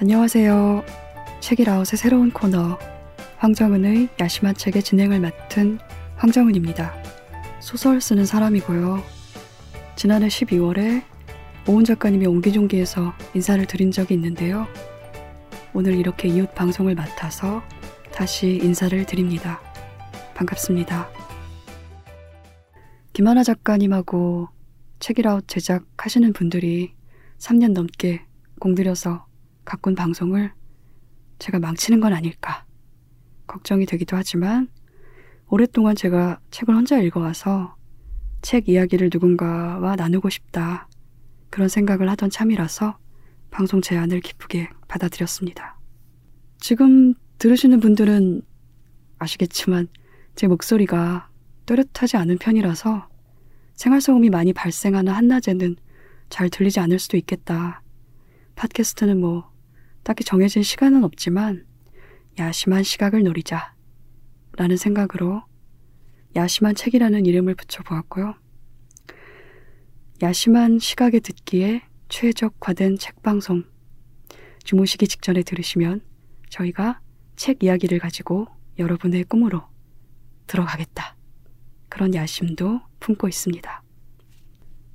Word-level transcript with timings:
안녕하세요. 0.00 0.84
책이라웃의 1.40 1.98
새로운 1.98 2.30
코너 2.30 2.78
황정은의 3.38 4.10
야심한 4.20 4.54
책의 4.54 4.84
진행을 4.84 5.18
맡은 5.18 5.80
황정은입니다. 6.14 6.94
소설 7.58 8.00
쓰는 8.00 8.24
사람이고요. 8.24 9.02
지난해 9.96 10.28
12월에 10.28 11.02
오은 11.66 11.84
작가님이 11.84 12.26
옹기종기에서 12.26 13.12
인사를 13.34 13.66
드린 13.66 13.90
적이 13.90 14.14
있는데요. 14.14 14.68
오늘 15.74 15.94
이렇게 15.94 16.28
이웃 16.28 16.54
방송을 16.54 16.94
맡아서 16.94 17.60
다시 18.12 18.60
인사를 18.62 19.04
드립니다. 19.04 19.60
반갑습니다. 20.36 21.08
김하나 23.12 23.42
작가님하고 23.42 24.48
책이라웃 25.00 25.48
제작하시는 25.48 26.32
분들이 26.34 26.94
3년 27.38 27.72
넘게 27.72 28.22
공들여서 28.60 29.27
가꾼 29.68 29.94
방송을 29.94 30.50
제가 31.38 31.58
망치는 31.58 32.00
건 32.00 32.14
아닐까 32.14 32.64
걱정이 33.46 33.84
되기도 33.84 34.16
하지만 34.16 34.68
오랫동안 35.48 35.94
제가 35.94 36.40
책을 36.50 36.74
혼자 36.74 36.98
읽어와서 36.98 37.76
책 38.40 38.70
이야기를 38.70 39.10
누군가와 39.12 39.94
나누고 39.96 40.30
싶다 40.30 40.88
그런 41.50 41.68
생각을 41.68 42.08
하던 42.08 42.30
참이라서 42.30 42.96
방송 43.50 43.82
제안을 43.82 44.22
기쁘게 44.22 44.70
받아들였습니다. 44.88 45.78
지금 46.60 47.12
들으시는 47.36 47.80
분들은 47.80 48.40
아시겠지만 49.18 49.88
제 50.34 50.46
목소리가 50.46 51.28
또렷하지 51.66 52.16
않은 52.16 52.38
편이라서 52.38 53.06
생활소음이 53.74 54.30
많이 54.30 54.54
발생하는 54.54 55.12
한낮에는 55.12 55.76
잘 56.30 56.48
들리지 56.48 56.80
않을 56.80 56.98
수도 56.98 57.18
있겠다. 57.18 57.82
팟캐스트는 58.54 59.20
뭐 59.20 59.57
딱히 60.08 60.24
정해진 60.24 60.62
시간은 60.62 61.04
없지만 61.04 61.66
야심한 62.38 62.82
시각을 62.82 63.24
노리자 63.24 63.74
라는 64.56 64.78
생각으로 64.78 65.42
야심한 66.34 66.74
책이라는 66.74 67.26
이름을 67.26 67.54
붙여보았고요. 67.54 68.34
야심한 70.22 70.78
시각에 70.78 71.20
듣기에 71.20 71.82
최적화된 72.08 72.96
책방송 72.96 73.64
주무시기 74.64 75.08
직전에 75.08 75.42
들으시면 75.42 76.00
저희가 76.48 77.02
책 77.36 77.62
이야기를 77.62 77.98
가지고 77.98 78.46
여러분의 78.78 79.24
꿈으로 79.24 79.62
들어가겠다. 80.46 81.18
그런 81.90 82.14
야심도 82.14 82.80
품고 82.98 83.28
있습니다. 83.28 83.82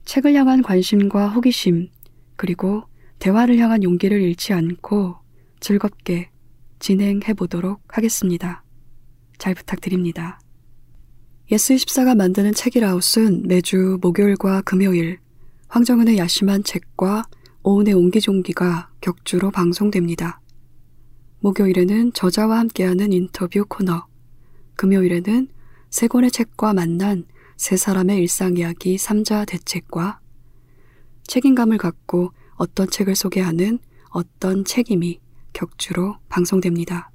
책을 0.05 0.33
향한 0.33 0.63
관심과 0.63 1.29
호기심, 1.29 1.91
그리고 2.35 2.91
대화를 3.23 3.57
향한 3.57 3.83
용기를 3.83 4.21
잃지 4.21 4.51
않고 4.51 5.15
즐겁게 5.61 6.29
진행해 6.79 7.33
보도록 7.33 7.81
하겠습니다. 7.87 8.65
잘 9.37 9.55
부탁드립니다. 9.55 10.41
예스24가 11.49 12.17
만드는 12.17 12.53
책읽아웃은 12.53 13.43
매주 13.47 13.97
목요일과 14.01 14.63
금요일 14.63 15.19
황정은의 15.69 16.17
야심한 16.17 16.65
책과 16.65 17.23
오은의 17.63 17.93
옹기종기가 17.93 18.91
격주로 18.99 19.51
방송됩니다. 19.51 20.41
목요일에는 21.39 22.11
저자와 22.11 22.59
함께하는 22.59 23.13
인터뷰 23.13 23.63
코너, 23.69 24.05
금요일에는 24.75 25.47
세 25.89 26.09
권의 26.09 26.29
책과 26.29 26.73
만난 26.73 27.23
세 27.55 27.77
사람의 27.77 28.17
일상 28.17 28.57
이야기 28.57 28.97
삼자대책과 28.97 30.19
책임감을 31.23 31.77
갖고 31.77 32.33
어떤 32.55 32.89
책을 32.89 33.15
소개하는 33.15 33.79
어떤 34.09 34.65
책임이 34.65 35.19
격주로 35.53 36.17
방송됩니다. 36.29 37.11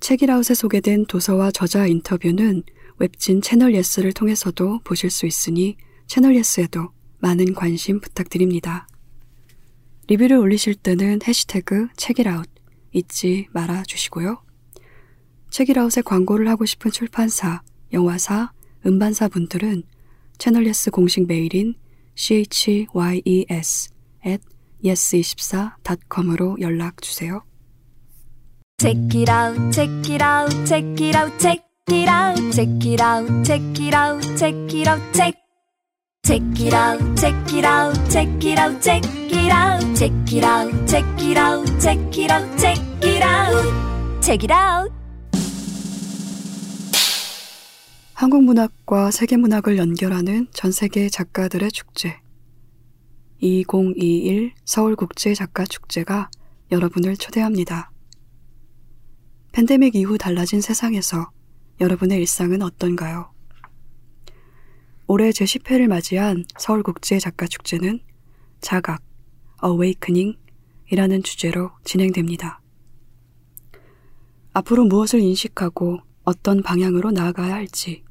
책읽아웃에 0.00 0.54
소개된 0.54 1.06
도서와 1.06 1.50
저자 1.50 1.86
인터뷰는 1.86 2.62
웹진 2.98 3.42
채널 3.42 3.74
예스를 3.74 4.12
통해서도 4.12 4.80
보실 4.84 5.10
수 5.10 5.26
있으니 5.26 5.76
채널 6.06 6.34
예스에도 6.36 6.90
많은 7.18 7.54
관심 7.54 8.00
부탁드립니다. 8.00 8.86
리뷰를 10.08 10.38
올리실 10.38 10.74
때는 10.76 11.20
해시태그 11.26 11.88
책읽아웃 11.96 12.48
잊지 12.92 13.48
말아 13.52 13.82
주시고요. 13.82 14.42
책읽아웃에 15.50 16.02
광고를 16.02 16.48
하고 16.48 16.64
싶은 16.64 16.90
출판사, 16.90 17.62
영화사, 17.92 18.52
음반사 18.86 19.28
분들은 19.28 19.82
채널 20.38 20.66
예스 20.66 20.90
공식 20.90 21.26
메일인 21.26 21.74
chyes 22.16 23.90
at 24.28 24.42
yes24.com으로 24.84 26.58
연락 26.60 27.02
주세요. 27.02 27.42
Check 28.78 29.08
it 29.14 29.30
out, 29.30 29.72
check 29.72 29.90
it 30.08 30.22
out, 30.22 30.64
check 30.64 30.84
it 31.00 31.16
out, 31.16 31.38
check 31.38 31.64
it 31.90 32.08
out, 32.08 32.52
check 32.52 32.86
it 32.86 33.02
out, 33.02 33.44
check 33.44 33.80
it 33.80 33.94
out, 33.94 34.36
check 34.36 34.74
it 34.74 34.88
out, 34.88 35.12
check. 35.12 35.34
Check 36.22 36.42
it 36.60 36.74
out, 36.74 37.00
check 37.16 37.34
it 37.54 37.64
out, 37.64 38.10
check 38.10 38.44
it 38.44 38.58
out, 38.58 38.82
check 38.82 39.02
it 39.32 39.50
out, 39.50 39.96
check 39.96 40.12
it 40.30 40.44
out, 40.44 40.86
check 40.86 41.04
it 41.22 41.36
out, 41.38 41.64
check 41.80 42.18
it 42.18 42.30
out, 42.30 42.58
check 42.58 42.78
it 43.02 43.22
out, 43.22 44.22
check 44.22 44.44
it 44.44 44.52
out. 44.52 44.92
한국 48.12 48.44
문학과 48.44 49.10
세계 49.10 49.36
문학을 49.36 49.78
연결하는 49.78 50.48
전 50.52 50.70
세계 50.70 51.08
작가들의 51.08 51.72
축제. 51.72 52.20
2021 53.40 54.52
서울국제 54.64 55.32
작가 55.34 55.64
축제가 55.64 56.28
여러분을 56.72 57.16
초대합니다. 57.16 57.92
팬데믹 59.52 59.94
이후 59.94 60.18
달라진 60.18 60.60
세상에서 60.60 61.30
여러분의 61.80 62.18
일상은 62.18 62.62
어떤가요? 62.62 63.32
올해 65.06 65.30
제10회를 65.30 65.86
맞이한 65.86 66.44
서울국제 66.58 67.20
작가 67.20 67.46
축제는 67.46 68.00
자각, 68.60 69.02
awakening 69.64 70.36
이라는 70.90 71.22
주제로 71.22 71.70
진행됩니다. 71.84 72.60
앞으로 74.52 74.84
무엇을 74.84 75.20
인식하고 75.20 76.00
어떤 76.24 76.62
방향으로 76.62 77.12
나아가야 77.12 77.54
할지 77.54 78.02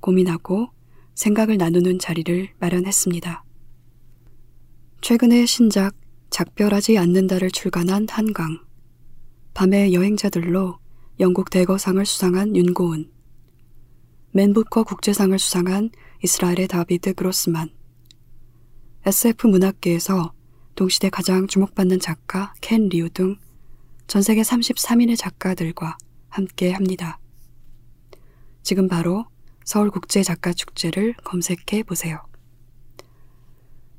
고민하고 0.00 0.70
생각을 1.14 1.58
나누는 1.58 1.98
자리를 1.98 2.48
마련했습니다. 2.58 3.43
최근에 5.04 5.44
신작 5.44 5.94
작별하지 6.30 6.96
않는다를 6.96 7.50
출간한 7.50 8.06
한강, 8.08 8.58
밤의 9.52 9.92
여행자들로 9.92 10.78
영국 11.20 11.50
대거상을 11.50 12.06
수상한 12.06 12.56
윤고은, 12.56 13.12
맨부커 14.32 14.84
국제상을 14.84 15.38
수상한 15.38 15.90
이스라엘의 16.22 16.68
다비드 16.68 17.12
그로스만, 17.12 17.68
SF 19.04 19.46
문학계에서 19.48 20.32
동시대 20.74 21.10
가장 21.10 21.48
주목받는 21.48 22.00
작가 22.00 22.54
켄 22.62 22.88
리우 22.88 23.10
등 23.10 23.36
전 24.06 24.22
세계 24.22 24.40
33인의 24.40 25.18
작가들과 25.18 25.98
함께 26.30 26.72
합니다. 26.72 27.18
지금 28.62 28.88
바로 28.88 29.26
서울국제작가축제를 29.66 31.14
검색해 31.24 31.82
보세요. 31.82 32.22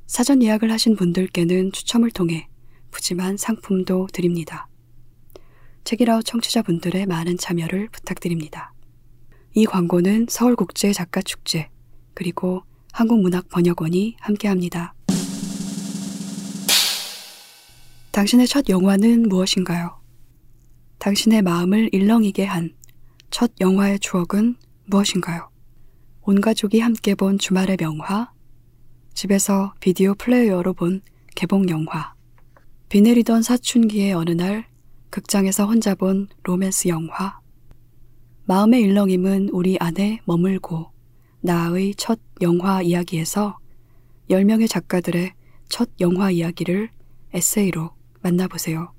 사전 0.07 0.41
예약을 0.41 0.71
하신 0.71 0.95
분들께는 0.95 1.71
추첨을 1.71 2.11
통해 2.11 2.47
푸짐한 2.91 3.37
상품도 3.37 4.07
드립니다. 4.13 4.67
책이라우 5.83 6.23
청취자분들의 6.23 7.05
많은 7.05 7.37
참여를 7.37 7.89
부탁드립니다. 7.89 8.73
이 9.53 9.65
광고는 9.65 10.27
서울국제작가축제 10.29 11.69
그리고 12.13 12.63
한국문학번역원이 12.93 14.17
함께합니다. 14.19 14.93
당신의 18.11 18.47
첫 18.47 18.69
영화는 18.69 19.27
무엇인가요? 19.27 20.01
당신의 20.99 21.41
마음을 21.41 21.89
일렁이게 21.91 22.45
한 22.45 22.73
첫 23.37 23.51
영화의 23.59 23.99
추억은 23.99 24.55
무엇인가요? 24.85 25.49
온 26.21 26.39
가족이 26.39 26.79
함께 26.79 27.15
본 27.15 27.37
주말의 27.37 27.75
명화, 27.77 28.31
집에서 29.15 29.73
비디오 29.79 30.13
플레이어로 30.13 30.73
본 30.73 31.01
개봉 31.35 31.69
영화, 31.69 32.13
비 32.89 32.99
내리던 32.99 33.43
사춘기의 33.43 34.11
어느 34.11 34.31
날 34.31 34.67
극장에서 35.09 35.65
혼자 35.65 35.95
본 35.95 36.27
로맨스 36.43 36.89
영화, 36.89 37.39
마음의 38.43 38.81
일렁임은 38.81 39.49
우리 39.53 39.77
안에 39.79 40.19
머물고 40.25 40.91
나의 41.39 41.95
첫 41.95 42.19
영화 42.41 42.81
이야기에서 42.81 43.57
10명의 44.29 44.69
작가들의 44.69 45.33
첫 45.69 45.89
영화 46.01 46.29
이야기를 46.29 46.89
에세이로 47.33 47.91
만나보세요. 48.21 48.91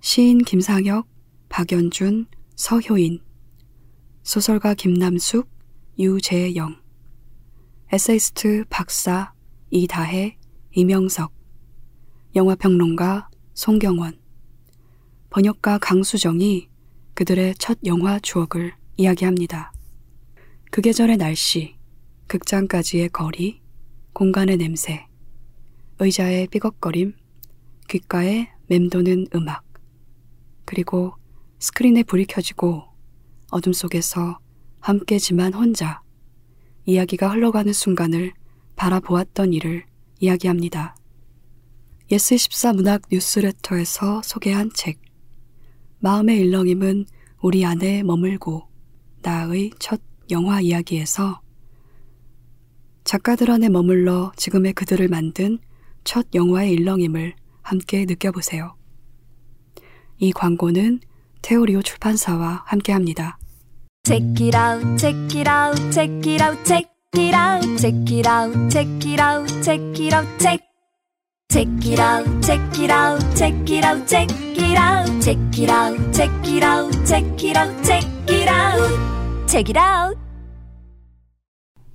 시인 0.00 0.38
김상혁, 0.38 1.06
박연준, 1.48 2.26
서효인, 2.56 3.20
소설가 4.24 4.74
김남숙, 4.74 5.48
유재영, 6.00 6.83
에세이스트 7.94 8.64
박사, 8.70 9.32
이다혜, 9.70 10.36
이명석, 10.72 11.32
영화평론가 12.34 13.30
송경원, 13.54 14.18
번역가 15.30 15.78
강수정이 15.78 16.68
그들의 17.14 17.54
첫 17.56 17.78
영화 17.86 18.18
추억을 18.18 18.74
이야기합니다. 18.96 19.72
그 20.72 20.80
계절의 20.80 21.18
날씨, 21.18 21.76
극장까지의 22.26 23.10
거리, 23.10 23.62
공간의 24.12 24.56
냄새, 24.56 25.06
의자의 26.00 26.48
삐걱거림, 26.48 27.14
귓가에 27.88 28.48
맴도는 28.66 29.28
음악, 29.36 29.62
그리고 30.64 31.14
스크린에 31.60 32.02
불이 32.02 32.26
켜지고 32.26 32.86
어둠 33.52 33.72
속에서 33.72 34.40
함께지만 34.80 35.54
혼자 35.54 36.02
이야기가 36.86 37.30
흘러가는 37.30 37.72
순간을 37.72 38.32
바라보았던 38.76 39.52
일을 39.52 39.84
이야기합니다. 40.20 40.96
예스24 42.10 42.76
문학 42.76 43.02
뉴스레터에서 43.10 44.22
소개한 44.22 44.70
책 44.74 45.00
마음의 46.00 46.38
일렁임은 46.38 47.06
우리 47.40 47.64
안에 47.64 48.02
머물고 48.02 48.68
나의 49.22 49.70
첫 49.78 50.00
영화 50.30 50.60
이야기에서 50.60 51.40
작가들 53.04 53.50
안에 53.50 53.68
머물러 53.68 54.32
지금의 54.36 54.74
그들을 54.74 55.08
만든 55.08 55.58
첫 56.04 56.26
영화의 56.34 56.72
일렁임을 56.72 57.34
함께 57.62 58.04
느껴보세요. 58.04 58.76
이 60.18 60.32
광고는 60.32 61.00
테오리오 61.42 61.82
출판사와 61.82 62.64
함께합니다. 62.66 63.38
Check 64.06 64.38
it 64.38 64.54
out, 64.54 64.98
check 64.98 65.14
it 65.34 65.46
out, 65.46 65.76
check 65.90 66.10
it 66.26 66.38
out, 66.42 66.62
check 66.66 66.84
it 67.14 67.32
out, 67.32 67.62
check 67.78 67.94
it 68.12 68.26
out, 68.26 68.70
check 68.70 68.86
it 69.06 69.18
out, 69.18 69.48
check 69.62 69.80
it 69.98 70.12
out, 70.12 70.26
check. 70.38 70.60
Check 71.50 71.68
it 71.86 71.98
out, 71.98 72.26
check 72.42 72.78
it 72.78 72.90
out, 72.90 73.18
check 73.34 73.70
it 73.70 73.82
out, 73.82 74.06
check 74.06 74.28
it 74.58 74.76
out, 74.76 75.22
check 75.22 75.38
it 75.58 75.70
out, 75.70 76.12
check 76.12 76.30
it 76.46 76.62
out, 76.62 77.04
check 77.06 77.24
it 77.42 77.56
out, 77.56 77.82
check 77.82 78.04
it 78.28 78.46
out, 78.46 79.48
check 79.48 79.70
it 79.70 79.78
out. 79.78 80.18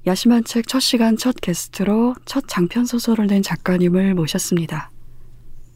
야심한 0.07 0.45
책 0.45 0.65
첫 0.67 0.79
시간 0.79 1.15
첫 1.15 1.35
게스트로 1.39 2.15
첫 2.25 2.45
장편 2.47 2.85
소설을 2.85 3.27
낸 3.27 3.43
작가님을 3.43 4.15
모셨습니다. 4.15 4.89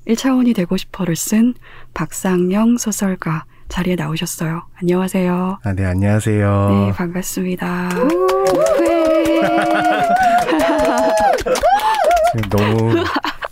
1차원이 0.07 0.55
되고 0.55 0.77
싶어를 0.77 1.15
쓴 1.15 1.53
박상영 1.93 2.79
소설가 2.79 3.45
자리에 3.69 3.95
나오셨어요. 3.95 4.63
안녕하세요. 4.81 5.59
아, 5.63 5.73
네, 5.73 5.85
안녕하세요. 5.85 6.69
네, 6.69 6.91
반갑습니다. 6.95 7.89
지금 12.31 12.49
너무 12.49 13.03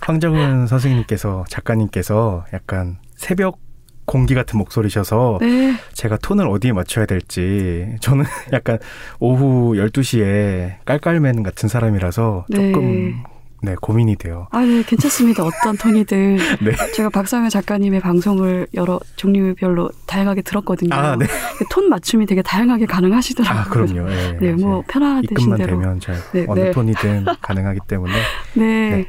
황정은 0.02 0.68
선생님께서 0.68 1.46
작가님께서 1.50 2.46
약간 2.54 2.98
새벽 3.16 3.60
공기 4.06 4.34
같은 4.36 4.58
목소리셔서 4.58 5.38
네, 5.42 5.74
제가 5.94 6.18
톤을 6.18 6.48
어디에 6.48 6.74
맞춰야 6.74 7.06
될지 7.06 7.96
저는 8.02 8.26
약간 8.52 8.78
오후 9.20 9.74
12시에 9.76 10.84
깔깔맨 10.86 11.44
같은 11.44 11.70
사람이라서 11.70 12.46
네. 12.50 12.72
조금 12.72 13.24
네, 13.64 13.76
고민이 13.80 14.16
돼요. 14.16 14.48
아, 14.52 14.62
네, 14.66 14.84
괜찮습니다. 14.84 15.44
어떤 15.44 15.78
톤이든. 15.78 16.38
네. 16.66 16.72
제가 16.96 17.10
박상현 17.10 17.50
작가님의 17.52 18.00
방송을 18.00 18.68
여러 18.74 19.00
종류별로 19.18 19.92
다양하게 20.08 20.42
들었거든요. 20.42 20.96
아, 20.96 21.16
네. 21.16 21.26
톤 21.70 21.88
맞춤이 21.90 22.26
되게 22.26 22.42
다양하게 22.42 22.88
가능하시더라고요. 22.88 23.62
아, 23.62 23.66
그럼요. 23.66 24.10
네, 24.10 24.38
네, 24.40 24.52
뭐 24.54 24.84
편하신 24.88 25.56
대로. 25.58 25.80
되면 25.80 26.00
잘 26.00 26.16
네, 26.34 26.46
어느 26.48 26.60
네. 26.60 26.72
톤이든 26.72 27.26
가능하기 27.42 27.82
때문에 27.88 28.14
네. 28.56 28.90
네. 28.90 29.08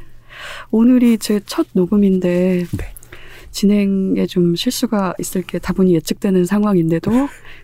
오늘이 0.71 1.17
제 1.17 1.39
첫 1.45 1.67
녹음인데 1.73 2.65
네. 2.77 2.93
진행에 3.51 4.25
좀 4.27 4.55
실수가 4.55 5.13
있을 5.19 5.41
게 5.43 5.59
다분히 5.59 5.93
예측되는 5.95 6.45
상황인데도 6.45 7.11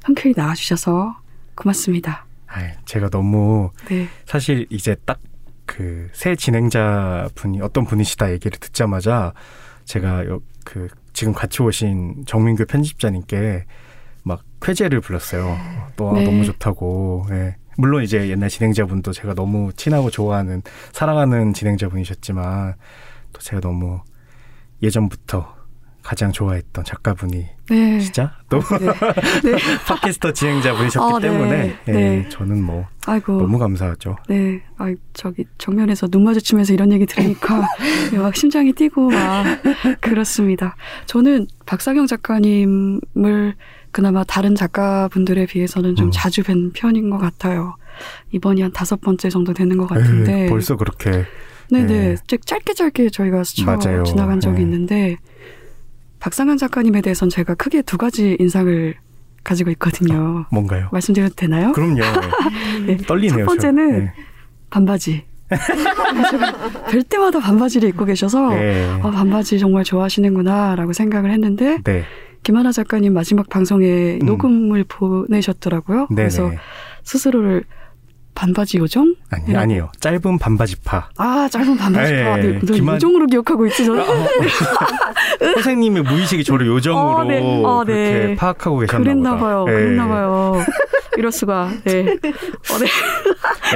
흔쾌히 0.05 0.33
나와주셔서 0.35 1.17
고맙습니다. 1.55 2.25
아, 2.47 2.61
제가 2.85 3.09
너무 3.09 3.69
네. 3.89 4.07
사실 4.25 4.65
이제 4.69 4.95
딱 5.05 5.19
그 5.69 6.09
새 6.13 6.35
진행자 6.35 7.29
분이 7.35 7.61
어떤 7.61 7.85
분이시다 7.85 8.31
얘기를 8.31 8.57
듣자마자 8.59 9.33
제가 9.85 10.25
요, 10.25 10.41
그 10.65 10.87
지금 11.13 11.33
같이 11.33 11.61
오신 11.61 12.25
정민규 12.25 12.65
편집자님께 12.65 13.65
막 14.23 14.43
쾌재를 14.61 15.01
불렀어요. 15.01 15.57
또 15.95 16.09
아, 16.09 16.13
네. 16.13 16.23
너무 16.23 16.43
좋다고. 16.45 17.25
예. 17.31 17.55
물론 17.77 18.03
이제 18.03 18.29
옛날 18.29 18.49
진행자분도 18.49 19.13
제가 19.13 19.33
너무 19.33 19.71
친하고 19.73 20.09
좋아하는 20.09 20.61
사랑하는 20.91 21.53
진행자분이셨지만 21.53 22.75
또 23.31 23.39
제가 23.39 23.61
너무 23.61 24.01
예전부터 24.83 25.55
가장 26.09 26.31
좋아했던 26.31 26.83
작가분이 26.85 27.45
네. 27.69 27.99
진짜 27.99 28.35
또 28.49 28.59
네. 28.79 28.87
네. 29.45 29.57
팟캐스터 29.85 30.33
진행자분이셨기 30.33 31.13
아, 31.13 31.19
네. 31.19 31.29
때문에 31.29 31.75
예, 31.87 31.91
네. 31.91 32.29
저는 32.29 32.63
뭐 32.63 32.87
아이고. 33.05 33.33
너무 33.33 33.59
감사하죠. 33.59 34.15
네. 34.27 34.63
아 34.79 34.91
저기 35.13 35.45
정면에서 35.59 36.07
눈 36.07 36.23
마주치면서 36.23 36.73
이런 36.73 36.91
얘기 36.91 37.05
들으니까 37.05 37.61
네, 38.11 38.17
막 38.17 38.35
심장이 38.35 38.73
뛰고 38.73 39.11
막 39.11 39.45
그렇습니다. 40.01 40.75
저는 41.05 41.45
박상영 41.67 42.07
작가님을 42.07 43.53
그나마 43.91 44.23
다른 44.23 44.55
작가분들에 44.55 45.45
비해서는 45.45 45.95
좀 45.95 46.07
음. 46.07 46.11
자주 46.11 46.41
뵌 46.41 46.71
편인 46.73 47.11
것 47.11 47.19
같아요. 47.19 47.75
이번이 48.31 48.63
한 48.63 48.71
다섯 48.71 48.99
번째 48.99 49.29
정도 49.29 49.53
되는 49.53 49.77
것 49.77 49.85
같은데. 49.85 50.45
에이, 50.45 50.49
벌써 50.49 50.75
그렇게 50.75 51.25
네네. 51.69 51.85
네. 51.85 52.15
즉 52.25 52.47
짧게 52.47 52.73
짧게 52.73 53.09
저희가 53.11 53.43
스쳐 53.43 53.65
맞아요. 53.65 54.03
지나간 54.05 54.39
적이 54.39 54.55
네. 54.55 54.61
있는데 54.63 55.17
박상현 56.19 56.57
작가님에 56.57 57.01
대해서는 57.01 57.29
제가 57.29 57.55
크게 57.55 57.81
두 57.81 57.97
가지 57.97 58.35
인상을 58.39 58.95
가지고 59.43 59.71
있거든요. 59.71 60.45
뭔가요? 60.51 60.89
말씀드려도 60.91 61.35
되나요? 61.35 61.71
그럼요. 61.71 62.01
네. 62.85 62.97
떨리네요. 62.97 63.39
첫 63.39 63.45
번째는 63.45 63.91
저. 63.91 63.97
네. 63.99 64.13
반바지. 64.69 65.23
뵐 66.91 67.03
때마다 67.03 67.39
반바지를 67.39 67.89
입고 67.89 68.05
계셔서 68.05 68.49
네. 68.51 68.99
아, 69.01 69.09
반바지 69.09 69.57
정말 69.57 69.83
좋아하시는구나라고 69.83 70.93
생각을 70.93 71.31
했는데 71.31 71.79
네. 71.83 72.03
김하나 72.43 72.71
작가님 72.71 73.13
마지막 73.13 73.49
방송에 73.49 74.19
음. 74.21 74.25
녹음을 74.25 74.83
보내셨더라고요. 74.87 76.07
네. 76.11 76.15
그래서 76.15 76.49
네. 76.49 76.57
스스로를 77.03 77.63
반바지 78.35 78.77
요정? 78.77 79.15
아니 79.31 79.43
이라고. 79.49 79.59
아니요. 79.63 79.91
짧은 79.99 80.37
반바지파. 80.39 81.09
아 81.17 81.49
짧은 81.51 81.75
반바지. 81.77 82.13
예, 82.13 82.23
아, 82.23 82.37
예. 82.37 82.41
네, 82.43 82.59
너 82.59 82.73
김한- 82.73 82.93
요정으로 82.95 83.27
기억하고 83.27 83.65
있지 83.67 83.85
저는. 83.85 84.03
선생님의 85.55 86.03
무의식이 86.03 86.43
저를 86.43 86.67
요정으로 86.67 87.09
어, 87.17 87.23
네. 87.25 87.39
어, 87.63 87.83
그렇게 87.85 88.01
네. 88.27 88.35
파악하고 88.35 88.79
계셨나 88.79 89.03
그랬나. 89.03 89.37
봐요. 89.37 89.65
예. 89.67 89.71
그랬나 89.73 90.07
봐요. 90.07 90.63
이럴 91.17 91.31
수가. 91.33 91.69
네. 91.83 92.01
어, 92.01 92.77
네. 92.77 92.85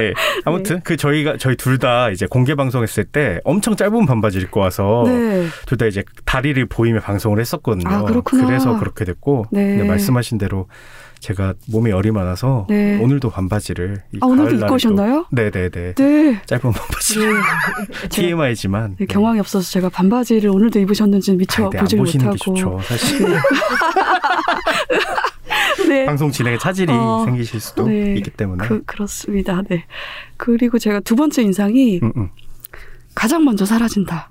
예. 0.02 0.14
아무튼 0.44 0.80
그 0.82 0.96
저희가 0.96 1.36
저희 1.38 1.56
둘 1.56 1.78
다 1.78 2.08
이제 2.10 2.24
공개 2.26 2.54
방송했을 2.54 3.04
때 3.04 3.40
엄청 3.44 3.74
짧은 3.76 4.06
반바지를 4.06 4.44
입고 4.46 4.60
와서 4.60 5.02
네. 5.06 5.46
둘다 5.66 5.86
이제 5.86 6.04
다리를 6.24 6.64
보이며 6.66 7.00
방송을 7.00 7.40
했었거든요. 7.40 7.88
아. 7.90 8.04
그래서 8.24 8.78
그렇게 8.78 9.04
됐고 9.04 9.46
네. 9.50 9.82
말씀하신 9.82 10.38
대로 10.38 10.68
제가 11.24 11.54
몸에 11.68 11.90
열이 11.90 12.10
많아서 12.10 12.66
네. 12.68 12.98
오늘도 13.00 13.30
반바지를 13.30 14.02
이 14.12 14.18
아, 14.20 14.26
오늘도 14.26 14.56
입고 14.56 14.66
또- 14.66 14.74
오셨나요? 14.74 15.24
네네네. 15.30 15.94
네. 15.94 16.42
짧은 16.44 16.70
반바지. 16.70 17.18
네. 17.18 17.26
TMI지만 18.10 18.96
네, 18.98 19.06
경황이 19.06 19.40
없어서 19.40 19.66
제가 19.70 19.88
반바지를 19.88 20.50
오늘도 20.50 20.80
입으셨는지 20.80 21.34
미처 21.36 21.70
네, 21.70 21.78
안 21.78 21.84
보질 21.84 21.98
보시는 21.98 22.26
게 22.26 22.30
못하고. 22.50 22.54
좋죠. 22.54 22.78
사실 22.82 23.24
네. 25.88 26.04
방송 26.04 26.30
진행에 26.30 26.58
차질이 26.58 26.92
어, 26.92 27.22
생기실 27.24 27.58
수도 27.58 27.86
네. 27.86 28.16
있기 28.16 28.28
때문에. 28.30 28.66
그, 28.68 28.84
그렇습니다. 28.84 29.62
네. 29.62 29.86
그리고 30.36 30.78
제가 30.78 31.00
두 31.00 31.16
번째 31.16 31.42
인상이 31.42 32.00
음, 32.02 32.12
음, 32.18 32.28
가장 33.14 33.46
먼저 33.46 33.64
사라진다. 33.64 34.30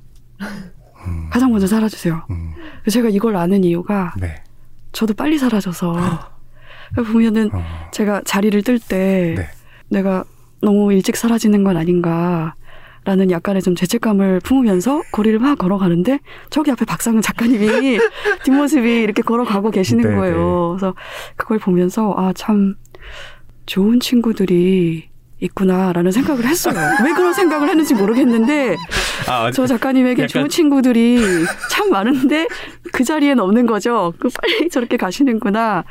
음, 1.07 1.29
가장 1.31 1.49
먼저 1.49 1.65
사라지세요. 1.65 2.21
음, 2.29 2.53
제가 2.87 3.09
이걸 3.09 3.35
아는 3.35 3.63
이유가 3.63 4.13
네. 4.19 4.43
저도 4.91 5.15
빨리 5.15 5.39
사라져서 5.39 6.31
보면은 7.01 7.49
어, 7.53 7.63
제가 7.91 8.21
자리를 8.25 8.61
뜰때 8.63 9.35
네. 9.37 9.47
내가 9.89 10.23
너무 10.61 10.93
일찍 10.93 11.15
사라지는 11.17 11.63
건 11.63 11.77
아닌가. 11.77 12.55
라는 13.05 13.31
약간의 13.31 13.61
좀 13.61 13.75
죄책감을 13.75 14.39
품으면서 14.39 15.01
거리를 15.11 15.37
막 15.37 15.57
걸어가는데 15.57 16.19
저기 16.49 16.71
앞에 16.71 16.85
박상은 16.85 17.21
작가님이 17.21 17.99
뒷모습이 18.45 19.01
이렇게 19.01 19.21
걸어가고 19.21 19.71
계시는 19.71 20.09
네, 20.09 20.15
거예요. 20.15 20.77
그래서 20.79 20.95
그걸 21.35 21.59
보면서 21.59 22.13
아 22.15 22.31
참 22.33 22.75
좋은 23.65 23.99
친구들이 23.99 25.09
있구나라는 25.39 26.11
생각을 26.11 26.45
했어요. 26.45 26.75
왜 27.03 27.11
그런 27.13 27.33
생각을 27.33 27.67
했는지 27.69 27.93
모르겠는데 27.93 28.77
아, 29.27 29.51
저 29.51 29.67
작가님에게 29.67 30.23
약간- 30.23 30.27
좋은 30.29 30.49
친구들이 30.49 31.21
참 31.69 31.89
많은데 31.89 32.47
그 32.93 33.03
자리엔 33.03 33.39
없는 33.39 33.65
거죠. 33.65 34.13
그 34.19 34.29
빨리 34.29 34.69
저렇게 34.69 34.95
가시는구나 34.97 35.83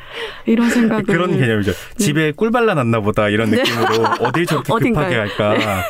이런 0.45 0.69
생각을 0.69 1.03
그런 1.03 1.37
개념이죠. 1.37 1.71
집에 1.97 2.31
꿀 2.31 2.49
발라놨나 2.51 3.01
보다 3.01 3.29
이런 3.29 3.49
느낌으로 3.51 4.05
어딜 4.21 4.45
저렇게 4.45 4.67
네. 4.67 4.73
어딘가요? 4.73 5.09
네. 5.09 5.15
급하게 5.27 5.55
할까. 5.55 5.83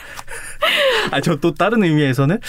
아, 1.11 1.21
저 1.21 1.35
또 1.37 1.53
다른 1.53 1.83
의미에서는 1.83 2.39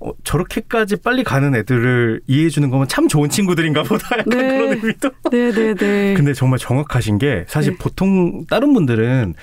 어, 0.00 0.12
저렇게까지 0.24 0.96
빨리 0.96 1.22
가는 1.24 1.54
애들을 1.54 2.20
이해해 2.26 2.48
주는 2.48 2.70
거면 2.70 2.88
참 2.88 3.06
좋은 3.06 3.28
친구들인가 3.28 3.82
보다 3.82 4.18
약간 4.18 4.24
네. 4.38 4.58
그런 4.58 4.70
의미도. 4.72 5.10
네, 5.30 5.52
네, 5.52 5.74
네. 5.74 6.14
근데 6.16 6.32
정말 6.32 6.58
정확하신 6.58 7.18
게 7.18 7.44
사실 7.48 7.72
네. 7.72 7.78
보통 7.78 8.46
다른 8.48 8.72
분들은 8.72 9.34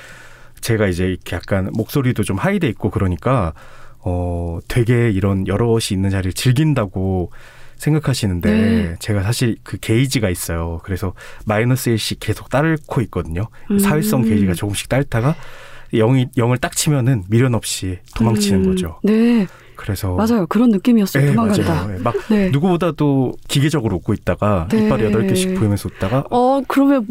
제가 0.62 0.88
이제 0.88 1.06
이렇게 1.06 1.36
약간 1.36 1.70
목소리도 1.74 2.24
좀 2.24 2.38
하이돼 2.38 2.68
있고 2.70 2.90
그러니까 2.90 3.54
어 4.00 4.60
되게 4.68 5.10
이런 5.10 5.48
여럿이 5.48 5.88
있는 5.92 6.10
자리를 6.10 6.34
즐긴다고 6.34 7.32
생각하시는데 7.78 8.52
네. 8.52 8.96
제가 9.00 9.24
사실 9.24 9.58
그 9.64 9.78
게이지가 9.78 10.30
있어요. 10.30 10.80
그래서 10.84 11.14
마이너스 11.46 11.92
1씩 11.92 12.18
계속 12.20 12.50
따르고 12.50 13.02
있거든요. 13.02 13.48
음. 13.72 13.80
사회성 13.80 14.24
게이지가 14.24 14.54
조금씩 14.54 14.90
딸다가 14.90 15.36
영이 15.94 16.28
영을 16.38 16.58
딱 16.58 16.76
치면은 16.76 17.24
미련 17.30 17.56
없이 17.56 18.00
도망치는 18.16 18.66
음, 18.66 18.70
거죠. 18.70 19.00
네, 19.04 19.48
그래서 19.78 20.16
맞아요. 20.16 20.46
그런 20.48 20.70
느낌이었어요. 20.72 21.24
네, 21.24 21.34
도망간다. 21.34 21.74
맞아요. 21.74 21.88
네, 21.88 21.98
막 22.04 22.16
네. 22.30 22.50
누구보다도 22.50 23.34
기계적으로 23.48 23.96
웃고 23.98 24.14
있다가 24.14 24.68
네. 24.70 24.86
이빨 24.86 25.04
여덟 25.06 25.28
개씩 25.28 25.56
보이면서 25.56 25.90
웃다가 25.90 26.26
어, 26.30 26.62
그러면 26.68 27.08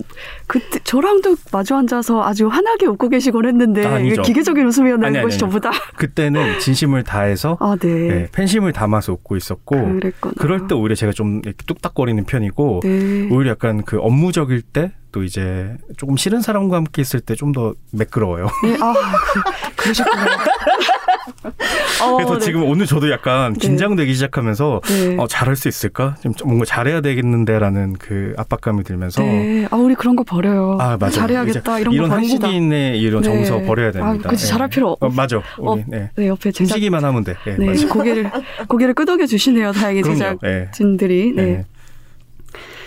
그때 0.47 0.79
저랑도 0.85 1.37
마주 1.53 1.75
앉아서 1.75 2.23
아주 2.25 2.49
환하게 2.49 2.87
웃고 2.87 3.09
계시곤 3.09 3.47
했는데. 3.47 4.05
이게 4.05 4.21
기계적인 4.21 4.67
웃음이었나요? 4.67 5.09
아니, 5.09 5.19
아니. 5.19 5.39
전부 5.39 5.61
다. 5.61 5.71
그때는 5.97 6.59
진심을 6.61 7.05
다해서 7.05 7.57
아, 7.61 7.77
네. 7.81 7.89
네, 7.89 8.29
팬심을 8.33 8.73
담아서 8.73 9.13
웃고 9.13 9.37
있었고 9.37 9.77
그랬구나. 9.95 10.35
그럴 10.39 10.67
때 10.67 10.75
오히려 10.75 10.95
제가 10.95 11.13
좀 11.13 11.41
뚝딱거리는 11.67 12.25
편이고 12.25 12.81
네. 12.83 13.29
오히려 13.31 13.53
약간 13.53 13.83
그 13.85 13.99
업무적일 14.01 14.63
때 14.63 14.93
또 15.17 15.23
이제 15.25 15.75
조금 15.97 16.19
싫은 16.19 16.43
사람과 16.43 16.77
함께 16.77 17.01
있을 17.01 17.21
때 17.21 17.35
좀 17.37 17.53
더 17.53 17.73
매끄러워요. 17.93 18.49
네, 18.65 18.77
아, 18.83 18.93
그, 19.33 19.83
그러셨구나. 19.85 20.27
어, 22.05 22.17
그래서 22.17 22.35
네. 22.39 22.45
지금 22.45 22.65
오늘 22.65 22.85
저도 22.85 23.11
약간 23.11 23.55
네. 23.55 23.59
긴장되기 23.61 24.13
시작하면서 24.13 24.81
네. 24.85 25.17
어, 25.19 25.27
잘할 25.27 25.57
수 25.57 25.69
있을까? 25.69 26.17
좀 26.21 26.35
뭔가 26.45 26.67
잘해야 26.67 27.01
되겠는데라는 27.01 27.95
그 27.95 28.35
압박감이 28.37 28.85
들면서 28.85 29.23
네. 29.23 29.67
아, 29.71 29.77
우리 29.77 29.95
그런 29.95 30.17
거 30.17 30.23
버려요. 30.23 30.77
아 30.81 30.99
맞아 31.01 31.21
잘해야겠다. 31.21 31.79
이런 31.79 31.95
이런 31.95 32.09
거 32.11 32.17
버리시다. 32.17 32.49
한국인의 32.49 33.01
이런 33.01 33.23
네. 33.23 33.29
정서 33.31 33.63
버려야 33.67 33.93
됩니다. 33.93 34.29
아, 34.29 34.31
그치, 34.31 34.47
잘할 34.49 34.69
필요 34.69 34.91
없- 34.91 35.03
어, 35.03 35.09
맞아. 35.09 35.39
어, 35.39 35.73
우리, 35.73 35.85
네. 35.87 36.11
네, 36.15 36.27
옆에 36.29 36.53
제작, 36.53 36.75
움직이만 36.75 37.03
하면 37.07 37.25
돼. 37.25 37.37
네, 37.47 37.57
네. 37.57 37.87
고개를, 37.87 38.31
고개를 38.69 38.93
끄덕여 38.93 39.25
주시네요. 39.25 39.73
다행히. 39.73 40.03
네. 40.03 40.15
제작진들이. 40.15 41.33
네. 41.35 41.43
네. 41.43 41.65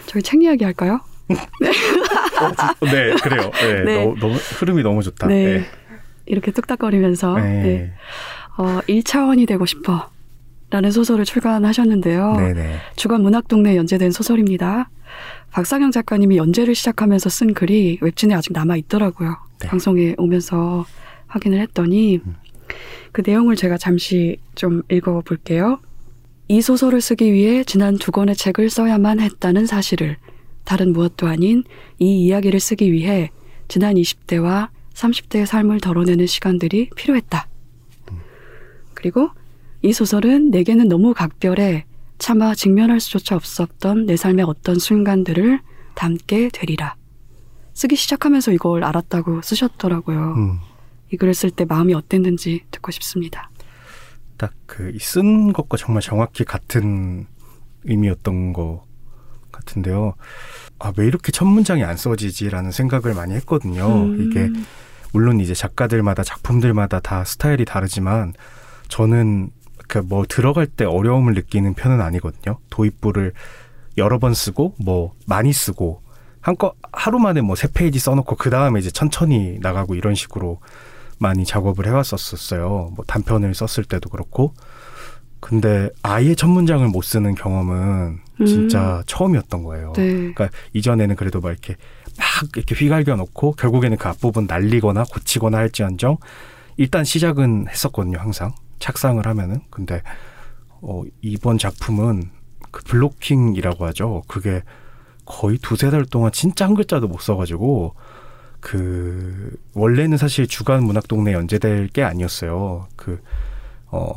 저희 0.05 0.21
책 0.21 0.43
이야기 0.43 0.63
할까요? 0.63 0.99
네, 1.27 1.35
그래요. 3.21 3.51
네, 3.61 3.83
네. 3.85 4.03
너무, 4.03 4.19
너무 4.19 4.33
흐름이 4.35 4.83
너무 4.83 5.03
좋다. 5.03 5.27
네. 5.27 5.65
이렇게 6.25 6.51
뚝딱거리면서. 6.51 7.35
네. 7.35 7.63
네. 7.63 7.93
어, 8.57 8.81
1차원이 8.87 9.47
되고 9.47 9.65
싶어. 9.65 10.09
라는 10.71 10.91
소설을 10.91 11.25
출간하셨는데요. 11.25 12.33
네, 12.33 12.53
네. 12.53 12.75
주간 12.95 13.23
문학동네에 13.23 13.75
연재된 13.75 14.11
소설입니다. 14.11 14.89
박상영 15.51 15.91
작가님이 15.91 16.37
연재를 16.37 16.75
시작하면서 16.75 17.29
쓴 17.29 17.53
글이 17.55 17.97
웹진에 18.01 18.35
아직 18.35 18.53
남아 18.53 18.75
있더라고요. 18.75 19.35
네. 19.61 19.67
방송에 19.67 20.13
오면서 20.17 20.85
확인을 21.27 21.59
했더니 21.61 22.17
음. 22.17 22.35
그 23.11 23.23
내용을 23.25 23.55
제가 23.55 23.77
잠시 23.77 24.37
좀 24.53 24.83
읽어 24.91 25.21
볼게요. 25.21 25.79
이 26.47 26.61
소설을 26.61 27.01
쓰기 27.01 27.33
위해 27.33 27.63
지난 27.63 27.97
두 27.97 28.11
권의 28.11 28.35
책을 28.35 28.69
써야만 28.69 29.19
했다는 29.19 29.65
사실을 29.65 30.17
다른 30.69 30.93
무엇도 30.93 31.25
아닌 31.25 31.63
이 31.97 32.25
이야기를 32.25 32.59
쓰기 32.59 32.91
위해 32.91 33.31
지난 33.67 33.95
20대와 33.95 34.69
30대의 34.93 35.47
삶을 35.47 35.79
덜어내는 35.79 36.27
시간들이 36.27 36.91
필요했다. 36.95 37.47
그리고 38.93 39.31
이 39.81 39.91
소설은 39.93 40.51
내게는 40.51 40.87
너무 40.87 41.15
각별해 41.15 41.85
차마 42.19 42.53
직면할 42.53 42.99
수조차 42.99 43.35
없었던 43.35 44.05
내 44.05 44.15
삶의 44.15 44.45
어떤 44.45 44.77
순간들을 44.77 45.59
담게 45.95 46.49
되리라. 46.53 46.95
쓰기 47.73 47.95
시작하면서 47.95 48.51
이걸 48.51 48.83
알았다고 48.83 49.41
쓰셨더라고요. 49.41 50.33
음. 50.37 50.59
이 51.11 51.17
글을 51.17 51.33
쓸 51.33 51.49
때 51.49 51.65
마음이 51.65 51.95
어땠는지 51.95 52.61
듣고 52.69 52.91
싶습니다. 52.91 53.49
딱 54.37 54.53
그 54.67 54.95
쓴 54.99 55.51
것과 55.51 55.77
정말 55.77 56.03
정확히 56.03 56.43
같은 56.45 57.25
의미였던 57.85 58.53
것 58.53 58.83
같은데요. 59.51 60.13
아, 60.79 60.91
왜 60.97 61.05
이렇게 61.07 61.31
첫 61.31 61.45
문장이 61.45 61.83
안 61.83 61.97
써지지라는 61.97 62.71
생각을 62.71 63.13
많이 63.13 63.33
했거든요. 63.35 63.85
음. 63.85 64.21
이게 64.21 64.49
물론 65.11 65.39
이제 65.39 65.53
작가들마다 65.53 66.23
작품들마다 66.23 66.99
다 66.99 67.23
스타일이 67.25 67.65
다르지만 67.65 68.33
저는 68.87 69.49
그 69.87 69.99
뭐 70.03 70.23
들어갈 70.27 70.67
때 70.67 70.85
어려움을 70.85 71.33
느끼는 71.33 71.73
편은 71.73 71.99
아니거든요. 71.99 72.59
도입부를 72.69 73.33
여러 73.97 74.19
번 74.19 74.33
쓰고 74.35 74.75
뭐 74.79 75.13
많이 75.25 75.51
쓰고 75.51 76.03
한거 76.41 76.73
하루 76.93 77.17
만에 77.19 77.41
뭐 77.41 77.55
세 77.55 77.67
페이지 77.73 77.97
써놓고 77.99 78.35
그 78.35 78.49
다음에 78.51 78.79
이제 78.79 78.91
천천히 78.91 79.57
나가고 79.61 79.95
이런 79.95 80.13
식으로 80.15 80.59
많이 81.17 81.43
작업을 81.43 81.87
해왔었었어요. 81.87 82.93
뭐 82.95 83.03
단편을 83.07 83.53
썼을 83.55 83.83
때도 83.85 84.09
그렇고. 84.09 84.53
근데 85.39 85.89
아예 86.03 86.35
첫 86.35 86.47
문장을 86.47 86.85
못 86.89 87.01
쓰는 87.03 87.33
경험은 87.35 88.19
진짜 88.45 89.03
처음이었던 89.05 89.63
거예요. 89.63 89.93
네. 89.95 90.07
그러니까 90.11 90.49
이전에는 90.73 91.15
그래도 91.15 91.39
막 91.41 91.49
이렇게 91.49 91.75
막 92.17 92.49
이렇게 92.55 92.75
휘갈겨 92.75 93.15
놓고 93.15 93.53
결국에는 93.53 93.97
그 93.97 94.07
앞부분 94.09 94.45
날리거나 94.47 95.03
고치거나 95.05 95.57
할지언정 95.57 96.17
일단 96.77 97.03
시작은 97.03 97.67
했었거든요, 97.69 98.17
항상. 98.17 98.53
착상을 98.79 99.25
하면은. 99.25 99.61
근데 99.69 100.01
어 100.81 101.03
이번 101.21 101.57
작품은 101.57 102.29
그 102.71 102.83
블로킹이라고 102.83 103.85
하죠. 103.87 104.23
그게 104.27 104.63
거의 105.25 105.57
두세 105.57 105.89
달 105.89 106.05
동안 106.05 106.31
진짜 106.31 106.65
한 106.65 106.75
글자도 106.75 107.07
못 107.07 107.21
써 107.21 107.35
가지고 107.35 107.95
그 108.61 109.55
원래는 109.73 110.17
사실 110.17 110.47
주간 110.47 110.83
문학 110.83 111.07
동네 111.07 111.33
연재될 111.33 111.87
게 111.89 112.03
아니었어요. 112.03 112.87
그 112.95 113.21
어, 113.91 114.13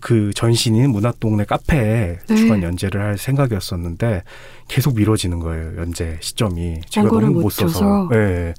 그 0.00 0.32
전신인 0.34 0.90
문학동네 0.92 1.44
카페에 1.44 2.18
네. 2.26 2.36
주간 2.36 2.62
연재를 2.62 3.00
할 3.02 3.18
생각이었었는데 3.18 4.22
계속 4.68 4.96
미뤄지는 4.96 5.40
거예요, 5.40 5.76
연재 5.76 6.18
시점이. 6.20 6.80
제가 6.88 7.08
너무 7.08 7.26
못 7.30 7.42
못 7.42 7.50
써서. 7.50 8.08
예. 8.14 8.54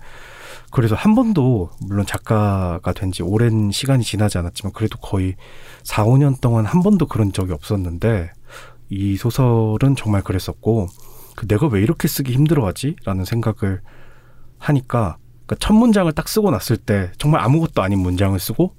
그래서 0.72 0.96
한 0.96 1.16
번도 1.16 1.72
물론 1.82 2.06
작가가 2.06 2.94
된 2.94 3.12
지 3.12 3.24
오랜 3.24 3.72
시간이 3.72 4.04
지나지 4.04 4.38
않았지만 4.38 4.72
그래도 4.74 4.98
거의 5.00 5.36
4, 5.84 6.06
5년 6.06 6.40
동안 6.42 6.66
한 6.66 6.82
번도 6.84 7.08
그런 7.08 7.34
적이 7.34 7.54
없었는데 7.54 8.32
이 8.90 9.18
소설은 9.18 9.96
정말 9.98 10.22
그랬었고 10.22 10.88
그 11.36 11.48
내가 11.48 11.68
왜 11.68 11.82
이렇게 11.82 12.08
쓰기 12.08 12.34
힘들어하지? 12.34 12.98
라는 13.04 13.26
생각을 13.26 13.82
하니까 14.60 15.18
그러니까 15.46 15.56
첫 15.60 15.74
문장을 15.74 16.12
딱 16.14 16.28
쓰고 16.30 16.52
났을 16.52 16.78
때 16.78 17.12
정말 17.18 17.42
아무것도 17.42 17.82
아닌 17.82 18.00
문장을 18.00 18.38
쓰고 18.40 18.76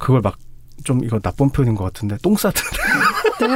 그걸 0.00 0.20
막 0.22 0.38
좀 0.84 1.04
이거 1.04 1.18
나쁜 1.20 1.50
표현인 1.50 1.74
것 1.74 1.84
같은데 1.84 2.16
똥 2.22 2.36
싸듯 2.36 2.62
네. 3.40 3.46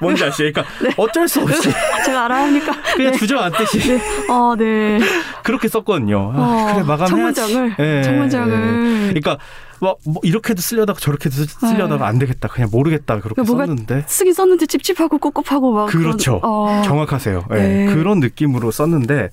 뭔지 0.00 0.24
아시죠? 0.24 0.50
그러니까 0.52 0.64
어쩔 1.02 1.28
수 1.28 1.40
없이 1.42 1.70
제가 2.04 2.24
알아야 2.26 2.44
하니까. 2.44 2.72
그냥 2.96 3.12
네. 3.12 3.18
주저앉듯이 3.18 3.78
네. 3.88 4.00
어, 4.32 4.54
네. 4.56 4.98
그렇게 5.42 5.68
썼거든요. 5.68 6.32
아, 6.34 6.38
어, 6.38 6.74
그래 6.74 6.84
마감해야지. 6.86 7.08
첫 7.08 7.16
문장을. 7.50 7.76
예, 7.78 8.02
첫 8.02 8.12
문장을. 8.12 8.52
예. 8.52 8.98
그러니까 9.08 9.38
뭐, 9.80 9.96
뭐 10.04 10.16
이렇게도 10.22 10.60
쓰려다가 10.60 10.98
저렇게도 10.98 11.34
쓰- 11.34 11.46
쓰려다가 11.46 12.06
안 12.06 12.18
되겠다. 12.18 12.48
그냥 12.48 12.68
모르겠다 12.72 13.20
그렇게 13.20 13.42
그러니까 13.42 13.66
썼는데 13.66 14.04
쓰긴 14.08 14.32
썼는데 14.32 14.66
찝찝하고 14.66 15.18
꿉꿉하고 15.18 15.72
막. 15.72 15.86
그렇죠. 15.86 16.40
그런, 16.40 16.52
어, 16.52 16.82
정확하세요. 16.82 17.44
예, 17.52 17.56
네. 17.56 17.86
그런 17.94 18.20
느낌으로 18.20 18.70
썼는데 18.70 19.30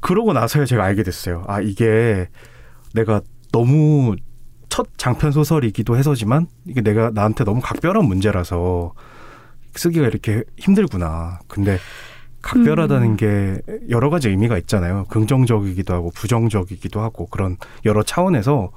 그러고 0.00 0.32
나서야 0.32 0.64
제가 0.64 0.84
알게 0.84 1.02
됐어요. 1.02 1.44
아 1.48 1.60
이게 1.60 2.28
내가 2.92 3.20
너무 3.52 4.16
첫 4.74 4.88
장편 4.96 5.30
소설이기도 5.30 5.96
해서지만 5.96 6.48
이게 6.64 6.80
내가 6.80 7.12
나한테 7.14 7.44
너무 7.44 7.60
각별한 7.60 8.06
문제라서 8.06 8.92
쓰기가 9.76 10.08
이렇게 10.08 10.42
힘들구나. 10.58 11.38
근데 11.46 11.78
각별하다는 12.42 13.10
음. 13.10 13.16
게 13.16 13.60
여러 13.88 14.10
가지 14.10 14.30
의미가 14.30 14.58
있잖아요. 14.58 15.04
긍정적이기도 15.10 15.94
하고 15.94 16.10
부정적이기도 16.10 17.00
하고 17.00 17.26
그런 17.26 17.56
여러 17.84 18.02
차원에서 18.02 18.72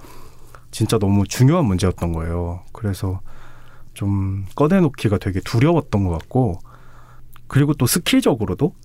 진짜 0.70 1.00
너무 1.00 1.26
중요한 1.26 1.66
문제였던 1.66 2.14
거예요. 2.14 2.62
그래서 2.74 3.20
좀 3.96 4.46
꺼내놓기가 4.54 5.18
되게 5.18 5.40
두려웠던 5.40 6.04
것 6.04 6.12
같고 6.12 6.60
그리고 7.48 7.74
또 7.74 7.88
스킬적으로도 7.88 8.76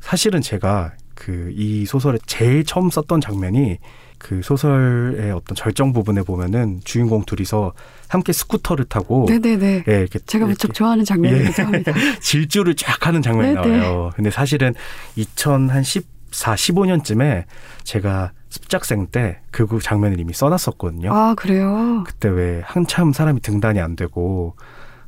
사실은 0.00 0.42
제가 0.42 0.92
그 1.14 1.52
이 1.54 1.84
소설에 1.84 2.18
제일 2.26 2.64
처음 2.64 2.90
썼던 2.90 3.20
장면이 3.20 3.78
그 4.20 4.42
소설의 4.42 5.32
어떤 5.32 5.56
절정 5.56 5.92
부분에 5.92 6.22
보면은 6.22 6.80
주인공 6.84 7.24
둘이서 7.24 7.72
함께 8.06 8.32
스쿠터를 8.32 8.84
타고 8.84 9.26
네네네. 9.28 9.84
예, 9.88 10.00
이렇게 10.00 10.18
제가 10.20 10.44
이렇게 10.44 10.52
무척 10.52 10.74
좋아하는 10.74 11.04
장면이기도 11.04 11.54
예. 11.58 11.62
합니다. 11.64 11.92
질주를 12.20 12.76
쫙 12.76 13.06
하는 13.06 13.22
장면이 13.22 13.54
네, 13.54 13.60
네. 13.62 13.76
나와요. 13.78 14.10
근데 14.14 14.30
사실은 14.30 14.74
2014, 15.16 16.54
15년쯤에 16.54 17.44
제가 17.84 18.32
습작생 18.50 19.06
때 19.08 19.38
그 19.50 19.66
장면을 19.82 20.18
이미 20.20 20.32
써놨었거든요. 20.32 21.12
아, 21.12 21.34
그래요? 21.34 22.04
그때 22.06 22.28
왜 22.28 22.62
한참 22.64 23.12
사람이 23.12 23.40
등단이 23.40 23.80
안 23.80 23.96
되고 23.96 24.54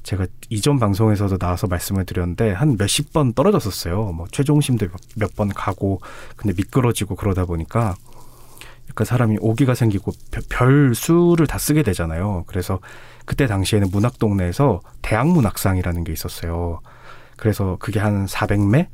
제가 0.02 0.26
이전 0.50 0.78
방송에서도 0.80 1.38
나와서 1.38 1.66
말씀을 1.68 2.04
드렸는데 2.04 2.52
한 2.52 2.76
몇십 2.78 3.12
번 3.12 3.32
떨어졌었어요. 3.34 4.12
뭐 4.12 4.26
최종심도 4.32 4.86
몇 5.16 5.30
번 5.36 5.48
가고 5.50 6.00
근데 6.36 6.54
미끄러지고 6.56 7.14
그러다 7.14 7.44
보니까 7.44 7.94
약간 8.92 9.06
사람이 9.06 9.38
오기가 9.40 9.74
생기고 9.74 10.12
별- 10.30 10.42
별 10.50 10.94
수를 10.94 11.46
다 11.46 11.56
쓰게 11.58 11.82
되잖아요. 11.82 12.44
그래서 12.46 12.78
그때 13.24 13.46
당시에는 13.46 13.88
문학 13.90 14.18
동네에서 14.18 14.82
대학 15.00 15.28
문학상이라는 15.28 16.04
게 16.04 16.12
있었어요. 16.12 16.80
그래서 17.38 17.76
그게 17.80 17.98
한 18.00 18.26
400매 18.26 18.88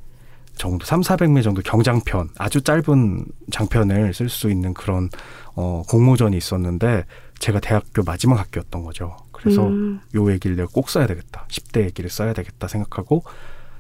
정도, 0.57 0.85
3, 0.85 1.01
400매 1.03 1.43
정도 1.43 1.63
경장편, 1.63 2.31
아주 2.39 2.63
짧은 2.63 3.25
장편을 3.51 4.15
쓸 4.15 4.29
수 4.29 4.51
있는 4.51 4.73
그런 4.75 5.09
어, 5.55 5.83
공모전이 5.89 6.37
있었는데 6.37 7.05
제가 7.41 7.59
대학교 7.61 8.03
마지막 8.05 8.39
학교였던 8.39 8.83
거죠. 8.85 9.17
그래서 9.33 9.67
음, 9.67 10.01
요 10.15 10.31
얘기를 10.33 10.57
내가 10.57 10.69
꼭 10.73 10.91
써야 10.91 11.07
되겠다. 11.07 11.47
10대 11.49 11.83
얘기를 11.83 12.09
써야 12.11 12.33
되겠다 12.33 12.67
생각하고 12.69 13.23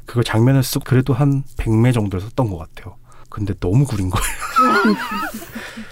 그걸 0.04 0.24
장면을 0.24 0.62
쓰고 0.62 0.84
그래도 0.84 1.14
한 1.14 1.42
100매 1.58 1.92
정도를 1.94 2.20
썼던 2.26 2.48
것 2.50 2.58
같아요. 2.58 2.96
근데 3.38 3.54
너무 3.60 3.84
구린 3.84 4.10
거예요. 4.10 4.26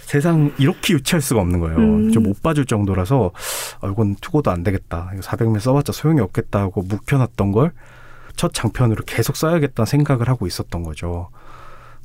세상 0.03 0.53
이렇게 0.59 0.95
유치할 0.95 1.21
수가 1.21 1.41
없는 1.41 1.61
거예요. 1.61 1.77
음. 1.79 2.13
좀못 2.13 2.43
봐줄 2.43 2.67
정도라서 2.67 3.33
아, 3.81 3.89
이건 3.89 4.15
투고도 4.17 4.51
안 4.51 4.63
되겠다. 4.63 5.11
이거 5.13 5.23
400매 5.23 5.59
써봤자 5.61 5.93
소용이 5.93 6.21
없겠다 6.21 6.61
하고 6.61 6.83
묵혀놨던 6.83 7.53
걸 7.53 7.73
첫 8.39 8.53
장편으로 8.53 9.03
계속 9.07 9.35
써야겠다 9.35 9.87
생각을 9.87 10.29
하고 10.29 10.47
있었던 10.47 10.83
거죠. 10.83 11.31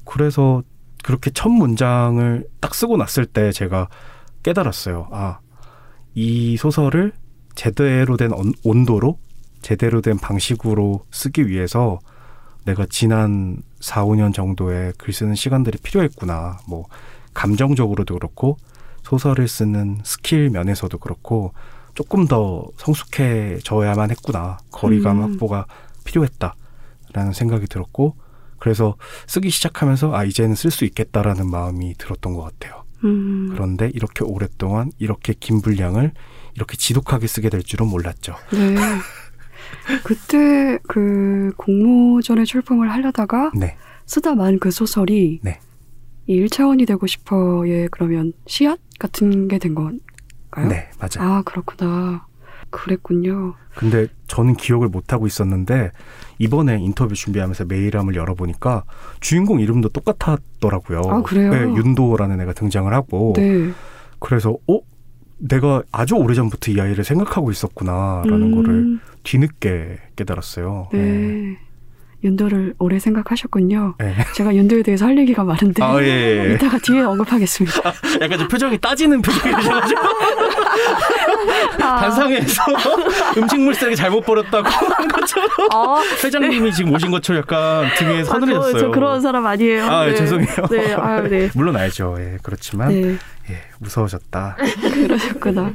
그래서 0.06 0.64
그렇게 1.04 1.30
첫 1.30 1.50
문장을 1.50 2.48
딱 2.62 2.74
쓰고 2.74 2.96
났을 2.96 3.26
때 3.26 3.52
제가 3.52 3.90
깨달았어요. 4.42 5.10
아, 5.12 5.40
이 6.16 6.56
소설을 6.56 7.12
제대로 7.56 8.16
된 8.16 8.32
온- 8.32 8.54
온도로 8.64 9.20
제대로 9.62 10.00
된 10.00 10.18
방식으로 10.18 11.04
쓰기 11.12 11.50
위해서 11.50 12.00
내가 12.66 12.86
지난 12.90 13.62
4, 13.80 14.06
5년 14.06 14.34
정도의 14.34 14.94
글 14.98 15.14
쓰는 15.14 15.36
시간들이 15.36 15.80
필요했구나. 15.80 16.60
뭐 16.68 16.86
감정적으로도 17.34 18.16
그렇고 18.16 18.58
소설을 19.04 19.48
쓰는 19.48 20.00
스킬 20.04 20.50
면에서도 20.50 20.98
그렇고 20.98 21.54
조금 21.94 22.28
더 22.28 22.66
성숙해져야만 22.78 24.12
했구나. 24.12 24.58
거리감 24.72 25.18
음. 25.18 25.32
확보가 25.32 25.66
필요했다라는 26.06 27.34
생각이 27.34 27.68
들었고 27.68 28.16
그래서 28.60 28.96
쓰기 29.28 29.50
시작하면서 29.50 30.14
아 30.14 30.24
이제는 30.24 30.56
쓸 30.56 30.72
수 30.72 30.86
있겠다라는 30.86 31.50
마음이 31.50 31.96
들었던 31.98 32.34
것 32.34 32.44
같아요. 32.44 32.84
음. 33.04 33.50
그런데 33.52 33.90
이렇게 33.94 34.24
오랫동안 34.24 34.92
이렇게 35.00 35.34
긴 35.38 35.62
분량을 35.62 36.12
이렇게 36.54 36.78
지독하게 36.78 37.28
쓰게 37.28 37.50
될 37.50 37.64
줄은 37.64 37.88
몰랐죠. 37.88 38.36
네. 38.54 38.76
그때 40.04 40.80
그 40.88 41.52
공모전에 41.58 42.44
출품을 42.46 42.92
하려다가 42.92 43.52
네. 43.56 43.76
쓰다 44.06 44.36
만 44.36 44.60
그 44.60 44.72
소설이 44.72 45.40
네. 45.44 45.60
이 46.28 46.40
1차원이 46.46 46.86
되고 46.88 47.06
싶어의 47.08 47.88
그러면 47.92 48.34
씨앗 48.48 48.80
같은 49.00 49.48
게 49.48 49.58
된 49.58 49.74
건가요? 49.76 50.68
네, 50.70 50.90
맞아요. 51.00 51.30
아, 51.32 51.42
그렇구나. 51.44 52.26
그랬군요. 52.70 53.56
근데 53.76 54.08
저는 54.28 54.56
기억을 54.56 54.88
못 54.88 55.12
하고 55.14 55.28
있었는데 55.28 55.92
이번에 56.40 56.78
인터뷰 56.80 57.16
준비하면서 57.16 57.66
메일함을 57.66 58.16
열어보니까 58.16 58.84
주인공 59.20 59.60
이름도 59.60 59.90
똑같았더라고요. 59.90 61.02
아, 61.08 61.22
그래요? 61.22 61.52
네, 61.52 61.60
윤도라는 61.62 62.40
애가 62.42 62.54
등장을 62.54 62.94
하고 62.94 63.34
네. 63.36 63.72
그래서 64.20 64.56
어 64.70 64.80
내가 65.42 65.82
아주 65.92 66.16
오래전부터 66.16 66.72
이 66.72 66.80
아이를 66.80 67.04
생각하고 67.04 67.52
있었구나라는 67.52 68.42
음, 68.42 68.56
거를 68.56 69.00
뒤늦게 69.24 69.98
깨달았어요. 70.16 70.90
네. 70.94 71.58
윤도를 72.24 72.76
오래 72.78 73.00
생각하셨군요. 73.00 73.96
네. 73.98 74.16
제가 74.36 74.54
윤도에 74.54 74.84
대해서 74.84 75.06
할 75.06 75.18
얘기가 75.18 75.44
많은데 75.44 75.82
아, 75.82 76.00
예, 76.02 76.06
예, 76.06 76.50
예. 76.50 76.54
이따가 76.54 76.78
뒤에 76.78 77.02
언급하겠습니다. 77.02 77.82
약간 78.22 78.38
좀 78.38 78.48
표정이 78.48 78.78
따지는 78.78 79.24
표정이 79.24 79.56
되셔가지고 79.56 80.02
아, 81.82 82.00
단상에서 82.02 82.64
음식물 83.38 83.74
쓰레기 83.74 83.96
잘못 83.96 84.22
버렸다고 84.22 84.70
한 84.70 85.08
것처럼 85.08 85.50
아, 85.74 86.04
회장님이 86.24 86.72
지금 86.74 86.94
오신 86.94 87.10
것처럼 87.10 87.42
약간 87.42 87.90
등에 87.98 88.20
아, 88.20 88.24
서늘해졌어요. 88.24 88.74
저, 88.74 88.80
저 88.80 88.92
그런 88.92 89.20
사람 89.22 89.48
아니에요. 89.48 89.86
아, 89.86 90.06
예, 90.06 90.12
네. 90.12 90.18
죄송해요. 90.18 90.68
네, 90.70 90.94
아, 90.94 91.22
네. 91.22 91.50
물론 91.56 91.76
알죠. 91.76 92.18
예, 92.20 92.38
그렇지만 92.44 92.90
네, 92.90 93.18
예, 93.50 93.56
무서워졌다. 93.80 94.58
그러셨구나. 94.94 95.74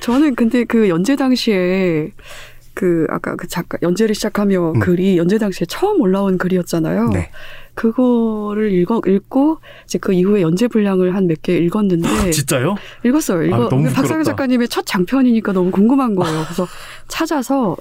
저는 0.00 0.34
근데 0.34 0.64
그 0.64 0.88
연재 0.88 1.16
당시에 1.16 2.10
그 2.74 3.06
아까 3.10 3.36
그 3.36 3.46
작가 3.46 3.78
연재를 3.82 4.14
시작하며 4.14 4.72
음. 4.72 4.80
글이 4.80 5.18
연재 5.18 5.38
당시에 5.38 5.66
처음 5.68 6.00
올라온 6.00 6.38
글이었잖아요. 6.38 7.10
네. 7.10 7.30
그거를 7.74 8.72
읽어 8.72 9.00
읽고 9.06 9.58
이제 9.84 9.98
그 9.98 10.12
이후에 10.12 10.42
연재 10.42 10.68
분량을 10.68 11.14
한 11.14 11.26
몇 11.26 11.40
개 11.42 11.56
읽었는데 11.58 12.08
진짜요? 12.32 12.74
읽었어요. 13.04 13.44
이거 13.44 13.66
아, 13.66 13.68
박상현. 13.94 14.24
작가님의 14.24 14.68
첫 14.68 14.84
장편이니까 14.86 15.52
너무 15.52 15.70
궁금한 15.70 16.14
거예요. 16.14 16.42
그래서 16.44 16.66
찾아서 17.08 17.76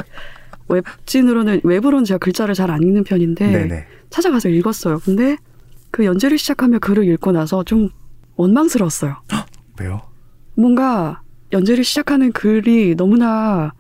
웹진으로는 0.70 1.62
웹으로는 1.64 2.06
제가 2.06 2.18
글자를 2.18 2.54
잘 2.56 2.72
안 2.72 2.82
읽는 2.84 3.04
편인데 3.04 3.48
네네. 3.52 3.86
찾아가서 4.10 4.50
읽었어요. 4.50 5.00
근데 5.04 5.38
그 5.92 6.06
연재를 6.06 6.38
시작하며 6.38 6.80
글을 6.80 7.06
읽고 7.10 7.32
나서 7.34 7.64
좀 7.64 7.90
원망스러웠어요. 8.36 9.18
왜요? 9.80 10.02
뭔가 10.56 11.22
연재를 11.52 11.84
시작하는 11.84 12.32
글이 12.32 12.96
너무나 12.96 13.74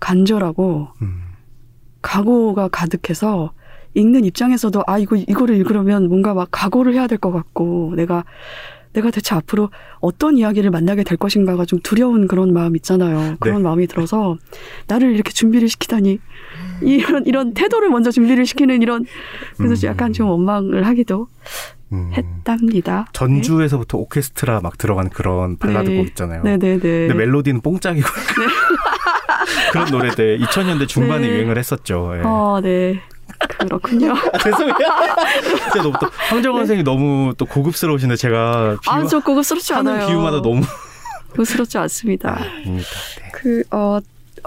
간절하고 0.00 0.88
음, 1.02 1.22
각오가 2.00 2.68
가득해서 2.68 3.52
읽는 3.94 4.24
입장에서도 4.24 4.82
아 4.86 4.98
이거 4.98 5.16
이거를 5.16 5.56
읽으려면 5.56 6.08
뭔가 6.08 6.34
막 6.34 6.48
각오를 6.50 6.94
해야 6.94 7.06
될 7.06 7.18
것 7.18 7.30
같고 7.30 7.92
내가 7.96 8.24
내가 8.94 9.10
대체 9.10 9.34
앞으로 9.34 9.70
어떤 10.00 10.36
이야기를 10.36 10.70
만나게 10.70 11.02
될 11.04 11.16
것인가가 11.16 11.64
좀 11.64 11.78
두려운 11.82 12.26
그런 12.26 12.52
마음 12.52 12.76
있잖아요. 12.76 13.36
그런 13.40 13.58
네. 13.58 13.62
마음이 13.62 13.86
들어서 13.86 14.36
나를 14.86 15.14
이렇게 15.14 15.32
준비를 15.32 15.68
시키다니 15.68 16.18
이런 16.82 17.24
이런 17.26 17.54
태도를 17.54 17.88
먼저 17.90 18.10
준비를 18.10 18.44
시키는 18.44 18.82
이런 18.82 19.04
그래서 19.56 19.86
음. 19.86 19.90
약간 19.90 20.12
좀 20.12 20.28
원망을 20.28 20.86
하기도 20.86 21.28
음. 21.92 22.10
했답니다. 22.14 23.06
전주에서부터 23.12 23.98
오케스트라 23.98 24.60
막 24.60 24.78
들어간 24.78 25.08
그런 25.10 25.58
발라드 25.58 25.90
네. 25.90 25.96
곡 25.98 26.06
있잖아요. 26.08 26.42
네네네. 26.42 26.78
근데 26.78 27.14
멜로디는 27.14 27.60
뽕짝이고 27.60 28.08
그런 29.72 29.90
노래들 29.90 30.38
2000년대 30.40 30.88
중반에 30.88 31.28
네. 31.28 31.34
유행을 31.34 31.58
했었죠. 31.58 32.12
예. 32.16 32.22
어, 32.24 32.60
네. 32.62 33.00
그렇군요. 33.58 34.12
아, 34.12 34.38
죄송해요. 34.38 34.74
제가 35.72 35.82
너무 35.82 35.94
또 36.00 36.08
황정원 36.28 36.60
선생님 36.62 36.84
너무 36.84 37.34
또 37.36 37.44
고급스러우신데 37.46 38.16
제가 38.16 38.76
비유, 38.82 38.92
아, 38.92 39.06
저 39.06 39.20
고급스럽지 39.20 39.72
않아요. 39.74 40.06
비유마다 40.06 40.42
너무 40.42 40.62
고급스럽지 41.30 41.78
않습니다. 41.78 42.38
아닙니다. 42.40 42.88
네. 43.20 43.30
그, 43.32 43.62
어, 43.70 43.98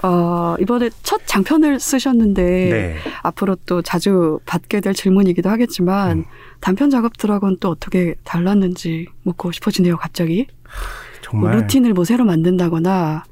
어, 0.02 0.56
이번에 0.60 0.90
첫 1.02 1.22
장편을 1.26 1.80
쓰셨는데, 1.80 2.42
네. 2.42 2.96
앞으로 3.22 3.56
또 3.66 3.82
자주 3.82 4.38
받게 4.46 4.80
될 4.80 4.92
질문이기도 4.94 5.48
하겠지만, 5.48 6.18
음. 6.18 6.24
단편 6.60 6.90
작업들하고는 6.90 7.56
또 7.60 7.70
어떻게 7.70 8.14
달랐는지 8.24 9.06
묻고 9.22 9.52
싶어지네요, 9.52 9.96
갑자기. 9.96 10.46
뭐 10.52 11.20
정말 11.22 11.56
루틴을 11.58 11.92
뭐 11.94 12.04
새로 12.04 12.24
만든다거나, 12.24 13.24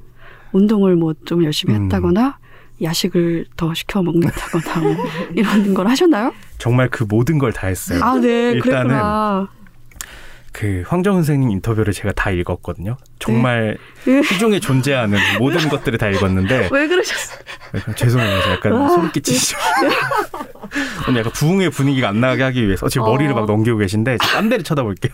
운동을 0.52 0.96
뭐 0.96 1.14
좀 1.26 1.44
열심히 1.44 1.74
음. 1.74 1.84
했다거나, 1.84 2.38
야식을 2.82 3.46
더 3.56 3.72
시켜 3.74 4.02
먹는다거나, 4.02 4.80
뭐 4.80 4.96
이런 5.36 5.74
걸 5.74 5.86
하셨나요? 5.88 6.32
정말 6.58 6.88
그 6.90 7.04
모든 7.08 7.38
걸 7.38 7.52
다 7.52 7.66
했어요. 7.68 8.00
아, 8.02 8.18
네, 8.18 8.52
일단은 8.52 8.60
그랬구나. 8.60 9.48
그 10.54 10.84
황정은 10.86 11.24
선생님 11.24 11.50
인터뷰를 11.50 11.92
제가 11.92 12.12
다 12.12 12.30
읽었거든요. 12.30 12.96
정말 13.18 13.76
네. 14.04 14.22
시중에 14.22 14.60
존재하는 14.60 15.18
모든 15.40 15.68
것들을 15.68 15.98
다 15.98 16.08
읽었는데 16.08 16.68
왜 16.70 16.86
그러셨어요? 16.86 17.38
약간 17.74 17.96
죄송해요. 17.96 18.52
약간 18.52 18.72
아, 18.72 18.88
소름 18.88 19.10
끼치시죠. 19.10 19.56
오늘 21.08 21.20
약간 21.20 21.32
부흥의 21.32 21.70
분위기가 21.70 22.08
안 22.08 22.20
나게 22.20 22.44
하기 22.44 22.66
위해서 22.66 22.88
지금 22.88 23.06
어. 23.08 23.10
머리를 23.10 23.34
막 23.34 23.46
넘기고 23.46 23.78
계신데 23.78 24.18
딴 24.18 24.48
데를 24.48 24.62
쳐다볼게요. 24.64 25.12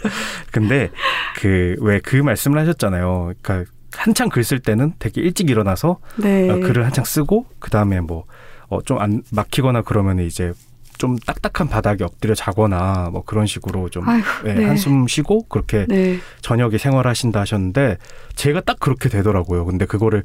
근데 0.52 0.90
그 1.36 1.76
왜그 1.80 2.16
말씀을 2.16 2.58
하셨잖아요. 2.58 3.34
그러니까 3.42 3.70
한창 3.92 4.30
글 4.30 4.42
쓸 4.42 4.58
때는 4.60 4.94
되게 4.98 5.20
일찍 5.20 5.50
일어나서 5.50 5.98
네. 6.16 6.48
어, 6.48 6.56
글을 6.60 6.86
한창 6.86 7.04
쓰고 7.04 7.44
그 7.58 7.70
다음에 7.70 8.00
뭐 8.00 8.24
어, 8.68 8.80
좀 8.82 8.98
안 9.00 9.22
막히거나 9.32 9.82
그러면 9.82 10.18
이제 10.20 10.52
좀 10.98 11.16
딱딱한 11.18 11.68
바닥에 11.68 12.04
엎드려 12.04 12.34
자거나 12.34 13.08
뭐 13.12 13.22
그런 13.24 13.46
식으로 13.46 13.88
좀 13.88 14.08
아이고, 14.08 14.26
예, 14.46 14.54
네. 14.54 14.64
한숨 14.64 15.06
쉬고 15.06 15.44
그렇게 15.48 15.86
네. 15.88 16.18
저녁에 16.42 16.76
생활하신다 16.76 17.40
하셨는데 17.40 17.96
제가 18.34 18.60
딱 18.60 18.78
그렇게 18.80 19.08
되더라고요. 19.08 19.64
근데 19.64 19.86
그거를 19.86 20.24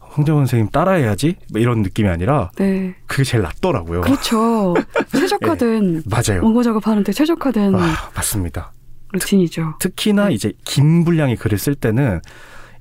황정원 0.00 0.46
선생님 0.46 0.70
따라해야지 0.70 1.36
뭐 1.50 1.60
이런 1.60 1.82
느낌이 1.82 2.08
아니라 2.08 2.50
네. 2.56 2.94
그게 3.06 3.24
제일 3.24 3.42
낫더라고요. 3.42 4.02
그렇죠. 4.02 4.74
최적화된 5.10 6.04
맞아요. 6.06 6.42
원고 6.44 6.62
작업하는데 6.62 7.12
최적화된 7.12 7.74
아, 7.74 8.10
맞습니다. 8.14 8.72
루틴이죠. 9.12 9.74
특히나 9.78 10.28
네. 10.28 10.34
이제 10.34 10.52
긴 10.64 11.04
분량의 11.04 11.36
글을 11.36 11.58
쓸 11.58 11.74
때는 11.74 12.20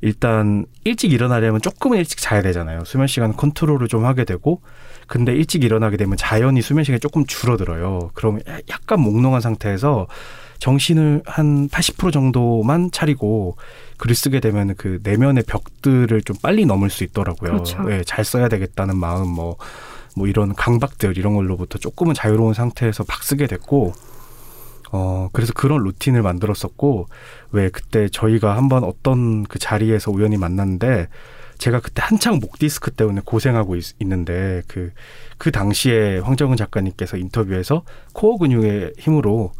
일단 0.01 0.65
일찍 0.83 1.13
일어나려면 1.13 1.61
조금은 1.61 1.97
일찍 1.97 2.19
자야 2.19 2.41
되잖아요. 2.41 2.83
수면 2.85 3.07
시간 3.07 3.35
컨트롤을 3.35 3.87
좀 3.87 4.05
하게 4.05 4.25
되고 4.25 4.61
근데 5.07 5.33
일찍 5.33 5.63
일어나게 5.63 5.97
되면 5.97 6.17
자연히 6.17 6.61
수면 6.61 6.83
시간이 6.83 6.99
조금 6.99 7.25
줄어들어요. 7.25 8.11
그러면 8.13 8.41
약간 8.69 8.99
몽롱한 9.01 9.41
상태에서 9.41 10.07
정신을 10.59 11.23
한 11.25 11.67
80% 11.69 12.11
정도만 12.11 12.91
차리고 12.91 13.57
글을 13.97 14.15
쓰게 14.15 14.39
되면 14.39 14.75
그 14.77 14.99
내면의 15.03 15.43
벽들을 15.47 16.21
좀 16.21 16.35
빨리 16.41 16.65
넘을 16.65 16.89
수 16.89 17.03
있더라고요. 17.03 17.51
그렇죠. 17.51 17.83
예, 17.89 18.03
잘 18.03 18.23
써야 18.23 18.47
되겠다는 18.47 18.95
마음 18.95 19.27
뭐, 19.27 19.57
뭐 20.15 20.27
이런 20.27 20.53
강박들 20.53 21.17
이런 21.17 21.33
걸로부터 21.35 21.77
조금은 21.79 22.13
자유로운 22.13 22.53
상태에서 22.53 23.03
막 23.07 23.23
쓰게 23.23 23.47
됐고 23.47 23.93
어, 24.91 25.29
그래서 25.31 25.53
그런 25.53 25.83
루틴을 25.83 26.21
만들었었고, 26.21 27.07
왜 27.51 27.69
그때 27.69 28.09
저희가 28.09 28.57
한번 28.57 28.83
어떤 28.83 29.43
그 29.43 29.59
자리에서 29.59 30.11
우연히 30.11 30.37
만났는데, 30.37 31.07
제가 31.61 31.79
그때 31.79 32.01
한창 32.03 32.39
목 32.39 32.57
디스크 32.57 32.89
때문에 32.89 33.21
고생하고 33.23 33.75
있, 33.75 33.93
는데 33.99 34.63
그, 34.67 34.91
그 35.37 35.51
당시에 35.51 36.17
황정은 36.17 36.57
작가님께서 36.57 37.17
인터뷰에서 37.17 37.83
코어 38.13 38.39
근육의 38.39 38.93
힘으로 38.97 39.51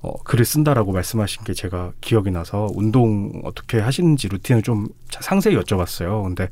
어, 0.00 0.14
글을 0.24 0.46
쓴다라고 0.46 0.92
말씀하신 0.92 1.44
게 1.44 1.52
제가 1.52 1.92
기억이 2.00 2.30
나서 2.30 2.68
운동 2.74 3.42
어떻게 3.44 3.78
하시는지 3.78 4.28
루틴을 4.28 4.62
좀 4.62 4.88
상세히 5.10 5.54
여쭤봤어요. 5.56 6.24
근데 6.24 6.48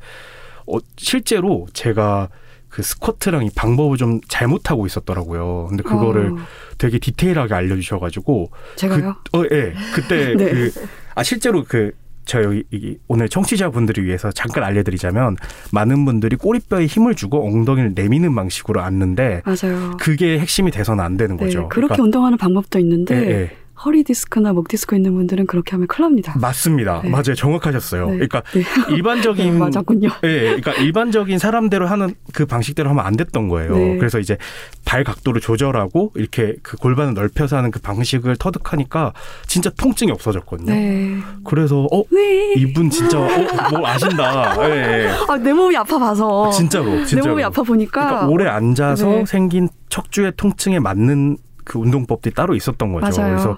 어, 0.67 0.77
실제로 0.97 1.67
제가 1.73 2.29
그 2.71 2.83
스쿼트랑 2.83 3.45
이 3.45 3.51
방법을 3.55 3.97
좀 3.97 4.21
잘못하고 4.29 4.87
있었더라고요. 4.87 5.67
근데 5.69 5.83
그거를 5.83 6.33
어, 6.33 6.37
되게 6.79 6.99
디테일하게 6.99 7.53
알려주셔가지고 7.55 8.51
제가요? 8.77 9.17
그, 9.33 9.39
어, 9.39 9.45
예. 9.51 9.75
그때 9.95 10.35
네. 10.39 10.51
그, 10.53 10.73
아, 11.15 11.23
실제로 11.23 11.65
그, 11.65 11.93
저 12.27 12.43
여기 12.45 12.63
이- 12.71 12.97
오늘 13.09 13.29
청취자분들을 13.29 14.05
위해서 14.05 14.31
잠깐 14.31 14.63
알려드리자면 14.63 15.37
많은 15.73 16.05
분들이 16.05 16.37
꼬리뼈에 16.37 16.87
힘을 16.87 17.17
주고 17.17 17.45
엉덩이를 17.45 17.93
내미는 17.97 18.35
방식으로 18.37 18.81
앉는데 18.83 19.43
맞아요. 19.45 19.97
그게 19.99 20.39
핵심이 20.39 20.71
돼서는 20.71 21.03
안 21.03 21.17
되는 21.17 21.37
네, 21.37 21.45
거죠. 21.47 21.69
그렇게 21.69 21.89
그러니까- 21.97 22.03
운동하는 22.05 22.39
방법도 22.39 22.79
있는데 22.79 23.17
예, 23.17 23.31
예. 23.31 23.51
허리 23.85 24.05
디스크나 24.05 24.53
목 24.53 24.69
디스크 24.69 24.95
있는 24.95 25.15
분들은 25.15 25.47
그렇게 25.47 25.73
하면 25.73 25.87
큰일 25.87 26.09
납니다. 26.11 26.35
맞습니다. 26.39 27.01
네. 27.03 27.09
맞아요. 27.11 27.35
정확하셨어요. 27.35 28.07
네. 28.07 28.13
그러니까 28.15 28.43
네. 28.53 28.63
일반적인 28.95 29.53
네, 29.53 29.59
맞았군요. 29.59 30.09
예, 30.25 30.29
예. 30.29 30.41
그러니까 30.61 30.73
일반적인 30.75 31.39
사람대로 31.39 31.87
하는 31.87 32.15
그 32.33 32.45
방식대로 32.47 32.91
하면 32.91 33.05
안 33.07 33.17
됐던 33.17 33.49
거예요. 33.49 33.75
네. 33.77 33.97
그래서 33.97 34.19
이제 34.19 34.37
발 34.85 35.03
각도를 35.05 35.41
조절하고 35.41 36.13
이렇게 36.17 36.57
그 36.63 36.77
골반을 36.77 37.15
넓혀서 37.15 37.57
하는 37.57 37.71
그 37.71 37.81
방식을 37.81 38.37
터득하니까 38.37 39.13
진짜 39.47 39.71
통증이 39.71 40.11
없어졌거든요. 40.13 40.73
네. 40.73 41.17
그래서 41.45 41.87
어 41.91 42.03
네. 42.11 42.55
이분 42.55 42.91
진짜 42.91 43.19
어 43.19 43.38
뭘 43.38 43.87
아신다. 43.87 44.69
예, 44.69 44.75
예. 44.75 45.11
아, 45.29 45.37
내 45.39 45.53
몸이 45.53 45.77
아파 45.77 45.99
봐서. 45.99 46.51
진짜로 46.51 46.91
내 46.91 47.05
진짜로. 47.07 47.31
몸이 47.31 47.43
아파 47.45 47.63
보니까. 47.63 48.05
그러니까 48.07 48.27
오래 48.29 48.47
앉아서 48.47 49.07
네. 49.07 49.25
생긴 49.27 49.69
척추의 49.89 50.33
통증에 50.37 50.79
맞는 50.79 51.39
그 51.71 51.79
운동법들이 51.79 52.35
따로 52.35 52.57
있었던 52.57 52.93
거죠. 52.93 53.21
맞아요. 53.21 53.31
그래서 53.33 53.57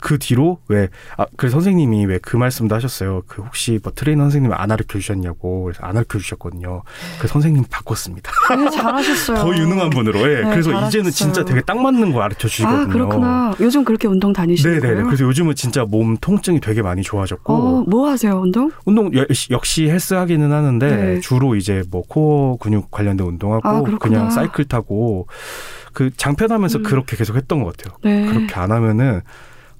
그 0.00 0.18
뒤로 0.18 0.58
왜 0.66 0.88
아, 1.16 1.26
그래서 1.36 1.54
선생님이 1.54 2.06
왜 2.06 2.18
그 2.20 2.36
말씀도 2.36 2.74
하셨어요. 2.74 3.22
그 3.28 3.42
혹시 3.42 3.78
뭐 3.84 3.92
트레이너 3.94 4.24
선생님이 4.24 4.52
안 4.56 4.68
가르쳐 4.68 4.98
주셨냐고 4.98 5.62
그래서 5.64 5.80
안 5.84 5.94
가르쳐 5.94 6.18
주셨거든요. 6.18 6.82
그 7.20 7.28
선생님 7.28 7.64
바꿨습니다. 7.70 8.32
네, 8.56 8.68
잘하셨어요. 8.70 9.36
더 9.42 9.56
유능한 9.56 9.90
분으로. 9.90 10.20
예. 10.22 10.42
네, 10.42 10.50
그래서 10.50 10.70
잘하셨어요. 10.70 10.88
이제는 10.88 11.10
진짜 11.12 11.44
되게 11.44 11.60
딱 11.60 11.78
맞는 11.78 12.12
거 12.12 12.18
가르쳐 12.18 12.48
주시거든요. 12.48 12.82
아, 12.82 12.86
그렇구나. 12.86 13.54
요즘 13.60 13.84
그렇게 13.84 14.08
운동 14.08 14.32
다니시는 14.32 14.74
네네네. 14.76 14.92
거예요? 14.94 15.06
그래서 15.06 15.24
요즘은 15.24 15.54
진짜 15.54 15.84
몸 15.84 16.16
통증이 16.16 16.58
되게 16.60 16.82
많이 16.82 17.02
좋아졌고 17.02 17.52
어, 17.52 17.84
뭐 17.86 18.08
하세요, 18.08 18.40
운동? 18.40 18.70
운동 18.84 19.14
여- 19.14 19.24
역시 19.50 19.88
헬스 19.88 20.14
하기는 20.14 20.50
하는데 20.50 20.96
네. 20.96 21.20
주로 21.20 21.54
이제 21.54 21.84
뭐 21.90 22.02
코어 22.08 22.56
근육 22.58 22.90
관련된 22.90 23.24
운동하고 23.26 23.68
아. 23.68 23.82
그냥 24.00 24.30
사이클 24.30 24.64
타고 24.64 25.26
그 25.92 26.10
장편하면서 26.16 26.78
음. 26.78 26.82
그렇게 26.82 27.16
계속 27.16 27.36
했던 27.36 27.62
것 27.62 27.76
같아요. 27.76 27.96
네. 28.02 28.26
그렇게 28.26 28.54
안 28.54 28.72
하면은 28.72 29.20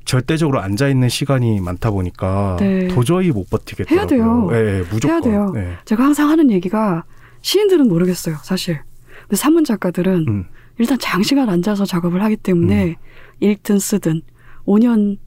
절대적으로 0.05 0.61
앉아 0.61 0.89
있는 0.89 1.09
시간이 1.09 1.61
많다 1.61 1.91
보니까 1.91 2.57
네. 2.59 2.89
도저히 2.89 3.31
못 3.31 3.49
버티겠더라고요. 3.51 3.99
해야 3.99 4.07
돼요. 4.07 4.49
예, 4.53 4.79
예, 4.79 4.83
무조건. 4.91 5.11
해야 5.11 5.21
돼요. 5.21 5.53
예. 5.57 5.79
제가 5.85 6.05
항상 6.05 6.29
하는 6.29 6.51
얘기가 6.51 7.05
시인들은 7.43 7.89
모르겠어요, 7.89 8.37
사실. 8.43 8.81
근데 9.23 9.37
산문 9.37 9.65
작가들은 9.65 10.25
음. 10.29 10.45
일단 10.79 10.99
장시간 10.99 11.49
앉아서 11.49 11.85
작업을 11.85 12.23
하기 12.25 12.37
때문에 12.37 12.97
읽든 13.41 13.79
쓰든 13.79 14.23
5년 14.67 15.19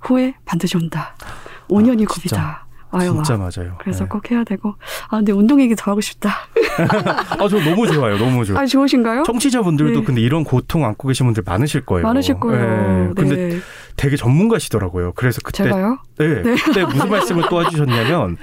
후에 0.00 0.34
반드시 0.44 0.76
온다. 0.76 1.16
5년이 1.68 2.02
아, 2.04 2.06
겁이다. 2.06 2.65
와. 2.90 3.00
진짜 3.04 3.36
맞아요. 3.36 3.76
그래서 3.78 4.04
예. 4.04 4.08
꼭 4.08 4.30
해야 4.30 4.44
되고. 4.44 4.74
아, 5.08 5.16
근데 5.16 5.32
운동 5.32 5.60
얘기 5.60 5.74
더 5.74 5.90
하고 5.90 6.00
싶다. 6.00 6.30
아, 7.38 7.48
저 7.48 7.58
너무 7.58 7.86
좋아요. 7.86 8.18
너무 8.18 8.44
좋아요. 8.44 8.60
아, 8.60 8.66
좋으신가요? 8.66 9.24
청취자분들도 9.24 10.00
네. 10.00 10.04
근데 10.06 10.20
이런 10.20 10.44
고통 10.44 10.84
안고 10.84 11.08
계신 11.08 11.26
분들 11.26 11.42
많으실 11.44 11.84
거예요. 11.84 12.06
많으실 12.06 12.38
거예요. 12.40 13.08
예. 13.10 13.14
근데 13.14 13.36
네. 13.36 13.58
되게 13.96 14.16
전문가시더라고요. 14.16 15.12
그래서 15.14 15.40
그때 15.42 15.64
제가요? 15.64 15.98
네. 16.18 16.42
그때 16.64 16.84
무슨 16.84 17.10
말씀을 17.10 17.44
또 17.50 17.64
해주셨냐면 17.64 18.36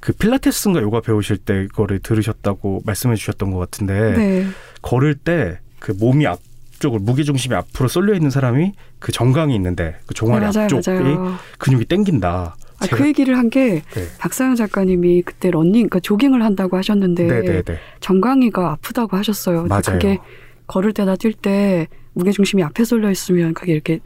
그 0.00 0.12
필라테스인가 0.12 0.80
요가 0.82 1.00
배우실 1.00 1.36
때 1.38 1.66
그거를 1.68 1.98
들으셨다고 1.98 2.82
말씀해 2.86 3.16
주셨던 3.16 3.50
것 3.50 3.58
같은데 3.58 4.12
네. 4.16 4.46
걸을 4.82 5.14
때 5.14 5.58
그 5.80 5.92
몸이 5.98 6.26
앞 6.26 6.38
쪽을 6.78 7.00
무게 7.00 7.24
중심이 7.24 7.54
앞으로 7.56 7.88
쏠려 7.88 8.14
있는 8.14 8.30
사람이 8.30 8.72
그 9.00 9.12
정강이 9.12 9.54
있는데 9.56 9.96
그 10.06 10.14
네, 10.14 10.14
종아리 10.14 10.40
맞아요, 10.46 10.64
앞쪽이 10.64 10.90
맞아요. 11.02 11.34
근육이 11.58 11.86
땡긴다. 11.86 12.54
아, 12.80 12.86
그 12.86 13.06
얘기를 13.06 13.36
한게 13.38 13.82
네. 13.94 14.04
박상영 14.18 14.54
작가님이 14.54 15.22
그때 15.22 15.50
러닝, 15.50 15.72
그러니까 15.72 16.00
조깅을 16.00 16.42
한다고 16.42 16.76
하셨는데 16.76 17.24
네네네. 17.24 17.62
정강이가 18.00 18.72
아프다고 18.72 19.16
하셨어요. 19.16 19.66
맞아요. 19.66 19.82
그게 19.84 20.18
걸을 20.66 20.92
때나 20.92 21.16
뛸 21.16 21.34
때 21.34 21.88
무게 22.12 22.30
중심이 22.32 22.62
앞에 22.62 22.84
쏠려 22.84 23.10
있으면 23.10 23.54
그게 23.54 23.72
이렇게 23.72 24.00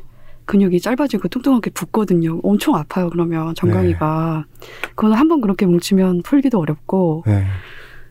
근육이 0.47 0.81
짧아지고 0.81 1.29
뚱뚱하게 1.29 1.71
붓거든요. 1.71 2.41
엄청 2.43 2.75
아파요. 2.75 3.09
그러면 3.11 3.55
정강이가 3.55 4.45
그거는 4.91 5.17
한번 5.17 5.41
그렇게 5.41 5.65
뭉치면 5.67 6.23
풀기도 6.23 6.59
어렵고. 6.59 7.23
네. 7.27 7.45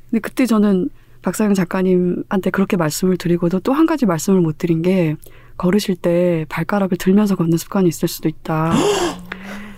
근데 0.10 0.19
그때 0.19 0.45
저는 0.45 0.89
박사영 1.21 1.54
작가님한테 1.54 2.49
그렇게 2.49 2.76
말씀을 2.76 3.17
드리고도 3.17 3.60
또 3.60 3.73
한 3.73 3.86
가지 3.86 4.06
말씀을 4.06 4.41
못 4.41 4.58
드린 4.58 4.82
게 4.82 5.15
걸으실 5.58 5.95
때 5.95 6.45
발가락을 6.49 6.97
들면서 6.97 7.36
걷는 7.36 7.58
습관이 7.58 7.88
있을 7.88 8.08
수도 8.08 8.28
있다. 8.28 8.73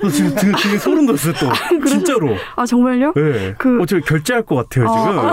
저 0.02 0.10
지금 0.10 0.36
지금, 0.36 0.56
지금 0.56 0.78
소름 0.78 1.06
돋았어요 1.06 1.34
또 1.34 1.86
진짜로. 1.88 2.36
아 2.56 2.66
정말요? 2.66 3.14
네. 3.16 3.56
그- 3.58 3.82
어, 3.82 3.86
저 3.86 4.00
결제할 4.00 4.44
것 4.44 4.56
같아요 4.56 4.86
지금. 4.88 5.18
어, 5.20 5.28
어. 5.28 5.32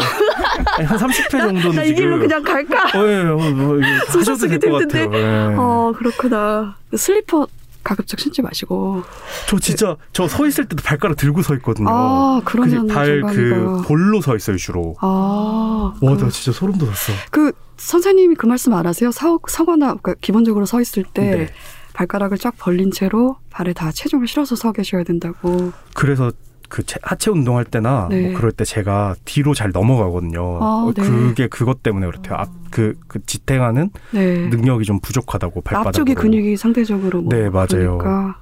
아니, 0.79 0.87
한 0.87 0.99
30회 0.99 1.31
정도는 1.31 1.73
나이 1.77 1.87
지금. 1.89 2.01
길로 2.03 2.19
그냥 2.19 2.43
갈까? 2.43 2.85
어, 2.99 3.07
예, 3.09 3.17
어, 3.25 3.37
어, 3.37 3.81
하셔도 4.19 4.47
될 4.49 4.59
것. 4.61 4.79
같아요. 4.81 5.11
예. 5.15 5.55
어 5.57 5.93
그렇구나. 5.97 6.77
슬리퍼 6.97 7.47
가급적 7.85 8.21
신지 8.21 8.43
마시고. 8.43 9.03
저 9.49 9.59
진짜 9.59 9.97
저 10.13 10.29
서 10.29 10.47
있을 10.47 10.67
때도 10.67 10.83
발가락 10.85 11.17
들고 11.17 11.43
서 11.43 11.55
있거든요. 11.57 11.89
아 11.91 12.41
그러면 12.45 12.87
발그. 12.87 13.83
볼로 13.87 14.21
서 14.21 14.37
있어요 14.37 14.57
주로. 14.57 14.95
아, 15.01 15.93
와, 16.01 16.17
그, 16.17 16.23
나 16.23 16.31
진짜 16.31 16.53
소름 16.57 16.79
돋았어. 16.79 17.13
그 17.33 17.51
선생님이 17.79 18.37
그 18.37 18.47
말씀 18.47 18.73
안 18.75 18.87
하세요? 18.87 19.11
서, 19.11 19.41
서거나 19.49 19.87
그러니까 20.01 20.15
기본적으로 20.21 20.65
서 20.67 20.81
있을 20.81 21.03
때 21.03 21.23
네. 21.23 21.49
발가락을 21.95 22.39
쫙 22.39 22.55
벌린 22.59 22.91
채로 22.91 23.37
발에 23.51 23.73
다 23.73 23.91
체중을 23.93 24.27
실어서 24.27 24.57
서 24.57 24.73
계셔야 24.73 25.03
된다고. 25.05 25.73
그래서 25.95 26.33
그 26.69 26.83
체- 26.87 26.99
하체 27.03 27.31
운동할 27.31 27.67
때나 27.67 28.09
네. 28.11 28.29
뭐 28.31 28.39
그럴 28.39 28.51
때 28.51 28.65
제가 28.65 29.15
뒤로 29.27 29.53
잘 29.53 29.71
넘어가거든요. 29.73 30.41
아, 30.63 30.85
어, 30.87 30.93
네. 30.97 31.03
그게 31.03 31.47
그것 31.49 31.83
때문에 31.83 32.07
그렇대요. 32.07 32.35
앞 32.37 32.49
그 32.71 32.95
그 33.07 33.19
지탱하는 33.27 33.91
네. 34.13 34.47
능력이 34.49 34.87
좀 34.87 34.99
부족하다고 35.01 35.61
발바닥으로. 35.61 35.89
앞쪽이 35.91 36.15
근육이 36.15 36.57
상대적으로 36.57 37.21
뭐 37.21 37.31
네, 37.31 37.51
맞아요. 37.51 37.99
그러니까 37.99 38.39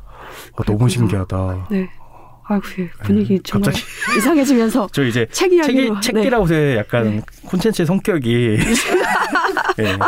어, 0.55 0.63
너무. 0.65 0.89
신기하다. 0.89 1.67
네. 1.73 1.91
아이고 2.45 2.65
예, 2.79 2.91
분위기 3.05 3.35
네, 3.35 3.41
정말 3.45 3.73
갑자기. 3.73 3.87
이상해지면서 4.19 4.89
저 4.93 5.03
이제 5.05 5.27
책 5.33 5.53
이야기로 5.53 6.01
책이 6.01 6.15
네. 6.17 6.23
책이라고의 6.23 6.77
약간 6.77 7.05
네. 7.05 7.23
콘텐츠의 7.47 7.87
성격이 7.87 8.59
예, 9.81 9.99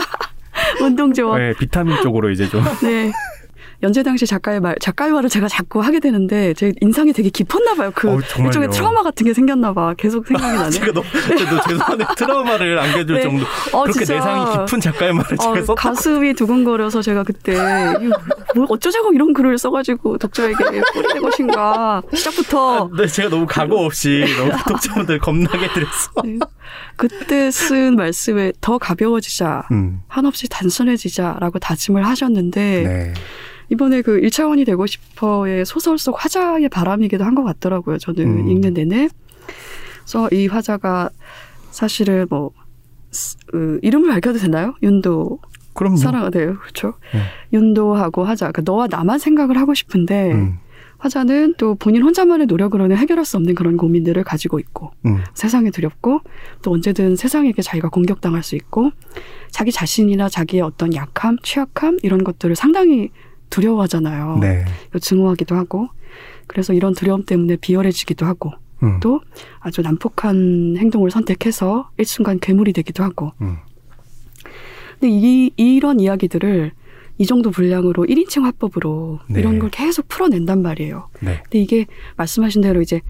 운동 0.85 1.13
좋아. 1.13 1.41
예, 1.41 1.53
비타민 1.59 2.01
쪽으로 2.03 2.31
이제 2.31 2.49
좀 2.49 2.63
네. 2.83 3.11
연재 3.83 4.05
당시 4.05 4.27
작가의 4.27 4.61
말, 4.61 4.77
작가의 4.81 5.11
말을 5.13 5.29
제가 5.29 5.49
자꾸 5.49 5.81
하게 5.81 5.99
되는데 5.99 6.55
제 6.55 6.73
인상이 6.81 7.13
되게 7.13 7.31
깊었나 7.31 7.75
봐요. 7.75 7.91
그 7.95 8.21
정말요. 8.29 8.47
일종의 8.47 8.71
트라우마 8.71 9.03
같은 9.03 9.27
게 9.27 9.35
생겼나 9.35 9.73
봐. 9.73 9.93
계속 9.99 10.25
생각이 10.27 10.55
나네. 10.57 10.71
제가 10.71 10.93
너무 10.93 11.07
죄송한데 11.67 12.05
트라우마를 12.17 12.79
안겨줄 12.79 13.17
네. 13.17 13.23
정도 13.23 13.45
어, 13.73 13.83
그렇게 13.83 14.05
진짜. 14.05 14.15
내상이 14.15 14.45
깊은 14.67 14.81
작가의 14.81 15.13
말을 15.15 15.35
어, 15.35 15.37
제가 15.55 15.67
썼다. 15.67 15.75
가슴이 15.75 16.35
두근거려서 16.35 17.03
제가 17.03 17.25
그때 17.25 17.55
뭐 18.55 18.67
어쩌자고 18.69 19.13
이런 19.15 19.33
글을 19.33 19.59
써가지고 19.59 20.19
독자에게 20.19 20.55
뿌리는 20.93 21.23
것인가 21.23 22.03
시작부터 22.15 22.89
네, 22.97 23.07
제가 23.09 23.31
너무 23.31 23.47
각오 23.49 23.85
없이 23.85 24.25
너무 24.39 24.53
독자분들 24.69 25.19
겁나게 25.19 25.69
드렸어. 25.73 26.11
네. 26.25 26.39
그때 26.97 27.51
쓴 27.51 27.97
말씀에 27.97 28.53
더 28.61 28.79
가벼워지자 28.79 29.65
음, 29.73 30.01
한없이 30.07 30.49
단순해지자라고 30.49 31.59
다짐을 31.59 32.07
하셨는데 32.07 32.83
네. 32.87 33.15
이번에 33.73 34.03
그 34.03 34.21
1차원이 34.21 34.67
되고 34.67 34.85
싶어의 34.87 35.65
소설 35.65 35.97
속 35.99 36.23
화자의 36.23 36.69
바람이기도 36.69 37.25
한 37.25 37.35
것 37.35 37.43
같더라고요. 37.45 37.97
저는 37.99 38.27
음. 38.27 38.49
읽는 38.51 38.75
내내. 38.75 39.09
그래서 40.01 40.29
이 40.31 40.47
화자가 40.47 41.09
사실은 41.71 42.27
뭐 42.29 42.51
스- 43.11 43.37
그 43.47 43.79
이름을 43.83 44.11
밝혀도 44.11 44.39
되나요? 44.39 44.75
윤도 44.83 45.39
그럼 45.75 45.97
사랑 45.97 46.31
네 46.31 46.47
그렇죠. 46.47 46.95
네. 47.15 47.21
윤도하고 47.55 48.25
화자. 48.25 48.53
그러니까 48.53 48.71
너와 48.71 48.89
나만 48.91 49.19
생각을 49.19 49.57
하고 49.57 49.73
싶은데 49.73 50.33
음, 50.33 50.59
화자는 50.99 51.55
또 51.57 51.75
본인 51.77 52.03
혼자만의 52.03 52.47
노력으로는 52.47 52.97
해결할 52.99 53.25
수 53.25 53.39
없는 53.39 53.55
그런 53.55 53.79
고민들을 53.79 54.23
가지고 54.23 54.59
있고 54.59 54.91
음, 55.07 55.25
세상에 55.33 55.71
두렵고 55.71 56.21
또 56.61 56.73
언제든 56.73 57.17
세상에게 57.17 57.63
자기가 57.63 57.89
공격당할 57.89 58.43
수 58.43 58.55
있고 58.55 58.91
자기 59.51 59.73
자신이나 59.73 60.29
자기의 60.29 60.63
어떤 60.63 60.95
약함, 60.95 61.39
취약함 61.43 61.99
이런 62.03 62.23
것들을 62.23 62.55
상당히 62.55 63.09
두려워하잖아요. 63.53 64.39
네. 64.41 64.65
증오하기도 64.99 65.55
하고 65.55 65.89
그래서 66.47 66.73
이런 66.73 66.95
두려움 66.95 67.25
때문에 67.25 67.57
비열해지기도 67.57 68.27
하고 68.27 68.53
음, 68.83 68.99
또 69.01 69.21
아주 69.61 69.83
난폭한 69.83 70.77
행동을 70.79 71.11
선택해서 71.11 71.91
일순간 71.99 72.41
괴물이 72.41 72.73
되기도 72.73 73.05
하고 73.05 73.33
음, 73.41 73.59
근데 74.99 75.09
이, 75.09 75.51
이런 75.57 76.01
이야기들을 76.01 76.73
이 77.19 77.27
정도 77.27 77.51
분량으로 77.51 78.05
1인칭 78.05 78.43
화법으로 78.43 79.21
네. 79.29 79.41
이런 79.41 79.59
걸 79.59 79.71
계속 79.71 80.09
풀어낸단 80.09 80.63
말이에요. 80.63 81.09
네. 81.21 81.41
근데 81.45 81.61
이게 81.61 81.87
말씀하신 82.17 82.63
대로 82.63 82.81
이제 82.81 83.01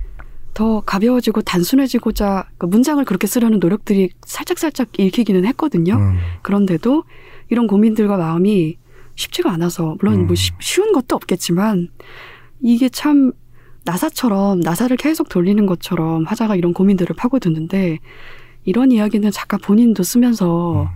더 0.54 0.80
가벼워지고 0.80 1.42
단순해지고자 1.42 2.48
그 2.58 2.66
문장을 2.66 3.02
그렇게 3.06 3.26
쓰려는 3.26 3.58
노력들이 3.58 4.10
살짝살짝 4.26 4.98
읽히기는 4.98 5.46
했거든요. 5.46 5.94
음, 5.94 6.18
그런데도 6.42 7.04
이런 7.48 7.66
고민들과 7.66 8.18
마음이 8.18 8.76
쉽지가 9.14 9.50
않아서 9.52 9.96
물론 10.00 10.20
음. 10.20 10.26
뭐 10.26 10.34
쉬- 10.36 10.52
쉬운 10.60 10.92
것도 10.92 11.14
없겠지만 11.16 11.88
이게 12.60 12.88
참 12.88 13.32
나사처럼 13.84 14.60
나사를 14.60 14.96
계속 14.96 15.28
돌리는 15.28 15.64
것처럼 15.66 16.24
화자가 16.24 16.56
이런 16.56 16.72
고민들을 16.72 17.16
파고드는데 17.16 17.98
이런 18.64 18.92
이야기는 18.92 19.30
작가 19.32 19.56
본인도 19.58 20.02
쓰면서 20.04 20.82
음. 20.82 20.86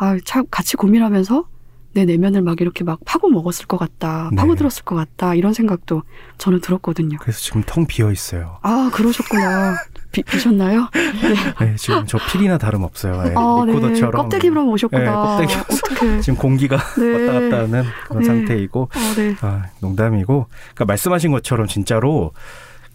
아, 0.00 0.16
참 0.24 0.44
같이 0.50 0.76
고민하면서 0.76 1.48
내 1.94 2.04
내면을 2.04 2.42
막 2.42 2.60
이렇게 2.60 2.84
막 2.84 3.00
파고 3.04 3.28
먹었을 3.30 3.66
것 3.66 3.76
같다, 3.76 4.28
네. 4.30 4.36
파고들었을 4.36 4.84
것 4.84 4.94
같다 4.94 5.34
이런 5.34 5.52
생각도 5.52 6.02
저는 6.36 6.60
들었거든요. 6.60 7.18
그래서 7.20 7.40
지금 7.40 7.62
텅 7.66 7.86
비어 7.86 8.12
있어요. 8.12 8.58
아 8.62 8.90
그러셨구나. 8.92 9.74
비, 10.18 10.22
비셨나요? 10.22 10.88
네. 10.92 11.66
네, 11.66 11.76
지금 11.76 12.04
저 12.06 12.18
피리나 12.18 12.58
다름 12.58 12.82
없어요. 12.82 13.22
네, 13.22 13.34
아, 13.36 13.64
네. 13.64 13.72
리코더처럼 13.72 14.22
껍데기로 14.22 14.68
오셨구나. 14.70 15.38
네, 15.38 15.46
껍데기. 15.46 16.22
지금 16.22 16.36
공기가 16.36 16.76
네. 16.98 17.12
왔다 17.26 17.40
갔다 17.40 17.58
하는 17.62 17.84
그런 18.06 18.22
네. 18.22 18.26
상태이고 18.26 18.88
아, 18.92 19.14
네. 19.16 19.34
아, 19.40 19.64
농담이고 19.80 20.46
그러니까 20.74 20.84
말씀하신 20.84 21.30
것처럼 21.32 21.66
진짜로 21.66 22.32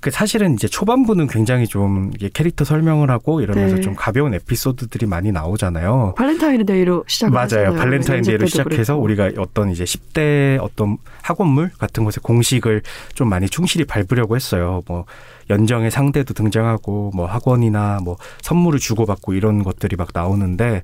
그 0.04 0.12
사실은 0.12 0.56
이제 0.56 0.68
초반부는 0.68 1.28
굉장히 1.28 1.66
좀 1.66 2.12
캐릭터 2.34 2.66
설명을 2.66 3.10
하고 3.10 3.40
이러면서 3.40 3.78
네. 3.78 3.82
좀 3.82 3.96
가벼운 3.96 4.34
에피소드들이 4.34 5.06
많이 5.06 5.32
나오잖아요. 5.32 6.16
발렌타인데이로 6.18 7.06
시작을 7.08 7.34
맞아요. 7.34 7.74
발렌타인데이로 7.74 8.46
시작해서 8.48 8.96
그랬고. 8.98 9.02
우리가 9.02 9.42
어떤 9.42 9.72
이제 9.72 9.86
10대 9.86 10.62
어떤 10.62 10.98
학원물 11.22 11.72
같은 11.78 12.04
것의 12.04 12.16
공식을 12.22 12.82
좀 13.16 13.30
많이 13.30 13.48
충실히 13.48 13.86
밟으려고 13.86 14.36
했어요. 14.36 14.82
뭐 14.90 15.06
연정의 15.50 15.90
상대도 15.90 16.34
등장하고 16.34 17.12
뭐 17.16 17.26
학원이나 17.26 18.00
뭐 18.04 18.18
선물을 18.42 18.80
주고받고 18.80 19.34
이런 19.36 19.64
것들이 19.64 19.96
막 19.96 20.10
나오는데 20.14 20.84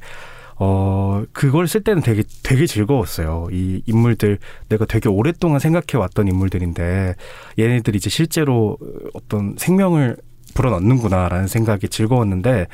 어 0.60 1.24
그걸 1.32 1.68
쓸 1.68 1.82
때는 1.84 2.02
되게 2.02 2.24
되게 2.44 2.66
즐거웠어요. 2.66 3.48
이 3.52 3.82
인물들 3.86 4.40
내가 4.68 4.86
되게 4.86 5.08
오랫동안 5.08 5.60
생각해 5.60 5.98
왔던 5.98 6.28
인물들인데 6.28 7.16
얘네들이 7.58 7.98
이제 7.98 8.10
실제로 8.10 8.78
어떤 9.14 9.56
생명을 9.58 10.18
불어넣는구나라는 10.56 11.48
생각이 11.48 11.88
즐거웠는데 11.88 12.68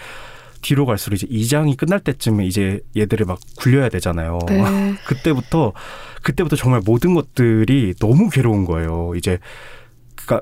뒤로 0.62 0.88
갈수록 0.88 1.16
이제 1.18 1.28
2장이 1.28 1.78
끝날 1.78 2.00
때쯤에 2.00 2.48
이제 2.48 2.80
얘들을 2.98 3.26
막 3.28 3.40
굴려야 3.58 3.90
되잖아요. 3.90 4.40
네. 4.48 4.96
그때부터 5.06 5.74
그때부터 6.24 6.56
정말 6.56 6.82
모든 6.84 7.14
것들이 7.14 7.94
너무 8.00 8.30
괴로운 8.30 8.66
거예요. 8.66 9.14
이제 9.16 9.38
그니까 10.16 10.42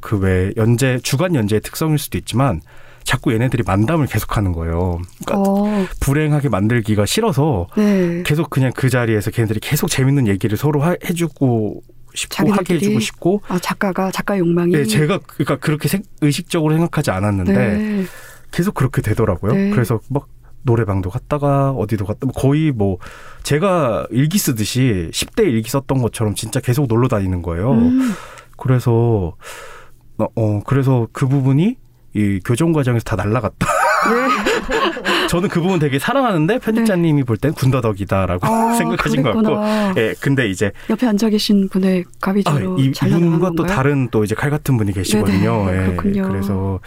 그 0.00 0.16
왜 0.18 0.52
연재 0.56 1.00
주간 1.02 1.34
연재의 1.34 1.60
특성일 1.60 1.98
수도 1.98 2.18
있지만 2.18 2.60
자꾸 3.08 3.32
얘네들이 3.32 3.62
만담을 3.66 4.06
계속하는 4.06 4.52
거예요. 4.52 5.00
그러니까 5.24 5.50
어, 5.50 5.86
불행하게 5.98 6.50
만들기가 6.50 7.06
싫어서 7.06 7.66
네. 7.74 8.22
계속 8.26 8.50
그냥 8.50 8.70
그 8.76 8.90
자리에서 8.90 9.30
걔네들이 9.30 9.60
계속 9.60 9.88
재밌는 9.88 10.26
얘기를 10.26 10.58
서로 10.58 10.82
하- 10.82 10.94
해주고 11.02 11.80
싶고 12.14 12.36
하게 12.36 12.50
자기들끼리? 12.50 12.78
해주고 12.80 13.00
싶고. 13.00 13.42
아 13.48 13.58
작가가 13.60 14.10
작가 14.10 14.38
욕망이. 14.38 14.72
네, 14.72 14.84
제가 14.84 15.20
그러니까 15.26 15.56
그렇게 15.56 15.88
생- 15.88 16.02
의식적으로 16.20 16.74
생각하지 16.74 17.10
않았는데 17.10 17.52
네. 17.54 18.04
계속 18.50 18.74
그렇게 18.74 19.00
되더라고요. 19.00 19.52
네. 19.54 19.70
그래서 19.70 20.00
막 20.10 20.28
노래방도 20.64 21.08
갔다가 21.08 21.70
어디도 21.70 22.04
갔다 22.04 22.26
뭐 22.26 22.32
거의 22.34 22.72
뭐 22.72 22.98
제가 23.42 24.06
일기 24.10 24.36
쓰듯이 24.36 25.08
10대 25.14 25.44
일기 25.44 25.70
썼던 25.70 26.02
것처럼 26.02 26.34
진짜 26.34 26.60
계속 26.60 26.88
놀러 26.88 27.08
다니는 27.08 27.40
거예요. 27.40 27.72
음, 27.72 28.12
그래서 28.58 29.34
어, 30.18 30.26
어 30.34 30.60
그래서 30.66 31.08
그 31.12 31.26
부분이 31.26 31.76
이 32.14 32.40
교정 32.44 32.72
과정에서 32.72 33.04
다 33.04 33.16
날라갔다. 33.16 33.66
네. 34.08 35.26
저는 35.28 35.48
그 35.48 35.60
부분 35.60 35.78
되게 35.78 35.98
사랑하는데 35.98 36.58
편집자님이 36.58 37.24
볼땐 37.24 37.52
군더더기다라고 37.52 38.46
아, 38.46 38.74
생각하신 38.74 39.22
것 39.22 39.32
같고. 39.34 39.42
그랬구나. 39.42 39.94
예, 39.96 40.14
근데 40.20 40.48
이제 40.48 40.72
옆에 40.88 41.06
앉아 41.06 41.28
계신 41.28 41.68
분의 41.68 42.04
아, 42.06 42.10
가비질로 42.20 42.78
이, 42.78 42.92
이분과 42.92 43.52
또? 43.56 43.66
다른 43.66 44.08
또 44.10 44.24
이제 44.24 44.34
칼 44.34 44.50
같은 44.50 44.76
분이 44.76 44.92
계시거든요. 44.92 45.66
네네, 45.66 45.78
예, 45.82 45.86
그렇군요. 45.86 46.28
그래서 46.28 46.80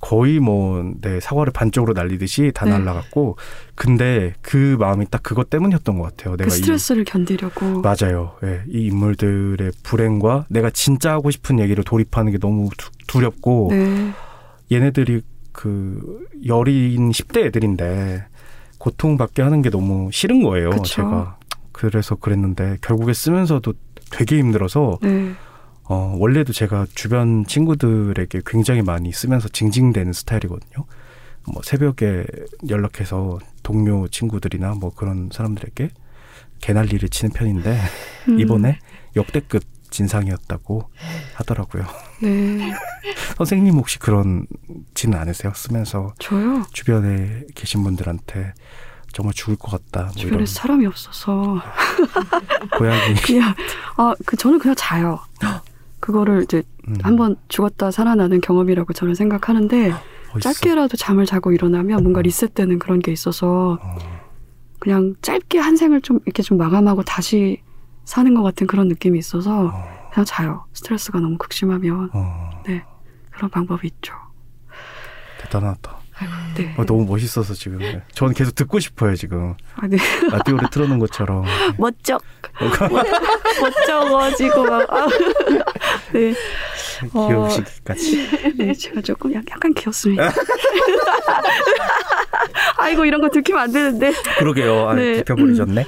거의 0.00 0.40
뭐 0.40 0.92
네, 1.00 1.20
사과를 1.20 1.52
반쪽으로 1.52 1.92
날리듯이 1.92 2.52
다 2.54 2.64
네. 2.64 2.72
날라갔고 2.72 3.36
근데 3.74 4.34
그 4.40 4.76
마음이 4.78 5.06
딱 5.10 5.22
그것 5.22 5.50
때문이었던 5.50 5.98
것 5.98 6.04
같아요. 6.04 6.36
그 6.36 6.42
내가 6.42 6.50
스트레스를 6.50 7.04
견디려고. 7.04 7.66
이 7.66 7.82
맞아요. 7.82 8.36
예, 8.44 8.62
이 8.68 8.86
인물들의 8.86 9.72
불행과 9.82 10.46
내가 10.48 10.70
진짜 10.70 11.12
하고 11.12 11.30
싶은 11.30 11.58
얘기를 11.58 11.84
돌입하는 11.84 12.32
게 12.32 12.38
너무 12.38 12.70
두, 12.76 12.90
두렵고 13.06 13.68
네. 13.70 14.12
얘네들이 14.72 15.22
그 15.52 16.26
여린 16.46 17.10
10대 17.10 17.44
애들인데 17.46 18.24
고통받게 18.78 19.42
하는 19.42 19.62
게 19.62 19.70
너무 19.70 20.10
싫은 20.10 20.42
거예요. 20.42 20.70
그쵸. 20.70 20.82
제가 20.82 21.38
그래서 21.72 22.14
그랬는데 22.16 22.78
결국에 22.80 23.12
쓰면서도 23.12 23.74
되게 24.10 24.38
힘들어서 24.38 24.98
네. 25.02 25.32
어, 25.84 26.16
원래도 26.18 26.52
제가 26.52 26.86
주변 26.94 27.44
친구들에게 27.46 28.40
굉장히 28.46 28.82
많이 28.82 29.12
쓰면서 29.12 29.48
징징대는 29.48 30.12
스타일이거든요. 30.12 30.84
뭐 31.52 31.60
새벽에 31.64 32.24
연락해서 32.68 33.38
동료 33.62 34.06
친구들이나 34.08 34.74
뭐 34.74 34.92
그런 34.94 35.28
사람들에게 35.32 35.90
개난리를 36.60 37.08
치는 37.08 37.32
편인데 37.32 37.76
음, 38.28 38.40
이번에 38.40 38.78
역대급 39.16 39.62
진상이었다고 39.92 40.90
하더라고요. 41.34 41.84
네. 42.22 42.72
선생님 43.38 43.74
혹시 43.74 43.98
그런 43.98 44.46
지는 44.94 45.18
않으세요? 45.18 45.52
쓰면서 45.54 46.14
저요. 46.18 46.64
주변에 46.72 47.44
계신 47.54 47.84
분들한테 47.84 48.54
정말 49.12 49.34
죽을 49.34 49.56
것 49.56 49.70
같다. 49.70 50.06
뭐 50.06 50.12
주변에 50.12 50.34
이런 50.36 50.46
사람이 50.46 50.86
없어서 50.86 51.60
고양이. 52.78 53.14
그냥 53.22 53.54
아그 53.96 54.36
저는 54.36 54.58
그냥 54.58 54.74
자요. 54.76 55.20
그거를 56.00 56.42
이제 56.42 56.62
음, 56.88 56.96
한번 57.02 57.36
죽었다 57.48 57.90
살아나는 57.92 58.40
경험이라고 58.40 58.92
저는 58.92 59.14
생각하는데 59.14 59.90
멋있어. 60.34 60.40
짧게라도 60.52 60.96
잠을 60.96 61.26
자고 61.26 61.52
일어나면 61.52 62.02
뭔가 62.02 62.22
리셋되는 62.22 62.78
그런 62.80 62.98
게 62.98 63.12
있어서 63.12 63.78
어, 63.80 63.98
그냥 64.80 65.14
짧게 65.22 65.58
한 65.60 65.76
생을 65.76 66.00
좀 66.00 66.18
이렇게 66.24 66.42
좀 66.42 66.58
마감하고 66.58 67.04
다시 67.04 67.60
사는 68.04 68.34
것 68.34 68.42
같은 68.42 68.66
그런 68.66 68.88
느낌이 68.88 69.18
있어서 69.18 69.66
어, 69.66 70.10
그냥 70.12 70.24
자요. 70.24 70.64
스트레스가 70.74 71.20
너무 71.20 71.38
극심하면 71.38 72.10
어, 72.12 72.50
그런 73.30 73.50
방법이 73.50 73.86
있죠. 73.88 74.14
대단하다. 75.40 76.02
네. 76.56 76.72
어, 76.76 76.84
너무 76.84 77.04
멋있어서 77.04 77.52
지금. 77.54 77.80
저는 78.12 78.34
계속 78.34 78.54
듣고 78.54 78.78
싶어요 78.78 79.16
지금. 79.16 79.54
아, 79.74 79.88
네. 79.88 79.96
라디오를 80.30 80.68
틀어놓은 80.70 80.98
것처럼. 81.00 81.44
멋쩍 81.78 82.22
멋쩍어지고 83.60 84.64
막 84.64 84.92
아. 84.92 85.06
네. 86.12 86.32
어. 87.12 87.26
귀여우시기까지. 87.26 88.54
네, 88.56 88.72
제가 88.74 89.00
조금 89.00 89.34
약- 89.34 89.42
약간 89.50 89.72
귀엽습니다. 89.74 90.30
아이고 92.76 93.04
이런 93.04 93.20
거 93.20 93.28
들키면 93.28 93.60
안 93.60 93.72
되는데 93.72 94.12
그러게요. 94.38 94.88
아, 94.90 94.94
네. 94.94 95.16
짚혀버리셨네. 95.18 95.86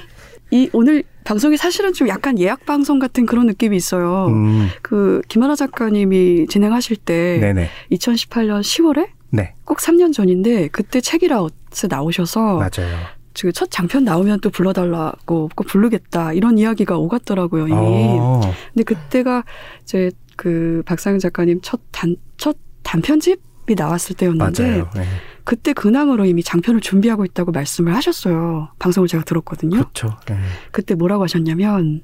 이 0.51 0.69
오늘 0.73 1.03
방송이 1.25 1.57
사실은 1.57 1.91
좀 1.91 2.07
약간 2.07 2.39
예약 2.39 2.65
방송 2.65 2.99
같은 2.99 3.25
그런 3.25 3.45
느낌이 3.47 3.75
있어요. 3.75 4.27
음, 4.27 4.69
그 4.81 5.21
김하나 5.27 5.55
작가님이 5.55 6.47
진행하실 6.47 6.95
때 6.97 7.39
네네. 7.41 7.69
2018년 7.91 8.61
10월에 8.61 9.09
네, 9.31 9.53
꼭 9.65 9.79
3년 9.79 10.13
전인데 10.13 10.69
그때 10.69 11.01
책이라웃에 11.01 11.87
나오셔서 11.89 12.55
맞아요. 12.57 12.95
그첫 13.37 13.69
장편 13.69 14.05
나오면 14.05 14.39
또 14.39 14.49
불러달라고 14.49 15.49
꼭 15.55 15.67
부르겠다 15.67 16.31
이런 16.31 16.57
이야기가 16.57 16.97
오갔더라고요 16.97 17.67
이미. 17.67 17.75
어, 17.77 18.39
근데 18.73 18.83
그때가 18.85 19.43
이제 19.83 20.11
그 20.37 20.81
박상현 20.85 21.19
작가님 21.19 21.59
첫 21.61 21.81
단 21.91 22.15
첫 22.37 22.55
단편집이 22.83 23.75
나왔을 23.75 24.15
때였는데 24.15 24.63
맞아요. 24.63 24.89
네. 24.95 25.03
그때 25.45 25.73
근황으로 25.73 26.25
이미 26.25 26.43
장편을 26.43 26.81
준비하고 26.81 27.23
있다고 27.23 27.51
말씀을 27.51 27.95
하셨어요. 27.95 28.69
방송을 28.79 29.07
제가 29.07 29.23
들었거든요. 29.23 29.77
그렇죠. 29.77 30.17
네. 30.27 30.37
그때 30.71 30.95
뭐라고 30.95 31.23
하셨냐면 31.23 32.01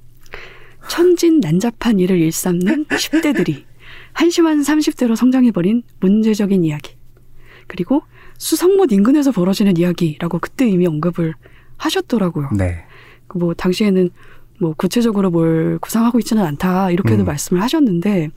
천진 0.87 1.39
난잡한 1.39 1.99
일을 1.99 2.19
일삼는 2.19 2.85
10대들이 2.87 3.65
한심한 4.13 4.61
30대로 4.61 5.15
성장해버린 5.15 5.83
문제적인 5.99 6.63
이야기 6.63 6.95
그리고 7.67 8.03
수성못 8.37 8.91
인근에서 8.91 9.31
벌어지는 9.31 9.77
이야기라고 9.77 10.39
그때 10.39 10.67
이미 10.67 10.85
언급을 10.87 11.33
하셨더라고요. 11.77 12.49
네. 12.57 12.85
그뭐 13.27 13.53
당시에는 13.53 14.09
뭐 14.61 14.75
구체적으로 14.77 15.31
뭘 15.31 15.79
구상하고 15.79 16.19
있지는 16.19 16.43
않다 16.45 16.91
이렇게도 16.91 17.23
음. 17.23 17.25
말씀을 17.25 17.61
하셨는데 17.63 18.29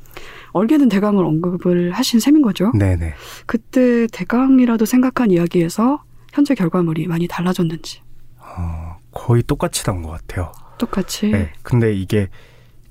얼개는 0.52 0.88
대강을 0.88 1.22
언급을 1.22 1.92
하신 1.92 2.18
셈인 2.18 2.40
거죠. 2.40 2.72
네, 2.74 2.96
네. 2.96 3.12
그때 3.44 4.06
대강이라도 4.10 4.86
생각한 4.86 5.30
이야기에서 5.30 6.02
현재 6.32 6.54
결과물이 6.54 7.06
많이 7.08 7.28
달라졌는지 7.28 8.00
어, 8.38 8.96
거의 9.12 9.42
똑같이 9.42 9.84
나온 9.84 10.02
것 10.02 10.10
같아요. 10.12 10.50
똑같이 10.78 11.28
네. 11.30 11.52
근데 11.62 11.92
이게 11.94 12.28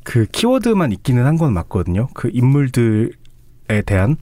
그 0.03 0.25
키워드만 0.31 0.91
있기는 0.91 1.25
한 1.25 1.37
건 1.37 1.53
맞거든요. 1.53 2.09
그 2.13 2.29
인물들에 2.31 3.81
대한 3.87 4.17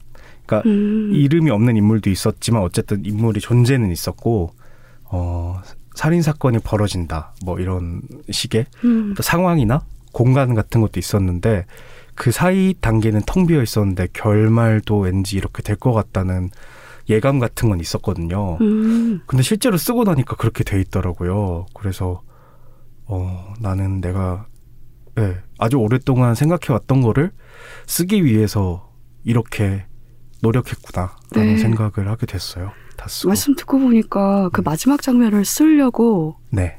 그러니까 0.46 0.68
음, 0.68 1.10
이름이 1.12 1.50
없는 1.50 1.76
인물도 1.76 2.08
있었지만 2.08 2.62
어쨌든 2.62 3.04
인물이 3.04 3.40
존재는 3.40 3.90
있었고 3.90 4.54
어 5.04 5.60
살인 5.94 6.22
사건이 6.22 6.58
벌어진다 6.60 7.34
뭐 7.44 7.58
이런 7.58 8.02
식의 8.30 8.66
음, 8.84 9.14
또 9.16 9.22
상황이나 9.22 9.84
공간 10.12 10.54
같은 10.54 10.80
것도 10.80 10.98
있었는데 10.98 11.66
그 12.14 12.30
사이 12.30 12.74
단계는 12.80 13.22
텅 13.26 13.46
비어 13.46 13.62
있었는데 13.62 14.08
결말도 14.12 14.98
왠지 15.00 15.36
이렇게 15.36 15.62
될 15.62 15.76
것 15.76 15.92
같다는 15.92 16.50
예감 17.08 17.38
같은 17.40 17.68
건 17.68 17.80
있었거든요. 17.80 18.58
음, 18.60 19.20
근데 19.26 19.42
실제로 19.42 19.76
쓰고 19.76 20.04
나니까 20.04 20.36
그렇게 20.36 20.62
돼 20.64 20.80
있더라고요. 20.80 21.66
그래서 21.74 22.22
어 23.06 23.52
나는 23.60 24.00
내가 24.00 24.46
예, 25.18 25.38
아주 25.58 25.76
오랫동안 25.78 26.34
생각해 26.34 26.66
왔던 26.72 27.02
거를 27.02 27.32
쓰기 27.86 28.24
위해서 28.24 28.92
이렇게 29.24 29.84
노력했구나라는 30.42 31.54
네. 31.54 31.56
생각을 31.56 32.08
하게 32.10 32.26
됐어요. 32.26 32.72
다 32.96 33.08
쓰고. 33.08 33.28
말씀 33.28 33.54
듣고 33.54 33.78
보니까 33.78 34.50
그 34.52 34.60
음. 34.60 34.64
마지막 34.64 35.00
장면을 35.00 35.44
쓰려고 35.44 36.36
네. 36.50 36.78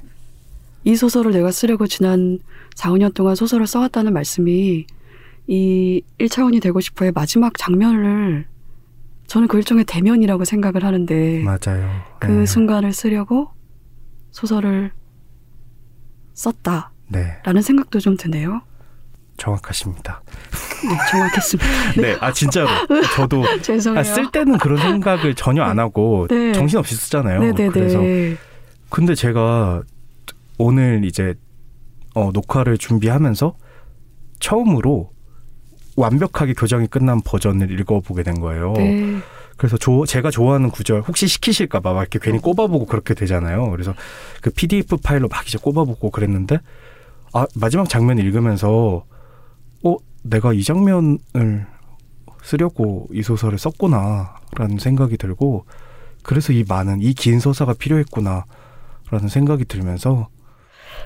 이 0.84 0.95
소설을 0.95 1.32
내가 1.32 1.52
쓰려고 1.52 1.88
지난 1.88 2.39
4, 2.76 2.91
5년 2.91 3.13
동안 3.13 3.36
소설을 3.36 3.67
써왔다는 3.67 4.13
말씀이 4.13 4.86
이 5.47 6.02
1차원이 6.19 6.62
되고 6.62 6.80
싶어의 6.82 7.12
마지막 7.13 7.58
장면을 7.58 8.45
저는 9.28 9.47
그 9.47 9.58
일종의 9.58 9.86
대면이라고 9.86 10.43
생각을 10.43 10.84
하는데 10.84 11.43
맞아요. 11.43 11.89
그 12.19 12.32
네. 12.32 12.45
순간을 12.45 12.91
쓰려고 12.91 13.49
소설을 14.32 14.91
썼다 16.34 16.91
라는 17.12 17.62
네. 17.62 17.62
생각도 17.62 17.99
좀 17.99 18.17
드네요. 18.17 18.62
정확하십니다. 19.38 20.22
네, 20.84 20.98
정확했습니다. 21.12 21.69
네. 22.02 22.17
아 22.19 22.32
진짜로. 22.32 22.67
저도 23.15 23.43
죄송해요. 23.62 24.00
아, 24.00 24.04
쓸 24.04 24.32
때는 24.32 24.58
그런 24.58 24.78
생각을 24.78 25.34
전혀 25.36 25.63
안 25.63 25.80
하고 25.80 26.28
네. 26.32 26.52
정신없이 26.54 26.96
쓰잖아요. 26.96 27.39
네네네. 27.39 27.69
그래서 27.69 28.00
근데 28.89 29.15
제가 29.15 29.82
오늘 30.58 31.04
이제 31.06 31.34
어, 32.15 32.30
녹화를 32.34 32.78
준비하면서 32.78 33.56
처음으로 34.39 35.12
완벽하게 35.96 36.54
교정이 36.54 36.88
끝난 36.88 37.22
버전을 37.22 37.72
읽어보게 37.80 38.24
된 38.24 38.39
거예요. 38.39 38.74
네. 38.74 39.17
그래서 39.58 39.78
조- 39.78 40.06
제가 40.06 40.32
좋아하는 40.32 40.69
구절 40.72 41.02
혹시 41.02 41.28
시키실까봐 41.28 41.93
막 41.93 42.02
이렇게 42.02 42.19
괜히 42.19 42.39
꼽아보고 42.39 42.86
그렇게 42.88 43.13
되잖아요. 43.13 43.69
그래서 43.72 43.93
그 44.41 44.50
PDF 44.50 44.98
파일로 44.98 45.28
막 45.28 45.48
이제 45.48 45.58
뽑아보고 45.60 46.10
그랬는데 46.10 46.60
아 47.34 47.46
마지막 47.56 47.88
장면 47.88 48.17
읽으면서 48.17 48.72
어 48.72 49.04
내가 50.24 50.54
이 50.54 50.64
장면을 50.64 51.20
쓰려고 52.44 53.08
이 53.12 53.22
소설을 53.22 53.58
썼구나라는 53.58 54.78
생각이 54.80 55.18
들고 55.18 55.66
그래서 56.24 56.54
이 56.54 56.64
많은 56.68 57.02
이 57.02 57.14
긴 57.14 57.40
서사가 57.40 57.74
필요했구나라는 57.74 59.28
생각이 59.30 59.66
들면서 59.66 60.30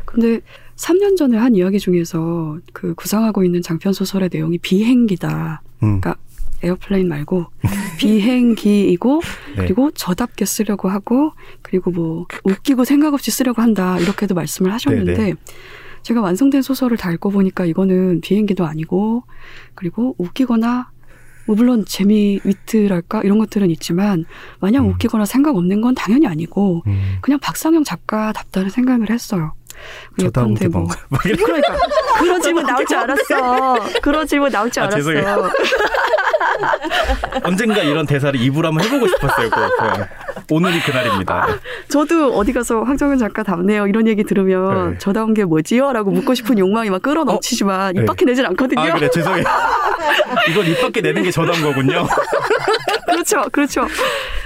근데 0.05 0.39
3년 0.75 1.17
전에 1.17 1.37
한 1.37 1.55
이야기 1.55 1.79
중에서 1.79 2.59
그 2.73 2.93
구상하고 2.95 3.43
있는 3.43 3.61
장편 3.61 3.93
소설의 3.93 4.29
내용이 4.31 4.57
비행기다. 4.59 5.61
음, 5.83 5.99
그러니까 5.99 6.15
airplane 6.63 7.07
말고 7.07 7.45
비행기이고 7.97 9.21
네. 9.21 9.55
그리고 9.55 9.91
저답게 9.91 10.45
쓰려고 10.45 10.89
하고 10.89 11.33
그리고 11.61 11.91
뭐 11.91 12.25
웃기고 12.43 12.83
생각 12.85 13.13
없이 13.13 13.31
쓰려고 13.31 13.61
한다 13.61 13.99
이렇게도 13.99 14.33
말씀을 14.35 14.71
하셨는데 14.73 15.13
네 15.13 15.23
네. 15.25 15.33
제가 16.07 16.21
완성된 16.21 16.61
소설을 16.61 16.95
다 16.95 17.11
읽고 17.11 17.31
보니까 17.31 17.65
이거는 17.65 18.21
비행기도 18.21 18.65
아니고 18.65 19.23
그리고 19.75 20.15
웃기거나 20.17 20.89
뭐 21.47 21.55
물론 21.57 21.83
재미 21.85 22.39
위트랄까 22.45 23.23
이런 23.23 23.37
것들은 23.39 23.69
있지만 23.71 24.23
마냥 24.61 24.85
음. 24.85 24.91
웃기거나 24.91 25.25
생각 25.25 25.57
없는 25.57 25.81
건 25.81 25.95
당연히 25.95 26.25
아니고 26.25 26.83
음, 26.87 27.17
그냥 27.19 27.41
박상영 27.41 27.83
작가답다는 27.83 28.69
생각을 28.69 29.09
했어요. 29.09 29.53
저다운 30.17 30.55
예컨대 30.55 30.69
게뭐 30.69 30.87
그러니까 31.43 31.75
그런 32.19 32.41
질문 32.41 32.65
나올 32.65 32.85
줄 32.85 32.97
알았어. 32.97 33.99
그런 34.01 34.25
질문 34.25 34.49
나올 34.49 34.71
줄 34.71 34.83
아, 34.83 34.85
알았어. 34.85 34.97
죄송해요. 34.97 35.51
언젠가 37.43 37.83
이런 37.83 38.05
대사를 38.05 38.39
입으로 38.39 38.69
한번 38.69 38.85
해보고 38.85 39.07
싶었어요. 39.09 39.49
꼭. 39.49 40.26
네. 40.47 40.55
오늘이 40.55 40.79
그날입니다. 40.81 41.47
저도 41.89 42.33
어디 42.35 42.53
가서 42.53 42.83
황정은 42.83 43.17
작가 43.17 43.43
답네요 43.43 43.87
이런 43.87 44.07
얘기 44.07 44.23
들으면 44.23 44.91
네. 44.91 44.97
저다운 44.97 45.33
게 45.33 45.43
뭐지요? 45.43 45.93
라고 45.93 46.11
묻고 46.11 46.33
싶은 46.33 46.57
욕망이 46.57 46.89
막 46.89 47.01
끓어넘치지만 47.01 47.95
네. 47.95 48.01
입 48.01 48.05
밖에 48.05 48.25
내질 48.25 48.45
않거든요. 48.47 48.81
아 48.81 48.93
그래 48.93 49.09
죄송해요. 49.09 49.43
이걸 50.49 50.67
입 50.67 50.81
밖에 50.81 51.01
내는 51.01 51.23
게 51.23 51.31
저다운 51.31 51.61
거군요. 51.61 52.07
그렇죠, 53.07 53.43
그렇죠. 53.51 53.87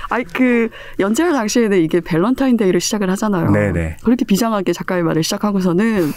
아이 0.09 0.23
그 0.23 0.69
연재할 0.99 1.33
당시에는 1.33 1.79
이게 1.79 2.01
밸런타인데이로 2.01 2.79
시작을 2.79 3.09
하잖아요. 3.11 3.51
네네. 3.51 3.97
그렇게 4.03 4.25
비장하게 4.25 4.73
작가의 4.73 5.03
말을 5.03 5.23
시작하고서는 5.23 6.11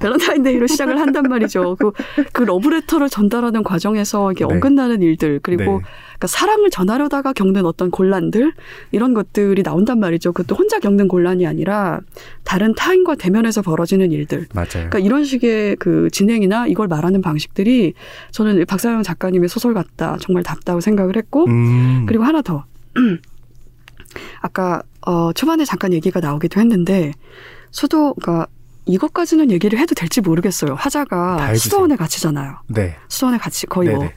밸런타인데이로 0.00 0.66
시작을 0.66 1.00
한단 1.00 1.24
말이죠. 1.24 1.76
그, 1.76 1.92
그 2.32 2.42
러브레터를 2.42 3.08
전달하는 3.08 3.62
과정에서 3.62 4.32
이게 4.32 4.46
네. 4.46 4.54
어긋나는 4.54 5.02
일들 5.02 5.40
그리고 5.42 5.78
네. 5.78 5.84
그러니까 6.20 6.26
사랑을 6.26 6.68
전하려다가 6.68 7.32
겪는 7.32 7.64
어떤 7.64 7.90
곤란들 7.90 8.52
이런 8.92 9.14
것들이 9.14 9.62
나온단 9.62 9.98
말이죠. 9.98 10.32
그것도 10.32 10.54
혼자 10.54 10.78
겪는 10.78 11.08
곤란이 11.08 11.46
아니라 11.46 12.00
다른 12.44 12.74
타인과 12.74 13.14
대면해서 13.14 13.62
벌어지는 13.62 14.12
일들. 14.12 14.46
맞아요. 14.52 14.68
그러니까 14.70 14.98
이런 14.98 15.24
식의 15.24 15.76
그 15.76 16.10
진행이나 16.12 16.66
이걸 16.66 16.88
말하는 16.88 17.22
방식들이 17.22 17.94
저는 18.32 18.66
박사영 18.66 19.02
작가님의 19.02 19.48
소설 19.48 19.72
같다. 19.72 20.18
정말 20.20 20.42
답다고 20.42 20.80
생각을 20.80 21.16
했고 21.16 21.46
음, 21.46 22.04
그리고 22.06 22.24
하나 22.24 22.42
더. 22.42 22.66
아까 24.42 24.82
어 25.06 25.32
초반에 25.32 25.64
잠깐 25.64 25.94
얘기가 25.94 26.20
나오기도 26.20 26.60
했는데 26.60 27.12
수도 27.70 28.12
그러니까 28.14 28.46
이것까지는 28.84 29.50
얘기를 29.50 29.78
해도 29.78 29.94
될지 29.94 30.20
모르겠어요. 30.20 30.74
다 30.74 30.76
화자가. 30.82 31.54
수도원에 31.54 31.96
갇히잖아요. 31.96 32.56
네, 32.68 32.96
수도원에 33.08 33.38
갇히 33.38 33.66
거의 33.66 33.90
뭐 33.90 34.00
네네. 34.00 34.14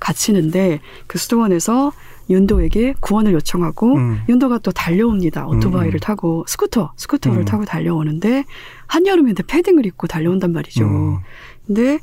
갇히는데 0.00 0.80
그 1.06 1.18
수도원에서 1.18 1.92
윤도에게 2.30 2.94
구원을 3.00 3.32
요청하고 3.32 3.96
음. 3.96 4.18
윤도가 4.28 4.58
또 4.58 4.70
달려옵니다. 4.70 5.46
오토바이를 5.46 5.94
음, 5.94 5.96
음. 5.96 6.00
타고 6.00 6.44
스쿠터 6.46 6.92
스쿠터를 6.96 7.38
음. 7.40 7.44
타고 7.44 7.64
달려오는데 7.64 8.44
한여름인데 8.86 9.44
패딩을 9.46 9.86
입고 9.86 10.06
달려온단 10.06 10.52
말이죠. 10.52 10.84
음, 10.84 11.18
근데 11.66 11.98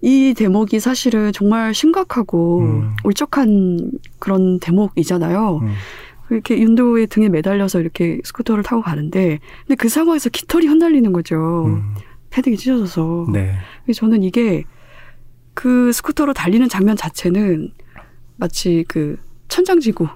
이 0.00 0.34
대목이 0.36 0.80
사실은 0.80 1.32
정말 1.32 1.74
심각하고 1.74 2.60
음. 2.60 2.96
울적한 3.04 3.92
그런 4.18 4.58
대목이잖아요. 4.60 5.60
음. 5.62 5.74
이렇게 6.30 6.58
윤도의 6.58 7.08
등에 7.08 7.28
매달려서 7.28 7.80
이렇게 7.80 8.20
스쿠터를 8.24 8.62
타고 8.62 8.82
가는데 8.82 9.38
근데 9.66 9.74
그 9.76 9.88
상황에서 9.88 10.30
깃털이 10.30 10.66
흩날리는 10.66 11.12
거죠. 11.12 11.64
음, 11.66 11.94
패딩이 12.30 12.56
찢어져서. 12.56 13.26
네, 13.32 13.54
저는 13.94 14.22
이게 14.22 14.64
그 15.54 15.92
스쿠터로 15.92 16.32
달리는 16.32 16.68
장면 16.68 16.96
자체는 16.96 17.72
마치 18.36 18.84
그 18.88 19.18
천장지구 19.48 20.08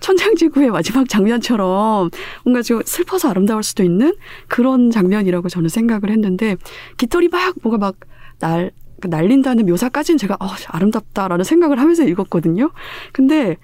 천장지구의 0.00 0.70
마지막 0.70 1.08
장면처럼 1.08 2.10
뭔가 2.44 2.62
좀 2.62 2.82
슬퍼서 2.84 3.30
아름다울 3.30 3.62
수도 3.62 3.82
있는 3.82 4.14
그런 4.48 4.90
장면이라고 4.90 5.48
저는 5.48 5.68
생각을 5.68 6.10
했는데 6.10 6.56
깃털이 6.98 7.28
막 7.28 7.54
뭐가 7.62 7.78
막 7.78 7.96
날 8.38 8.70
날린다는 8.98 9.66
묘사까지는 9.66 10.18
제가 10.18 10.36
어, 10.40 10.46
아름답다라는 10.68 11.44
생각을 11.44 11.78
하면서 11.78 12.02
읽었거든요. 12.04 12.70
근데 13.12 13.56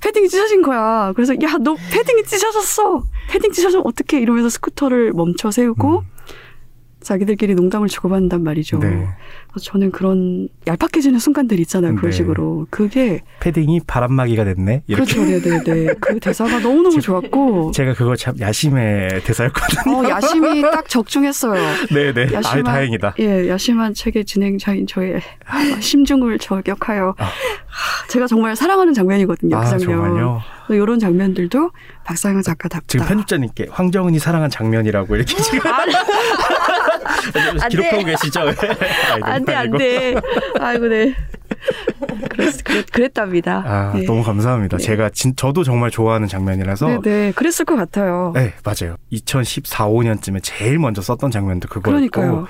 패딩이 0.00 0.28
찢어진 0.28 0.62
거야. 0.62 1.12
그래서 1.14 1.34
야 1.34 1.58
너 1.58 1.76
패딩이 1.92 2.24
찢어졌어. 2.24 3.04
패딩 3.28 3.52
찢어져 3.52 3.80
어떻게 3.80 4.20
이러면서 4.20 4.48
스쿠터를 4.48 5.12
멈춰 5.12 5.50
세우고 5.50 5.98
음. 6.00 6.13
자기들끼리 7.04 7.54
농담을 7.54 7.88
주고받는단 7.88 8.42
말이죠. 8.42 8.78
네. 8.80 8.88
그래서 9.50 9.64
저는 9.70 9.92
그런 9.92 10.48
얄팍해지는 10.66 11.18
순간들 11.18 11.60
있잖아요. 11.60 11.94
그런 11.94 12.10
네. 12.10 12.16
식으로 12.16 12.66
그게 12.70 13.20
패딩이 13.40 13.80
바람막이가 13.86 14.44
됐네. 14.44 14.82
이렇게. 14.86 15.14
그렇죠, 15.14 15.24
네 15.30 15.40
네 15.40 15.62
네. 15.62 15.94
그 16.00 16.18
대사가 16.18 16.58
너무 16.60 16.82
너무 16.82 17.00
좋았고. 17.00 17.70
제가 17.72 17.94
그거 17.94 18.16
참 18.16 18.34
야심의 18.40 19.22
대사였거든요. 19.24 19.96
어, 19.98 20.08
야심이 20.10 20.62
딱 20.62 20.88
적중했어요. 20.88 21.62
네네. 21.92 22.36
아 22.36 22.40
야심한- 22.40 22.64
다행이다. 22.64 23.14
예, 23.20 23.48
야심한 23.48 23.94
책의 23.94 24.24
진행자인 24.24 24.86
저의 24.86 25.20
심중을 25.80 26.38
저격하여 26.38 27.14
아. 27.18 27.28
제가 28.08 28.26
정말 28.26 28.56
사랑하는 28.56 28.94
장면이거든요. 28.94 29.56
아 29.56 29.60
그 29.60 29.66
장면. 29.78 29.88
정말요. 29.88 30.40
이런 30.70 30.98
장면들도 30.98 31.70
박상현 32.04 32.42
작가답다. 32.42 32.84
지금 32.88 33.06
편집자님께 33.06 33.68
황정은이 33.70 34.18
사랑한 34.18 34.50
장면이라고 34.50 35.16
이렇게 35.16 35.34
지금 35.36 35.60
안 37.60 37.68
기록하고 37.68 37.98
돼. 37.98 38.04
계시죠? 38.04 38.40
아이고, 38.40 39.26
안돼. 39.26 39.54
안돼. 39.54 40.14
아이고 40.60 40.88
네. 40.88 41.14
그랬, 42.30 42.64
그랬, 42.64 42.86
그랬 42.92 43.14
답니다. 43.14 43.62
아 43.66 43.92
네. 43.94 44.04
너무 44.04 44.22
감사합니다. 44.22 44.76
네. 44.76 44.82
제가 44.84 45.10
진, 45.10 45.34
저도 45.36 45.64
정말 45.64 45.90
좋아하는 45.90 46.28
장면이라서 46.28 46.86
네, 46.86 46.98
네, 47.02 47.32
그랬을 47.34 47.64
것 47.64 47.76
같아요. 47.76 48.32
네, 48.34 48.52
맞아요. 48.64 48.96
2014, 49.10 49.86
5년쯤에 49.88 50.40
제일 50.42 50.78
먼저 50.78 51.00
썼던 51.00 51.30
장면도 51.30 51.68
그거였고 51.68 51.90
그러니까요. 51.90 52.46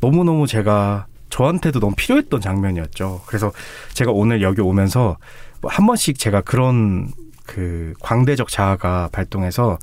너무너무 0.00 0.46
제가 0.46 1.06
저한테도 1.30 1.80
너무 1.80 1.94
필요했던 1.96 2.40
장면이었죠. 2.40 3.22
그래서 3.26 3.52
제가 3.94 4.12
오늘 4.12 4.42
여기 4.42 4.60
오면서 4.60 5.16
뭐한 5.62 5.86
번씩 5.86 6.18
제가 6.18 6.42
그런 6.42 7.08
그 7.52 7.92
광대적 8.00 8.48
자아가 8.48 9.10
발동해서 9.12 9.78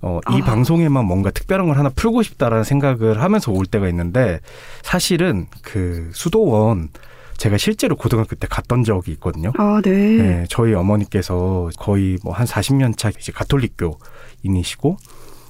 어, 0.00 0.20
이 0.30 0.42
아. 0.42 0.44
방송에만 0.44 1.04
뭔가 1.04 1.30
특별한 1.30 1.66
걸 1.66 1.76
하나 1.76 1.88
풀고 1.88 2.22
싶다라는 2.22 2.62
생각을 2.62 3.20
하면서 3.20 3.50
올 3.50 3.66
때가 3.66 3.88
있는데 3.88 4.38
사실은 4.82 5.46
그 5.62 6.10
수도원 6.12 6.90
제가 7.36 7.58
실제로 7.58 7.96
고등학교 7.96 8.36
때 8.36 8.46
갔던 8.48 8.84
적이 8.84 9.10
있거든요. 9.12 9.50
아, 9.58 9.80
네. 9.82 9.90
네, 9.90 10.44
저희 10.48 10.72
어머니께서 10.72 11.68
거의 11.78 12.16
뭐 12.22 12.32
한 12.32 12.46
40년 12.46 12.96
차 12.96 13.08
이제 13.08 13.32
가톨릭교인이시고 13.32 14.96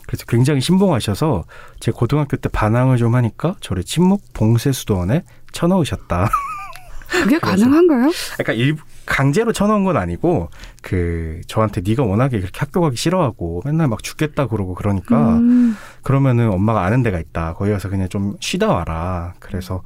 그래서 0.06 0.24
굉장히 0.26 0.62
신봉하셔서 0.62 1.44
제 1.80 1.90
고등학교 1.90 2.38
때 2.38 2.48
반항을 2.48 2.96
좀 2.96 3.14
하니까 3.14 3.56
저를 3.60 3.84
친목 3.84 4.22
봉쇄 4.32 4.72
수도원에 4.72 5.24
쳐넣으셨다. 5.52 6.30
그게 7.10 7.38
가능한가요? 7.38 8.10
그러니까 8.36 8.52
일 8.54 8.76
강제로 9.06 9.52
쳐넣은 9.52 9.84
건 9.84 9.96
아니고 9.96 10.48
그 10.82 11.40
저한테 11.46 11.82
네가 11.84 12.02
워낙에 12.04 12.40
그렇게 12.40 12.58
학교 12.58 12.80
가기 12.80 12.96
싫어하고 12.96 13.62
맨날 13.64 13.88
막 13.88 14.02
죽겠다 14.02 14.46
그러고 14.46 14.74
그러니까 14.74 15.36
음, 15.36 15.76
그러면은 16.02 16.52
엄마가 16.52 16.82
아는 16.82 17.02
데가 17.02 17.18
있다. 17.18 17.54
거기 17.54 17.70
가서 17.70 17.88
그냥 17.88 18.08
좀 18.08 18.36
쉬다 18.40 18.72
와라. 18.72 19.34
그래서 19.38 19.82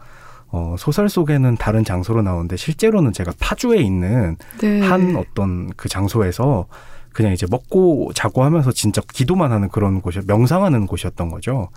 어, 0.51 0.77
소설 0.79 1.09
속에는 1.09 1.57
다른 1.57 1.85
장소로 1.85 2.23
나오는데 2.23 2.57
실제로는 2.57 3.13
제가 3.13 3.33
파주에 3.39 3.79
있는 3.79 4.37
네. 4.61 4.81
한 4.81 5.17
어떤 5.17 5.71
그 5.77 5.89
장소에서 5.89 6.67
그냥 7.13 7.33
이제 7.33 7.47
먹고 7.51 8.13
자고 8.15 8.45
하면서 8.45 8.73
진짜 8.73 9.03
기도만 9.13 9.53
하는 9.53 9.69
그런 9.69 10.01
곳이 10.01 10.21
명상하는 10.27 10.87
곳이었던 10.87 11.31
거죠. 11.31 11.69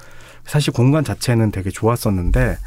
사실 0.45 0.71
공간 0.73 1.03
자체는 1.03 1.51
되게 1.51 1.69
좋았었는데 1.69 2.57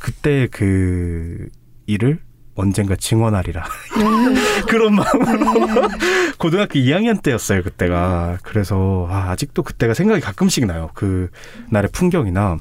그때 0.00 0.46
그 0.50 1.48
일을 1.86 2.20
언젠가 2.58 2.96
증언하리라 2.96 3.64
네. 3.98 4.62
그런 4.68 4.94
마음으로 4.96 5.88
고등학교 6.38 6.78
2학년 6.78 7.22
때였어요 7.22 7.62
그때가 7.62 8.38
그래서 8.42 9.06
아, 9.10 9.30
아직도 9.30 9.62
그때가 9.62 9.94
생각이 9.94 10.20
가끔씩 10.20 10.66
나요 10.66 10.90
그 10.94 11.30
날의 11.70 11.90
풍경이나 11.92 12.58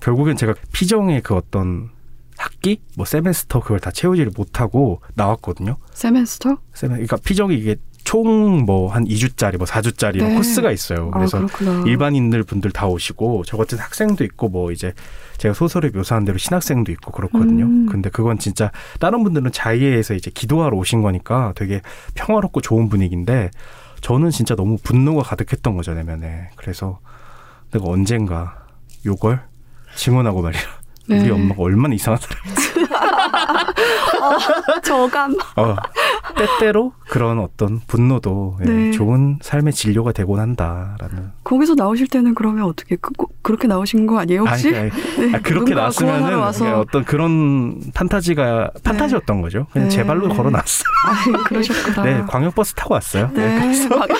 결국엔 0.00 0.36
제가 0.36 0.54
피정의 0.72 1.22
그 1.22 1.34
어떤 1.34 1.90
학기 2.36 2.80
뭐 2.96 3.04
세메스터 3.04 3.60
그걸 3.60 3.80
다 3.80 3.90
채우지를 3.90 4.32
못하고 4.36 5.00
나왔거든요 5.14 5.76
세멘스터? 5.92 6.58
세메 6.74 6.94
그러니까 6.94 7.16
피정이 7.16 7.54
이게 7.56 7.76
총 8.04 8.64
뭐 8.64 8.88
한 8.88 9.04
2주짜리 9.04 9.58
뭐 9.58 9.66
4주짜리 9.66 10.18
네. 10.18 10.34
코스가 10.34 10.70
있어요 10.72 11.10
아, 11.12 11.18
그래서 11.18 11.38
그렇구나. 11.46 11.84
일반인들 11.86 12.42
분들 12.44 12.70
다 12.72 12.86
오시고 12.86 13.44
저 13.46 13.56
같은 13.58 13.78
학생도 13.78 14.24
있고 14.24 14.48
뭐 14.48 14.72
이제 14.72 14.94
제가 15.40 15.54
소설에 15.54 15.88
묘사한 15.88 16.26
대로 16.26 16.36
신학생도 16.36 16.92
있고 16.92 17.12
그렇거든요. 17.12 17.64
음. 17.64 17.86
근데 17.86 18.10
그건 18.10 18.38
진짜 18.38 18.70
다른 18.98 19.24
분들은 19.24 19.52
자의에서 19.52 20.12
이제 20.12 20.30
기도하러 20.30 20.76
오신 20.76 21.00
거니까 21.00 21.54
되게 21.56 21.80
평화롭고 22.14 22.60
좋은 22.60 22.90
분위기인데 22.90 23.50
저는 24.02 24.28
진짜 24.30 24.54
너무 24.54 24.76
분노가 24.82 25.22
가득했던 25.22 25.76
거죠 25.76 25.94
내면에. 25.94 26.50
그래서 26.56 27.00
내가 27.72 27.86
언젠가 27.88 28.66
요걸 29.06 29.40
증언하고 29.96 30.42
말이야. 30.42 30.60
네. 31.08 31.20
우리 31.22 31.30
엄마가 31.30 31.62
얼마나 31.62 31.94
이상한 31.94 32.20
사람. 32.20 32.36
저감. 34.82 35.36
어, 35.56 35.76
때때로 36.36 36.92
그런 37.08 37.38
어떤 37.38 37.80
분노도 37.86 38.58
예, 38.66 38.70
네. 38.70 38.90
좋은 38.92 39.38
삶의 39.42 39.72
진료가 39.72 40.12
되곤 40.12 40.40
한다라는. 40.40 41.32
거기서 41.44 41.74
나오실 41.74 42.08
때는 42.08 42.34
그러면 42.34 42.64
어떻게 42.64 42.96
그, 42.96 43.10
그렇게 43.42 43.66
나오신 43.68 44.06
거 44.06 44.18
아니에요 44.20 44.42
혹시? 44.42 44.68
아니, 44.68 44.78
아니, 44.78 44.90
네, 45.18 45.36
아, 45.36 45.40
그렇게 45.42 45.74
나왔으면은 45.74 46.38
와서 46.38 46.64
그냥 46.64 46.80
어떤 46.80 47.04
그런 47.04 47.80
판타지가 47.94 48.70
판타지였던 48.84 49.40
거죠. 49.42 49.66
그냥 49.72 49.88
네. 49.88 49.94
제 49.96 50.04
발로 50.04 50.28
걸어놨어요. 50.28 50.84
아, 51.06 51.42
그러셨구나. 51.44 52.02
네, 52.04 52.22
광역버스 52.28 52.74
타고 52.74 52.94
왔어요. 52.94 53.30
네. 53.34 53.58
네. 53.58 53.88
막- 53.88 54.08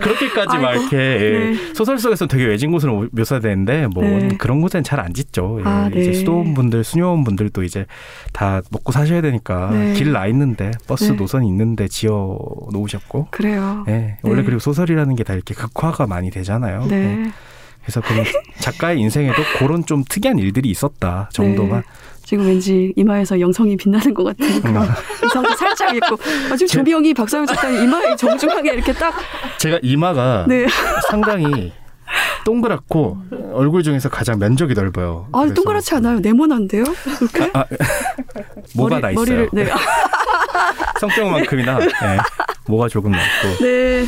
그렇게까지 0.00 0.58
막. 0.58 0.72
이렇게 0.74 0.96
예, 0.96 1.52
네. 1.52 1.74
소설 1.74 1.98
속에서는 1.98 2.28
되게 2.28 2.44
외진 2.46 2.70
곳으로 2.72 3.06
묘사되는데 3.12 3.88
뭐 3.88 4.02
네. 4.04 4.28
그런 4.38 4.60
곳엔 4.60 4.82
잘 4.82 4.94
안 5.04 5.12
짓죠. 5.12 5.58
예, 5.60 5.64
아, 5.68 5.83
네. 5.88 6.00
이제 6.00 6.12
수도원분들, 6.12 6.84
수녀원분들도 6.84 7.62
이제 7.62 7.86
다 8.32 8.60
먹고 8.70 8.92
사셔야 8.92 9.20
되니까 9.20 9.70
네. 9.70 9.92
길나 9.94 10.26
있는데 10.28 10.70
버스 10.86 11.12
네. 11.12 11.16
노선이 11.16 11.46
있는데 11.48 11.88
지어 11.88 12.38
놓으셨고. 12.72 13.28
그래요. 13.30 13.84
예, 13.88 14.18
원래 14.22 14.36
네. 14.40 14.44
그리고 14.44 14.58
소설이라는 14.60 15.16
게 15.16 15.24
다 15.24 15.32
이렇게 15.34 15.54
극화가 15.54 16.06
많이 16.06 16.30
되잖아요. 16.30 16.82
예. 16.90 16.94
네. 16.94 17.30
그래서 17.82 18.00
그냥 18.00 18.24
작가의 18.60 18.98
인생에도 19.00 19.42
그런 19.58 19.84
좀 19.84 20.04
특이한 20.08 20.38
일들이 20.38 20.70
있었다 20.70 21.28
정도만. 21.32 21.80
네. 21.80 21.86
지금 22.24 22.46
왠지 22.46 22.92
이마에서 22.96 23.38
영성이 23.38 23.76
빛나는 23.76 24.14
것 24.14 24.24
같은 24.24 24.62
그런 24.62 24.76
음. 24.82 24.88
이상도 25.26 25.54
살짝 25.56 25.94
있고 25.94 26.14
아, 26.50 26.56
지금 26.56 26.66
제- 26.66 26.78
조비영이 26.78 27.12
박사님 27.12 27.44
작가님 27.46 27.82
이마에 27.84 28.16
정중하게 28.16 28.72
이렇게 28.72 28.92
딱 28.94 29.14
제가 29.58 29.78
이마가 29.82 30.46
네. 30.48 30.66
상당히 31.10 31.72
동그랗고 32.44 33.18
얼굴 33.52 33.82
중에서 33.82 34.08
가장 34.08 34.38
면적이 34.38 34.74
넓어요. 34.74 35.28
아, 35.32 35.44
동그랗지 35.46 35.94
않아요. 35.96 36.20
네모난데요? 36.20 36.84
이렇게? 37.20 37.50
아, 37.54 37.64
뭐가 38.76 39.00
머리- 39.00 39.02
나 39.02 39.10
있어요. 39.10 39.24
머리를 39.24 39.48
네. 39.52 39.70
아, 39.70 39.76
성병만큼이나 41.00 41.78
네, 41.78 41.88
뭐가 42.66 42.88
조금 42.88 43.10
많고 43.12 43.64
네. 43.64 44.04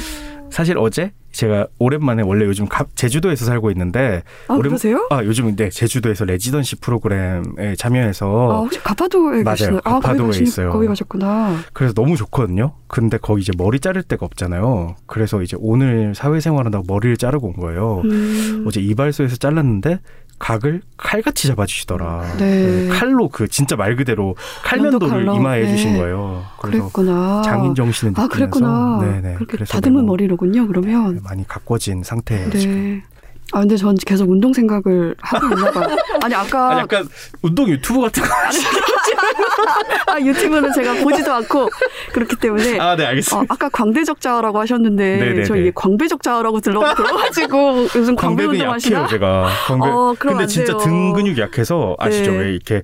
사실 0.50 0.78
어제 0.78 1.12
제가 1.32 1.66
오랜만에 1.78 2.22
원래 2.22 2.46
요즘 2.46 2.66
가- 2.66 2.86
제주도에서 2.94 3.44
살고 3.44 3.70
있는데 3.72 4.22
아, 4.48 4.54
오랜- 4.54 4.70
그러세요? 4.70 5.06
아 5.10 5.22
요즘 5.22 5.54
네 5.54 5.68
제주도에서 5.68 6.24
레지던시 6.24 6.76
프로그램에 6.76 7.74
참여해서 7.76 8.52
아, 8.52 8.58
혹시 8.60 8.78
가파도에 8.82 9.42
맞아요. 9.42 9.54
계시나요? 9.56 9.80
아, 9.84 9.90
거기 9.94 10.02
가파도에 10.02 10.26
가시, 10.28 10.42
있어요. 10.44 10.70
거기 10.70 10.86
가셨구나. 10.86 11.56
그래서 11.74 11.92
너무 11.92 12.16
좋거든요. 12.16 12.72
근데 12.86 13.18
거기 13.18 13.42
이제 13.42 13.52
머리 13.58 13.80
자를 13.80 14.02
데가 14.02 14.24
없잖아요. 14.24 14.96
그래서 15.06 15.42
이제 15.42 15.58
오늘 15.60 16.14
사회생활한다고 16.14 16.84
머리를 16.88 17.18
자르고 17.18 17.48
온 17.48 17.52
거예요. 17.56 18.00
음. 18.04 18.64
어제 18.66 18.80
이발소에서 18.80 19.36
잘랐는데 19.36 20.00
각을 20.38 20.82
칼같이 20.96 21.48
잡아주시더라. 21.48 22.36
네. 22.38 22.88
칼로 22.88 23.28
그 23.28 23.48
진짜 23.48 23.74
말 23.76 23.96
그대로 23.96 24.36
칼면도를? 24.64 25.22
이마에 25.22 25.62
네. 25.62 25.66
해주신 25.68 25.96
거예요. 25.96 26.44
그래서 26.60 26.90
그랬구나. 26.90 27.42
장인 27.42 27.74
정신을 27.74 28.12
아, 28.16 28.22
느끼면서 28.24 28.28
그랬구나. 28.28 28.98
네네. 29.00 29.34
그렇게 29.36 29.56
그래서 29.56 29.72
다듬은 29.72 30.04
머리로군요, 30.06 30.66
그러면. 30.66 31.20
많이 31.24 31.46
가꿔진 31.46 32.02
상태예요. 32.02 32.50
지금. 32.50 33.02
네. 33.52 33.58
아, 33.58 33.60
근데 33.60 33.76
전 33.76 33.94
계속 33.94 34.28
운동 34.30 34.52
생각을 34.52 35.14
하고 35.20 35.46
있나 35.46 35.70
봐요. 35.70 35.96
아니, 36.22 36.34
아까. 36.34 36.76
아, 36.76 36.78
약간 36.80 37.08
운동 37.42 37.68
유튜브 37.68 38.00
같은 38.00 38.22
거. 38.22 38.28
아, 40.12 40.20
유튜브는 40.20 40.72
제가 40.72 40.94
보지도 41.02 41.32
않고 41.32 41.70
그렇기 42.12 42.36
때문에. 42.36 42.78
아, 42.78 42.96
네, 42.96 43.04
어, 43.04 43.08
알겠습니다. 43.08 43.54
아까 43.54 43.68
광배적자라고 43.68 44.58
하셨는데 44.60 45.16
네네네. 45.18 45.44
저 45.44 45.56
이게 45.56 45.72
광배적자라고 45.74 46.60
들어 46.60 46.94
들어가지고 46.94 47.86
요즘 47.94 48.16
광배 48.16 48.44
운동 48.44 48.70
하시나? 48.70 49.06
제가. 49.06 49.48
광배. 49.66 49.88
어, 49.88 50.14
근데 50.18 50.42
안 50.42 50.48
진짜. 50.48 50.76
등 50.78 51.12
근육이 51.12 51.40
약해서 51.40 51.94
아시죠? 51.98 52.32
네. 52.32 52.38
왜 52.38 52.50
이렇게 52.52 52.82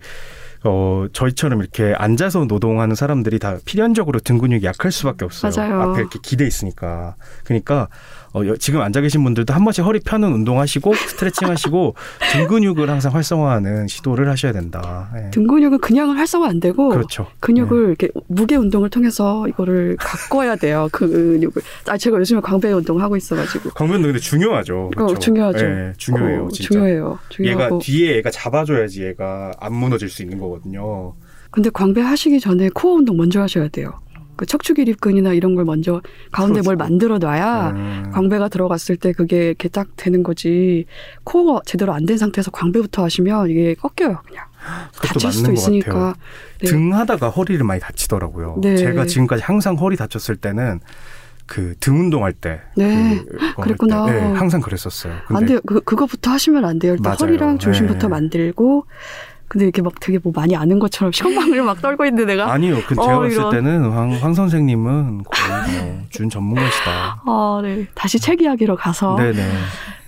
어 0.65 1.07
저희처럼 1.13 1.61
이렇게 1.61 1.93
앉아서 1.97 2.45
노동하는 2.45 2.95
사람들이 2.95 3.41
다 3.41 3.57
필연적으로 3.65 4.21
등 4.21 4.39
근육이 4.39 4.65
약할 4.65 4.93
수밖에 4.93 5.25
없어요. 5.25 5.51
맞아요. 5.57 5.83
앞에 5.83 6.01
이렇게 6.01 6.19
기대 6.23 6.47
있으니까. 6.47 7.17
그러니까 7.45 7.89
어, 8.35 8.47
여- 8.47 8.57
지금 8.57 8.81
앉아 8.81 9.01
계신 9.03 9.23
분들도 9.25 9.53
한 9.53 9.63
번씩 9.65 9.85
허리 9.85 10.01
펴는 10.01 10.33
운동하시고 10.33 10.95
스트레칭 10.95 11.49
하시고 11.49 11.95
등 12.33 12.47
근육을 12.49 12.89
항상 12.89 13.13
활성화하는 13.15 13.89
시도를 13.89 14.29
하셔야 14.29 14.53
된다. 14.53 15.11
예. 15.17 15.31
등 15.31 15.47
근육은 15.47 15.79
그냥 15.81 16.17
활성화 16.17 16.49
안 16.49 16.59
되고 16.61 16.89
그렇죠. 16.89 17.27
근육을 17.41 17.89
이렇게 17.89 18.09
무게 18.29 18.57
운동을 18.57 18.89
통해서 18.91 19.47
이거를 19.49 19.97
가꿔야 19.99 20.57
돼요. 20.57 20.89
그 20.93 21.09
근육을. 21.09 21.63
아 21.89 21.99
제가 21.99 22.19
요즘에 22.19 22.41
광배 22.41 22.73
운동 22.73 23.01
하고 23.01 23.17
있어가지고. 23.17 23.71
강변도 23.71 24.09
근데 24.09 24.19
중요하죠. 24.19 24.87
어, 24.87 24.91
그렇죠? 24.97 25.19
중요하죠. 25.19 25.65
예, 25.65 25.93
중요해요. 25.99 26.45
어. 26.47 26.49
중요해요. 26.49 27.07
얘가 27.07 27.19
중요하고. 27.29 27.79
뒤에 27.81 28.17
얘가 28.17 28.31
잡아줘야지 28.31 29.05
얘가 29.05 29.53
안 29.61 29.75
무너질 29.75 30.09
수 30.09 30.23
있는 30.23 30.39
거거든요. 30.39 31.15
근데 31.51 31.69
광배 31.69 32.01
하시기 32.01 32.41
전에 32.41 32.71
코어 32.73 32.95
운동 32.95 33.19
먼저 33.19 33.43
하셔야 33.43 33.69
돼요. 33.69 34.01
그 34.37 34.47
척추기립근이나 34.47 35.33
이런 35.33 35.55
걸 35.55 35.65
먼저 35.65 36.01
가운데 36.31 36.61
뭘 36.63 36.77
풀어주고. 36.77 36.85
만들어 36.85 37.19
놔야 37.19 37.71
음. 37.71 38.11
광배가 38.13 38.49
들어갔을 38.49 38.97
때 38.97 39.13
그게 39.13 39.49
이렇게 39.49 39.69
딱 39.69 39.89
되는 39.97 40.23
거지. 40.23 40.87
코어가 41.25 41.61
제대로 41.67 41.93
안 41.93 42.07
된 42.07 42.19
상태에서 42.19 42.51
광배부터 42.51 43.05
하시면 43.05 43.51
이게 43.51 43.75
꺾여요, 43.75 44.21
그냥. 44.27 44.45
다칠 45.03 45.33
수도 45.33 45.53
있으니까. 45.53 46.15
네. 46.61 46.69
등 46.69 46.95
하다가 46.95 47.31
허리를 47.31 47.65
많이 47.65 47.81
다치더라고요. 47.81 48.59
네. 48.63 48.77
제가 48.77 49.07
지금까지 49.07 49.43
항상 49.43 49.77
허리 49.77 49.97
다쳤을 49.97 50.37
때는 50.37 50.81
그등 51.47 51.99
운동할 52.01 52.33
때. 52.33 52.61
네. 52.77 53.21
그, 53.29 53.55
그랬구나. 53.63 54.07
때, 54.07 54.13
네, 54.13 54.21
항상 54.33 54.61
그랬었어요. 54.61 55.15
안 55.29 55.45
돼요. 55.47 55.61
그, 55.67 55.81
그거부터 55.81 56.31
하시면 56.31 56.65
안 56.65 56.79
돼요. 56.79 56.93
일단 56.93 57.03
맞아요. 57.11 57.17
허리랑 57.21 57.59
중심부터 57.59 58.07
네. 58.07 58.09
만들고. 58.09 58.87
근데 59.53 59.67
이렇게 59.67 59.83
막 59.83 59.93
되게 60.01 60.19
뭐 60.23 60.33
많이 60.35 60.57
아는 60.57 60.79
것처럼 60.79 61.13
시험방을 61.13 61.63
막 61.63 61.83
떨고 61.83 62.07
있는데 62.07 62.25
내가. 62.25 62.51
아니요. 62.51 62.79
그 62.87 62.95
어, 62.99 63.05
제가 63.05 63.19
봤을 63.19 63.33
이런. 63.33 63.51
때는 63.51 63.91
황, 63.91 64.11
황 64.13 64.33
선생님은 64.33 65.25
거의 65.25 65.83
뭐, 65.83 66.03
준 66.09 66.31
전문가시다. 66.31 67.21
아, 67.27 67.61
네. 67.63 67.87
다시 67.95 68.19
책 68.19 68.41
이야기로 68.41 68.77
가서. 68.77 69.15
네네. 69.17 69.47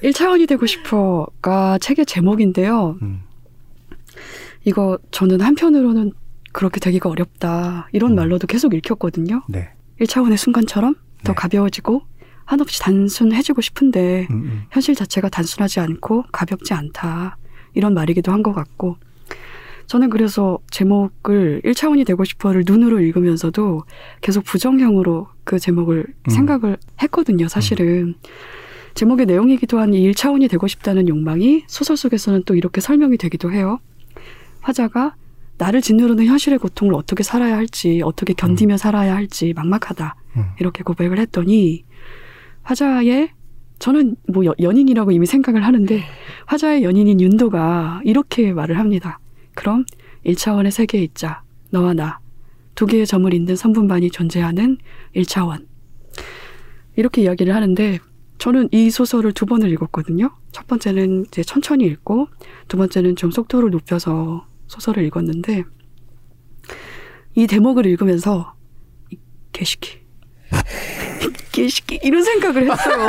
1차원이 0.03 0.49
되고 0.49 0.65
싶어가 0.65 1.77
책의 1.79 2.07
제목인데요. 2.07 2.97
음, 3.03 3.21
이거 4.65 4.99
저는 5.11 5.43
한편으로는 5.43 6.13
그렇게 6.55 6.81
되기가 6.81 7.11
어렵다. 7.11 7.89
이런 7.93 8.13
음. 8.13 8.17
말로도 8.17 8.47
계속 8.47 8.73
읽혔거든요. 8.73 9.43
네. 9.51 9.69
1차원의 10.01 10.39
순간처럼 10.39 10.95
더 11.23 11.33
네. 11.33 11.35
가벼워지고 11.35 12.01
한없이 12.47 12.81
단순해지고 12.81 13.61
싶은데 13.61 14.27
음, 14.31 14.35
음. 14.37 14.63
현실 14.71 14.95
자체가 14.95 15.29
단순하지 15.29 15.81
않고 15.81 16.25
가볍지 16.33 16.73
않다. 16.73 17.37
이런 17.75 17.93
말이기도 17.93 18.33
한 18.33 18.43
것 18.43 18.55
같고. 18.55 18.97
저는 19.87 20.11
그래서 20.11 20.59
제목을 20.71 21.63
1차원이 21.65 22.07
되고 22.07 22.25
싶어를 22.25 22.65
눈으로 22.67 23.01
읽으면서도 23.01 23.83
계속 24.21 24.45
부정형으로 24.45 25.29
그 25.45 25.59
제목을 25.59 26.07
음. 26.09 26.31
생각을 26.31 26.77
했거든요, 27.03 27.49
사실은. 27.49 28.15
제목의 28.95 29.27
내용이기도 29.27 29.79
한 29.79 29.93
이 29.93 30.11
1차원이 30.11 30.49
되고 30.49 30.67
싶다는 30.67 31.09
욕망이 31.09 31.65
소설 31.67 31.97
속에서는 31.97 32.45
또 32.47 32.55
이렇게 32.55 32.81
설명이 32.81 33.17
되기도 33.19 33.53
해요. 33.53 33.79
화자가 34.61 35.15
나를 35.59 35.81
짓누르는 35.83 36.27
현실의 36.27 36.59
고통을 36.59 36.95
어떻게 36.95 37.23
살아야 37.23 37.57
할지, 37.57 38.01
어떻게 38.03 38.33
견디며 38.33 38.77
살아야 38.77 39.15
할지 39.15 39.53
막막하다. 39.55 40.15
음. 40.37 40.45
이렇게 40.61 40.83
고백을 40.83 41.19
했더니 41.19 41.85
화자의 42.63 43.31
저는 43.79 44.17
뭐 44.33 44.45
여- 44.47 44.55
연인이라고 44.61 45.11
이미 45.11 45.27
생각을 45.27 45.65
하는데 45.65 46.03
화자의 46.47 46.85
연인인 46.85 47.21
윤도가 47.21 48.01
이렇게 48.05 48.53
말을 48.53 48.79
합니다. 48.79 49.19
그럼 49.55 49.85
1차원의 50.27 50.71
세계에 50.71 51.03
있자. 51.03 51.43
너와 51.71 51.95
나. 51.95 52.21
두 52.75 52.87
개의 52.87 53.07
점을 53.07 53.33
잇는 53.33 53.57
선분반이 53.57 54.11
존재하는 54.11 54.79
1차원. 55.15 55.67
이렇게 56.97 57.23
이야기를 57.23 57.55
하는데 57.55 57.99
저는 58.39 58.69
이 58.73 58.91
소설을 58.91 59.33
두 59.33 59.47
번을 59.47 59.71
읽었거든요. 59.73 60.31
첫 60.53 60.67
번째는 60.67 61.27
이제 61.27 61.43
천천히 61.43 61.85
읽고 61.87 62.29
두 62.69 62.77
번째는 62.77 63.17
좀 63.17 63.31
속도를 63.31 63.71
높여서 63.71 64.47
소설을 64.67 65.05
읽었는데 65.05 65.65
이 67.37 67.47
대목을 67.47 67.87
읽으면서 67.87 68.55
이 69.11 69.19
개시키 69.53 69.99
이 69.99 70.04
개시키 71.55 72.01
이런 72.03 72.23
생각을 72.23 72.71
했어요. 72.71 73.07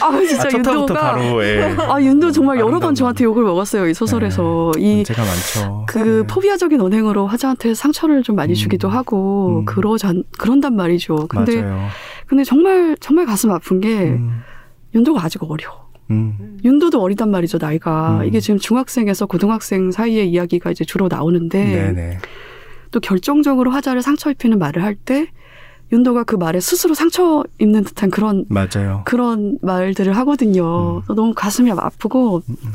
아 0.00 0.18
진짜 0.26 0.46
아, 0.46 0.48
첫 0.48 0.62
타부터 0.62 0.80
윤도가 0.80 1.00
바로 1.00 1.44
예. 1.44 1.76
아 1.78 2.00
윤도 2.00 2.32
정말 2.32 2.58
여러 2.58 2.80
번 2.80 2.94
저한테 2.94 3.24
욕을 3.24 3.44
먹었어요 3.44 3.86
이 3.88 3.94
소설에서 3.94 4.72
이 4.78 4.96
문제가 4.96 5.22
많죠. 5.22 5.84
그 5.86 5.98
네. 5.98 6.26
포비아적인 6.26 6.80
언행으로 6.80 7.26
화자한테 7.26 7.74
상처를 7.74 8.22
좀 8.22 8.36
많이 8.36 8.52
음. 8.52 8.54
주기도 8.54 8.88
하고 8.88 9.60
음. 9.60 9.64
그러잔 9.66 10.24
그런단 10.38 10.76
말이죠. 10.76 11.26
근데 11.28 11.60
맞아요. 11.60 11.88
근데 12.26 12.44
정말 12.44 12.96
정말 13.00 13.26
가슴 13.26 13.50
아픈 13.50 13.80
게 13.80 13.88
음, 13.88 14.42
윤도가 14.94 15.22
아직 15.22 15.42
어려. 15.42 15.88
음, 16.10 16.58
윤도도 16.64 17.02
어리단 17.02 17.30
말이죠 17.30 17.58
나이가 17.60 18.20
음. 18.20 18.24
이게 18.24 18.40
지금 18.40 18.58
중학생에서 18.58 19.26
고등학생 19.26 19.90
사이의 19.90 20.30
이야기가 20.30 20.70
이제 20.70 20.82
주로 20.86 21.06
나오는데 21.06 21.64
네네. 21.64 22.18
또 22.90 23.00
결정적으로 23.00 23.70
화자를 23.72 24.00
상처 24.00 24.30
입히는 24.30 24.58
말을 24.58 24.82
할때 24.82 25.26
윤도가 25.92 26.24
그 26.24 26.36
말에 26.36 26.60
스스로 26.60 26.94
상처 26.94 27.44
입는 27.58 27.84
듯한 27.84 28.10
그런 28.10 28.44
맞아요. 28.48 29.02
그런 29.04 29.58
말들을 29.62 30.16
하거든요. 30.18 31.02
음. 31.08 31.14
너무 31.14 31.32
가슴이 31.34 31.70
아프고 31.70 32.42
음, 32.48 32.56
음. 32.64 32.72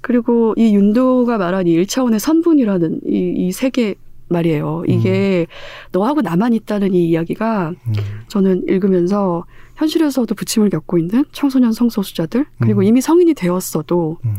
그리고 0.00 0.54
이 0.56 0.74
윤도가 0.74 1.38
말한 1.38 1.66
이 1.66 1.76
1차원의 1.82 2.18
선분이라는 2.18 3.00
이, 3.06 3.34
이 3.36 3.52
세계 3.52 3.94
말이에요. 4.28 4.84
이게 4.86 5.46
너하고 5.92 6.20
나만 6.20 6.52
있다는 6.52 6.94
이 6.94 7.08
이야기가 7.08 7.70
음, 7.70 7.92
저는 8.28 8.64
읽으면서 8.68 9.44
현실에서도 9.76 10.34
부침을 10.34 10.70
겪고 10.70 10.98
있는 10.98 11.24
청소년 11.32 11.72
성소수자들 11.72 12.44
그리고 12.60 12.80
음. 12.80 12.84
이미 12.84 13.00
성인이 13.00 13.34
되었어도 13.34 14.18
음. 14.24 14.36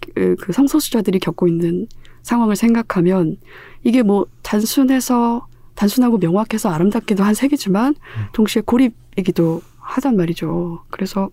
그, 0.00 0.36
그 0.40 0.52
성소수자들이 0.52 1.18
겪고 1.18 1.48
있는 1.48 1.86
상황을 2.22 2.56
생각하면 2.56 3.36
이게 3.84 4.02
뭐 4.02 4.26
단순해서 4.42 5.46
단순하고 5.78 6.18
명확해서 6.18 6.70
아름답기도 6.70 7.22
한 7.22 7.34
세계지만 7.34 7.94
음. 7.94 8.24
동시에 8.32 8.62
고립이기도 8.66 9.62
하단 9.78 10.16
말이죠. 10.16 10.82
그래서 10.90 11.30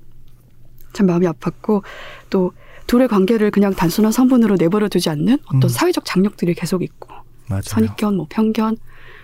참 0.93 1.07
마음이 1.07 1.25
아팠고 1.25 1.81
또 2.29 2.51
둘의 2.85 3.07
관계를 3.07 3.49
그냥 3.49 3.73
단순한 3.73 4.11
선분으로 4.11 4.55
내버려 4.59 4.87
두지 4.87 5.09
않는 5.09 5.39
어떤 5.47 5.63
음. 5.63 5.67
사회적 5.67 6.05
장벽들이 6.05 6.53
계속 6.53 6.83
있고 6.83 7.09
맞아요. 7.49 7.63
선입견, 7.63 8.15
뭐 8.15 8.27
편견, 8.29 8.77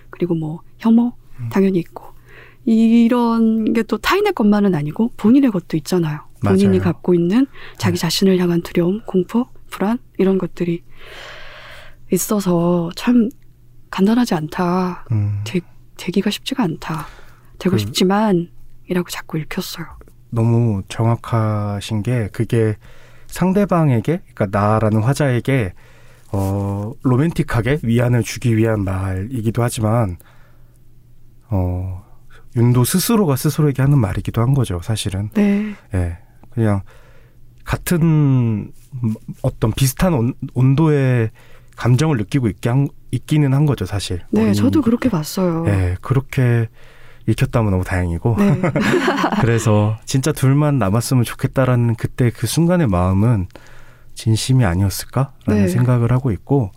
그리고 0.10 0.34
뭐 0.34 0.62
혐오 0.80 1.14
음. 1.40 1.50
당연히 1.52 1.78
있고 1.80 2.06
이런 2.66 3.74
게 3.74 3.84
또 3.84 3.98
타인의 4.00 4.34
것만은 4.34 4.74
아니고 4.74 5.12
본인의 5.18 5.52
것도 5.52 5.78
있잖아요. 5.78 6.22
본인이 6.44 6.80
맞아요. 6.80 6.82
갖고 6.82 7.14
있는 7.14 7.46
자기 7.78 7.98
네. 7.98 8.02
자신을 8.02 8.40
향한 8.40 8.62
두려움, 8.64 9.02
공포, 9.06 9.46
불안 9.70 10.00
이런 10.18 10.40
것들이 10.40 10.82
있어서 12.12 12.90
참 12.96 13.30
간단하지 13.92 14.34
않다. 14.36 15.06
음, 15.12 15.42
되, 15.44 15.60
되기가 15.98 16.30
쉽지가 16.32 16.64
않다. 16.64 17.06
되고 17.60 17.74
그- 17.76 17.78
싶지만 17.78 18.50
이라고 18.88 19.10
자꾸 19.10 19.38
읽혔어요. 19.38 19.86
너무 20.30 20.82
정확하신 20.88 22.02
게 22.04 22.30
그게 22.32 22.76
상대방에게 23.28 24.22
그러니까 24.34 24.48
나라는 24.60 25.04
화자에게 25.04 25.74
어 26.32 26.94
로맨틱하게 27.04 27.80
위안을 27.84 28.24
주기 28.24 28.56
위한 28.56 28.84
말이기도 28.86 29.62
하지만 29.62 30.18
어 31.50 32.04
윤도 32.56 32.86
스스로가 32.86 33.36
스스로에게 33.36 33.82
하는 33.82 33.98
말이기도 33.98 34.42
한 34.42 34.54
거죠 34.54 34.80
사실은 34.82 35.30
네. 35.34 35.76
예 35.94 36.18
그냥 36.52 36.82
같은 37.66 38.72
어떤 39.42 39.72
비슷한 39.74 40.14
온, 40.14 40.34
온도의 40.54 41.32
감정을 41.82 42.18
느끼고 42.18 42.48
있게 42.48 42.70
한, 42.70 42.90
있기는 43.10 43.56
한 43.56 43.66
거죠 43.66 43.88
사실 43.88 44.22
네, 44.30 44.44
어린 44.44 44.54
저도 44.54 44.84
그렇게 44.84 45.10
봤어요. 45.10 45.66
예 45.68 45.98
그렇게 46.00 46.70
읽혔다면 47.26 47.72
너무 47.72 47.84
다행이고 47.84 48.36
네. 48.38 48.62
그래서 49.42 49.98
진짜 50.06 50.32
둘만 50.32 50.78
남았으면 50.78 51.24
좋겠다라는 51.24 51.96
그때 51.96 52.30
그 52.30 52.46
순간의 52.46 52.86
마음은 52.86 53.48
진심이 54.14 54.64
아니었을까라는 54.64 55.64
네. 55.64 55.68
생각을 55.68 56.12
하고 56.12 56.32
있고 56.32 56.72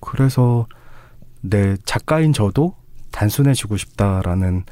그래서 0.00 0.66
내 1.40 1.76
작가인 1.84 2.32
저도 2.32 2.74
단순해지고 3.12 3.76
싶다라는 3.76 4.64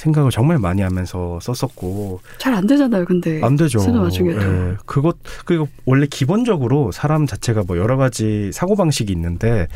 생각을 0.00 0.30
정말 0.30 0.58
많이 0.58 0.80
하면서 0.82 1.38
썼었고 1.40 2.20
잘 2.38 2.54
안 2.54 2.66
되잖아요, 2.66 3.04
근데. 3.04 3.40
안 3.42 3.56
되죠. 3.56 3.78
쓰는 3.80 4.00
와중에도. 4.00 4.40
예. 4.40 4.76
그것 4.86 5.18
그리고 5.44 5.68
원래 5.84 6.06
기본적으로 6.06 6.90
사람 6.90 7.26
자체가 7.26 7.62
뭐 7.66 7.76
여러 7.76 7.96
가지 7.96 8.50
사고 8.52 8.76
방식이 8.76 9.12
있는데 9.12 9.68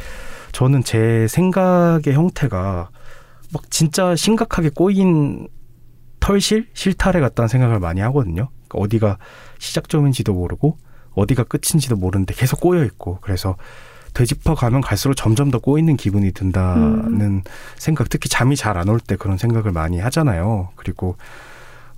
저는 0.53 0.83
제 0.83 1.27
생각의 1.29 2.15
형태가 2.15 2.89
막 3.53 3.71
진짜 3.71 4.17
심각하게 4.17 4.71
꼬인 4.75 5.47
털실 6.21 6.69
실타래 6.73 7.21
같다는 7.21 7.49
생각을 7.49 7.79
많이 7.79 8.01
하거든요. 8.01 8.49
그러니까 8.69 8.79
어디가 8.79 9.19
시작점인지도 9.59 10.33
모르고 10.33 10.79
어디가 11.15 11.45
끝인지도 11.45 11.97
모르는데 11.97 12.35
계속 12.35 12.61
꼬여 12.61 12.85
있고 12.85 13.19
그래서 13.21 13.57
되짚어 14.15 14.55
가면 14.55 14.81
갈수록 14.81 15.15
점점 15.15 15.51
더 15.51 15.59
꼬이는 15.59 15.97
기분이 15.97 16.33
든다는 16.33 17.21
음. 17.21 17.43
생각, 17.77 18.09
특히 18.09 18.29
잠이 18.29 18.57
잘 18.57 18.79
안 18.79 18.89
올 18.89 19.01
때 19.01 19.17
그런 19.17 19.37
생각을 19.37 19.73
많이 19.73 19.99
하잖아요. 20.01 20.71
그리고 20.77 21.17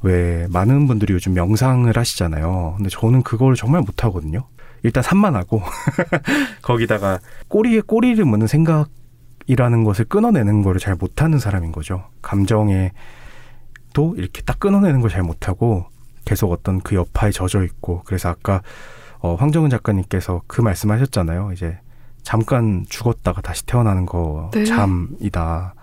왜 0.02 0.46
많은 0.50 0.86
분들이 0.86 1.12
요즘 1.14 1.34
명상을 1.34 1.96
하시잖아요. 1.96 2.74
근데 2.76 2.88
저는 2.90 3.22
그걸 3.22 3.54
정말 3.54 3.82
못 3.82 4.04
하거든요. 4.04 4.46
일단 4.82 5.02
산만하고 5.02 5.62
거기다가 6.62 7.18
꼬리에 7.48 7.80
꼬리를 7.80 8.22
무는 8.24 8.46
생각이라는 8.46 9.84
것을 9.84 10.04
끊어내는 10.04 10.62
거를 10.62 10.80
잘 10.80 10.94
못하는 10.94 11.38
사람인 11.38 11.72
거죠. 11.72 12.04
감정에 12.22 12.92
또 13.94 14.14
이렇게 14.16 14.42
딱 14.42 14.60
끊어내는 14.60 15.00
걸 15.00 15.10
잘 15.10 15.22
못하고 15.22 15.86
계속 16.24 16.52
어떤 16.52 16.80
그 16.80 16.94
여파에 16.94 17.30
젖어 17.30 17.62
있고 17.64 18.02
그래서 18.04 18.28
아까 18.28 18.62
어, 19.18 19.34
황정은 19.34 19.70
작가님께서 19.70 20.42
그 20.46 20.60
말씀하셨잖아요. 20.60 21.52
이제 21.52 21.78
잠깐 22.26 22.84
죽었다가 22.88 23.40
다시 23.40 23.64
태어나는 23.66 24.04
거 24.04 24.50
네. 24.52 24.64
잠이다. 24.64 25.74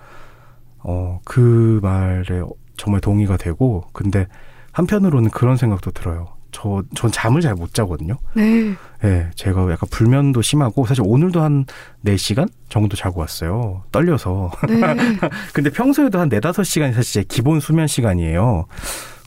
어, 0.80 1.22
그 1.24 1.80
말에 1.82 2.42
정말 2.76 3.00
동의가 3.00 3.38
되고 3.38 3.86
근데 3.94 4.28
한편으로는 4.74 5.30
그런 5.30 5.56
생각도 5.56 5.92
들어요. 5.92 6.28
저, 6.52 6.84
전 6.96 7.10
잠을 7.12 7.40
잘 7.40 7.56
못 7.56 7.74
자거든요. 7.74 8.18
네. 8.36 8.74
예, 9.06 9.30
제가 9.36 9.62
약간 9.72 9.88
불면도 9.90 10.42
심하고 10.42 10.86
사실 10.86 11.02
오늘도 11.08 11.42
한 11.42 11.66
4시간 12.06 12.50
정도 12.68 12.98
자고 12.98 13.22
왔어요. 13.22 13.84
떨려서. 13.94 14.52
네. 14.68 14.82
근데 15.54 15.70
평소에도 15.70 16.20
한 16.20 16.30
4, 16.30 16.40
5시간이 16.42 16.94
사실 16.94 17.22
제 17.22 17.24
기본 17.26 17.62
수면 17.62 17.88
시간이에요. 17.88 18.66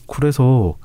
그래서 0.05 0.75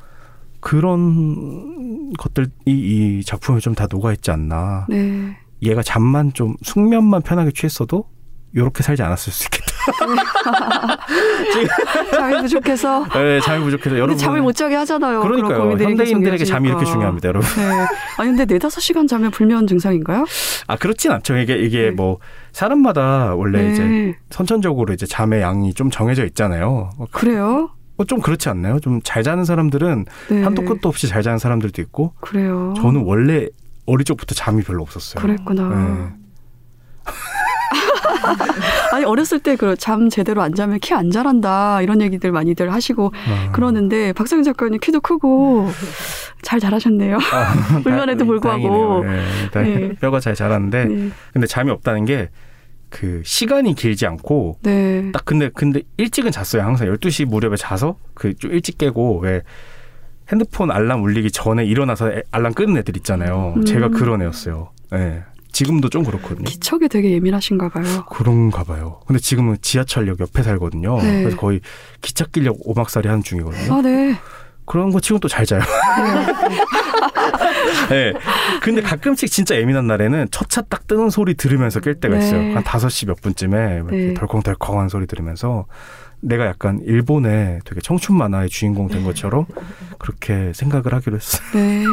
그런 0.60 2.12
것들이 2.14 2.46
이 2.64 3.22
작품에 3.26 3.58
좀 3.60 3.74
다 3.74 3.86
녹아있지 3.90 4.30
않나. 4.30 4.86
네. 4.88 5.36
얘가 5.62 5.82
잠만 5.82 6.32
좀 6.32 6.54
숙면만 6.62 7.22
편하게 7.22 7.50
취했어도 7.52 8.06
이렇게 8.54 8.82
살지 8.82 9.02
않았을 9.02 9.32
수 9.32 9.44
있겠다. 9.46 9.72
잠이 12.14 12.40
부족해서. 12.42 13.06
네, 13.14 13.40
잠이 13.40 13.64
부족해서 13.64 13.96
여러분. 13.96 14.16
잠을 14.16 14.40
못 14.42 14.52
자게 14.54 14.74
하잖아요. 14.76 15.20
그러니까요. 15.20 15.72
현대인들에게 15.72 16.44
잠이 16.44 16.68
이렇게. 16.68 16.84
중요합니다, 16.84 17.28
여러분. 17.28 17.48
네. 17.56 17.86
아니 18.18 18.30
근데 18.30 18.44
네 18.44 18.58
다섯 18.58 18.80
시간 18.80 19.06
자면 19.06 19.30
불면 19.30 19.66
증상인가요? 19.66 20.24
아 20.66 20.76
그렇진 20.76 21.10
않죠. 21.12 21.36
이게 21.38 21.56
이게 21.56 21.84
네. 21.84 21.90
뭐 21.90 22.18
사람마다 22.52 23.34
원래 23.34 23.62
네. 23.62 23.72
이제 23.72 24.14
선천적으로 24.30 24.92
이제 24.92 25.06
잠의 25.06 25.40
양이 25.42 25.72
좀 25.74 25.90
정해져 25.90 26.24
있잖아요. 26.26 26.90
뭐 26.96 27.06
그래요? 27.10 27.70
어, 27.96 28.04
좀 28.04 28.20
그렇지 28.20 28.48
않나요? 28.48 28.80
좀 28.80 29.00
잘 29.04 29.22
자는 29.22 29.44
사람들은 29.44 30.06
네. 30.30 30.42
한도 30.42 30.62
끝도 30.64 30.88
없이 30.88 31.08
잘 31.08 31.22
자는 31.22 31.38
사람들도 31.38 31.80
있고 31.82 32.14
그래요. 32.20 32.74
저는 32.76 33.02
원래 33.04 33.48
어릴 33.86 34.04
적부터 34.04 34.34
잠이 34.34 34.62
별로 34.62 34.82
없었어요. 34.82 35.20
그랬구나. 35.22 35.68
네. 35.68 36.12
아니 38.92 39.04
어렸을 39.04 39.38
때 39.40 39.56
그 39.56 39.74
잠 39.76 40.08
제대로 40.10 40.42
안 40.42 40.54
자면 40.54 40.78
키 40.78 40.94
안 40.94 41.10
자란다 41.10 41.82
이런 41.82 42.00
얘기들 42.00 42.30
많이들 42.30 42.72
하시고 42.72 43.12
아. 43.26 43.50
그러는데 43.52 44.12
박성현 44.12 44.44
작가님 44.44 44.78
키도 44.80 45.00
크고 45.00 45.68
잘 46.42 46.60
자라셨네요. 46.60 47.16
아, 47.16 47.80
불면에도 47.82 48.20
다- 48.20 48.24
불구하고. 48.26 49.04
네, 49.04 49.22
네. 49.54 49.92
뼈가 50.00 50.20
잘 50.20 50.34
자랐는데 50.34 50.84
네. 50.84 51.10
근데 51.32 51.46
잠이 51.46 51.70
없다는 51.70 52.04
게 52.04 52.30
그 52.94 53.22
시간이 53.24 53.74
길지 53.74 54.04
않고 54.04 54.58
네. 54.64 55.10
딱 55.14 55.24
근데 55.24 55.48
근데 55.48 55.80
일찍은 55.96 56.30
잤어요. 56.30 56.62
항상 56.62 56.86
12시 56.88 57.24
무렵에 57.24 57.56
자서 57.56 57.96
그 58.12 58.34
좀 58.34 58.52
일찍 58.52 58.76
깨고 58.76 59.20
왜 59.20 59.40
핸드폰 60.32 60.70
알람 60.70 61.02
울리기 61.02 61.30
전에 61.30 61.64
일어나서 61.64 62.10
애- 62.10 62.22
알람 62.30 62.54
끄는 62.54 62.76
애들 62.78 62.96
있잖아요. 62.98 63.54
음. 63.56 63.64
제가 63.64 63.88
그런 63.88 64.22
애였어요. 64.22 64.70
예. 64.94 65.22
지금도 65.52 65.90
좀 65.90 66.02
그렇거든요. 66.02 66.44
기척에 66.44 66.88
되게 66.88 67.10
예민하신가 67.12 67.68
봐요. 67.68 67.84
그런가 68.10 68.64
봐요. 68.64 69.00
근데 69.06 69.20
지금은 69.20 69.58
지하철역 69.60 70.20
옆에 70.20 70.42
살거든요. 70.42 70.96
네. 71.02 71.22
그래서 71.24 71.36
거의 71.36 71.60
기차 72.00 72.24
끼려고 72.24 72.58
오막살이 72.70 73.06
하는 73.06 73.22
중이거든요. 73.22 73.74
아 73.74 73.82
네. 73.82 74.16
그런 74.64 74.90
거 74.90 74.98
치고 75.00 75.18
또잘 75.18 75.44
자요. 75.44 75.60
네. 77.90 78.14
근데 78.62 78.80
가끔씩 78.80 79.30
진짜 79.30 79.54
예민한 79.56 79.86
날에는 79.86 80.28
첫 80.30 80.48
차 80.48 80.62
딱 80.62 80.86
뜨는 80.86 81.10
소리 81.10 81.34
들으면서 81.34 81.80
깰 81.80 82.00
때가 82.00 82.16
네. 82.16 82.24
있어요. 82.24 82.56
한 82.56 82.64
5시 82.64 83.06
몇 83.08 83.20
분쯤에 83.20 83.82
네. 83.90 84.14
덜컹덜컹한 84.14 84.88
소리 84.88 85.06
들으면서 85.06 85.66
내가 86.22 86.46
약간 86.46 86.80
일본의 86.84 87.60
되게 87.64 87.80
청춘 87.80 88.16
만화의 88.16 88.48
주인공 88.48 88.88
된 88.88 89.04
것처럼 89.04 89.44
그렇게 89.98 90.52
생각을 90.54 90.94
하기로 90.94 91.16
했어요. 91.16 91.42
네. 91.54 91.84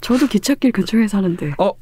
저도 0.00 0.28
기찻길 0.28 0.70
근처에 0.70 1.08
사는데. 1.08 1.54
어, 1.58 1.72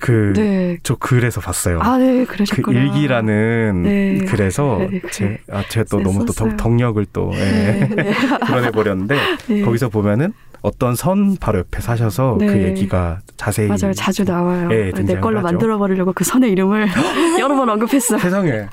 그, 0.00 0.32
네. 0.36 0.78
저 0.84 0.94
글에서 0.94 1.40
봤어요. 1.40 1.80
아, 1.82 1.98
네, 1.98 2.24
그 2.24 2.34
그러셨구나. 2.34 2.80
일기라는 2.80 3.82
네. 3.82 4.18
글에서 4.24 4.76
네, 4.78 4.88
네. 4.88 5.00
제, 5.10 5.38
아, 5.50 5.64
제가 5.68 5.84
또 5.90 6.00
너무 6.00 6.24
또 6.24 6.32
썼어요. 6.32 6.50
덕- 6.50 6.56
덕력을 6.58 7.04
또 7.12 7.32
예, 7.34 7.38
네, 7.38 7.88
네. 7.96 8.12
드러내 8.46 8.70
버렸는데 8.70 9.16
네. 9.48 9.62
거기서 9.62 9.88
보면은 9.88 10.32
어떤 10.62 10.94
선 10.94 11.36
바로 11.40 11.58
옆에 11.58 11.80
사셔서 11.80 12.36
그 12.38 12.44
네. 12.44 12.68
얘기가 12.68 13.18
자세히 13.36 13.66
맞아요. 13.66 13.92
자주 13.94 14.22
나와요. 14.24 14.68
예, 14.70 14.92
내 14.92 15.16
걸로 15.18 15.38
하죠. 15.38 15.48
만들어 15.48 15.76
버리려고 15.78 16.12
그 16.12 16.22
선의 16.22 16.52
이름을 16.52 16.86
여러 17.40 17.56
번 17.56 17.68
언급했어요. 17.68 18.20
세상에 18.20 18.66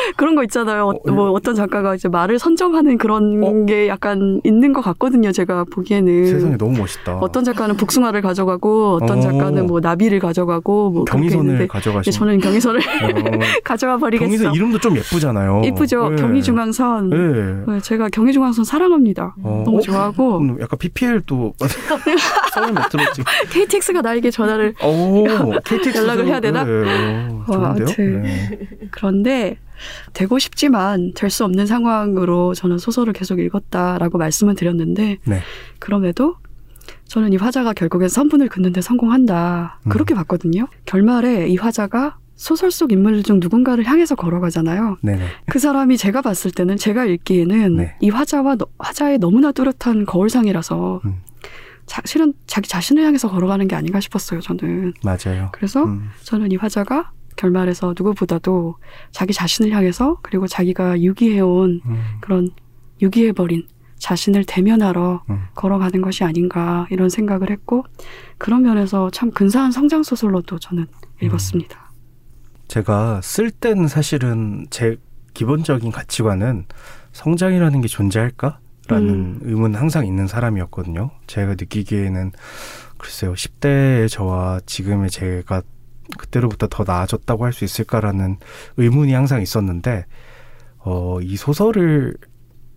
그런 0.16 0.34
거 0.34 0.42
있잖아요. 0.44 0.88
어, 0.88 0.90
어, 0.90 1.12
뭐 1.12 1.30
어떤 1.30 1.54
작가가 1.54 1.94
이제 1.94 2.08
말을 2.08 2.38
선점하는 2.38 2.98
그런 2.98 3.42
어? 3.42 3.64
게 3.66 3.88
약간 3.88 4.40
있는 4.44 4.72
것 4.72 4.80
같거든요. 4.82 5.32
제가 5.32 5.64
보기에는. 5.72 6.26
세상에 6.26 6.56
너무 6.56 6.78
멋있다. 6.78 7.18
어떤 7.18 7.44
작가는 7.44 7.76
복숭아를 7.76 8.22
가져가고 8.22 8.98
어떤 9.02 9.18
어. 9.18 9.20
작가는 9.20 9.66
뭐 9.66 9.80
나비를 9.80 10.18
가져가고 10.18 10.90
뭐 10.90 11.04
경의선을 11.04 11.68
예, 12.06 12.10
저는 12.10 12.38
경의선을 12.38 12.80
어, 12.80 13.38
가져와 13.64 13.96
버리겠어. 13.98 14.26
경의선 14.26 14.54
이름도 14.54 14.78
좀 14.78 14.96
예쁘잖아요. 14.96 15.62
이쁘죠. 15.64 16.10
예. 16.12 16.16
경의중앙선. 16.16 17.12
예. 17.12 17.72
네, 17.72 17.80
제가 17.80 18.08
경의중앙선 18.08 18.64
사랑합니다. 18.64 19.34
어, 19.42 19.62
너무 19.64 19.78
어? 19.78 19.80
좋아하고 19.80 20.38
음, 20.38 20.56
약간 20.60 20.78
PPL도 20.78 21.54
서울 22.54 22.72
메트로 22.72 23.12
지. 23.12 23.22
KTX가 23.50 24.00
나에게 24.02 24.30
전화를 24.30 24.74
오, 24.82 25.24
KTX 25.64 25.98
연락을 25.98 26.26
해야 26.26 26.40
되나? 26.40 26.64
네, 26.64 27.28
좋은데요? 27.46 27.66
아무튼. 27.66 28.22
네. 28.22 28.58
그런데 28.90 29.56
되고 30.12 30.38
싶지만 30.38 31.12
될 31.14 31.30
수 31.30 31.44
없는 31.44 31.66
상황으로 31.66 32.54
저는 32.54 32.78
소설을 32.78 33.12
계속 33.12 33.38
읽었다라고 33.38 34.18
말씀을 34.18 34.54
드렸는데 34.56 35.18
네. 35.24 35.40
그럼에도 35.78 36.36
저는 37.06 37.32
이 37.32 37.36
화자가 37.36 37.72
결국엔 37.72 38.08
선분을 38.08 38.48
긋는데 38.48 38.80
성공한다. 38.80 39.78
음. 39.84 39.88
그렇게 39.88 40.14
봤거든요. 40.14 40.66
결말에 40.86 41.48
이 41.48 41.56
화자가 41.56 42.16
소설 42.36 42.70
속 42.70 42.90
인물 42.90 43.22
중 43.22 43.38
누군가를 43.38 43.84
향해서 43.84 44.14
걸어가잖아요. 44.14 44.96
네네. 45.02 45.24
그 45.50 45.58
사람이 45.58 45.96
제가 45.98 46.22
봤을 46.22 46.50
때는 46.50 46.76
제가 46.76 47.04
읽기에는 47.04 47.76
네. 47.76 47.94
이 48.00 48.08
화자와 48.08 48.56
너- 48.56 48.66
화자의 48.78 49.18
너무나 49.18 49.52
뚜렷한 49.52 50.06
거울상이라서 50.06 51.02
음. 51.04 51.16
자, 51.86 52.00
실은 52.04 52.32
자기 52.46 52.68
자신을 52.68 53.04
향해서 53.04 53.28
걸어가는 53.28 53.66
게 53.68 53.74
아닌가 53.76 54.00
싶었어요. 54.00 54.40
저는 54.40 54.94
맞아요. 55.04 55.50
그래서 55.52 55.84
음, 55.84 56.08
저는 56.22 56.50
이 56.52 56.56
화자가 56.56 57.10
결말에서 57.36 57.94
누구보다도 57.96 58.76
자기 59.12 59.32
자신을 59.32 59.72
향해서 59.72 60.18
그리고 60.22 60.46
자기가 60.46 61.00
유기해온 61.00 61.80
음, 61.84 62.02
그런 62.20 62.50
유기해버린 63.00 63.66
자신을 63.98 64.44
대면하러 64.44 65.22
음. 65.30 65.42
걸어가는 65.54 66.00
것이 66.00 66.24
아닌가 66.24 66.86
이런 66.90 67.08
생각을 67.08 67.50
했고 67.50 67.84
그런 68.38 68.62
면에서 68.62 69.10
참 69.10 69.30
근사한 69.30 69.72
성장 69.72 70.02
소설로도 70.02 70.58
저는 70.58 70.84
음. 70.84 71.26
읽었습니다. 71.26 71.90
제가 72.68 73.20
쓸 73.22 73.50
때는 73.50 73.88
사실은 73.88 74.66
제 74.70 74.96
기본적인 75.34 75.92
가치관은 75.92 76.66
성장이라는 77.12 77.80
게 77.80 77.88
존재할까? 77.88 78.58
라는 78.88 79.08
음. 79.08 79.40
의문 79.42 79.74
항상 79.76 80.04
있는 80.04 80.26
사람이었거든요. 80.26 81.10
제가 81.28 81.50
느끼기에는 81.50 82.32
글쎄요, 82.98 83.34
10대의 83.34 84.08
저와 84.08 84.60
지금의 84.66 85.10
제가 85.10 85.62
그때로부터 86.18 86.66
더 86.68 86.84
나아졌다고 86.86 87.44
할 87.44 87.52
수 87.52 87.64
있을까라는 87.64 88.38
의문이 88.76 89.12
항상 89.12 89.42
있었는데, 89.42 90.06
어, 90.78 91.20
이 91.20 91.36
소설을 91.36 92.14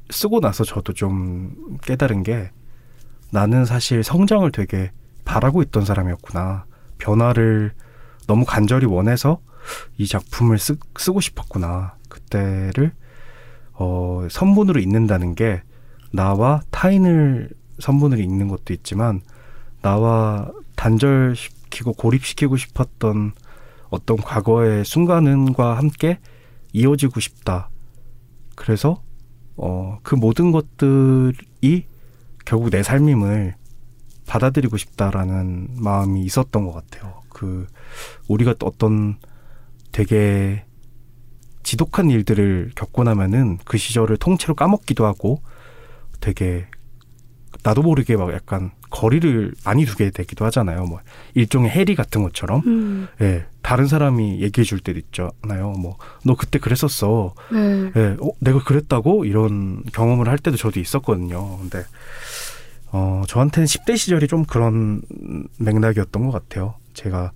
쓰고 0.10 0.40
나서 0.40 0.64
저도 0.64 0.94
좀 0.94 1.78
깨달은 1.84 2.24
게 2.24 2.52
나는 3.32 3.66
사실 3.66 4.04
성장을 4.04 4.50
되게 4.52 4.92
바라고 5.26 5.62
있던 5.64 5.86
사람이었구나. 5.86 6.66
변화를 6.98 7.74
너무 8.28 8.46
간절히 8.46 8.86
원해서 8.86 9.40
이 9.98 10.08
작품을 10.08 10.58
쓰, 10.60 10.76
쓰고 10.98 11.20
싶었구나. 11.22 11.96
그때를 12.10 12.92
어, 13.74 14.28
선분으로 14.30 14.80
읽는다는 14.80 15.36
게 15.36 15.64
나와 16.12 16.62
타인을 16.70 17.50
선분으로 17.80 18.22
읽는 18.22 18.48
것도 18.50 18.74
있지만 18.74 19.22
나와 19.82 20.52
단절시 20.76 21.50
키고 21.74 21.94
고립시키고 21.94 22.56
싶었던 22.56 23.34
어떤 23.90 24.18
과거의 24.18 24.86
순간과 24.86 25.76
함께 25.78 26.20
이어지고 26.72 27.20
싶다. 27.20 27.70
그래서 28.56 29.02
어, 29.56 29.98
그 30.04 30.14
모든 30.14 30.52
것들이 30.52 31.86
결국 32.46 32.70
내 32.70 32.84
삶임을 32.84 33.56
받아들이고 34.28 34.78
싶다라는 34.78 35.70
마음이 35.76 36.22
있었던 36.22 36.66
것 36.66 36.74
같아요. 36.74 37.24
그그 37.30 37.68
우리가 38.28 38.54
어떤 38.62 39.18
되게 39.92 40.66
지독한 41.64 42.10
일들을 42.10 42.72
겪고 42.76 43.04
나면은 43.04 43.58
그 43.66 43.78
시절을 43.78 44.18
통째로 44.18 44.54
까먹기도 44.54 45.06
하고 45.06 45.42
되게 46.20 46.68
나도 47.64 47.82
모르게 47.82 48.18
막 48.18 48.32
약간 48.34 48.72
거리를 48.90 49.54
많이 49.66 49.86
두게 49.86 50.12
되기도 50.12 50.46
하잖아요. 50.46 50.86
뭐 50.86 51.00
일종의 51.34 51.72
해리 51.72 51.96
같은 51.96 52.22
것처럼. 52.24 52.62
음, 52.68 53.08
예. 53.22 53.46
다른 53.62 53.88
사람이 53.88 54.42
얘기해 54.42 54.66
줄 54.66 54.80
때도 54.80 55.00
있잖아요. 55.00 55.72
뭐 55.72 55.98
너 56.26 56.36
그때 56.36 56.60
그랬었어. 56.60 57.34
네. 57.52 57.92
예. 57.96 58.18
어, 58.22 58.30
내가 58.40 58.64
그랬다고 58.64 59.26
이런 59.26 59.84
경험을 59.94 60.28
할 60.28 60.38
때도 60.38 60.58
저도 60.58 60.80
있었거든요. 60.80 61.58
근데 61.60 61.84
어, 62.92 63.24
저한테는 63.28 63.66
10대 63.66 63.98
시절이 63.98 64.28
좀 64.28 64.46
그런 64.46 65.02
맥락이었던 65.58 66.26
것 66.26 66.32
같아요. 66.32 66.76
제가 66.94 67.32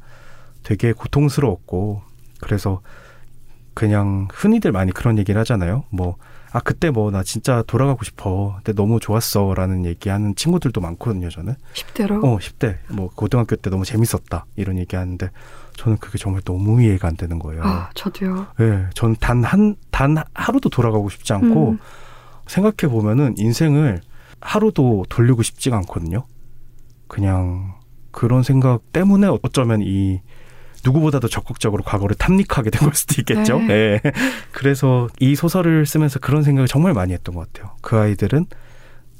되게 0.64 0.92
고통스러웠고 0.94 2.02
그래서 2.40 2.82
그냥 3.78 4.28
흔히들 4.34 4.72
많이 4.72 4.92
그런 4.92 5.18
얘기를 5.20 5.40
하잖아요. 5.40 5.84
뭐 5.92 6.16
아 6.54 6.60
그때 6.62 6.90
뭐 6.90 7.12
나 7.12 7.24
진짜 7.24 7.62
돌아가고 7.68 8.04
싶어. 8.04 8.56
그때 8.58 8.74
너무 8.74 9.00
좋았어 9.00 9.54
라는 9.54 9.86
얘기 9.86 10.10
하는 10.10 10.34
친구들도 10.34 10.80
많거든요. 10.82 11.30
저는 11.30 11.56
10대로. 11.74 12.24
어 12.24 12.38
10대 12.38 12.78
뭐 12.90 13.10
고등학교 13.14 13.56
때 13.56 13.70
너무 13.70 13.86
재밌었다 13.86 14.46
이런 14.56 14.78
얘기 14.78 14.96
하는데 14.96 15.30
저는 15.76 15.98
그게 15.98 16.18
정말 16.18 16.42
너무 16.44 16.82
이해가 16.82 17.08
안 17.10 17.16
되는 17.18 17.38
거예요. 17.38 17.62
아, 17.64 17.90
저도요. 17.94 18.48
예, 18.62 18.88
전단 18.96 19.44
한 19.44 19.76
단 19.92 20.18
하루도 20.34 20.70
돌아가고 20.70 21.10
싶지 21.10 21.34
않고 21.34 21.72
음. 21.72 21.80
생각해 22.48 22.92
보면은 22.92 23.36
인생을 23.38 24.02
하루도 24.40 25.06
돌리고 25.10 25.44
싶지가 25.44 25.76
않거든요. 25.78 26.26
그냥 27.08 27.76
그런 28.12 28.42
생각 28.42 28.92
때문에 28.94 29.28
어쩌면 29.44 29.82
이 29.82 30.22
누구보다도 30.86 31.28
적극적으로 31.28 31.84
과거를 31.84 32.16
탐닉하게 32.16 32.70
된 32.70 32.82
걸 32.88 32.94
수도 32.96 33.16
있겠죠. 33.20 33.60
네. 33.60 33.74
예. 33.74 34.02
그래서 34.52 35.08
이 35.20 35.36
소설을 35.36 35.86
쓰면서 35.86 36.20
그런 36.20 36.44
생각을 36.44 36.68
정말 36.68 36.94
많이 36.94 37.14
했던 37.14 37.36
것 37.36 37.52
같아요. 37.52 37.76
그 37.82 37.98
아이들은 37.98 38.46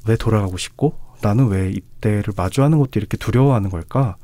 왜 0.06 0.16
돌아가고 0.16 0.56
싶고 0.56 0.98
나는 1.20 1.48
왜 1.48 1.70
이때를 1.70 2.32
마주하는 2.36 2.78
것도 2.78 2.90
이렇게 2.94 3.16
두려워하는 3.16 3.70
걸까? 3.70 4.16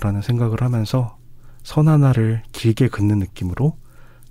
라는 0.00 0.22
생각을 0.22 0.62
하면서 0.62 1.16
선 1.62 1.88
하나를 1.88 2.42
길게 2.52 2.88
긋는 2.88 3.18
느낌으로 3.18 3.76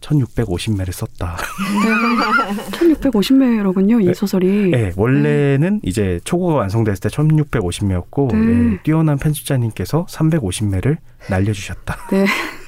1650매를 0.01 0.91
썼다. 0.91 1.37
1650매로군요, 2.71 4.01
이 4.01 4.07
네. 4.07 4.13
소설이. 4.13 4.71
네, 4.71 4.91
원래는 4.95 5.81
이제 5.83 6.19
초고가 6.23 6.55
완성됐을 6.55 7.01
때 7.01 7.09
1650매였고 7.09 8.33
네. 8.33 8.79
뛰어난 8.83 9.17
편집자님께서 9.17 10.05
350매를 10.05 10.97
날려주셨다. 11.29 11.97
네. 12.11 12.25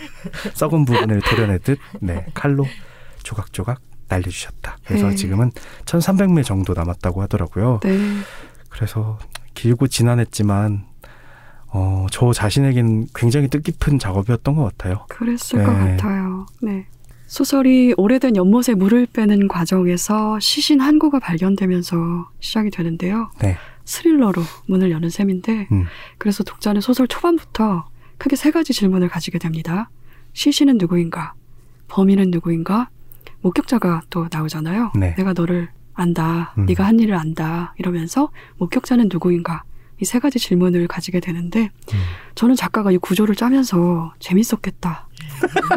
썩은 0.53 0.85
부분을 0.85 1.21
도려내듯 1.21 1.79
네, 2.01 2.25
칼로 2.33 2.65
조각조각 3.23 3.81
날려주셨다. 4.09 4.77
그래서 4.85 5.09
네. 5.09 5.15
지금은 5.15 5.51
1300매 5.85 6.43
정도 6.43 6.73
남았다고 6.73 7.21
하더라고요. 7.21 7.79
네. 7.83 7.97
그래서 8.69 9.19
길고 9.53 9.87
지난했지만 9.87 10.85
어, 11.71 12.07
저 12.11 12.33
자신에겐 12.33 13.07
굉장히 13.13 13.47
뜻깊은 13.47 13.99
작업이었던 13.99 14.55
것 14.55 14.63
같아요. 14.63 15.05
그랬을 15.09 15.63
것 15.63 15.71
네. 15.71 15.91
같아요. 15.91 16.45
네. 16.61 16.87
소설이 17.29 17.93
오래된 17.95 18.35
연못에 18.35 18.73
물을 18.73 19.05
빼는 19.05 19.47
과정에서 19.47 20.39
시신 20.39 20.81
한 20.81 20.97
구가 20.97 21.19
발견되면서 21.19 22.27
시작이 22.39 22.71
되는데요. 22.71 23.29
네. 23.39 23.55
스릴러로 23.85 24.41
문을 24.65 24.89
여는 24.89 25.09
셈인데, 25.11 25.67
음. 25.71 25.85
그래서 26.17 26.43
독자는 26.43 26.81
소설 26.81 27.07
초반부터 27.07 27.87
크게 28.17 28.35
세 28.35 28.49
가지 28.49 28.73
질문을 28.73 29.09
가지게 29.09 29.37
됩니다. 29.37 29.91
시신은 30.33 30.79
누구인가? 30.79 31.33
범인은 31.87 32.31
누구인가? 32.31 32.89
목격자가 33.41 34.01
또 34.09 34.27
나오잖아요. 34.31 34.91
네. 34.95 35.13
내가 35.15 35.33
너를 35.33 35.69
안다. 35.93 36.55
음. 36.57 36.65
네가 36.65 36.83
한 36.83 36.99
일을 36.99 37.13
안다. 37.13 37.75
이러면서 37.77 38.29
목격자는 38.57 39.07
누구인가? 39.11 39.63
이 40.01 40.05
세 40.05 40.17
가지 40.19 40.39
질문을 40.39 40.87
가지게 40.87 41.19
되는데 41.19 41.63
음. 41.93 41.97
저는 42.33 42.55
작가가 42.55 42.89
이 42.89 42.97
구조를 42.97 43.35
짜면서 43.35 44.13
재밌었겠다. 44.19 45.08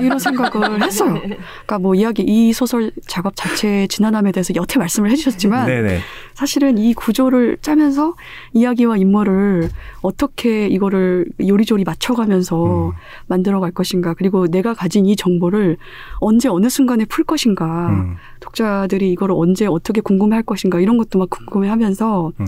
이런 0.00 0.18
생각을 0.18 0.82
했어요. 0.82 1.14
그러니까 1.20 1.78
뭐 1.78 1.94
이야기 1.94 2.22
이 2.22 2.52
소설 2.52 2.92
작업 3.06 3.34
자체의 3.36 3.88
지난함에 3.88 4.32
대해서 4.32 4.54
여태 4.54 4.78
말씀을 4.78 5.10
해주셨지만 5.10 5.66
네네. 5.66 6.00
사실은 6.34 6.78
이 6.78 6.94
구조를 6.94 7.58
짜면서 7.60 8.14
이야기와 8.52 8.96
인물을 8.96 9.68
어떻게 10.00 10.66
이거를 10.68 11.26
요리조리 11.40 11.84
맞춰가면서 11.84 12.88
음. 12.88 12.92
만들어갈 13.26 13.70
것인가 13.70 14.14
그리고 14.14 14.46
내가 14.46 14.74
가진 14.74 15.06
이 15.06 15.16
정보를 15.16 15.76
언제 16.18 16.48
어느 16.48 16.68
순간에 16.68 17.04
풀 17.04 17.24
것인가 17.24 17.88
음. 17.90 18.16
독자들이 18.40 19.10
이거를 19.12 19.34
언제 19.38 19.66
어떻게 19.66 20.00
궁금해할 20.00 20.42
것인가 20.42 20.80
이런 20.80 20.96
것도 20.98 21.18
막 21.18 21.30
궁금해하면서 21.30 22.32
음. 22.40 22.46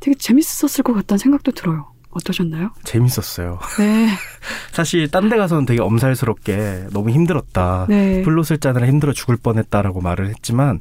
되게 0.00 0.16
재밌었을 0.16 0.82
것 0.82 0.94
같다는 0.94 1.18
생각도 1.18 1.52
들어요. 1.52 1.91
어떠셨나요? 2.12 2.70
재밌었어요. 2.84 3.58
네, 3.78 4.08
사실 4.72 5.10
딴 5.10 5.28
데 5.28 5.36
가서는 5.36 5.64
되게 5.66 5.80
엄살스럽게 5.80 6.86
너무 6.92 7.10
힘들었다. 7.10 7.86
네, 7.88 8.22
플롯을 8.22 8.58
짜느라 8.60 8.86
힘들어 8.86 9.12
죽을 9.12 9.36
뻔했다라고 9.36 10.00
말을 10.00 10.28
했지만 10.28 10.80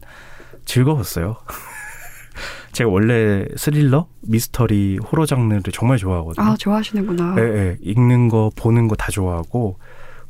즐거웠어요. 0.66 1.38
제가 2.72 2.90
원래 2.90 3.46
스릴러, 3.58 4.08
미스터리, 4.22 4.98
호러 5.00 5.26
장르를 5.26 5.62
정말 5.74 5.98
좋아하거든요. 5.98 6.46
아 6.46 6.56
좋아하시는구나. 6.58 7.36
예, 7.38 7.42
예. 7.42 7.78
읽는 7.82 8.30
거, 8.30 8.50
보는 8.56 8.88
거 8.88 8.96
다 8.96 9.12
좋아하고 9.12 9.78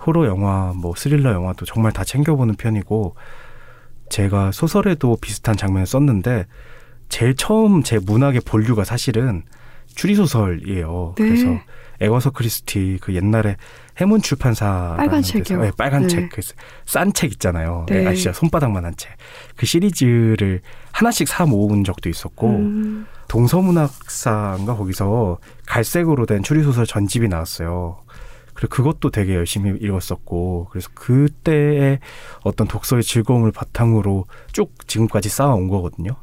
호러 0.05 0.25
영화, 0.25 0.73
뭐 0.75 0.93
스릴러 0.95 1.31
영화도 1.33 1.65
정말 1.65 1.91
다 1.91 2.03
챙겨보는 2.03 2.55
편이고 2.55 3.15
제가 4.09 4.51
소설에도 4.51 5.17
비슷한 5.21 5.55
장면을 5.55 5.85
썼는데 5.85 6.47
제일 7.09 7.35
처음 7.35 7.83
제 7.83 7.99
문학의 7.99 8.41
본류가 8.45 8.83
사실은 8.83 9.43
추리 9.95 10.15
소설이에요. 10.15 11.15
네. 11.17 11.23
그래서 11.23 11.59
에거서 12.01 12.31
크리스티 12.31 12.97
그 12.99 13.13
옛날에 13.13 13.55
해문 13.97 14.21
출판사 14.21 14.95
빨간 14.97 15.21
책이요. 15.21 15.61
네, 15.61 15.71
빨간 15.77 16.03
네. 16.03 16.07
책, 16.07 16.29
싼책 16.85 17.31
있잖아요. 17.33 17.85
네. 17.87 18.01
네. 18.01 18.07
아시죠? 18.07 18.33
손바닥만한 18.33 18.95
책. 18.97 19.11
그 19.55 19.65
시리즈를 19.67 20.61
하나씩 20.91 21.27
사 21.27 21.45
모은 21.45 21.83
적도 21.83 22.09
있었고 22.09 22.49
음, 22.49 23.05
동서문학사인가 23.27 24.75
거기서 24.75 25.37
갈색으로 25.67 26.25
된 26.25 26.41
추리소설 26.41 26.87
전집이 26.87 27.27
나왔어요. 27.27 27.99
그리고 28.53 28.75
그것도 28.75 29.11
되게 29.11 29.35
열심히 29.35 29.71
읽었었고 29.79 30.67
그래서 30.71 30.89
그때의 30.93 31.99
어떤 32.43 32.67
독서의 32.67 33.03
즐거움을 33.03 33.51
바탕으로 33.51 34.25
쭉 34.51 34.73
지금까지 34.87 35.29
쌓아온 35.29 35.67
거거든요. 35.67 36.15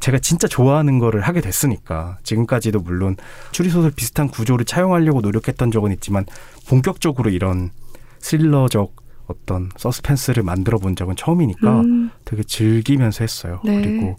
제가 0.00 0.18
진짜 0.18 0.46
좋아하는 0.46 0.98
거를 0.98 1.20
하게 1.22 1.40
됐으니까 1.40 2.18
지금까지도 2.22 2.80
물론 2.80 3.16
추리소설 3.52 3.90
비슷한 3.90 4.28
구조를 4.28 4.64
차용하려고 4.64 5.20
노력했던 5.20 5.70
적은 5.70 5.92
있지만 5.92 6.26
본격적으로 6.68 7.30
이런 7.30 7.70
스릴러적 8.18 8.94
어떤 9.26 9.70
서스펜스를 9.76 10.42
만들어 10.42 10.78
본 10.78 10.94
적은 10.94 11.16
처음이니까 11.16 11.80
음, 11.80 12.10
되게 12.24 12.42
즐기면서 12.42 13.24
했어요. 13.24 13.60
네. 13.64 13.82
그리고 13.82 14.16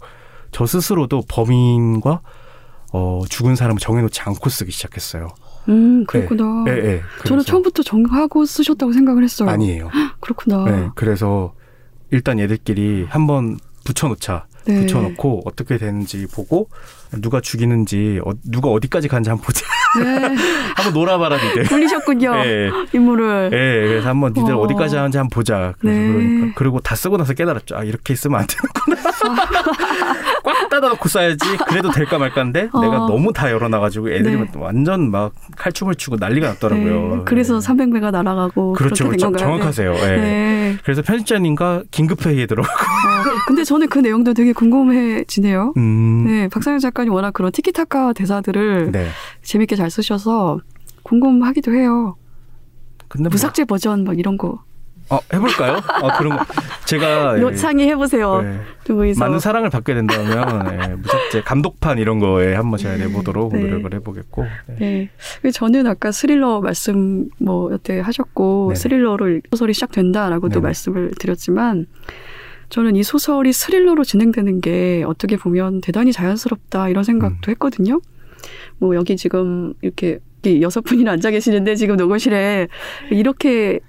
저 0.50 0.66
스스로도 0.66 1.22
범인과 1.28 2.20
어, 2.92 3.22
죽은 3.28 3.56
사람을 3.56 3.78
정해놓지 3.78 4.20
않고 4.22 4.48
쓰기 4.50 4.72
시작했어요. 4.72 5.28
음, 5.68 6.04
그렇구나. 6.06 6.64
예, 6.68 6.72
예. 6.72 7.02
저는 7.26 7.44
처음부터 7.44 7.82
정하고 7.82 8.46
쓰셨다고 8.46 8.92
생각을 8.92 9.22
했어요. 9.22 9.50
아니에요. 9.50 9.90
그렇구나. 10.20 10.64
네, 10.64 10.88
그래서 10.94 11.54
일단 12.10 12.38
얘들끼리 12.38 13.06
한번 13.08 13.58
붙여놓자. 13.84 14.46
네. 14.68 14.80
붙여놓고 14.80 15.42
어떻게 15.46 15.78
되는지 15.78 16.26
보고 16.26 16.68
누가 17.20 17.40
죽이는지 17.40 18.20
어, 18.24 18.32
누가 18.44 18.68
어디까지 18.68 19.08
가는지 19.08 19.30
한번 19.30 19.46
보자. 19.46 19.66
네. 19.98 20.36
한번 20.76 20.92
놀아봐라 20.92 21.36
니들. 21.36 21.64
굴리셨군요. 21.64 22.34
예, 22.44 22.70
인물을. 22.92 23.50
예, 23.52 23.88
그래서 23.88 24.08
한번 24.08 24.32
니들 24.36 24.54
어. 24.54 24.60
어. 24.60 24.68
디까지 24.68 24.96
하는지 24.96 25.18
한번 25.18 25.30
보자. 25.30 25.74
그래서 25.80 25.98
네. 25.98 26.12
그러니까 26.12 26.52
그리고 26.56 26.80
다 26.80 26.94
쓰고 26.94 27.16
나서 27.16 27.32
깨달았죠. 27.34 27.76
아 27.76 27.84
이렇게 27.84 28.14
쓰면 28.14 28.40
안 28.40 28.46
되는구나. 28.46 29.08
꽉 30.44 30.68
닫아놓고 30.70 31.08
써야지. 31.08 31.56
그래도 31.68 31.90
될까 31.90 32.18
말까인데 32.18 32.70
어. 32.72 32.80
내가 32.80 32.96
너무 32.98 33.32
다 33.32 33.50
열어놔가지고 33.50 34.10
애들이 34.10 34.36
네. 34.36 34.46
완전 34.54 35.10
막 35.10 35.32
칼춤을 35.56 35.94
추고 35.96 36.16
난리가 36.16 36.46
났더라고요. 36.48 37.16
네. 37.16 37.22
그래서 37.24 37.56
예. 37.56 37.58
300매가 37.58 38.10
날아가고 38.10 38.72
그렇죠, 38.74 39.04
그렇게 39.04 39.18
된 39.18 39.32
그렇죠. 39.32 39.46
건가요? 39.46 39.46
정확하세요. 39.46 39.94
예. 39.94 40.16
네. 40.16 40.16
네. 40.16 40.76
그래서 40.84 41.02
편집자님과 41.02 41.84
긴급 41.90 42.24
회의에 42.24 42.46
들어가고. 42.46 42.74
어, 42.74 43.38
근데 43.46 43.64
저는 43.64 43.88
그 43.88 43.98
내용도 43.98 44.34
되게 44.34 44.52
궁금해지네요. 44.52 45.74
음. 45.76 46.24
네, 46.26 46.48
박상현 46.48 46.80
작가 46.80 46.97
님 47.04 47.12
워낙 47.12 47.32
그런 47.32 47.52
티키타카 47.52 48.12
대사들을 48.12 48.92
네. 48.92 49.08
재밌게 49.42 49.76
잘 49.76 49.90
쓰셔서 49.90 50.60
궁금하기도 51.02 51.72
해요. 51.74 52.16
근데 53.08 53.24
뭐 53.24 53.30
무삭제 53.30 53.64
버전 53.64 54.04
막 54.04 54.18
이런 54.18 54.36
거. 54.36 54.62
어, 55.10 55.18
해볼까요? 55.32 55.76
어, 56.02 56.18
그런 56.18 56.36
거. 56.36 56.44
제가. 56.84 57.40
요- 57.40 57.50
예, 57.50 57.56
상의 57.56 57.88
해보세요. 57.88 58.42
예, 58.44 58.60
두 58.84 58.94
분이서. 58.94 59.18
많은 59.24 59.38
사랑을 59.40 59.70
받게 59.70 59.94
된다면, 59.94 60.70
예, 60.82 60.94
무섭제 60.96 61.40
감독판 61.44 61.96
이런 61.96 62.18
거에 62.18 62.54
한번 62.54 62.76
제가 62.78 62.98
내보도록 62.98 63.54
네. 63.54 63.62
노력을 63.62 63.94
해보겠고. 63.94 64.44
네. 64.66 64.76
네. 64.78 65.10
그리고 65.40 65.52
저는 65.52 65.86
아까 65.86 66.12
스릴러 66.12 66.60
말씀 66.60 67.30
뭐 67.38 67.72
여태 67.72 68.00
하셨고. 68.00 68.74
스릴러로 68.74 69.30
이 69.30 69.40
소설이 69.50 69.72
시작된다라고도 69.72 70.54
네네. 70.56 70.62
말씀을 70.62 71.12
드렸지만 71.18 71.86
저는 72.68 72.96
이 72.96 73.02
소설이 73.02 73.52
스릴러로 73.52 74.04
진행되는 74.04 74.60
게 74.60 75.04
어떻게 75.06 75.36
보면 75.36 75.80
대단히 75.80 76.12
자연스럽다 76.12 76.88
이런 76.88 77.02
음. 77.02 77.04
생각도 77.04 77.50
했거든요. 77.52 78.00
뭐 78.78 78.94
여기 78.94 79.16
지금 79.16 79.74
이렇게 79.82 80.20
이 80.44 80.62
여섯 80.62 80.82
분이나 80.82 81.12
앉아 81.12 81.30
계시는데 81.30 81.74
지금 81.74 81.96
녹음실에 81.96 82.68
이렇게 83.10 83.80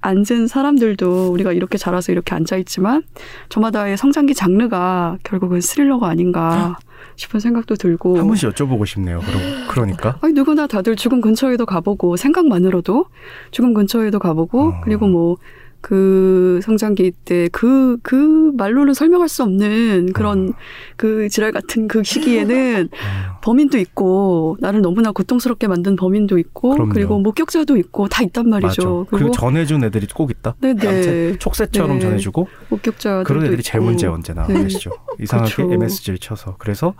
앉은 0.00 0.48
사람들도 0.48 1.32
우리가 1.32 1.52
이렇게 1.52 1.78
자라서 1.78 2.12
이렇게 2.12 2.34
앉아 2.34 2.56
있지만 2.58 3.02
저마다의 3.48 3.96
성장기 3.96 4.34
장르가 4.34 5.16
결국은 5.24 5.60
스릴러가 5.60 6.08
아닌가 6.08 6.78
싶은 7.16 7.40
생각도 7.40 7.76
들고 7.76 8.18
한 8.18 8.26
번씩 8.26 8.50
여쭤보고 8.50 8.86
싶네요. 8.86 9.20
그럼, 9.20 9.40
그러니까. 9.68 10.18
아니 10.20 10.34
누구나 10.34 10.66
다들 10.66 10.96
죽음 10.96 11.20
근처에도 11.20 11.64
가보고 11.64 12.16
생각만으로도 12.16 13.06
죽음 13.50 13.72
근처에도 13.72 14.18
가보고 14.18 14.68
어. 14.68 14.80
그리고 14.82 15.06
뭐 15.06 15.36
그 15.84 16.60
성장기 16.62 17.12
때 17.26 17.48
그 17.52 17.98
그 18.02 18.52
말로는 18.56 18.94
설명할 18.94 19.28
수 19.28 19.42
없는 19.42 20.12
그런 20.12 20.50
어. 20.50 20.52
그 20.96 21.28
지랄 21.28 21.52
같은 21.52 21.88
그 21.88 22.02
시기에는 22.02 22.88
어, 22.92 23.38
범인도 23.42 23.78
있고 23.78 24.56
나를 24.60 24.80
너무나 24.80 25.12
고통스럽게 25.12 25.68
만든 25.68 25.96
범인도 25.96 26.38
있고 26.38 26.70
그럼요. 26.70 26.92
그리고 26.92 27.18
목격자도 27.18 27.76
있고 27.76 28.08
다 28.08 28.22
있단 28.22 28.48
말이죠. 28.48 29.06
맞아. 29.10 29.10
그리고 29.10 29.30
전해준 29.32 29.84
애들이 29.84 30.06
꼭 30.06 30.30
있다. 30.30 30.54
네네 30.60 30.80
깜짝 30.82 31.40
촉새처럼 31.40 31.98
네. 31.98 32.00
전해주고 32.00 32.48
목격자들도 32.70 33.24
그런 33.24 33.46
애들이 33.46 33.62
제일 33.62 33.82
있고. 33.82 33.90
문제 33.90 34.06
언제나 34.06 34.46
네. 34.46 34.64
아시죠? 34.64 34.90
이상하게 35.20 35.54
그렇죠. 35.54 35.72
MSG를 35.74 36.18
쳐서 36.18 36.56
그래서 36.58 36.94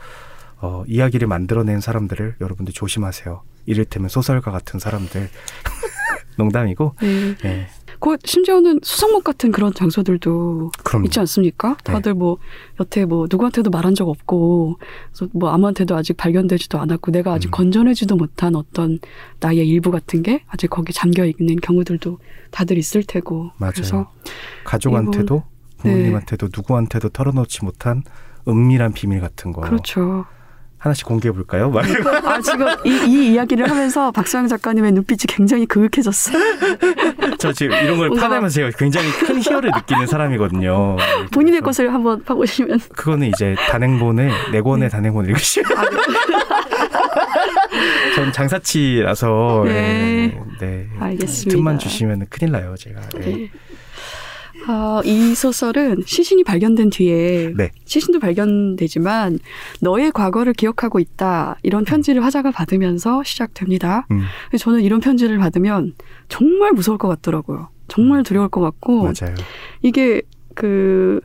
어, 0.60 0.84
이야기를 0.86 1.26
만들어낸 1.28 1.80
사람들을 1.80 2.36
여러분들 2.40 2.72
조심하세요. 2.74 3.42
이를테면 3.66 4.08
소설가 4.08 4.50
같은 4.50 4.78
사람들 4.78 5.28
농담이고 6.36 6.94
네. 7.00 7.36
예. 7.44 7.66
그 8.00 8.16
심지어는 8.22 8.80
수성목 8.82 9.24
같은 9.24 9.50
그런 9.50 9.72
장소들도 9.72 10.72
그럼 10.82 11.04
있지 11.06 11.20
않습니까? 11.20 11.76
네. 11.84 11.92
다들 11.92 12.14
뭐 12.14 12.38
여태 12.78 13.04
뭐 13.04 13.26
누구한테도 13.30 13.70
말한 13.70 13.94
적 13.94 14.08
없고 14.08 14.78
그래서 15.10 15.30
뭐 15.32 15.50
아무한테도 15.50 15.96
아직 15.96 16.16
발견되지도 16.16 16.78
않았고 16.78 17.12
내가 17.12 17.32
아직 17.32 17.48
음. 17.48 17.50
건져내지도 17.52 18.16
못한 18.16 18.56
어떤 18.56 18.98
나의 19.40 19.66
일부 19.66 19.90
같은 19.90 20.22
게 20.22 20.42
아직 20.48 20.68
거기 20.68 20.92
잠겨 20.92 21.24
있는 21.24 21.56
경우들도 21.56 22.18
다들 22.50 22.76
있을 22.76 23.04
테고 23.04 23.52
맞아요. 23.56 23.72
그래서 23.74 24.12
가족한테도 24.64 25.42
네. 25.84 25.90
부모님한테도 25.90 26.48
누구한테도 26.54 27.10
털어놓지 27.10 27.64
못한 27.64 28.02
은밀한 28.46 28.92
비밀 28.92 29.20
같은 29.20 29.52
거 29.52 29.62
그렇죠. 29.62 30.26
하나씩 30.84 31.06
공개해 31.06 31.32
볼까요? 31.32 31.72
아 32.24 32.40
지금 32.42 32.66
이, 32.84 32.90
이 33.06 33.32
이야기를 33.32 33.70
하면서 33.70 34.10
박수영 34.10 34.48
작가님의 34.48 34.92
눈빛이 34.92 35.20
굉장히 35.28 35.64
그윽해졌어요. 35.64 36.36
저 37.40 37.54
지금 37.54 37.74
이런 37.82 37.96
걸 37.96 38.08
뭔가 38.08 38.28
파내면서 38.28 38.54
제가 38.54 38.70
굉장히 38.76 39.10
큰 39.12 39.40
희열을 39.40 39.70
느끼는 39.74 40.06
사람이거든요. 40.06 40.96
본인의 41.32 41.62
것을 41.62 41.90
한번 41.92 42.22
파보시면 42.22 42.80
그거는 42.94 43.28
이제 43.28 43.56
단행본의 43.70 44.30
네 44.52 44.60
권의 44.60 44.90
단행본 44.90 45.24
읽으시면 45.24 45.78
아, 45.78 45.84
전 48.14 48.30
장사치라서 48.30 49.62
네. 49.64 49.72
네, 49.72 50.38
네. 50.60 50.86
알겠습니다. 51.00 51.56
틈만 51.56 51.78
주시면 51.78 52.26
큰일 52.28 52.52
나요 52.52 52.74
제가. 52.76 53.00
네. 53.20 53.48
네. 54.66 54.72
아, 54.72 55.02
이 55.04 55.34
소설은 55.34 56.02
시신이 56.06 56.44
발견된 56.44 56.90
뒤에 56.90 57.52
네. 57.56 57.70
시신도 57.84 58.18
발견되지만 58.20 59.38
너의 59.80 60.10
과거를 60.12 60.52
기억하고 60.52 60.98
있다 60.98 61.56
이런 61.62 61.84
편지를 61.84 62.24
화자가 62.24 62.50
받으면서 62.50 63.22
시작됩니다. 63.24 64.06
음, 64.10 64.22
저는 64.58 64.80
이런 64.80 65.00
편지를 65.00 65.38
받으면 65.38 65.94
정말 66.28 66.72
무서울 66.72 66.98
것 66.98 67.08
같더라고요. 67.08 67.68
정말 67.88 68.22
두려울 68.22 68.48
것 68.48 68.60
같고 68.60 69.02
맞아요. 69.02 69.34
이게 69.82 70.22
그 70.54 71.20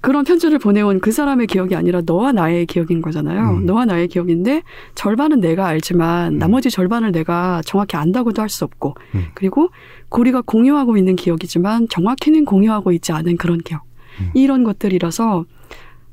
그런 0.00 0.24
편지를 0.24 0.58
보내온 0.58 1.00
그 1.00 1.10
사람의 1.10 1.48
기억이 1.48 1.74
아니라 1.74 2.00
너와 2.06 2.32
나의 2.32 2.66
기억인 2.66 3.02
거잖아요. 3.02 3.56
음. 3.58 3.66
너와 3.66 3.84
나의 3.84 4.06
기억인데 4.08 4.62
절반은 4.94 5.40
내가 5.40 5.66
알지만 5.66 6.34
음. 6.34 6.38
나머지 6.38 6.70
절반을 6.70 7.10
내가 7.12 7.62
정확히 7.64 7.96
안다고도 7.96 8.40
할 8.40 8.48
수 8.48 8.64
없고 8.64 8.94
음. 9.14 9.26
그리고 9.34 9.68
우리가 10.10 10.40
공유하고 10.42 10.96
있는 10.96 11.16
기억이지만 11.16 11.88
정확히는 11.90 12.44
공유하고 12.44 12.92
있지 12.92 13.12
않은 13.12 13.36
그런 13.36 13.58
기억. 13.58 13.82
음. 14.20 14.30
이런 14.34 14.64
것들이라서 14.64 15.44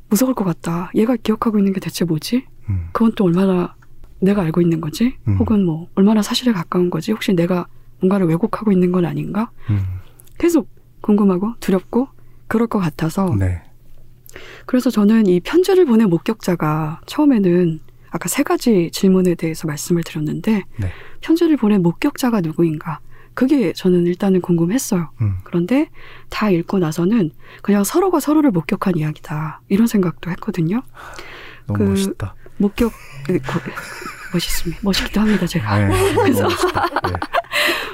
무서울 0.09 0.33
것 0.33 0.43
같다. 0.43 0.91
얘가 0.95 1.15
기억하고 1.15 1.57
있는 1.59 1.71
게 1.73 1.79
대체 1.79 2.05
뭐지? 2.05 2.45
음, 2.69 2.87
그건 2.91 3.13
또 3.15 3.23
얼마나 3.25 3.75
내가 4.19 4.41
알고 4.43 4.61
있는 4.61 4.81
거지? 4.81 5.15
음. 5.27 5.37
혹은 5.37 5.63
뭐 5.65 5.87
얼마나 5.95 6.21
사실에 6.21 6.51
가까운 6.51 6.89
거지? 6.89 7.11
혹시 7.11 7.33
내가 7.33 7.67
뭔가를 8.01 8.27
왜곡하고 8.27 8.71
있는 8.71 8.91
건 8.91 9.05
아닌가? 9.05 9.49
음, 9.69 9.79
계속 10.37 10.67
궁금하고 11.01 11.53
두렵고 11.59 12.07
그럴 12.47 12.67
것 12.67 12.79
같아서 12.79 13.33
네. 13.37 13.61
그래서 14.65 14.89
저는 14.89 15.27
이 15.27 15.39
편지를 15.39 15.85
보낸 15.85 16.09
목격자가 16.09 17.01
처음에는 17.05 17.79
아까 18.11 18.29
세 18.29 18.43
가지 18.43 18.89
질문에 18.91 19.35
대해서 19.35 19.67
말씀을 19.67 20.03
드렸는데 20.03 20.63
네. 20.79 20.91
편지를 21.21 21.57
보낸 21.57 21.81
목격자가 21.81 22.41
누구인가 22.41 22.99
그게 23.33 23.73
저는 23.73 24.05
일단은 24.07 24.39
궁금했어요. 24.39 25.09
음, 25.19 25.35
그런데 25.43 25.89
다 26.29 26.49
읽고 26.49 26.79
나서는 26.79 27.31
그냥 27.61 27.83
서로가 27.83 28.21
서로를 28.21 28.51
목격한 28.51 28.95
이야기다 28.97 29.59
이런 29.67 29.87
생각도 29.87 30.31
했거든요. 30.31 30.81
너무 31.67 31.79
그- 31.79 31.83
멋있다. 31.89 32.35
목격 32.57 32.93
그, 33.25 33.37
거- 33.39 33.59
멋있습니다. 34.33 34.81
멋있기도 34.83 35.19
합니다 35.19 35.45
제가. 35.45 35.87
네, 35.87 35.87
그래서-. 36.15 36.47
네. 36.47 37.13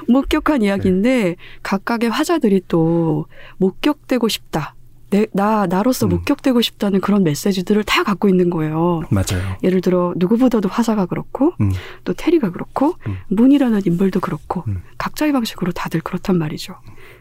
목격한 0.07 0.61
이야기인데 0.61 1.35
각각의 1.63 2.09
화자들이 2.09 2.61
또 2.67 3.25
목격되고 3.57 4.27
싶다. 4.27 4.75
내, 5.11 5.27
나 5.33 5.67
나로서 5.67 6.07
음. 6.07 6.11
목격되고 6.11 6.61
싶다는 6.61 7.01
그런 7.01 7.23
메시지들을 7.23 7.83
다 7.83 8.03
갖고 8.03 8.29
있는 8.29 8.49
거예요. 8.49 9.03
맞아요. 9.09 9.57
예를 9.61 9.81
들어 9.81 10.13
누구보다도 10.15 10.69
화자가 10.69 11.05
그렇고 11.05 11.53
음, 11.61 11.71
또 12.05 12.13
테리가 12.13 12.51
그렇고 12.51 12.95
음. 13.07 13.17
문이라는 13.27 13.81
인물도 13.85 14.21
그렇고 14.21 14.63
음. 14.67 14.81
각자의 14.97 15.33
방식으로 15.33 15.73
다들 15.73 16.01
그렇단 16.01 16.37
말이죠. 16.37 16.75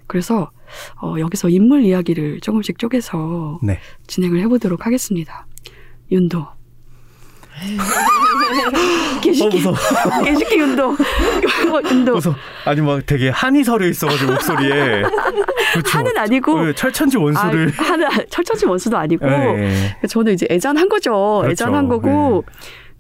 그래서 0.07 0.51
어, 1.03 1.17
여기서 1.19 1.49
인물 1.49 1.85
이야기를 1.85 2.41
조금씩 2.41 2.79
쪼개서 2.79 3.59
네. 3.63 3.79
진행을 4.07 4.41
해보도록 4.41 4.87
하겠습니다. 4.87 5.47
윤도. 6.13 6.47
개식기, 9.21 9.47
어, 9.47 9.51
무서워. 9.51 9.77
개식기 10.25 10.59
윤도. 10.59 10.97
윤도. 11.91 12.15
무서워. 12.15 12.37
아니 12.65 12.81
막 12.81 13.05
되게 13.07 13.29
한이 13.31 13.65
서려 13.65 13.87
있어가지고 13.89 14.33
목소리에. 14.33 15.03
그렇죠. 15.73 15.99
한은 15.99 16.17
아니고 16.17 16.65
네, 16.65 16.73
철천지 16.75 17.17
원수를. 17.19 17.73
아, 17.79 17.83
하는 17.83 18.09
철천지 18.31 18.67
원수도 18.67 18.97
아니고 18.97 19.27
네. 19.27 19.93
저는 20.09 20.33
이제 20.35 20.47
애잔한 20.51 20.89
거죠. 20.89 21.41
그렇죠. 21.43 21.51
애잔한 21.53 21.89
거고 21.89 22.45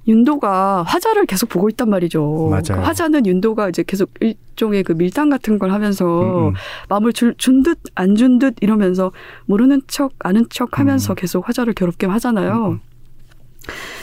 윤도가 0.08 0.82
화자를 0.86 1.26
계속 1.26 1.48
보고 1.48 1.68
있단 1.68 1.88
말이죠. 1.90 2.48
맞아요. 2.50 2.80
그 2.80 2.86
화자는 2.86 3.26
윤도가 3.26 3.68
이제 3.68 3.84
계속 3.86 4.10
일종의 4.20 4.82
그 4.82 4.92
밀당 4.92 5.28
같은 5.30 5.58
걸 5.58 5.72
하면서 5.72 6.04
음, 6.22 6.48
음. 6.48 6.54
마음을 6.88 7.12
준 7.12 7.34
듯 7.62 7.78
안 7.94 8.14
준 8.16 8.38
듯 8.38 8.54
이러면서 8.60 9.12
모르는 9.46 9.82
척 9.88 10.12
아는 10.20 10.46
척 10.50 10.78
하면서 10.78 11.12
음. 11.12 11.14
계속 11.16 11.46
화자를 11.48 11.74
괴롭게 11.74 12.06
하잖아요. 12.06 12.52
음, 12.52 12.72
음. 12.72 12.80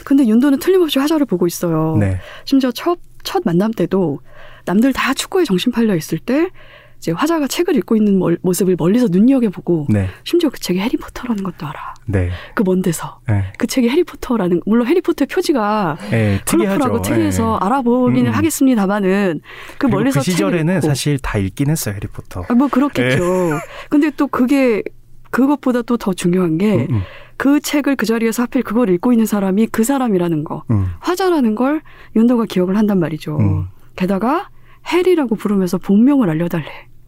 근데 0.03 0.25
윤도는 0.27 0.59
틀림없이 0.59 0.99
화자를 0.99 1.25
보고 1.25 1.47
있어요. 1.47 1.97
네. 1.99 2.19
심지어 2.45 2.71
첫, 2.71 2.99
첫 3.23 3.43
만남 3.45 3.71
때도 3.71 4.19
남들 4.65 4.93
다 4.93 5.13
축구에 5.13 5.43
정신 5.45 5.71
팔려 5.71 5.95
있을 5.95 6.17
때 6.19 6.49
이제 6.97 7.11
화자가 7.11 7.45
책을 7.47 7.75
읽고 7.75 7.95
있는 7.95 8.17
멀- 8.17 8.39
모습을 8.41 8.75
멀리서 8.77 9.07
눈여겨보고 9.11 9.85
네. 9.89 10.07
심지어 10.23 10.49
그 10.49 10.59
책이 10.59 10.79
해리포터라는 10.79 11.43
것도 11.43 11.67
알아. 11.67 11.93
네. 12.07 12.31
그 12.55 12.63
먼 12.63 12.81
데서. 12.81 13.19
네. 13.27 13.43
그 13.59 13.67
책이 13.67 13.87
해리포터라는, 13.87 14.61
물론 14.65 14.87
해리포터의 14.87 15.27
표지가 15.27 15.97
네. 16.09 16.41
컬러풀하고 16.45 17.03
특이해서 17.03 17.59
네. 17.61 17.65
알아보기는 17.67 18.25
음, 18.25 18.31
음. 18.31 18.35
하겠습니다만은 18.35 19.41
그 19.77 19.85
멀리서 19.85 20.21
그 20.21 20.23
시절에는. 20.31 20.81
사실 20.81 21.19
다 21.19 21.37
읽긴 21.37 21.69
했어요 21.69 21.93
해리포터. 21.95 22.45
아, 22.49 22.53
뭐 22.55 22.67
그렇겠죠. 22.67 23.59
근데 23.89 24.09
또 24.17 24.25
그게 24.27 24.81
그것보다 25.29 25.83
또 25.83 25.97
더 25.97 26.13
중요한 26.13 26.57
게 26.57 26.87
음, 26.89 27.01
그 27.37 27.59
책을 27.59 27.95
그 27.95 28.05
자리에서 28.05 28.43
하필 28.43 28.63
그걸 28.63 28.89
읽고 28.89 29.11
있는 29.13 29.25
사람이 29.25 29.67
그 29.67 29.83
사람이라는 29.83 30.43
거. 30.43 30.63
음, 30.71 30.87
화자라는 30.99 31.55
걸 31.55 31.81
윤도가 32.15 32.45
기억을 32.45 32.75
한단 32.77 32.99
말이죠. 32.99 33.37
음. 33.39 33.65
게다가 33.95 34.49
해리라고 34.91 35.35
부르면서 35.35 35.77
본명을 35.77 36.29
알려달래. 36.29 36.65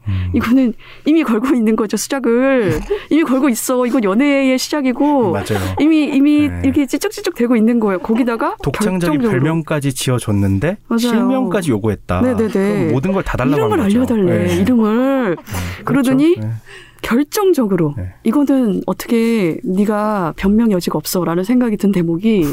음. 0.08 0.32
이거는 0.34 0.74
이미 1.06 1.24
걸고 1.24 1.54
있는 1.54 1.76
거죠 1.76 1.96
수작을 1.98 2.80
이미 3.12 3.24
걸고 3.24 3.48
있어 3.50 3.86
이건 3.86 4.04
연애의 4.04 4.58
시작이고 4.58 5.32
맞아요. 5.34 5.76
이미 5.80 6.06
이미 6.06 6.48
네. 6.48 6.62
이렇게 6.64 6.86
찌쩍찌쩍 6.88 7.36
되고 7.36 7.56
있는 7.56 7.80
거예요 7.80 8.00
거기다가 8.00 8.56
독창적인 8.64 9.00
결정적으로 9.20 9.30
별명까지 9.32 9.94
지어줬는데 9.94 10.78
맞아요. 10.88 10.98
실명까지 11.00 11.70
요구했다. 11.72 12.22
네네네. 12.22 12.48
그럼 12.50 12.88
모든 12.92 13.12
걸 13.12 13.24
다 13.24 13.38
달라고 13.38 13.58
이름을. 13.58 13.82
알려달래 13.82 14.48
네. 14.48 14.56
이름을 14.62 15.36
네, 15.36 15.84
그러더니 15.84 16.36
그렇죠. 16.36 16.48
네. 16.48 16.54
결정적으로 17.02 17.94
네. 17.98 18.14
이거는 18.24 18.82
어떻게 18.86 19.60
네가 19.64 20.34
변명 20.38 20.72
여지가 20.72 20.98
없어라는 20.98 21.44
생각이 21.44 21.78
든 21.78 21.92
대목이 21.92 22.46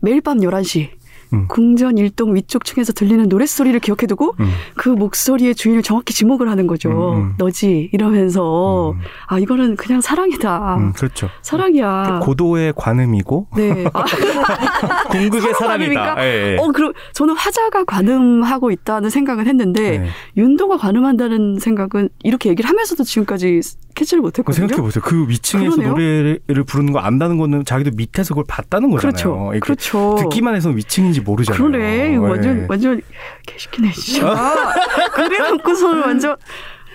매일 0.00 0.20
밤 0.20 0.38
11시 0.38 0.95
음. 1.32 1.46
궁전 1.48 1.98
일동 1.98 2.34
위쪽 2.34 2.64
층에서 2.64 2.92
들리는 2.92 3.28
노랫소리를 3.28 3.78
기억해두고 3.80 4.36
음. 4.40 4.50
그 4.76 4.88
목소리의 4.88 5.54
주인을 5.54 5.82
정확히 5.82 6.14
지목을 6.14 6.48
하는 6.48 6.66
거죠. 6.66 6.90
음, 6.90 7.16
음. 7.16 7.34
너지 7.38 7.90
이러면서 7.92 8.92
음. 8.92 9.00
아 9.26 9.38
이거는 9.38 9.76
그냥 9.76 10.00
사랑이다. 10.00 10.76
음, 10.76 10.92
그렇죠. 10.92 11.28
사랑이야. 11.42 12.20
고도의 12.22 12.74
관음이고 12.76 13.48
네. 13.56 13.84
아, 13.92 14.04
궁극의 15.10 15.54
사랑이다. 15.54 16.16
예, 16.24 16.52
예. 16.52 16.56
어, 16.58 16.68
그럼 16.72 16.92
저는 17.12 17.34
화자가 17.34 17.84
관음하고 17.84 18.70
있다는 18.70 19.10
생각은 19.10 19.46
했는데 19.46 19.98
네. 19.98 20.08
윤도가 20.36 20.76
관음한다는 20.76 21.58
생각은 21.58 22.08
이렇게 22.22 22.50
얘기를 22.50 22.68
하면서도 22.68 23.04
지금까지 23.04 23.60
캐치를 23.96 24.22
그 24.22 24.26
못했거든요. 24.26 24.68
생각해 24.68 24.82
보세요. 24.82 25.02
그 25.04 25.28
위층에서 25.28 25.76
그러네요. 25.76 25.90
노래를 25.90 26.64
부르는 26.64 26.92
거 26.92 27.00
안다는 27.00 27.38
거는 27.38 27.64
자기도 27.64 27.90
밑에서 27.96 28.34
그걸 28.34 28.44
봤다는 28.46 28.90
거잖아요. 28.90 29.50
그렇죠. 29.60 29.60
그렇죠. 29.60 30.14
듣기만 30.20 30.54
해서는 30.54 30.76
위층인지 30.76 31.22
모르잖아요. 31.22 31.60
그러네. 31.60 32.12
이거 32.14 32.26
예. 32.26 32.30
완전 32.30 32.66
완전 32.68 33.00
개시키네 33.46 33.90
진짜. 33.92 34.34
그래 35.14 35.50
놓고서는 35.50 36.02
완전 36.02 36.36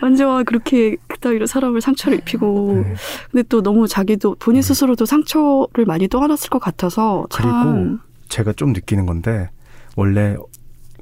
완전 0.02 0.46
그렇게 0.46 0.96
그따위로 1.08 1.46
사람을 1.46 1.82
상처를 1.82 2.20
입히고 2.20 2.84
네. 2.86 2.94
근데 3.32 3.44
또 3.50 3.62
너무 3.62 3.88
자기도 3.88 4.36
본인 4.40 4.62
스스로도 4.62 5.06
상처를 5.06 5.86
많이 5.86 6.08
떠안았을 6.08 6.50
것 6.50 6.60
같아서 6.60 7.26
그리고 7.34 7.52
참 7.52 8.00
제가 8.30 8.54
좀 8.54 8.74
느끼는 8.74 9.06
건데 9.06 9.50
원래 9.96 10.36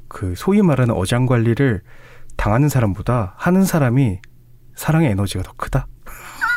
그 0.08 0.34
소위 0.36 0.60
말하는 0.62 0.94
어장 0.94 1.26
관리를 1.26 1.80
당하는 2.36 2.68
사람보다 2.68 3.34
하는 3.36 3.64
사람이 3.64 4.18
사랑의 4.80 5.10
에너지가 5.10 5.42
더 5.42 5.52
크다. 5.58 5.86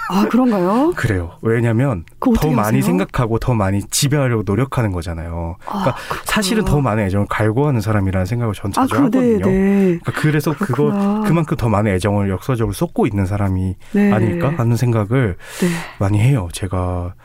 아 0.09 0.25
그런가요? 0.29 0.93
그래요. 0.95 1.37
왜냐면 1.41 2.05
그거 2.19 2.35
더 2.39 2.51
많이? 2.51 2.81
생각하고 2.81 3.37
더 3.37 3.53
많이 3.53 3.83
지배하려고 3.83 4.43
노력하는 4.45 4.93
거잖아요. 4.93 5.57
아, 5.65 5.69
그러니까 5.69 5.95
그렇구나. 5.95 6.21
사실은 6.25 6.63
더 6.63 6.79
많은 6.79 7.03
애정을 7.03 7.27
갈구하는 7.29 7.81
사람이라는 7.81 8.25
생각을 8.25 8.53
전 8.53 8.71
아, 8.77 8.87
자주 8.87 8.95
그, 8.95 8.95
네, 8.95 9.03
하거든요. 9.03 9.45
네. 9.45 9.99
그러니까 9.99 10.11
그래서 10.13 10.55
그거. 10.57 11.23
그만큼 11.25 11.57
더 11.57 11.67
많은 11.67 11.91
애정을 11.91 12.29
역사적으로 12.29 12.71
쏟고 12.71 13.07
있는 13.07 13.25
사람이 13.25 13.75
네. 13.91 14.13
아닐까 14.13 14.53
하는 14.55 14.77
생각을 14.77 15.35
네. 15.59 15.67
많이 15.99 16.19
해요. 16.21 16.47
제가 16.53 17.15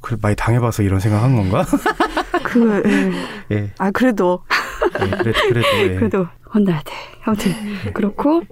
그 0.00 0.16
많이 0.22 0.34
당해봐서 0.36 0.84
이런 0.84 1.00
생각한 1.00 1.36
건가? 1.36 1.66
그, 2.44 2.82
예. 3.50 3.56
예, 3.56 3.70
아, 3.76 3.90
그래도, 3.90 4.42
예, 5.00 5.10
그래도 5.10 5.40
그래도 5.48 5.68
예. 5.78 5.94
그래도 5.96 6.26
혼나야 6.54 6.82
돼. 6.82 6.92
아무튼, 7.24 7.52
그렇고, 7.92 8.42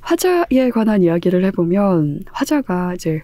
화자에 0.00 0.70
관한 0.72 1.02
이야기를 1.02 1.44
해보면, 1.46 2.24
화자가 2.32 2.94
이제 2.94 3.22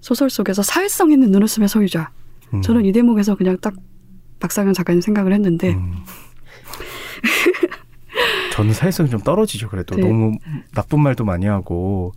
소설 0.00 0.30
속에서 0.30 0.62
사회성 0.62 1.10
있는 1.10 1.30
눈웃음의 1.30 1.68
소유자. 1.68 2.10
음. 2.54 2.62
저는 2.62 2.84
이 2.84 2.92
대목에서 2.92 3.34
그냥 3.34 3.56
딱 3.60 3.74
박상현 4.40 4.74
작가님 4.74 5.00
생각을 5.00 5.32
했는데, 5.32 5.74
음. 5.74 5.94
저는 8.52 8.72
사회성이 8.72 9.08
좀 9.08 9.20
떨어지죠. 9.20 9.68
그래도 9.68 9.94
네. 9.94 10.02
너무 10.02 10.36
나쁜 10.74 11.00
말도 11.00 11.24
많이 11.24 11.46
하고 11.46 12.12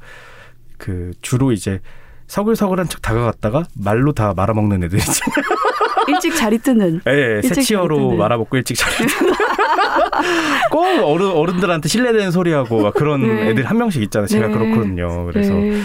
그 0.78 1.12
주로 1.22 1.52
이제 1.52 1.80
서글서글한 2.26 2.90
척 2.90 3.02
다가갔다가 3.02 3.66
말로 3.76 4.12
다 4.14 4.34
말아먹는 4.34 4.84
애들이지. 4.84 5.22
일찍 6.12 6.36
자리 6.36 6.58
뜨는. 6.58 7.02
예, 7.08 7.38
예, 7.38 7.42
새치어로 7.42 7.98
뜨는. 7.98 8.18
말아먹고 8.18 8.58
일찍 8.58 8.76
자리. 8.76 8.94
꼭 10.72 10.86
어른 11.04 11.28
어른들한테 11.32 11.90
신뢰되는 11.90 12.32
소리하고 12.32 12.82
막 12.82 12.94
그런 12.94 13.22
네. 13.28 13.50
애들 13.50 13.66
한 13.66 13.78
명씩 13.78 14.02
있잖아요. 14.04 14.28
제가 14.28 14.48
네. 14.48 14.54
그렇거든요. 14.54 15.26
그래서 15.26 15.54
네. 15.54 15.82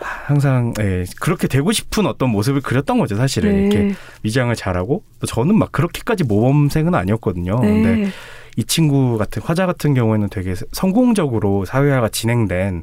항상 0.00 0.72
예, 0.80 1.04
그렇게 1.20 1.48
되고 1.48 1.72
싶은 1.72 2.06
어떤 2.06 2.30
모습을 2.30 2.60
그렸던 2.60 2.98
거죠. 2.98 3.16
사실은 3.16 3.52
네. 3.52 3.60
이렇게 3.62 3.94
위장을 4.22 4.54
잘하고 4.54 5.02
또 5.20 5.26
저는 5.26 5.58
막 5.58 5.72
그렇게까지 5.72 6.24
모범생은 6.24 6.94
아니었거든요. 6.94 7.60
근데 7.60 7.96
네. 7.96 8.08
이 8.56 8.64
친구 8.64 9.18
같은 9.18 9.40
화자 9.42 9.66
같은 9.66 9.94
경우에는 9.94 10.28
되게 10.30 10.54
성공적으로 10.72 11.64
사회화가 11.64 12.08
진행된 12.08 12.82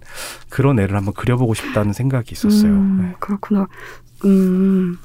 그런 0.49 0.79
애를 0.79 0.95
한번 0.95 1.13
그려보고 1.13 1.53
싶다는 1.53 1.91
생각이 1.91 2.31
있었어요. 2.31 2.71
음, 2.71 2.99
네. 3.01 3.15
그렇구나. 3.19 3.67
음, 4.23 4.97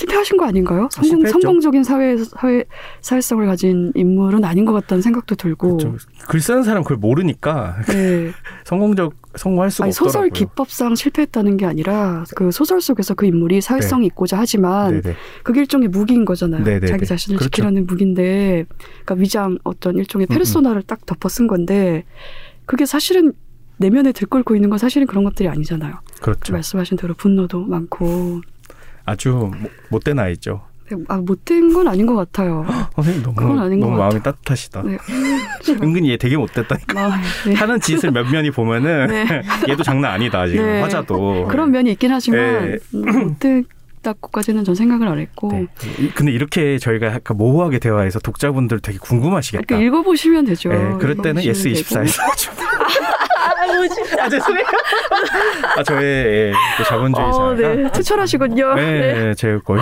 실패하신 0.00 0.36
거 0.36 0.44
아닌가요? 0.44 0.88
성공, 0.92 1.08
실패했죠. 1.08 1.32
성공적인 1.40 1.82
사회, 1.84 2.16
사회, 2.18 2.64
사회성을 3.00 3.46
가진 3.46 3.92
인물은 3.94 4.44
아닌 4.44 4.66
것 4.66 4.72
같다는 4.74 5.00
생각도 5.00 5.34
들고. 5.36 5.78
저- 5.78 5.94
글 6.28 6.40
쓰는 6.40 6.62
사람 6.64 6.82
그걸 6.82 6.98
모르니까 6.98 7.76
네. 7.88 8.30
성공적 8.64 9.14
성공할 9.36 9.70
수가 9.70 9.84
아니, 9.84 9.92
소설 9.92 10.26
없더라고요. 10.26 10.30
기법상 10.32 10.94
실패했다는 10.94 11.56
게 11.56 11.66
아니라 11.66 12.24
그 12.34 12.50
소설 12.50 12.80
속에서 12.80 13.14
그 13.14 13.24
인물이 13.26 13.60
사회성이 13.62 14.06
있고자 14.06 14.38
하지만 14.38 15.00
네네. 15.00 15.16
그게 15.42 15.60
일종의 15.60 15.88
무기인 15.88 16.24
거잖아요. 16.26 16.62
네네네. 16.64 16.86
자기 16.86 17.06
자신을 17.06 17.38
그렇죠. 17.38 17.50
지키려는 17.50 17.86
무기인데, 17.86 18.64
그러니까 19.04 19.14
위장 19.14 19.58
어떤 19.64 19.96
일종의 19.96 20.26
음, 20.26 20.32
페르소나를 20.32 20.82
딱 20.82 21.04
덮어 21.06 21.28
쓴 21.28 21.46
건데, 21.46 22.04
그게 22.66 22.84
사실은 22.86 23.32
내면에 23.78 24.12
들끓고 24.12 24.54
있는 24.54 24.70
건 24.70 24.78
사실은 24.78 25.06
그런 25.06 25.22
것들이 25.24 25.48
아니잖아요. 25.48 25.94
그렇죠. 26.22 26.52
말씀하신 26.54 26.96
대로 26.96 27.12
분노도 27.14 27.60
많고, 27.66 28.40
아주 29.06 29.30
못- 29.30 29.70
못된 29.88 30.18
아이죠. 30.18 30.62
아, 31.08 31.16
못된 31.16 31.72
건 31.72 31.88
아닌 31.88 32.06
것 32.06 32.14
같아요. 32.14 32.64
선생님 32.94 33.22
너무 33.24 33.40
너무 33.40 33.96
마음이. 33.96 34.22
따뜻하시다. 34.22 34.82
네. 34.82 34.98
은근히 35.82 36.10
얘 36.10 36.16
되게 36.16 36.36
못됐다니까. 36.36 36.94
마음에, 36.94 37.16
네. 37.46 37.54
하는 37.54 37.80
짓을 37.80 38.12
몇 38.12 38.30
면이 38.30 38.52
보면은 38.52 39.06
네. 39.08 39.42
얘도 39.68 39.82
장난 39.82 40.12
아니다 40.12 40.46
지금 40.46 40.64
네. 40.64 40.80
화자도. 40.82 41.48
그런 41.48 41.72
면이 41.72 41.90
있긴 41.92 42.12
하지만 42.12 42.38
네. 42.70 42.78
음, 42.94 43.28
못됐다고까지는 43.30 44.62
전 44.62 44.76
생각을 44.76 45.08
안 45.08 45.18
했고 45.18 45.50
네. 45.50 45.66
이- 45.98 46.10
근데 46.10 46.30
이렇게 46.30 46.78
저희가 46.78 47.06
약간 47.08 47.36
모호하게 47.36 47.80
대화해서 47.80 48.20
독자분들 48.20 48.78
되게 48.78 48.98
궁금하시겠다. 48.98 49.64
그러니까 49.66 49.86
읽어보시면 49.88 50.44
되죠. 50.44 50.68
네, 50.68 50.76
그럴 51.00 51.16
때는 51.16 51.42
읽어보시면 51.42 52.06
되고. 53.66 53.94
24에서 53.94 54.18
아 54.18 54.28
죄송해요. 54.28 54.64
아 55.76 55.82
저의 55.82 56.02
예, 56.02 56.52
그 56.76 56.84
자본주의 56.84 57.26
어, 57.26 57.32
사회가 57.32 57.68
네. 57.74 57.92
투철하시군요. 57.92 58.74
네, 58.74 58.84
네. 58.84 59.34
제가 59.34 59.60
거의 59.60 59.80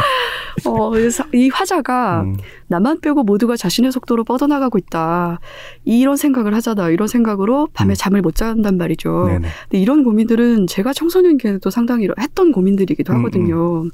어, 0.67 0.93
이 1.33 1.49
화자가 1.49 2.23
음, 2.23 2.37
나만 2.69 3.01
빼고 3.01 3.25
모두가 3.25 3.57
자신의 3.57 3.93
속도로 3.93 4.25
뻗어나가고 4.25 4.79
있다. 4.79 5.41
이런 5.85 6.17
생각을 6.17 6.55
하잖아. 6.55 6.91
이런 6.91 7.09
생각으로 7.09 7.69
밤에 7.73 7.93
음. 7.93 7.95
잠을 7.97 8.23
못 8.23 8.35
잔단 8.35 8.77
말이죠. 8.77 9.27
네네. 9.29 9.49
근데 9.63 9.79
이런 9.79 10.05
고민들은 10.05 10.67
제가 10.67 10.93
청소년기에도 10.93 11.71
상당히 11.71 12.09
했던 12.19 12.53
고민들이기도 12.53 13.13
음, 13.13 13.19
하거든요. 13.19 13.85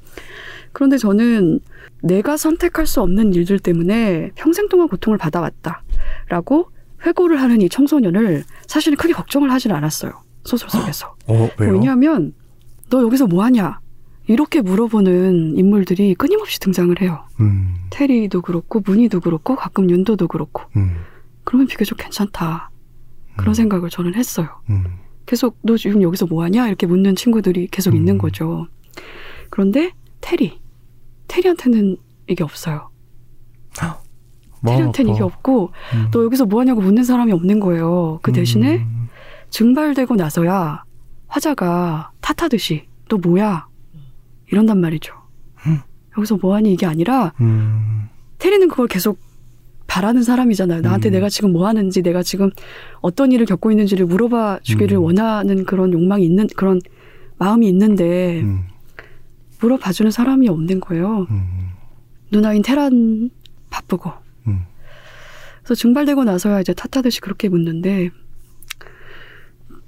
그런데 0.72 0.98
저는 0.98 1.60
내가 2.02 2.36
선택할 2.36 2.86
수 2.86 3.00
없는 3.00 3.34
일들 3.34 3.58
때문에 3.58 4.30
평생 4.34 4.68
동안 4.68 4.88
고통을 4.88 5.18
받아왔다라고 5.18 6.70
회고를 7.04 7.40
하는 7.40 7.60
이 7.60 7.68
청소년을 7.68 8.44
사실은 8.66 8.96
크게 8.96 9.12
걱정을 9.12 9.50
하진 9.50 9.72
않았어요. 9.72 10.12
소설 10.44 10.70
속에서. 10.70 11.14
어? 11.26 11.48
왜냐하면 11.58 12.32
너 12.90 13.02
여기서 13.02 13.26
뭐 13.26 13.44
하냐? 13.44 13.80
이렇게 14.26 14.60
물어보는 14.60 15.56
인물들이 15.58 16.14
끊임없이 16.14 16.60
등장을 16.60 17.00
해요. 17.00 17.24
음, 17.40 17.74
테리도 17.90 18.42
그렇고 18.42 18.80
문희도 18.80 19.20
그렇고 19.20 19.56
가끔 19.56 19.90
윤도도 19.90 20.28
그렇고. 20.28 20.62
음, 20.76 20.96
그러면 21.44 21.66
비교적 21.66 21.98
괜찮다. 21.98 22.70
그런 23.36 23.50
음, 23.50 23.54
생각을 23.54 23.90
저는 23.90 24.14
했어요. 24.14 24.48
음, 24.68 24.84
계속 25.26 25.58
너 25.62 25.76
지금 25.76 26.02
여기서 26.02 26.26
뭐 26.26 26.44
하냐? 26.44 26.68
이렇게 26.68 26.86
묻는 26.86 27.16
친구들이 27.16 27.68
계속 27.68 27.92
음. 27.92 27.96
있는 27.96 28.18
거죠. 28.18 28.66
그런데 29.48 29.92
테리. 30.20 30.60
테리한테는 31.28 31.96
이게 32.28 32.44
없어요. 32.44 32.90
뭐, 34.60 34.72
테리한테는 34.72 35.12
이게 35.12 35.20
뭐, 35.20 35.26
없고 35.28 35.72
음, 35.94 36.08
너 36.12 36.24
여기서 36.24 36.46
뭐 36.46 36.60
하냐고 36.60 36.80
묻는 36.80 37.04
사람이 37.04 37.32
없는 37.32 37.60
거예요. 37.60 38.18
그 38.22 38.32
대신에 38.32 38.78
음, 38.78 39.08
증발되고 39.50 40.16
나서야 40.16 40.84
화자가 41.28 42.12
탓하듯이 42.20 42.84
너 43.08 43.16
뭐야? 43.16 43.66
이런단 44.52 44.80
말이죠. 44.80 45.14
음. 45.66 45.80
여기서 46.16 46.38
뭐하니 46.42 46.72
이게 46.72 46.86
아니라 46.86 47.32
음, 47.40 48.08
테리는 48.38 48.68
그걸 48.68 48.88
계속 48.88 49.18
바라는 49.90 50.22
사람이잖아요. 50.22 50.82
나한테 50.82 51.10
음. 51.10 51.14
내가 51.14 51.28
지금 51.28 51.52
뭐 51.52 51.66
하는지, 51.66 52.00
내가 52.00 52.22
지금 52.22 52.50
어떤 53.00 53.32
일을 53.32 53.44
겪고 53.44 53.72
있는지를 53.72 54.06
물어봐 54.06 54.60
주기를 54.62 54.98
음. 54.98 55.02
원하는 55.02 55.64
그런 55.64 55.92
욕망이 55.92 56.24
있는, 56.24 56.46
그런 56.56 56.80
마음이 57.38 57.68
있는데, 57.68 58.42
음, 58.42 58.66
물어봐 59.60 59.90
주는 59.90 60.12
사람이 60.12 60.48
없는 60.48 60.78
거예요. 60.78 61.26
음, 61.30 61.70
누나인 62.30 62.62
테란 62.62 63.30
바쁘고. 63.68 64.12
음. 65.70 65.74
그래서 65.74 65.74
증발되고 65.74 66.24
나서야 66.24 66.60
이제 66.60 66.74
탓하듯이 66.74 67.20
그렇게 67.20 67.48
묻는데, 67.48 68.10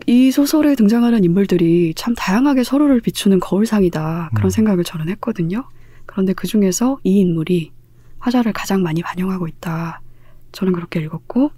이 0.07 0.31
소설에 0.31 0.77
등장하는 0.77 1.25
인물들이 1.25 1.93
참 1.97 2.15
다양하게 2.15 2.63
서로를 2.63 3.01
비추는 3.01 3.41
거울상이다. 3.41 4.31
그런 4.35 4.47
음. 4.47 4.51
생각을 4.51 4.85
저는 4.85 5.09
했거든요. 5.09 5.65
그런데 6.07 6.33
그 6.35 6.47
중에서 6.47 6.99
이 7.03 7.19
인물이 7.19 7.73
화자를 8.21 8.53
가장 8.53 8.83
많이 8.83 9.03
반영하고 9.03 9.49
있다. 9.49 10.01
저는 10.53 10.73
그렇게 10.73 11.01
읽었고, 11.01 11.51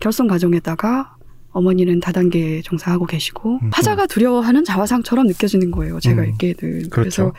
결성 0.00 0.26
과정에다가 0.26 1.16
어머니는 1.52 2.00
다단계 2.00 2.60
종사하고 2.60 3.06
계시고, 3.06 3.60
음. 3.62 3.70
화자가 3.72 4.06
두려워하는 4.06 4.64
자화상처럼 4.64 5.26
느껴지는 5.28 5.70
거예요. 5.70 5.98
제가 6.00 6.22
음. 6.22 6.28
읽기에는. 6.28 6.90
그렇죠. 6.90 6.90
그래서 6.90 7.32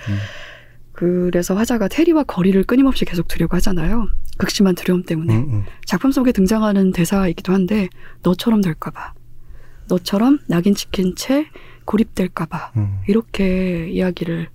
그래서 0.98 1.54
화자가 1.54 1.90
테리와 1.90 2.24
거리를 2.24 2.64
끊임없이 2.64 3.06
계속 3.06 3.28
두려고 3.28 3.56
하잖아요. 3.58 4.08
극심한 4.40 4.74
두려움 4.74 5.04
때문에. 5.04 5.36
음, 5.36 5.48
음. 5.48 5.64
작품 5.86 6.12
속에 6.12 6.32
등장하는 6.32 6.92
대사이기도 6.92 7.54
한데 7.54 7.88
너처럼 8.24 8.62
될까봐 8.62 9.14
너처럼 9.88 10.40
낙인 10.48 10.74
찍힌 10.74 11.14
채 11.16 11.46
고립될까봐 11.86 12.72
음. 12.78 12.98
이렇게 13.08 13.88
이야기를 13.92 14.50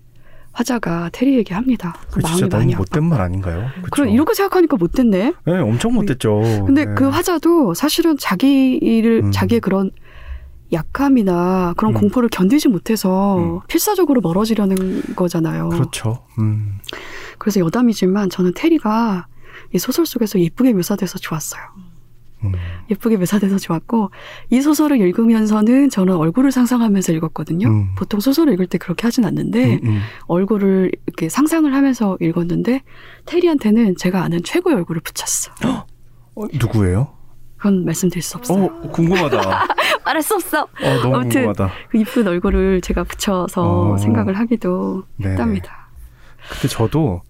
화자가 0.50 1.10
테리에게 1.12 1.54
합니다. 1.54 1.94
그 2.10 2.18
마음이 2.20 2.36
진짜 2.38 2.56
많이 2.56 2.74
못된. 2.74 3.04
말 3.04 3.20
아닌가요? 3.20 3.68
그쵸? 3.76 3.88
그래 3.92 4.10
이렇게 4.10 4.34
생각하니까 4.34 4.76
못됐네. 4.76 5.32
네, 5.46 5.58
엄청 5.60 5.94
못됐죠. 5.94 6.64
근데 6.66 6.86
네. 6.86 6.94
그 6.94 7.08
화자도 7.08 7.74
사실은 7.74 8.18
자기를 8.18 9.26
음. 9.26 9.30
자기의 9.30 9.60
그런 9.60 9.92
약함이나 10.72 11.74
그런 11.76 11.94
음. 11.94 12.00
공포를 12.00 12.28
견디지 12.28 12.68
못해서 12.68 13.38
음. 13.38 13.60
필사적으로 13.68 14.20
멀어지려는 14.20 15.14
거잖아요. 15.14 15.68
그렇죠. 15.68 16.24
음. 16.38 16.78
그래서 17.38 17.60
여담이지만 17.60 18.30
저는 18.30 18.52
테리가 18.54 19.26
이 19.74 19.78
소설 19.78 20.06
속에서 20.06 20.38
예쁘게 20.40 20.72
묘사돼서 20.72 21.18
좋았어요. 21.18 21.62
음. 22.44 22.52
예쁘게 22.90 23.16
묘사돼서 23.18 23.58
좋았고 23.58 24.10
이 24.50 24.60
소설을 24.60 25.00
읽으면서는 25.00 25.90
저는 25.90 26.16
얼굴을 26.16 26.50
상상하면서 26.50 27.12
읽었거든요. 27.12 27.68
음. 27.68 27.94
보통 27.96 28.20
소설을 28.20 28.52
읽을 28.54 28.66
때 28.66 28.78
그렇게 28.78 29.06
하진 29.06 29.24
않는데 29.24 29.74
음, 29.74 29.80
음. 29.84 30.00
얼굴을 30.26 30.90
이렇게 31.06 31.28
상상을 31.28 31.72
하면서 31.72 32.16
읽었는데 32.20 32.82
테리한테는 33.26 33.96
제가 33.96 34.22
아는 34.22 34.42
최고의 34.42 34.76
얼굴을 34.76 35.02
붙였어. 35.02 35.52
어, 36.34 36.46
누구예요? 36.54 37.21
그건 37.62 37.84
말씀드릴 37.84 38.22
수 38.24 38.38
없어요. 38.38 38.64
어, 38.64 38.88
궁금하다. 38.90 39.38
말할 40.04 40.20
수 40.20 40.34
없어. 40.34 40.62
어, 40.62 40.68
너무 41.00 41.14
아무튼 41.14 41.46
궁금하다. 41.46 41.70
그 41.90 41.98
이쁜 41.98 42.26
얼굴을 42.26 42.80
제가 42.80 43.04
붙여서 43.04 43.92
어. 43.92 43.96
생각을 43.98 44.36
하기도 44.36 45.04
네. 45.16 45.28
했답니다. 45.30 45.88
그때 46.50 46.66
저도 46.66 47.22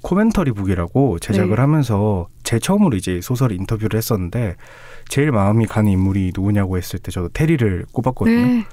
코멘터리 0.00 0.52
북이라고 0.52 1.18
제작을 1.18 1.56
네. 1.56 1.60
하면서 1.60 2.26
제 2.42 2.58
처음으로 2.58 2.96
이제 2.96 3.20
소설 3.20 3.52
인터뷰를 3.52 3.98
했었는데 3.98 4.56
제일 5.08 5.30
마음이 5.30 5.66
가는 5.66 5.90
인물이 5.92 6.32
누구냐고 6.34 6.78
했을 6.78 6.98
때 6.98 7.10
저도 7.12 7.28
테리를 7.28 7.84
꼽았거든요. 7.92 8.46
네. 8.46 8.64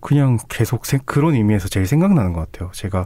그냥 0.00 0.38
계속 0.48 0.86
생- 0.86 1.02
그런 1.04 1.34
의미에서 1.34 1.68
제일 1.68 1.86
생각나는 1.86 2.32
것 2.32 2.50
같아요. 2.50 2.70
제가 2.72 3.04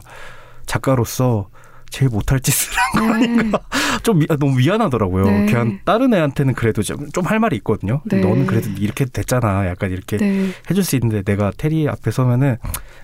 작가로서 0.65 1.49
제일 1.89 2.09
못할 2.09 2.39
짓을 2.39 2.73
네. 3.19 3.51
좀 4.03 4.19
미- 4.19 4.27
아, 4.29 4.35
너무 4.37 4.55
미안하더라고요. 4.57 5.25
네. 5.25 5.45
그냥 5.45 5.79
다른 5.85 6.13
애한테는 6.13 6.53
그래도 6.53 6.81
좀 6.83 6.97
할 7.25 7.39
말이 7.39 7.55
있거든요. 7.57 8.01
네. 8.05 8.19
너는 8.21 8.45
그래도 8.45 8.69
이렇게 8.77 9.05
됐잖아. 9.05 9.67
약간 9.67 9.91
이렇게 9.91 10.17
네. 10.17 10.49
해줄 10.69 10.83
수 10.83 10.95
있는데 10.95 11.23
내가 11.23 11.51
테리 11.57 11.87
앞에 11.89 12.11
서면은 12.11 12.57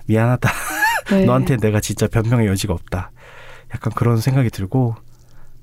미안하다. 0.06 0.50
네. 1.10 1.24
너한테 1.24 1.56
내가 1.56 1.80
진짜 1.80 2.06
변명의 2.06 2.46
여지가 2.46 2.72
없다. 2.72 3.10
약간 3.74 3.92
그런 3.94 4.18
생각이 4.18 4.50
들고, 4.50 4.94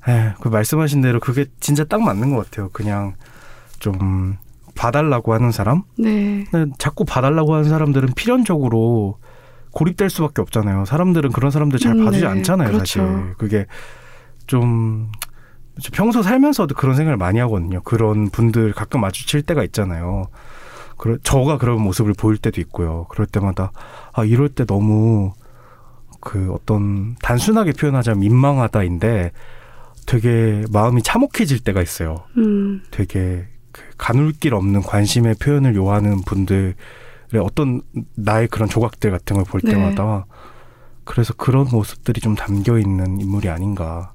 에, 0.07 0.33
그 0.41 0.49
말씀하신 0.49 1.01
대로 1.01 1.19
그게 1.19 1.45
진짜 1.59 1.83
딱 1.85 2.01
맞는 2.01 2.35
것 2.35 2.45
같아요. 2.49 2.69
그냥 2.73 3.13
좀 3.79 4.37
봐달라고 4.75 5.33
하는 5.33 5.51
사람? 5.51 5.83
네. 5.97 6.45
자꾸 6.77 7.05
봐달라고 7.05 7.53
하는 7.55 7.69
사람들은 7.69 8.13
필연적으로 8.15 9.17
고립될 9.71 10.09
수밖에 10.09 10.41
없잖아요. 10.41 10.85
사람들은 10.85 11.31
그런 11.31 11.51
사람들 11.51 11.79
잘 11.79 11.93
음, 11.93 12.05
봐주지 12.05 12.23
네. 12.23 12.29
않잖아요, 12.29 12.71
그렇죠. 12.71 12.83
사실. 12.83 13.33
그게 13.37 13.65
좀저 14.47 15.89
평소 15.93 16.21
살면서도 16.21 16.75
그런 16.75 16.95
생각을 16.95 17.17
많이 17.17 17.39
하거든요. 17.39 17.81
그런 17.83 18.29
분들 18.29 18.73
가끔 18.73 19.01
마주칠 19.01 19.41
때가 19.43 19.63
있잖아요. 19.63 20.25
그러, 20.97 21.17
저가 21.23 21.57
그런 21.57 21.81
모습을 21.81 22.13
보일 22.13 22.37
때도 22.37 22.61
있고요. 22.61 23.05
그럴 23.09 23.25
때마다 23.25 23.71
아 24.13 24.23
이럴 24.23 24.49
때 24.49 24.65
너무 24.65 25.33
그 26.19 26.51
어떤 26.53 27.15
단순하게 27.23 27.73
표현하자면 27.73 28.19
민망하다인데 28.19 29.31
되게 30.05 30.63
마음이 30.71 31.01
참혹해질 31.01 31.63
때가 31.63 31.81
있어요. 31.81 32.23
음. 32.37 32.83
되게 32.91 33.47
그 33.71 33.81
가눌 33.97 34.33
길 34.33 34.53
없는 34.53 34.81
관심의 34.81 35.35
표현을 35.35 35.75
요하는 35.75 36.21
분들의 36.21 36.75
어떤 37.39 37.81
나의 38.15 38.47
그런 38.47 38.67
조각들 38.67 39.11
같은 39.11 39.37
걸볼 39.37 39.61
네. 39.63 39.71
때마다 39.71 40.25
그래서 41.03 41.33
그런 41.33 41.67
모습들이 41.71 42.21
좀 42.21 42.35
담겨 42.35 42.77
있는 42.77 43.19
인물이 43.19 43.49
아닌가. 43.49 44.13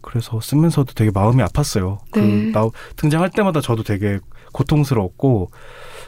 그래서 0.00 0.40
쓰면서도 0.40 0.92
되게 0.94 1.10
마음이 1.10 1.42
아팠어요. 1.42 1.98
네. 2.14 2.20
그 2.52 2.52
나, 2.52 2.68
등장할 2.96 3.30
때마다 3.30 3.60
저도 3.60 3.82
되게 3.82 4.18
고통스러웠고 4.52 5.50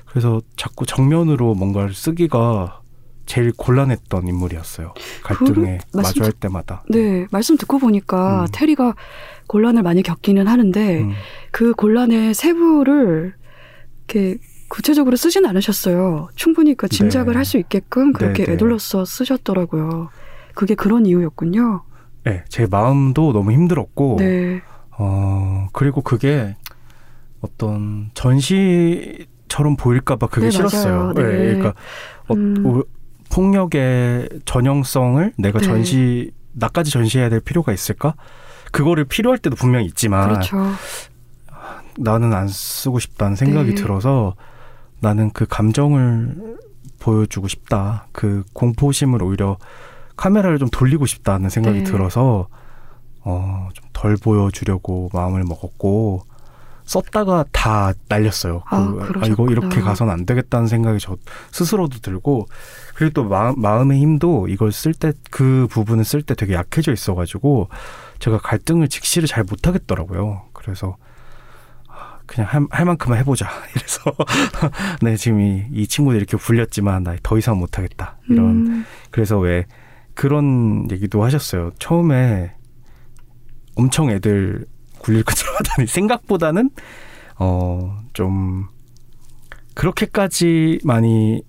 그래서 0.07 0.41
자꾸 0.57 0.87
정면으로 0.87 1.55
뭔가를 1.55 1.95
쓰기가 1.95 2.81
제일 3.27 3.53
곤란했던 3.57 4.29
인물이었어요. 4.29 4.95
갈등에 5.25 5.79
그 5.93 5.97
마주할 5.97 6.33
때마다. 6.33 6.85
네, 6.89 7.27
말씀 7.33 7.57
듣고 7.57 7.79
보니까 7.79 8.43
음. 8.43 8.47
테리가 8.53 8.95
곤란을 9.49 9.83
많이 9.83 10.03
겪기는 10.03 10.47
하는데 10.47 11.01
음. 11.01 11.13
그 11.51 11.73
곤란의 11.73 12.35
세부를 12.35 13.35
이렇게 14.09 14.39
구체적으로 14.69 15.17
쓰진 15.17 15.47
않으셨어요. 15.47 16.29
충분히 16.35 16.75
그 16.75 16.89
짐작을 16.89 17.33
네. 17.33 17.37
할수 17.39 17.59
있게끔 17.59 18.13
그렇게 18.13 18.45
네, 18.45 18.47
네. 18.47 18.53
애둘러서 18.55 19.05
쓰셨더라고요. 19.05 20.11
그게 20.55 20.75
그런 20.75 21.07
이유였군요. 21.07 21.83
네, 22.25 22.45
제 22.49 22.67
마음도 22.69 23.33
너무 23.33 23.53
힘들었고 23.53 24.17
네, 24.19 24.61
어, 24.99 25.69
그리고 25.73 26.03
그게 26.03 26.57
어떤 27.41 28.11
전시처럼 28.15 29.77
보일까봐 29.79 30.27
그게 30.29 30.47
네, 30.47 30.51
싫었어요. 30.51 30.97
맞아요. 30.97 31.13
네. 31.13 31.23
그러니까 31.23 31.75
어, 32.29 32.35
음. 32.35 32.65
어, 32.67 32.83
폭력의 33.31 34.29
전형성을 34.45 35.33
내가 35.39 35.59
네. 35.59 35.67
전시, 35.67 36.33
나까지 36.53 36.91
전시해야 36.91 37.29
될 37.29 37.41
필요가 37.41 37.73
있을까? 37.73 38.15
그거를 38.73 39.05
필요할 39.05 39.39
때도 39.39 39.57
분명히 39.57 39.87
있지만 39.87 40.29
그렇죠. 40.29 40.57
나는 41.99 42.33
안 42.35 42.49
쓰고 42.49 42.99
싶다는 42.99 43.37
생각이 43.37 43.71
네. 43.71 43.75
들어서 43.75 44.35
나는 45.01 45.31
그 45.31 45.47
감정을 45.47 46.57
보여주고 46.99 47.49
싶다. 47.49 48.07
그 48.13 48.45
공포심을 48.53 49.23
오히려 49.23 49.59
카메라를 50.17 50.59
좀 50.59 50.69
돌리고 50.71 51.07
싶다는 51.07 51.51
생각이 51.51 51.79
네. 51.79 51.85
들어서 51.85 52.49
어, 53.23 53.69
좀 53.75 53.87
덜 53.97 54.17
보여주려고 54.17 55.09
마음을 55.15 55.43
먹었고 55.45 56.23
썼다가 56.85 57.47
다 57.51 57.93
날렸어요. 58.09 58.63
아, 58.67 58.87
그, 58.87 58.95
그러셨구나. 59.07 59.27
이거 59.27 59.49
이렇게 59.51 59.81
가선 59.81 60.11
안 60.11 60.27
되겠다는 60.27 60.69
생각이 60.69 60.99
저 61.01 61.17
스스로도 61.51 61.99
들고 62.01 62.47
그리고 62.95 63.13
또 63.15 63.25
마음, 63.25 63.61
마음의 63.61 63.99
힘도 63.99 64.47
이걸 64.49 64.71
쓸 64.71 64.93
때 64.93 65.13
그 65.31 65.67
부분을 65.71 66.05
쓸 66.05 66.23
때 66.23 66.35
되게 66.35 66.53
약해져 66.53 66.93
있어가지고 66.93 67.69
제가 68.19 68.39
갈등을 68.39 68.89
직시를 68.89 69.27
잘 69.27 69.45
못하겠더라고요. 69.45 70.43
그래서 70.53 70.97
아, 71.01 71.06
그냥 72.27 72.51
할, 72.51 72.67
할 72.71 72.85
만큼만 72.85 73.19
해보자. 73.21 73.49
이래서 73.75 74.15
네 75.03 75.17
지금 75.17 75.41
이, 75.41 75.67
이 75.73 75.87
친구들 75.87 76.19
이렇게 76.19 76.37
불렸지만 76.37 77.03
나 77.03 77.17
더 77.23 77.39
이상 77.39 77.59
못하겠다. 77.59 78.19
이런 78.29 78.67
음, 78.67 78.85
그래서 79.11 79.39
왜 79.39 79.67
그런 80.15 80.89
얘기도 80.91 81.23
하셨어요. 81.25 81.71
처음에 81.79 82.53
엄청 83.77 84.11
애들 84.11 84.67
굴릴 84.99 85.23
것처럼 85.25 85.55
하더니 85.59 85.87
생각보다는 85.89 86.71
어 87.39 87.99
좀 88.13 88.67
그렇게까지 89.75 90.81
많이 90.85 91.43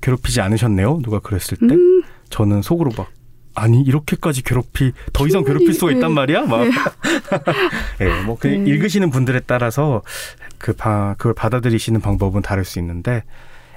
괴롭히지 0.00 0.40
않으셨네요. 0.40 1.00
누가 1.02 1.18
그랬을 1.18 1.58
때 1.58 1.74
음, 1.74 2.02
저는 2.30 2.62
속으로 2.62 2.90
막 2.96 3.10
아니 3.54 3.82
이렇게까지 3.82 4.42
괴롭히 4.42 4.92
더 5.12 5.26
이상 5.26 5.44
괴롭힐 5.44 5.72
수가 5.74 5.92
있단 5.92 6.10
네. 6.10 6.14
말이야. 6.14 6.46
막 6.46 6.64
네. 6.64 6.70
예, 8.00 8.22
뭐그 8.24 8.46
네. 8.48 8.56
읽으시는 8.56 9.10
분들에 9.10 9.40
따라서 9.46 10.02
그 10.58 10.72
바, 10.72 11.14
그걸 11.18 11.34
받아들이시는 11.34 12.00
방법은 12.00 12.42
다를 12.42 12.64
수 12.64 12.78
있는데 12.78 13.22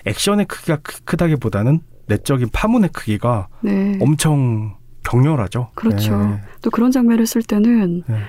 액션의 0.05 0.45
크기가 0.45 0.77
크, 0.77 1.01
크다기보다는 1.03 1.81
내적인 2.07 2.49
파문의 2.51 2.89
크기가 2.91 3.47
네. 3.61 3.97
엄청 4.01 4.75
격렬하죠. 5.03 5.71
그렇죠. 5.75 6.17
네. 6.17 6.41
또 6.61 6.69
그런 6.69 6.91
장면을 6.91 7.25
쓸 7.25 7.43
때는 7.43 8.03
네. 8.07 8.19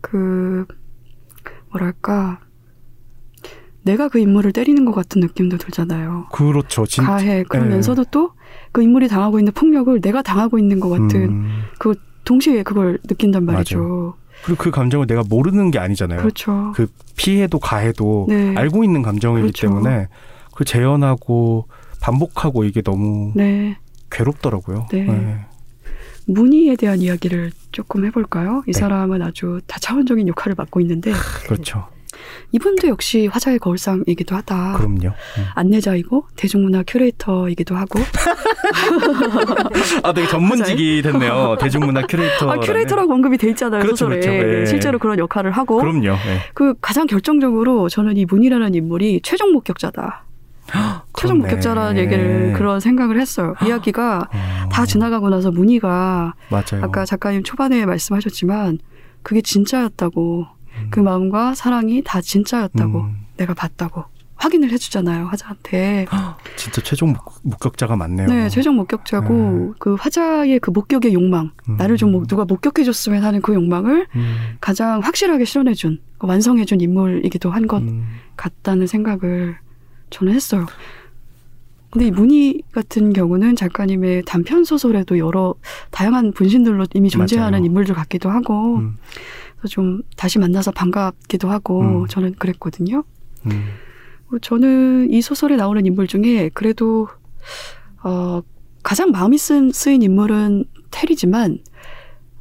그 0.00 0.64
뭐랄까 1.70 2.40
내가 3.86 4.08
그 4.08 4.18
인물을 4.18 4.52
때리는 4.52 4.84
것 4.84 4.92
같은 4.94 5.20
느낌도 5.20 5.56
들잖아요. 5.56 6.26
그렇죠. 6.32 6.84
진 6.84 7.04
가해 7.04 7.42
그러면서도 7.44 8.04
또 8.10 8.36
그 8.76 8.82
인물이 8.82 9.08
당하고 9.08 9.38
있는 9.38 9.54
폭력을 9.54 9.98
내가 10.02 10.20
당하고 10.20 10.58
있는 10.58 10.80
것 10.80 10.90
같은 10.90 11.30
음, 11.30 11.62
동시에 12.24 12.62
그걸 12.62 12.98
느낀단 13.08 13.46
말이죠. 13.46 14.14
그리고 14.44 14.62
그 14.62 14.70
감정을 14.70 15.06
내가 15.06 15.22
모르는 15.26 15.70
게 15.70 15.78
아니잖아요. 15.78 16.20
그렇죠. 16.20 16.72
그 16.74 16.86
피해도 17.16 17.58
가해도 17.58 18.26
네. 18.28 18.54
알고 18.54 18.84
있는 18.84 19.00
감정이기 19.00 19.40
그렇죠. 19.40 19.68
때문에 19.68 20.08
그 20.54 20.66
재현하고 20.66 21.68
반복하고 22.02 22.64
이게 22.64 22.82
너무 22.82 23.32
네. 23.34 23.78
괴롭더라고요. 24.10 24.88
네. 24.92 25.46
문희에 26.26 26.76
대한 26.76 27.00
이야기를 27.00 27.52
조금 27.72 28.04
해볼까요? 28.04 28.62
이 28.66 28.72
네. 28.72 28.78
사람은 28.78 29.22
아주 29.22 29.60
다차원적인 29.66 30.28
역할을 30.28 30.54
맡고 30.58 30.80
있는데 30.82 31.12
그렇죠. 31.46 31.86
이분도 32.52 32.88
역시 32.88 33.26
화자의 33.26 33.58
거울상이기도 33.58 34.34
하다. 34.36 34.74
그럼요. 34.78 35.08
음. 35.08 35.44
안내자이고 35.54 36.26
대중문화 36.36 36.84
큐레이터이기도 36.86 37.74
하고 37.76 38.00
아, 40.02 40.12
되게 40.12 40.26
전문직이 40.28 41.02
됐네요. 41.02 41.56
대중문화 41.60 42.02
큐레이터. 42.06 42.50
아, 42.50 42.56
큐레이터라고 42.58 43.12
언급이 43.12 43.38
돼 43.38 43.48
있잖아요 43.50 43.80
그렇죠, 43.82 44.06
소설에 44.06 44.20
그렇죠. 44.20 44.46
네. 44.46 44.66
실제로 44.66 44.98
그런 44.98 45.18
역할을 45.18 45.50
하고 45.52 45.78
그럼요. 45.78 46.00
네. 46.00 46.40
그 46.54 46.74
가장 46.80 47.06
결정적으로 47.06 47.88
저는 47.88 48.16
이 48.16 48.24
문희라는 48.24 48.74
인물이 48.74 49.20
최종 49.22 49.52
목격자다. 49.52 50.24
최종. 51.16 51.38
목격자라는 51.38 51.96
얘기를 51.98 52.52
그런 52.54 52.80
생각을 52.80 53.20
했어요. 53.20 53.54
이야기가 53.64 54.28
어, 54.32 54.68
다 54.70 54.84
지나가고 54.84 55.28
나서 55.30 55.50
문희가 55.52 56.34
맞아요. 56.50 56.82
아까 56.82 57.04
작가님 57.04 57.44
초반에 57.44 57.86
말씀하셨지만 57.86 58.78
그게 59.22 59.40
진짜였다고 59.42 60.40
음. 60.40 60.55
그 60.90 61.00
마음과 61.00 61.54
사랑이 61.54 62.02
다 62.04 62.20
진짜였다고 62.20 63.00
음, 63.00 63.16
내가 63.36 63.54
봤다고 63.54 64.04
확인을 64.36 64.70
해주잖아요 64.70 65.26
화자한테. 65.26 66.06
진짜 66.56 66.82
최종 66.82 67.12
목- 67.12 67.40
목격자가 67.42 67.96
많네요. 67.96 68.26
네, 68.28 68.48
최종 68.50 68.76
목격자고 68.76 69.74
그 69.78 69.94
화자의 69.94 70.58
그 70.60 70.70
목격의 70.70 71.14
욕망, 71.14 71.52
음. 71.70 71.76
나를 71.76 71.96
좀 71.96 72.12
목- 72.12 72.28
누가 72.28 72.44
목격해줬으면 72.44 73.24
하는 73.24 73.40
그 73.40 73.54
욕망을 73.54 74.06
음, 74.14 74.36
가장 74.60 75.00
확실하게 75.00 75.46
실현해준, 75.46 76.00
완성해준 76.18 76.80
인물이기도 76.82 77.50
한것 77.50 77.82
음, 77.82 78.04
같다는 78.36 78.86
생각을 78.86 79.56
저는 80.10 80.34
했어요. 80.34 80.66
근데 81.90 82.08
이 82.08 82.10
문희 82.10 82.62
같은 82.72 83.14
경우는 83.14 83.56
작가님의 83.56 84.24
단편 84.26 84.64
소설에도 84.64 85.16
여러 85.18 85.54
다양한 85.92 86.32
분신들로 86.32 86.84
이미 86.92 87.08
존재하는 87.08 87.52
맞아요. 87.52 87.64
인물들 87.64 87.94
같기도 87.94 88.28
하고 88.28 88.76
음, 88.78 88.96
그래서 89.66 89.68
좀 89.68 90.02
다시 90.16 90.38
만나서 90.38 90.70
반갑기도 90.70 91.50
하고 91.50 91.80
음. 91.80 92.06
저는 92.06 92.34
그랬거든요. 92.36 93.04
음. 93.46 93.64
어, 94.28 94.38
저는 94.40 95.12
이 95.12 95.20
소설에 95.20 95.56
나오는 95.56 95.84
인물 95.84 96.06
중에 96.06 96.50
그래도 96.54 97.08
어, 98.02 98.40
가장 98.82 99.10
마음이 99.10 99.36
쓴, 99.36 99.72
쓰인 99.72 100.02
인물은 100.02 100.64
테리지만 100.90 101.58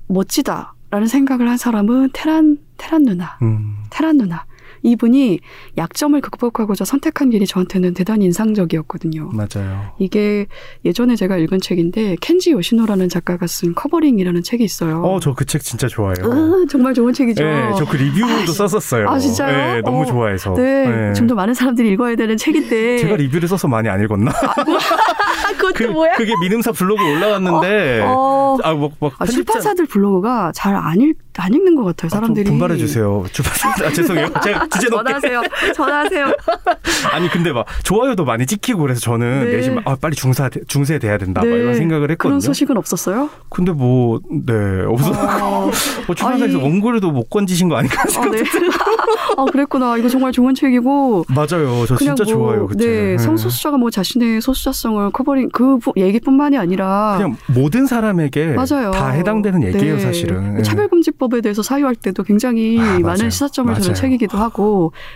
멋지다라는 0.07 1.07
생각을 1.07 1.49
한 1.49 1.57
사람은 1.57 2.11
테란 2.13 2.59
테란 2.77 3.03
누나, 3.03 3.37
음, 3.41 3.77
테란 3.89 4.17
누나. 4.17 4.45
이분이 4.85 5.39
약점을 5.77 6.19
극복하고자 6.21 6.85
선택한 6.85 7.29
길이 7.31 7.45
저한테는 7.47 7.93
대단히 7.93 8.25
인상적이었거든요. 8.25 9.31
맞아요. 9.33 9.93
이게 9.99 10.45
예전에 10.85 11.15
제가 11.15 11.37
읽은 11.37 11.59
책인데 11.59 12.17
켄지 12.21 12.51
요시노라는 12.51 13.09
작가가 13.09 13.47
쓴 13.47 13.73
Covering이라는 13.75 14.43
책이 14.43 14.63
있어요. 14.63 15.01
어, 15.03 15.19
저 15.19 15.33
그 15.33 15.45
책 15.45 15.63
진짜 15.63 15.87
좋아해요. 15.87 16.25
으, 16.25 16.65
정말 16.69 16.93
좋은 16.93 17.13
책이죠. 17.13 17.43
네, 17.43 17.71
저 17.77 17.85
그 17.85 17.97
리뷰도 17.97 18.25
아, 18.25 18.45
진- 18.45 18.53
썼었어요. 18.53 19.09
아, 19.09 19.17
진짜요? 19.19 19.75
네, 19.75 19.81
너무 19.81 20.01
어, 20.01 20.05
좋아해서. 20.05 20.53
네, 20.55 21.13
좀 21.13 21.25
더 21.25 21.33
많은 21.33 21.53
사람들이 21.55 21.89
읽어야 21.89 22.15
되는 22.15 22.37
책인데. 22.37 22.99
제가 22.99 23.15
리뷰를 23.15 23.47
써서 23.49 23.67
많이 23.67 23.89
안 23.89 23.99
읽었나? 24.03 24.31
아, 24.31 25.51
그것도 25.57 25.73
그, 25.73 25.83
뭐야? 25.85 26.13
그게 26.13 26.33
민음사 26.41 26.71
블로그 26.71 27.01
올라왔는데. 27.03 28.03
어, 28.05 28.57
아, 28.63 28.73
뭐, 28.73 28.91
뭐, 28.99 29.11
아, 29.17 29.25
출판사들 29.25 29.85
블로그가 29.87 30.51
잘 30.53 30.75
안 30.75 31.01
읽, 31.01 31.17
안 31.37 31.53
읽는 31.53 31.75
것 31.75 31.83
같아요, 31.83 32.07
아, 32.07 32.09
좀 32.09 32.09
사람들이. 32.09 32.45
분발해 32.49 32.77
주세요. 32.77 33.23
출판사. 33.31 33.69
아, 33.85 33.91
죄송해요. 33.91 34.27
제가 34.43 34.67
주제넘게. 34.75 35.11
전화하세요. 35.19 35.41
전화하세요. 35.75 36.25
아니 37.13 37.29
근데 37.29 37.51
막 37.51 37.65
좋아요도 37.83 38.25
많이 38.25 38.45
찍히고 38.45 38.81
그래서 38.81 38.99
저는 38.99 39.45
네. 39.45 39.57
내심 39.57 39.79
아 39.85 39.95
빨리 39.99 40.15
중쇄 40.15 40.49
중쇄 40.67 40.99
돼야 40.99 41.17
된다 41.17 41.41
막 41.41 41.47
네. 41.49 41.55
이런 41.55 41.75
생각을 41.75 42.11
했거든요. 42.11 42.29
그런 42.29 42.39
소식은 42.41 42.77
없었어요? 42.77 43.29
근데 43.49 43.71
뭐 43.71 44.19
네 44.45 44.53
없어. 44.87 45.11
어, 45.11 45.71
뭐 46.07 46.15
출판사에서 46.15 46.57
아니. 46.57 46.63
원고료도 46.63 47.11
못 47.11 47.29
건지신 47.29 47.69
거 47.69 47.75
아닌가? 47.77 48.01
아, 48.01 48.29
네. 48.29 48.43
아, 49.37 49.45
그랬구나. 49.45 49.97
이거 49.97 50.07
정말 50.09 50.31
좋은 50.31 50.53
책이고. 50.55 51.25
맞아요. 51.29 51.85
저 51.87 51.95
진짜 51.97 52.23
뭐, 52.23 52.33
좋아요. 52.33 52.67
그 52.67 52.77
책. 52.77 52.87
네, 52.87 53.17
성소수자가 53.17 53.77
뭐 53.77 53.89
자신의 53.89 54.41
소수자성을 54.41 55.11
covering 55.11 55.49
그 55.51 55.77
부- 55.77 55.93
얘기뿐만이 55.97 56.57
아니라 56.57 57.15
그냥 57.17 57.35
모든 57.47 57.85
사람에게 57.85 58.55
맞아요. 58.55 58.91
다 58.91 59.09
해당되는 59.09 59.63
얘기예요, 59.63 59.95
네. 59.95 60.01
사실은. 60.01 60.57
예. 60.59 60.63
차별금지법에 60.63 61.41
대해서 61.41 61.61
사유할 61.63 61.95
때도 61.95 62.23
굉장히 62.23 62.79
아. 62.79 62.99
많은 62.99 63.29
시사점을 63.29 63.71
맞아요. 63.71 63.93
책이기도 63.93 64.37
하고 64.37 64.54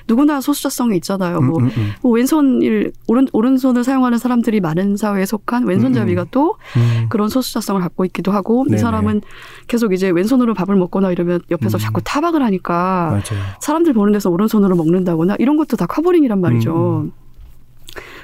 누구나 0.07 0.41
소수자성이 0.41 0.95
있잖아요. 0.97 1.37
음, 1.37 1.47
뭐, 1.47 1.59
음, 1.59 1.71
음. 1.77 1.91
뭐 2.01 2.11
왼손일 2.11 2.91
오른 3.07 3.27
오른손을 3.31 3.83
사용하는 3.83 4.17
사람들이 4.17 4.59
많은 4.59 4.97
사회에 4.97 5.25
속한 5.25 5.67
왼손잡이가 5.67 6.21
음, 6.21 6.25
음. 6.25 6.27
또 6.31 6.57
음. 6.77 7.05
그런 7.09 7.29
소수자성을 7.29 7.81
갖고 7.81 8.05
있기도 8.05 8.31
하고 8.31 8.65
이 8.67 8.71
네네. 8.71 8.81
사람은 8.81 9.21
계속 9.67 9.93
이제 9.93 10.09
왼손으로 10.09 10.53
밥을 10.53 10.75
먹거나 10.75 11.11
이러면 11.11 11.41
옆에서 11.51 11.77
음. 11.77 11.79
자꾸 11.79 12.01
타박을 12.03 12.43
하니까 12.43 13.09
맞아요. 13.09 13.43
사람들 13.61 13.93
보는 13.93 14.13
데서 14.13 14.29
오른손으로 14.29 14.75
먹는다거나 14.75 15.35
이런 15.39 15.57
것도 15.57 15.77
다 15.77 15.85
covering이란 15.85 16.41
말이죠. 16.41 17.03
음. 17.05 17.11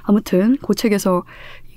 아무튼 0.04 0.58
그 0.62 0.76
책에서 0.76 1.24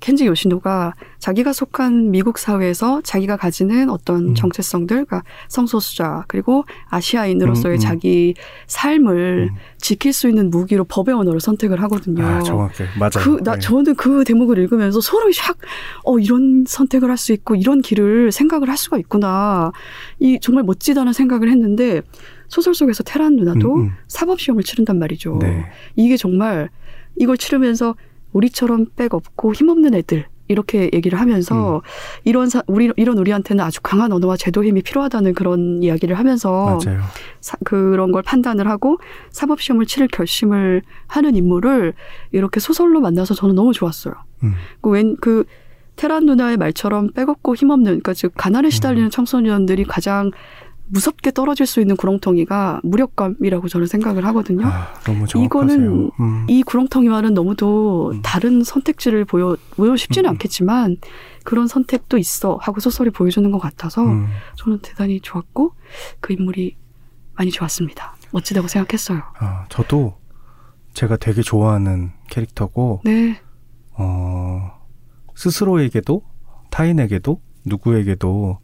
켄지 0.01 0.27
요시노가 0.27 0.95
자기가 1.19 1.53
속한 1.53 2.11
미국 2.11 2.39
사회에서 2.39 3.01
자기가 3.03 3.37
가지는 3.37 3.91
어떤 3.91 4.29
음. 4.29 4.35
정체성들, 4.35 5.05
그러니까 5.05 5.23
성소수자 5.49 6.25
그리고 6.29 6.65
아시아인으로서의 6.89 7.75
음, 7.75 7.77
음. 7.77 7.81
자기 7.81 8.35
삶을 8.67 9.49
음. 9.51 9.57
지킬 9.79 10.13
수 10.13 10.29
있는 10.29 10.51
무기로 10.51 10.85
법의 10.85 11.15
언어를 11.15 11.41
선택을 11.41 11.83
하거든요. 11.83 12.25
아, 12.25 12.43
정확해. 12.43 12.85
맞아요. 12.99 13.11
그, 13.19 13.43
나, 13.43 13.55
네. 13.55 13.61
저는 13.61 13.95
그 13.97 14.25
대목을 14.25 14.59
읽으면서 14.59 15.01
소름이 15.01 15.33
샥, 15.33 15.57
어, 16.05 16.19
이런 16.19 16.65
선택을 16.67 17.11
할 17.11 17.19
수 17.19 17.33
있고, 17.33 17.57
이런 17.57 17.83
길을 17.83 18.31
생각을 18.31 18.69
할 18.69 18.77
수가 18.77 18.97
있구나. 18.99 19.73
이 20.21 20.39
정말 20.41 20.63
멋지다는 20.63 21.13
생각을 21.13 21.51
했는데, 21.51 22.03
소설 22.47 22.75
속에서 22.75 23.03
테란 23.03 23.37
누나도 23.37 23.75
음, 23.75 23.81
음. 23.81 23.91
사법 24.07 24.41
시험을 24.41 24.63
치른단 24.63 24.99
말이죠. 24.99 25.39
네. 25.41 25.67
이게 25.97 26.17
정말 26.17 26.69
이걸 27.17 27.37
치르면서 27.37 27.95
우리처럼 28.33 28.87
백 28.97 29.15
없고 29.15 29.55
힘없는 29.55 29.95
애들, 29.95 30.27
이렇게 30.51 30.89
얘기를 30.95 31.21
하면서 31.21 31.77
음. 31.77 31.81
이런 32.25 32.49
사, 32.49 32.63
우리 32.67 32.91
이런 32.97 33.19
우리한테는 33.19 33.63
아주 33.63 33.81
강한 33.83 34.13
언어와 34.13 34.37
제도 34.39 34.65
힘이 34.65 34.81
필요하다는 34.83 35.35
그런 35.35 35.83
이야기를 35.83 36.19
하면서. 36.19 36.79
사- 37.41 37.59
그런 37.65 38.13
걸 38.13 38.23
판단을 38.23 38.67
하고 38.69 38.99
사법 39.31 39.61
시험을 39.61 39.85
치를 39.87 40.09
결심을 40.09 40.83
하는 41.07 41.37
인물을 41.37 41.93
이렇게 42.33 42.61
소설로 42.61 43.01
만나서 43.01 43.35
저는 43.35 43.55
너무 43.55 43.73
좋았어요. 43.75 44.15
음. 44.45 44.55
그웬그 44.81 45.45
테란 45.97 46.27
누나의 46.27 46.57
말처럼 46.57 47.11
빼곡고 47.13 47.55
힘없는 47.57 47.85
그러니까 47.85 48.15
즉 48.15 48.33
가난에 48.37 48.71
시달리는 48.71 49.09
음. 49.09 49.11
청소년들이 49.11 49.85
가장 49.85 50.31
무섭게 50.91 51.31
떨어질 51.33 51.67
수 51.67 51.81
있는 51.81 51.97
구렁텅이가 51.97 52.81
무력감이라고 52.83 53.69
저는 53.69 53.87
생각을 53.87 54.25
하거든요. 54.27 54.67
아. 54.67 54.95
이거는 55.37 56.11
음. 56.19 56.47
이 56.49 56.63
구렁텅이와는 56.63 57.35
너무도 57.35 58.13
음. 58.15 58.23
다른 58.23 58.63
선택지를 58.65 59.25
보여 59.25 59.57
보여 59.77 59.97
쉽지는 59.97 60.29
음. 60.29 60.33
않겠지만 60.33 60.97
그런 61.45 61.67
선택도 61.67 62.19
있어 62.19 62.59
하고 62.61 62.81
소설이 62.81 63.11
보여주는 63.11 63.51
것 63.51 63.59
같아서 63.59 64.05
음. 64.05 64.29
저는 64.57 64.81
대단히 64.83 65.21
좋았고 65.21 65.73
그 66.21 66.33
인물이 66.33 66.77
많이 67.35 67.51
좋았습니다. 67.51 68.17
멋지다고 68.33 68.69
생각했어요. 68.69 69.23
아, 69.39 69.67
저도 69.69 70.17
제가 70.95 71.17
되게 71.17 71.43
좋아하는 71.43 72.13
캐릭터고 72.29 73.03
네, 73.05 73.41
어, 73.93 74.73
스스로에게도 75.35 76.23
타인에게도 76.71 77.41
누구에게도 77.65 78.59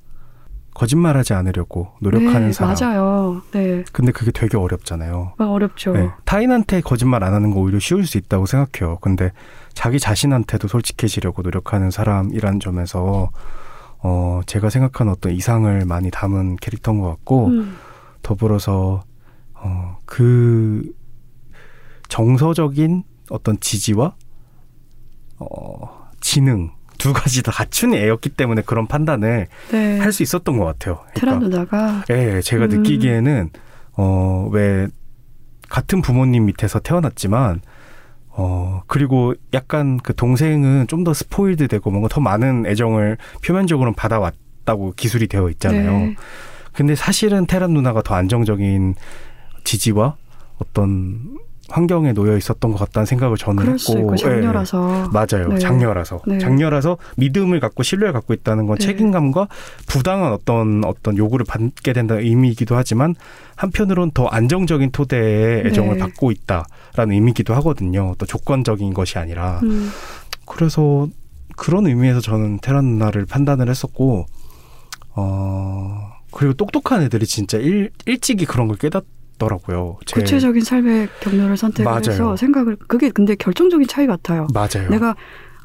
거짓말하지 0.74 1.34
않으려고 1.34 1.92
노력하는 2.00 2.48
네, 2.48 2.52
사람. 2.52 2.74
맞아요. 2.78 3.42
네, 3.52 3.84
근데 3.92 4.10
그게 4.12 4.32
되게 4.32 4.56
어렵잖아요. 4.56 5.34
막 5.38 5.50
어렵죠. 5.50 5.92
네, 5.92 6.10
타인한테 6.24 6.80
거짓말 6.80 7.22
안 7.22 7.32
하는 7.32 7.52
거 7.52 7.60
오히려 7.60 7.78
쉬울 7.78 8.06
수 8.06 8.18
있다고 8.18 8.46
생각해요. 8.46 8.98
근데 9.00 9.32
자기 9.72 10.00
자신한테도 10.00 10.68
솔직해지려고 10.68 11.42
노력하는 11.42 11.90
사람이란 11.90 12.58
점에서 12.60 13.30
어, 14.00 14.40
제가 14.46 14.68
생각하는 14.68 15.12
어떤 15.12 15.32
이상을 15.32 15.84
많이 15.86 16.10
담은 16.10 16.56
캐릭터인 16.56 17.00
것 17.00 17.08
같고 17.08 17.46
음, 17.46 17.76
더불어서 18.22 19.02
어, 19.54 19.96
그 20.04 20.92
정서적인 22.08 23.04
어떤 23.30 23.58
지지와 23.60 24.14
어, 25.38 26.08
지능 26.20 26.72
두 27.04 27.12
가지 27.12 27.42
다 27.42 27.52
갖춘 27.52 27.92
애였기 27.92 28.30
때문에 28.30 28.62
그런 28.62 28.86
판단을 28.86 29.48
네. 29.70 29.98
할수 29.98 30.22
있었던 30.22 30.56
것 30.56 30.64
같아요. 30.64 31.00
테란 31.14 31.38
누나가 31.40 32.02
예, 32.08 32.40
제가 32.40 32.64
음. 32.64 32.70
느끼기에는 32.70 33.50
어, 33.98 34.48
왜 34.50 34.88
같은 35.68 36.00
부모님 36.00 36.46
밑에서 36.46 36.78
태어났지만 36.78 37.60
어, 38.30 38.80
그리고 38.86 39.34
약간 39.52 39.98
그 39.98 40.14
동생은 40.14 40.86
좀 40.86 41.04
더 41.04 41.12
스포일드 41.12 41.68
되고 41.68 41.90
뭔가 41.90 42.08
더 42.08 42.22
많은 42.22 42.64
애정을 42.64 43.18
표면적으로는 43.44 43.92
받아왔다고 43.92 44.94
기술이 44.96 45.26
되어 45.26 45.50
있잖아요. 45.50 45.92
네, 45.92 46.16
근데 46.72 46.94
사실은 46.94 47.44
테란 47.46 47.74
누나가 47.74 48.00
더 48.00 48.14
안정적인 48.14 48.94
지지와 49.64 50.16
어떤 50.56 51.36
환경에 51.68 52.12
놓여 52.12 52.36
있었던 52.36 52.72
것 52.72 52.78
같다는 52.78 53.06
생각을 53.06 53.36
저는 53.36 53.64
했고 53.64 53.78
수 53.78 53.98
있고 53.98 54.12
예, 54.12 54.16
장녀라서 54.16 55.10
맞아요. 55.12 55.48
네. 55.48 55.58
장녀라서 55.58 56.20
네. 56.26 56.38
장녀라서 56.38 56.98
믿음을 57.16 57.58
갖고 57.60 57.82
신뢰를 57.82 58.12
갖고 58.12 58.34
있다는 58.34 58.66
건 58.66 58.76
네. 58.76 58.86
책임감과 58.86 59.48
부당한 59.86 60.32
어떤 60.32 60.84
어떤 60.84 61.16
요구를 61.16 61.46
받게 61.46 61.92
된다는 61.92 62.22
의미이기도 62.22 62.76
하지만 62.76 63.14
한편으로는 63.56 64.10
더 64.12 64.26
안정적인 64.26 64.90
토대의 64.90 65.66
애정을 65.66 65.94
네. 65.94 66.00
받고 66.00 66.30
있다라는 66.30 67.12
의미이기도 67.12 67.54
하거든요. 67.54 68.14
또 68.18 68.26
조건적인 68.26 68.92
것이 68.92 69.18
아니라 69.18 69.60
음, 69.62 69.90
그래서 70.46 71.08
그런 71.56 71.86
의미에서 71.86 72.20
저는 72.20 72.58
테란 72.60 72.84
누나를 72.84 73.26
판단을 73.26 73.68
했었고 73.70 74.26
어 75.16 76.12
그리고 76.32 76.52
똑똑한 76.54 77.02
애들이 77.02 77.26
진짜 77.26 77.58
일, 77.58 77.90
일찍이 78.06 78.44
그런 78.44 78.68
걸 78.68 78.76
깨닫 78.76 79.04
더라고요. 79.38 79.98
제- 80.06 80.20
구체적인 80.20 80.62
삶의 80.62 81.08
경로를 81.20 81.56
선택을 81.56 81.84
맞아요. 81.90 82.00
해서 82.10 82.36
생각을 82.36 82.76
그게 82.88 83.10
근데 83.10 83.34
결정적인 83.34 83.86
차이 83.88 84.06
같아요. 84.06 84.46
맞아요. 84.54 84.88
내가 84.90 85.14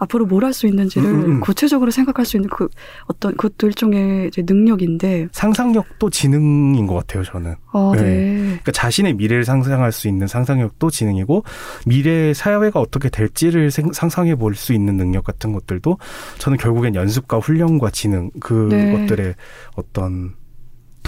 앞으로 0.01 0.25
뭘 0.25 0.45
할 0.45 0.53
수 0.53 0.65
있는지를 0.65 1.09
음, 1.09 1.15
음, 1.19 1.25
음. 1.31 1.39
구체적으로 1.41 1.91
생각할 1.91 2.25
수 2.25 2.37
있는 2.37 2.49
그 2.49 2.69
어떤 3.07 3.35
그것도 3.35 3.67
일종의 3.67 4.31
능력인데 4.37 5.27
상상력도 5.33 6.09
지능인 6.09 6.87
것 6.87 6.93
같아요. 6.95 7.21
저는. 7.25 7.55
어, 7.73 7.91
네. 7.97 8.01
네. 8.01 8.37
그러니까 8.45 8.71
자신의 8.71 9.15
미래를 9.15 9.43
상상할 9.43 9.91
수 9.91 10.07
있는 10.07 10.25
상상력도 10.25 10.89
지능이고 10.89 11.43
미래 11.85 12.33
사회가 12.33 12.79
어떻게 12.79 13.09
될지를 13.09 13.71
생- 13.71 13.91
상상해 13.91 14.35
볼 14.35 14.55
수 14.55 14.71
있는 14.71 14.95
능력 14.95 15.25
같은 15.25 15.51
것들도 15.51 15.97
저는 16.37 16.57
결국엔 16.57 16.95
연습과 16.95 17.39
훈련과 17.39 17.89
지능 17.91 18.31
그것들의 18.39 19.25
네. 19.27 19.35
어떤 19.75 20.33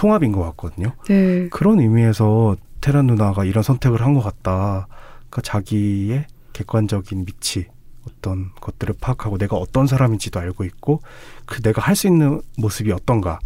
통합인 0.02 0.32
것 0.32 0.42
같거든요. 0.42 0.94
네. 1.08 1.48
그런 1.50 1.78
의미에서 1.78 2.56
테란 2.80 3.06
누나가 3.06 3.44
이런 3.44 3.62
선택을 3.62 4.02
한 4.02 4.14
것 4.14 4.20
같다. 4.20 4.88
그러니까 5.30 5.42
자기의 5.42 6.26
객관적인 6.52 7.24
미치 7.24 7.68
어떤 8.08 8.50
것들을 8.60 8.96
파악하고 9.00 9.38
내가 9.38 9.56
어떤 9.56 9.86
사람인지도 9.86 10.40
알고 10.40 10.64
있고 10.64 11.00
그 11.46 11.62
내가 11.62 11.80
할 11.80 11.94
수 11.94 12.08
있는 12.08 12.42
모습이 12.58 12.90
어떤가 12.90 13.38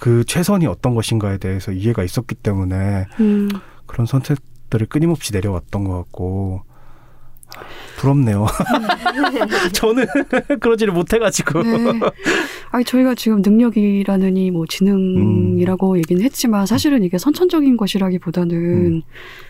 그 0.00 0.24
최선이 0.24 0.66
어떤 0.66 0.94
것인가에 0.94 1.36
대해서 1.36 1.72
이해가 1.72 2.02
있었기 2.04 2.36
때문에 2.36 3.04
음, 3.20 3.48
그런 3.84 4.06
선택들을 4.06 4.86
끊임없이 4.86 5.32
내려왔던 5.34 5.84
것 5.84 5.94
같고 5.98 6.62
부럽네요. 7.96 8.46
저는 9.72 10.06
그러지를 10.60 10.92
못해가지고. 10.92 11.62
네. 11.62 12.00
아니 12.70 12.84
저희가 12.84 13.14
지금 13.14 13.40
능력이라느니 13.42 14.50
뭐 14.50 14.66
지능이라고 14.66 15.92
음. 15.92 15.98
얘기는 15.98 16.22
했지만 16.22 16.66
사실은 16.66 17.02
이게 17.02 17.18
선천적인 17.18 17.76
것이라기보다는 17.76 18.56
음. 18.56 19.02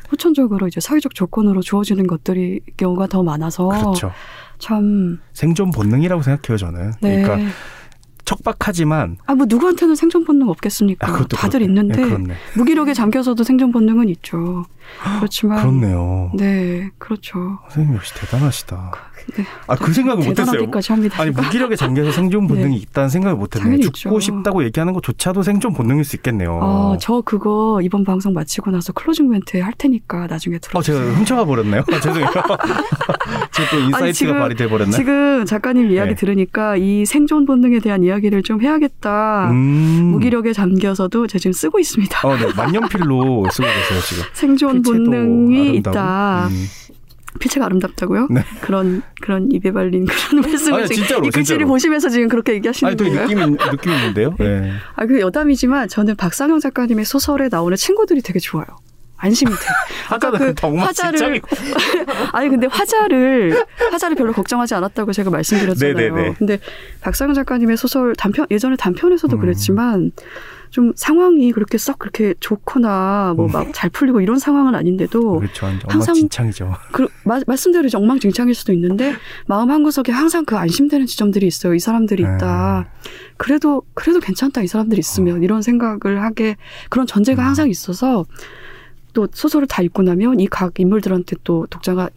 후천적으로 0.09 0.69
이제 0.69 0.81
사회적 0.81 1.15
조건으로 1.15 1.61
주어지는 1.63 2.07
것들이 2.07 2.61
경우가 2.77 3.09
더 3.09 3.23
많아서 3.23 3.69
그렇죠. 3.69 4.13
참 4.59 5.19
생존 5.33 5.71
본능이라고 5.71 6.23
생각해요 6.23 6.57
저는. 6.57 6.93
네. 7.01 7.23
그러니까 7.23 7.51
척박하지만 8.27 9.17
아 9.27 9.35
뭐 9.35 9.47
누구한테는 9.49 9.95
생존 9.95 10.25
본능 10.25 10.49
없겠습니까? 10.51 11.07
아, 11.07 11.25
다들 11.29 11.61
그렇고. 11.61 11.65
있는데 11.65 12.05
네. 12.19 12.35
무기력에 12.57 12.93
잠겨서도 12.93 13.43
생존 13.45 13.73
본능은 13.73 14.09
있죠. 14.11 14.65
그렇지만 15.19 15.59
그렇네요. 15.61 16.31
네, 16.35 16.91
그렇죠. 16.99 17.59
선생님 17.71 17.97
역시 17.97 18.15
대단하시다. 18.15 18.93
네. 19.35 19.45
아그 19.67 19.93
생각은 19.93 20.25
못했어요. 20.25 20.71
아니 21.19 21.31
무기력에 21.31 21.77
잠겨서 21.77 22.13
생존 22.13 22.47
본능이 22.49 22.77
있다는 22.77 23.09
생각을 23.09 23.37
못했네요. 23.37 23.91
죽고 23.91 24.19
있죠. 24.19 24.21
싶다고 24.21 24.65
얘기하는 24.65 24.93
것조차도 24.93 25.43
생존 25.43 25.75
본능일 25.75 26.05
수 26.05 26.17
있겠네요. 26.17 26.59
어, 26.63 26.97
저 27.01 27.21
그거 27.23 27.81
이번 27.83 28.05
방송 28.05 28.33
마치고 28.33 28.71
나서 28.71 28.93
closing 28.93 29.29
멘트에 29.29 29.61
할 29.61 29.73
테니까 29.77 30.27
나중에 30.29 30.57
어, 30.57 30.59
들어주세요. 30.63 31.05
제가 31.05 31.17
훔쳐가 31.19 31.45
버렸네요. 31.45 31.81
아, 31.93 32.01
죄송해요. 32.01 32.27
제가 33.53 33.71
또 33.71 33.79
insight가 33.79 34.13
지금- 34.13 34.39
발휘돼 34.39 34.69
버렸네. 34.69 34.91
지금 34.93 35.45
작가님 35.45 35.91
이야기 35.91 36.11
네. 36.11 36.15
들으니까 36.15 36.77
이 36.77 37.05
생존 37.05 37.47
본능에 37.47 37.81
대한 37.81 38.03
이야기를 38.05 38.43
좀 38.43 38.63
해야겠다. 38.63 39.51
음. 39.51 40.11
무기력에 40.13 40.53
잠겨서도 40.53 41.27
제가 41.27 41.39
지금 41.41 41.53
쓰고 41.53 41.79
있습니다. 41.79 42.27
어, 42.29 42.37
네. 42.37 42.47
만년필로 42.57 43.47
쓰고 43.51 43.67
계세요 43.67 44.01
지금. 44.07 44.23
생존 44.33 44.83
본능이 44.83 45.69
아름다고. 45.71 45.77
있다. 45.97 46.49
음. 46.49 46.67
필체가 47.39 47.67
아름답다고요? 47.67 48.29
네. 48.31 48.43
그런 48.61 49.03
그런 49.21 49.49
입에 49.51 49.73
발린 49.73 50.07
그런 50.07 50.43
말씀을 50.43 50.81
아니, 50.81 50.89
지금 50.89 51.03
진짜로, 51.03 51.27
이 51.27 51.31
글씨를 51.31 51.59
진짜로. 51.59 51.69
보시면서 51.69 52.09
지금 52.09 52.29
그렇게 52.29 52.53
얘기하시는 52.55 52.89
아니, 52.89 52.97
되게 52.97 53.11
거예요? 53.11 53.29
느낌 53.29 53.57
느낌 53.57 53.93
있는데요. 53.93 54.35
네. 54.41 54.73
아, 54.95 55.07
그 55.07 55.21
여담이지만 55.21 55.89
저는 55.89 56.17
박상영 56.17 56.61
작가님의 56.61 57.05
소설에 57.05 57.49
나오는 57.51 57.77
친구들이 57.77 58.23
되게 58.23 58.39
좋아요. 58.39 58.67
안심이 59.19 59.51
돼. 59.51 59.59
아까 60.11 60.31
그 60.31 60.55
화자를. 60.77 61.41
아니 62.33 62.49
근데 62.51 62.67
화자를 62.67 63.65
화자를 63.91 64.15
별로 64.17 64.33
걱정하지 64.33 64.75
않았다고 64.75 65.13
제가 65.13 65.31
말씀드렸잖아요. 65.31 65.95
네네네. 65.95 66.35
근데 66.39 66.59
박상영 67.01 67.35
작가님의 67.35 67.77
소설 67.79 68.15
단편 68.15 68.47
예전에 68.51 68.77
단편에서도 68.77 69.37
음. 69.37 69.41
그랬지만 69.41 70.13
좀 70.71 70.93
상황이 70.97 71.53
그렇게 71.53 71.79
썩 71.79 71.99
그렇게 71.99 72.35
좋거나 72.41 73.35
뭐 73.37 73.47
음. 73.47 73.53
막잘 73.53 73.91
풀리고 73.91 74.21
이런 74.21 74.39
상황은 74.39 74.75
아닌데도 74.75 75.39
그렇죠. 75.41 75.67
항상- 75.67 75.91
엉망진창이죠. 76.15 76.75
그, 76.93 77.09
마- 77.25 77.41
말씀대로 77.47 77.87
이제 77.87 77.97
엉망진창일 77.97 78.55
수도 78.55 78.73
있는데 78.73 79.15
마음 79.47 79.71
한 79.71 79.83
구석에 79.83 80.13
항상 80.13 80.45
그 80.45 80.57
안심되는 80.57 81.07
지점들이 81.07 81.47
있어요. 81.47 81.75
이 81.75 81.79
사람들이 81.79 82.23
있다. 82.23 82.87
네. 83.03 83.11
그래도 83.37 83.83
그래도 83.95 84.21
괜찮다. 84.21 84.63
이 84.63 84.67
사람들이 84.67 84.99
있으면 84.99 85.43
이런 85.43 85.63
생각을 85.63 86.23
하게 86.23 86.57
그런 86.91 87.07
전제가 87.07 87.43
음. 87.43 87.47
항상 87.47 87.69
있어서 87.71 88.25
또 89.13 89.27
소설을 89.33 89.67
다 89.67 89.83
읽고 89.83 90.03
나면 90.03 90.41
이 90.41 90.47
각 90.49 90.79
인물들한테 90.79 91.37
또 91.45 91.67
독자가 91.71 92.11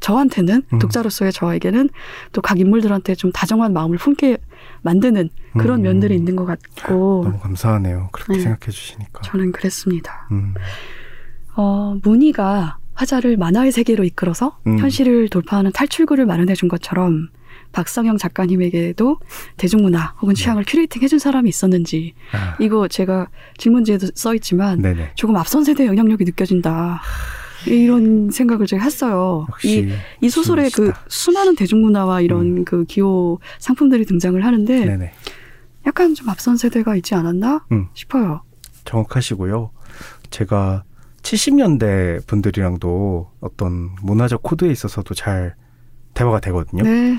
저한테는 0.00 0.62
음. 0.72 0.78
독자로서의 0.78 1.32
저에게는 1.32 1.88
또 2.32 2.40
각 2.40 2.58
인물들한테 2.58 3.14
좀 3.14 3.30
다정한 3.32 3.72
마음을 3.72 3.98
품게 3.98 4.38
만드는 4.82 5.30
그런 5.58 5.80
음. 5.80 5.82
면들이 5.82 6.14
있는 6.16 6.36
것 6.36 6.44
같고 6.44 7.22
너무 7.24 7.38
감사하네요. 7.38 8.10
그렇게 8.12 8.34
네. 8.34 8.40
생각해 8.40 8.70
주시니까. 8.70 9.22
저는 9.22 9.52
그랬습니다. 9.52 10.28
음. 10.30 10.54
어, 11.56 11.96
문희가 12.02 12.78
화자를 12.94 13.36
만화의 13.36 13.72
세계로 13.72 14.04
이끌어서 14.04 14.58
음. 14.66 14.78
현실을 14.78 15.28
돌파하는 15.28 15.72
탈출구를 15.72 16.26
마련해 16.26 16.54
준 16.54 16.68
것처럼 16.68 17.28
박상영 17.72 18.18
작가님에게도 18.18 19.18
대중문화 19.56 20.14
혹은 20.20 20.34
취향을 20.34 20.64
curating 20.66 21.02
해준 21.02 21.18
사람이 21.18 21.48
있었는지 21.48 22.12
아, 22.32 22.56
이거 22.60 22.86
제가 22.86 23.28
질문지에도 23.56 24.08
써 24.14 24.34
있지만 24.34 24.82
네네. 24.82 25.12
조금 25.14 25.36
앞선 25.36 25.64
세대의 25.64 25.88
영향력이 25.88 26.24
느껴진다. 26.24 27.00
이런 27.66 28.30
생각을 28.30 28.66
제가 28.66 28.82
했어요. 28.82 29.46
이, 29.64 29.88
이 30.20 30.28
소설에 30.28 30.68
그. 30.74 30.92
수많은 31.08 31.56
대중문화와 31.56 32.20
이런 32.20 32.64
그 32.64 32.84
기호 32.84 33.38
상품들이 33.58 34.04
등장을 34.06 34.42
하는데 34.44 34.78
음. 34.80 34.86
네네. 34.86 35.12
약간 35.86 36.14
좀 36.14 36.28
앞선 36.28 36.56
세대가 36.56 36.96
있지 36.96 37.14
않았나 37.14 37.66
음. 37.72 37.88
싶어요. 37.94 38.42
정확하시고요. 38.84 39.70
제가 40.30 40.84
70년대 41.22 42.26
분들이랑도 42.26 43.30
어떤 43.40 43.90
문화적 44.02 44.42
코드에 44.42 44.70
있어서도 44.70 45.14
잘 45.14 45.54
대화가 46.14 46.40
되거든요. 46.40 46.82
네. 46.82 47.18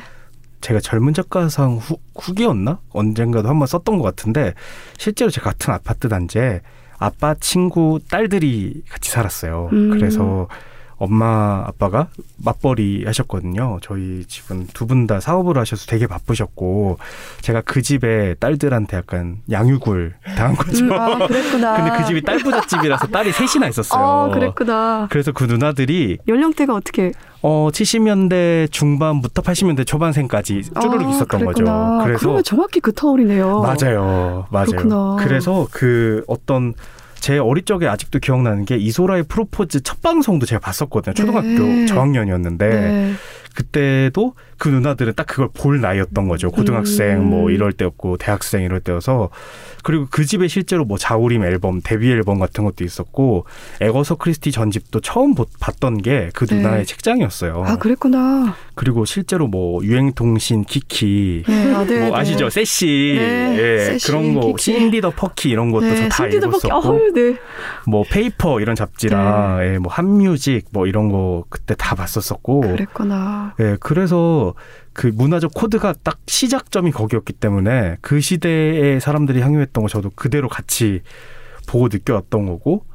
제가 0.61 0.79
젊은 0.79 1.13
작가상 1.13 1.75
후, 1.75 1.97
후기였나? 2.15 2.79
언젠가도 2.89 3.49
한번 3.49 3.67
썼던 3.67 3.97
것 3.97 4.03
같은데 4.03 4.53
실제로 4.97 5.29
제가 5.29 5.51
같은 5.51 5.73
아파트 5.73 6.07
단지에 6.07 6.61
아빠 7.03 7.35
친구 7.35 7.99
딸들이 8.09 8.81
같이 8.89 9.11
살았어요. 9.11 9.69
음. 9.73 9.89
그래서 9.91 10.47
엄마 11.03 11.63
아빠가 11.67 12.07
맞벌이 12.37 13.03
하셨거든요. 13.05 13.79
저희 13.81 14.25
집은 14.25 14.67
두 14.73 14.85
분 14.87 15.07
다 15.07 15.19
사업을 15.19 15.57
하셔서 15.57 15.85
되게 15.87 16.07
바쁘셨고 16.07 16.97
제가 17.41 17.61
그 17.65 17.81
집에 17.81 18.35
딸들한테 18.35 18.97
약간 18.97 19.37
양육을 19.51 20.13
당한 20.37 20.55
거죠. 20.55 20.85
음, 20.85 20.91
아, 20.93 21.27
그랬구나. 21.27 21.75
근데 21.75 21.97
그 21.97 22.05
집이 22.05 22.21
딸 22.21 22.37
부잣집이라서 22.39 23.07
딸이 23.07 23.31
셋이나 23.33 23.67
있었어요. 23.67 24.01
아, 24.03 24.29
그랬구나. 24.29 25.07
그래서 25.09 25.31
그 25.31 25.43
누나들이 25.45 26.19
연령대가 26.27 26.73
어떻게 26.73 27.11
어 27.41 27.69
70년대 27.71 28.71
중반부터 28.71 29.41
80년대 29.41 29.85
초반생까지 29.85 30.61
쭈루룩 30.81 31.07
아, 31.07 31.09
있었던 31.09 31.39
그랬구나. 31.41 31.97
거죠. 31.97 32.03
그래서 32.05 32.19
그러면 32.19 32.43
정확히 32.43 32.79
그 32.79 32.93
터울이네요. 32.93 33.61
맞아요, 33.61 34.45
맞아요. 34.49 34.65
그렇구나. 34.67 35.15
그래서 35.19 35.67
그 35.71 36.23
어떤 36.27 36.73
제 37.23 37.37
어릴 37.37 37.63
적에 37.63 37.87
아직도 37.87 38.19
기억나는 38.19 38.65
게 38.65 38.75
이소라의 38.75 39.23
프로포즈 39.29 39.83
첫 39.83 40.01
방송도 40.01 40.45
제가 40.45 40.59
봤었거든요. 40.59 41.13
초등학교 41.13 41.47
네. 41.47 41.85
저학년이었는데 41.85 42.67
네. 42.67 43.13
그때도 43.55 44.33
그 44.63 44.69
누나들은 44.69 45.15
딱 45.17 45.27
그걸 45.27 45.49
볼 45.53 45.81
나이였던 45.81 46.29
거죠. 46.29 46.49
고등학생 46.49 47.17
음. 47.17 47.25
뭐 47.29 47.49
이럴 47.51 47.73
때였고 47.73 48.15
대학생 48.15 48.63
이럴 48.63 48.79
때여서 48.79 49.29
그리고 49.83 50.07
그 50.09 50.23
집에 50.23 50.47
실제로 50.47 50.85
뭐 50.85 50.97
자우림 50.97 51.43
앨범 51.43 51.81
데뷔 51.83 52.09
앨범 52.09 52.39
같은 52.39 52.63
것도 52.63 52.85
있었고 52.85 53.45
애거서 53.81 54.15
크리스티 54.15 54.53
전집도 54.53 55.01
처음 55.01 55.35
보- 55.35 55.47
봤던 55.59 55.97
게그 56.01 56.45
네. 56.45 56.55
누나의 56.55 56.85
책장이었어요. 56.85 57.65
아 57.67 57.75
그랬구나. 57.77 58.55
그리고 58.75 59.03
실제로 59.03 59.47
뭐 59.47 59.83
유행통신 59.83 60.63
키키 60.63 61.43
네, 61.45 61.73
아, 61.73 61.83
네, 61.85 61.99
뭐 61.99 62.15
네. 62.15 62.21
아시죠 62.21 62.49
쎄씨 62.49 63.15
네, 63.19 63.57
예, 63.93 63.97
그런 64.05 64.33
거 64.33 64.47
키키. 64.55 64.61
신디 64.61 65.01
더 65.01 65.09
퍼키 65.09 65.49
이런 65.49 65.71
것도 65.71 65.87
네, 65.87 66.07
저다 66.07 66.27
읽었었고 66.27 67.11
네. 67.13 67.35
뭐 67.85 68.05
페이퍼 68.09 68.61
이런 68.61 68.77
잡지랑 68.77 69.59
예, 69.65 69.77
뭐 69.77 69.91
핫뮤직 69.91 70.67
뭐 70.71 70.87
이런 70.87 71.09
거 71.09 71.43
그때 71.49 71.75
다 71.77 71.95
봤었었고 71.95 72.61
그랬구나. 72.61 73.55
예, 73.59 73.75
그래서 74.53 74.83
그 74.93 75.07
문화적 75.07 75.53
코드가 75.53 75.93
딱 76.03 76.19
시작점이 76.27 76.91
거기였기 76.91 77.33
때문에 77.33 77.97
그 78.01 78.19
시대의 78.21 78.99
사람들이 79.01 79.41
향유했던 79.41 79.81
거 79.83 79.87
저도 79.87 80.11
그대로 80.15 80.47
같이 80.49 81.01
보고 81.67 81.87
느껴왔던 81.87 82.45
거고 82.45 82.85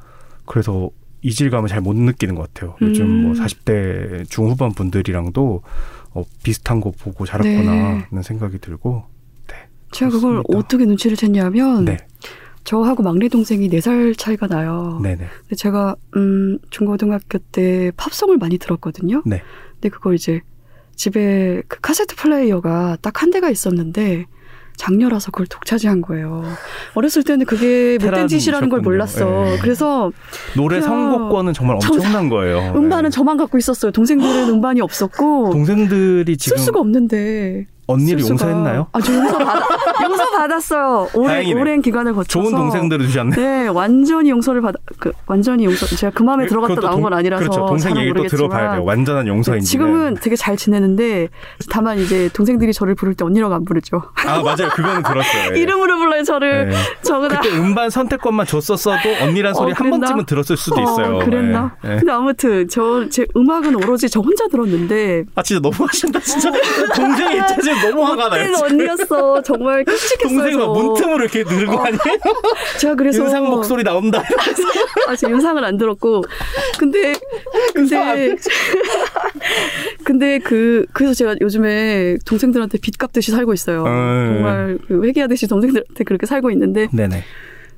그래서 0.47 0.91
이질감을 1.23 1.69
잘 1.69 1.81
못 1.81 1.97
느끼는 1.97 2.35
것 2.37 2.53
같아요. 2.55 2.77
요즘 2.81 3.05
음. 3.07 3.23
뭐 3.23 3.33
40대 3.33 4.29
중후반 4.31 4.73
분들이랑도 4.73 5.63
어, 6.15 6.23
비슷한 6.43 6.81
거 6.81 6.91
보고 6.93 7.27
자랐구나라는 7.27 8.23
생각이 8.23 8.59
들고 8.59 9.05
네. 9.49 9.55
제가 9.93 10.11
그걸 10.11 10.43
그렇습니다. 10.43 10.59
어떻게 10.59 10.85
눈치를 10.87 11.17
챘냐면 11.17 11.85
네. 11.85 11.97
저하고 12.65 13.03
막내 13.03 13.29
동생이 13.29 13.69
네 13.69 13.81
살 13.81 14.15
차이가 14.15 14.47
나요. 14.47 15.01
네네. 15.03 15.27
근데 15.41 15.57
제가 15.57 15.97
음 16.17 16.59
중고등학교 16.71 17.39
때 17.51 17.91
팝송을 17.97 18.37
많이 18.39 18.59
들었거든요. 18.59 19.23
네. 19.27 19.43
근데 19.75 19.89
그걸 19.89 20.15
이제 20.15 20.41
집에 20.99 21.62
그 21.69 21.81
카세트 21.81 22.16
플레이어가 22.16 22.99
딱 23.01 23.23
한 23.23 23.31
대가 23.31 23.49
있었는데 23.51 24.27
장녀라서 24.77 25.33
그걸 25.33 25.47
독차지한 25.49 26.03
거예요. 26.03 26.45
어렸을 26.95 27.25
때는 27.25 27.47
그게 27.47 27.99
못된 28.01 28.29
짓이라는 28.29 28.69
걸. 28.69 28.81
몰랐어. 28.81 29.53
예. 29.55 29.59
그래서 29.61 30.12
노래 30.55 30.81
선곡권은 30.81 31.53
정말 31.53 31.79
저- 31.83 31.93
엄청난 31.95 32.29
거예요. 32.29 32.75
음반은 32.77 33.07
예. 33.07 33.11
저만 33.11 33.37
갖고 33.39 33.59
있었어요. 33.59 33.91
동생들은 33.91 34.49
음반이 34.55 34.81
없었고 34.81 35.51
동생들이 35.51 36.37
지금 36.37 36.59
쓸 36.59 36.65
수가 36.66 36.79
없는데 36.79 37.66
언니를 37.89 38.20
수가- 38.23 38.28
용서했나요? 38.31 38.86
아, 38.93 39.01
저 39.01 39.12
용서 39.15 39.39
받 39.39 39.62
용서 40.05 40.31
받았어요. 40.31 41.09
다행이네. 41.27 41.60
오랜 41.60 41.82
기간을 41.82 42.12
거쳐서 42.15 42.28
좋은 42.51 42.52
동생들을 42.55 43.06
주셨네. 43.06 43.36
네, 43.36 43.66
완전히 43.69 44.31
용서를 44.31 44.60
받아 44.60 44.78
그 44.98 45.10
완전히 45.27 45.65
용서 45.65 45.86
제가 45.86 46.12
그 46.15 46.23
마음에 46.23 46.47
들어갔다 46.47 46.74
나온 46.81 46.93
동- 46.93 47.02
건 47.02 47.15
아니라서 47.15 47.43
그렇죠. 47.43 47.66
동생 47.66 47.97
얘기 47.97 48.12
또 48.12 48.27
들어봐야 48.27 48.73
돼요. 48.73 48.85
완전한 48.85 49.27
용서인지. 49.27 49.65
네, 49.66 49.70
지금은 49.70 50.15
되게 50.20 50.36
잘 50.36 50.56
지내는데 50.56 51.28
다만 51.70 51.98
이제 51.98 52.28
동생들이 52.32 52.73
저를 52.73 52.94
부를 52.94 53.15
때 53.15 53.24
언니라고 53.24 53.55
안 53.55 53.65
부르죠. 53.65 54.02
아 54.27 54.43
맞아요. 54.43 54.69
그거는 54.74 55.02
들었어요. 55.02 55.55
예. 55.56 55.59
이름으로 55.60 55.97
불러요 55.98 56.23
저를. 56.23 56.70
예. 56.73 57.02
저거다. 57.02 57.40
그때 57.40 57.56
음반 57.56 57.90
선택권만 57.90 58.47
줬었어도 58.47 58.98
언니란 59.23 59.55
소리 59.55 59.73
어, 59.73 59.74
한? 59.77 59.90
번쯤은 59.90 60.27
들었을 60.27 60.56
수도 60.56 60.81
있어요. 60.81 61.16
어, 61.16 61.24
그랬나? 61.24 61.74
예. 61.85 61.94
예. 61.94 61.97
근데 61.97 62.12
아무튼 62.12 62.69
저 62.69 62.98
제 63.10 63.24
음악은 63.36 63.74
오로지 63.77 64.09
저 64.10 64.20
혼자 64.20 64.47
들었는데 64.48 65.24
아 65.35 65.43
진짜 65.43 65.60
너무 65.62 65.74
하신다 65.86 66.20
진짜 66.20 66.51
동생 66.94 67.32
입장에서 67.32 67.78
너무 67.83 68.05
화가 68.05 68.29
나요. 68.29 68.53
언니였어. 68.63 69.43
정말 69.43 69.85
끔찍했어요. 69.85 70.29
동생이. 70.29 70.67
문틈으로 70.67 71.23
이렇게 71.23 71.45
누르는 71.45 71.67
거 71.67 71.85
아니에요? 71.85 71.99
제가 72.79 72.95
그래서 72.95 73.23
윤상 73.23 73.45
목소리 73.49 73.83
나온다. 73.83 74.23
아, 75.09 75.17
저 75.17 75.31
윤상을 75.31 75.63
안 75.65 75.77
들었고. 75.77 76.23
근데, 76.79 77.15
근데, 77.75 78.37
근데 80.05 80.39
그, 80.39 80.87
그래서 80.93 81.15
제가 81.15 81.37
요즘에 81.41 82.17
동생들한테 82.25 82.79
빚 82.79 82.99
갚듯이 82.99 83.31
살고 83.31 83.53
있어요. 83.55 83.85
음. 83.85 84.35
정말 84.35 84.79
그 84.87 85.05
회개하듯이 85.05 85.47
동생들한테 85.49 86.05
그렇게 86.05 86.27
살고 86.27 86.51
있는데, 86.51 86.89
네네. 86.93 87.23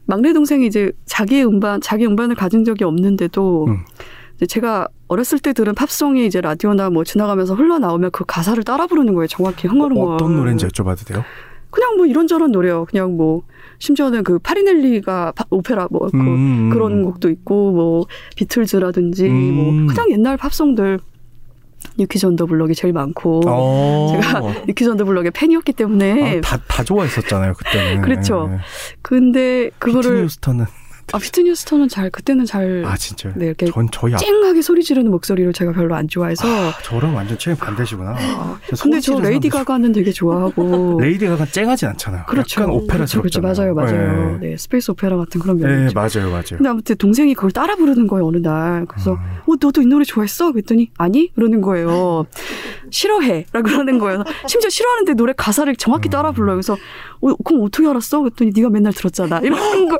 막내 0.06 0.32
동생이 0.32 0.66
이제 0.66 0.90
자기의 1.06 1.46
음반, 1.46 1.80
자기 1.80 2.06
음반을 2.06 2.34
가진 2.34 2.64
적이 2.64 2.84
없는데도, 2.84 3.66
음. 3.68 3.84
제가 4.46 4.88
어렸을 5.08 5.38
때 5.38 5.52
들은 5.52 5.74
팝송이 5.74 6.26
이제 6.26 6.40
라디오나 6.40 6.90
뭐 6.90 7.04
지나가면서 7.04 7.54
흘러나오면 7.54 8.10
그 8.12 8.24
가사를 8.24 8.62
따라 8.64 8.86
부르는 8.86 9.14
거예요. 9.14 9.26
정확히 9.26 9.68
흥얼흥얼. 9.68 10.14
어떤 10.14 10.36
노래인지 10.36 10.66
여쭤봐도 10.66 11.06
돼요? 11.06 11.24
그냥 11.70 11.96
뭐 11.96 12.06
이런저런 12.06 12.50
노래요. 12.50 12.84
그냥 12.90 13.16
뭐, 13.16 13.42
심지어는 13.78 14.24
그 14.24 14.38
파리넬리가 14.40 15.32
파- 15.36 15.44
오페라 15.50 15.86
뭐, 15.90 16.08
그 16.10 16.16
음. 16.16 16.70
그런 16.70 17.04
곡도 17.04 17.30
있고 17.30 17.70
뭐 17.70 18.06
비틀즈라든지 18.36 19.26
음. 19.28 19.54
뭐 19.54 19.86
가장 19.86 20.10
옛날 20.10 20.36
팝송들 20.36 20.98
뉴키즈 21.98 22.26
온 22.26 22.34
더 22.34 22.46
블럭이 22.46 22.74
제일 22.74 22.92
많고 22.92 23.42
어. 23.46 24.08
제가 24.12 24.40
뉴키즈 24.66 24.90
온 24.90 24.96
더 24.96 25.04
블럭의 25.04 25.30
팬이었기 25.30 25.72
때문에 25.72 26.38
아, 26.38 26.40
다, 26.40 26.58
다 26.68 26.82
좋아했었잖아요, 26.84 27.54
그때는. 27.54 28.02
그렇죠. 28.02 28.50
예. 28.52 28.58
근데 29.02 29.70
그거를 29.78 30.24
휴스턴은. 30.24 30.66
아 31.12 31.18
휘트니 31.18 31.54
휴스턴은 31.54 31.88
잘 31.88 32.10
그때는 32.10 32.44
잘 32.44 32.84
아, 32.86 32.96
진짜요? 32.96 33.32
네, 33.36 33.46
이렇게 33.46 33.66
전 33.66 33.88
저희 33.92 34.14
아, 34.14 34.16
쨍하게 34.16 34.62
소리 34.62 34.82
지르는 34.82 35.10
목소리를 35.10 35.52
제가 35.52 35.72
별로 35.72 35.94
안 35.94 36.08
좋아해서 36.08 36.46
저랑 36.82 37.14
완전 37.14 37.36
최근 37.38 37.58
반대시구나. 37.58 38.16
저 38.74 38.82
근데 38.82 39.00
저 39.00 39.18
레이디 39.18 39.48
가가는 39.48 39.92
되게 39.92 40.12
좋아하고 40.12 40.98
레이디 41.02 41.26
가가 41.26 41.46
쨍하진 41.46 41.88
않잖아요. 41.88 42.24
그렇죠. 42.26 42.60
약간 42.62 42.74
오페라스럽잖아요. 42.74 43.22
그렇죠. 43.22 43.40
맞아요, 43.40 43.74
맞아요. 43.74 44.38
네. 44.40 44.50
네, 44.50 44.56
space 44.56 44.90
opera 44.92 45.16
같은 45.16 45.40
그런 45.40 45.56
네, 45.58 45.66
면이죠. 45.66 45.94
맞아요, 45.94 46.30
맞아요. 46.30 46.42
근데 46.56 46.68
아무튼 46.68 46.96
동생이 46.96 47.34
그걸 47.34 47.50
따라 47.50 47.76
부르는 47.76 48.06
거예요 48.06 48.26
어느 48.26 48.36
날. 48.38 48.86
그래서 48.86 49.12
음. 49.14 49.18
어 49.46 49.54
너도 49.60 49.82
이 49.82 49.86
노래 49.86 50.04
좋아했어? 50.04 50.52
그랬더니 50.52 50.90
아니 50.98 51.32
그러는 51.34 51.60
거예요. 51.60 52.26
싫어해라 52.90 53.62
그러는 53.64 53.98
거예요. 53.98 54.24
심지어 54.46 54.68
싫어하는데 54.70 55.14
노래 55.14 55.32
가사를 55.36 55.74
정확히 55.76 56.08
음. 56.08 56.10
따라 56.10 56.32
불러요. 56.32 56.56
그래서 56.56 56.74
어, 57.20 57.34
그럼 57.44 57.64
어떻게 57.64 57.86
알았어? 57.88 58.20
그랬더니 58.20 58.52
네가 58.54 58.70
맨날 58.70 58.92
들었잖아. 58.92 59.38
이러는 59.40 59.88
거. 59.88 59.96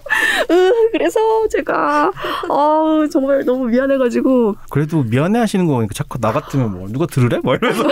으, 0.51 0.73
그래서 0.93 1.21
제가 1.49 2.11
어 2.49 3.07
정말 3.13 3.45
너무 3.45 3.67
미안해가지고 3.67 4.57
그래도 4.71 5.03
미안해 5.03 5.39
하시는 5.39 5.67
거 5.67 5.75
보니까 5.75 5.93
자꾸 5.95 6.19
나 6.19 6.33
같으면 6.33 6.73
뭐 6.73 6.89
누가 6.89 7.07
들으래? 7.07 7.39
뭐 7.43 7.55
이러면서 7.55 7.85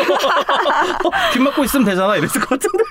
귀 1.33 1.39
막고 1.41 1.65
있으면 1.65 1.87
되잖아 1.87 2.17
이랬을 2.17 2.41
것 2.41 2.49
같은데. 2.59 2.85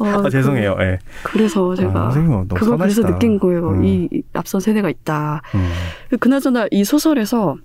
어, 0.00 0.26
아, 0.26 0.28
죄송해요. 0.30 0.76
예. 0.80 0.98
그, 1.22 1.38
래서 1.38 1.74
제가 1.74 1.90
아, 1.90 2.10
선생님 2.10 2.30
너무 2.30 2.48
그걸 2.48 2.76
그래서 2.78 3.02
선하시다. 3.02 3.08
느낀 3.08 3.38
거예요. 3.38 3.68
음. 3.70 3.84
이, 3.84 4.08
이 4.12 4.22
앞선 4.32 4.60
세대가 4.60 4.90
있다. 4.90 5.42
음. 5.54 5.70
그나저나 6.18 6.66
이 6.70 6.84
소설에서 6.84 7.56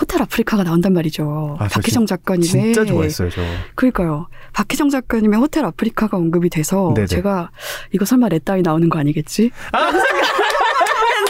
호텔 0.00 0.22
아프리카가 0.22 0.62
나온단 0.64 0.92
말이죠. 0.92 1.56
아, 1.58 1.68
저 1.68 1.74
박희정 1.80 2.06
작가님의 2.06 2.48
진짜 2.48 2.84
좋아했어요, 2.84 3.30
저. 3.30 3.40
그러니까요. 3.74 4.28
박희정 4.52 4.90
작가님의 4.90 5.38
호텔 5.38 5.64
아프리카가 5.64 6.16
언급이 6.16 6.50
돼서 6.50 6.92
네네. 6.94 7.06
제가 7.06 7.50
이거 7.92 8.04
설마 8.04 8.28
렛다이 8.28 8.62
나오는 8.62 8.88
거 8.88 8.98
아니겠지? 8.98 9.50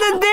했는데 0.08 0.26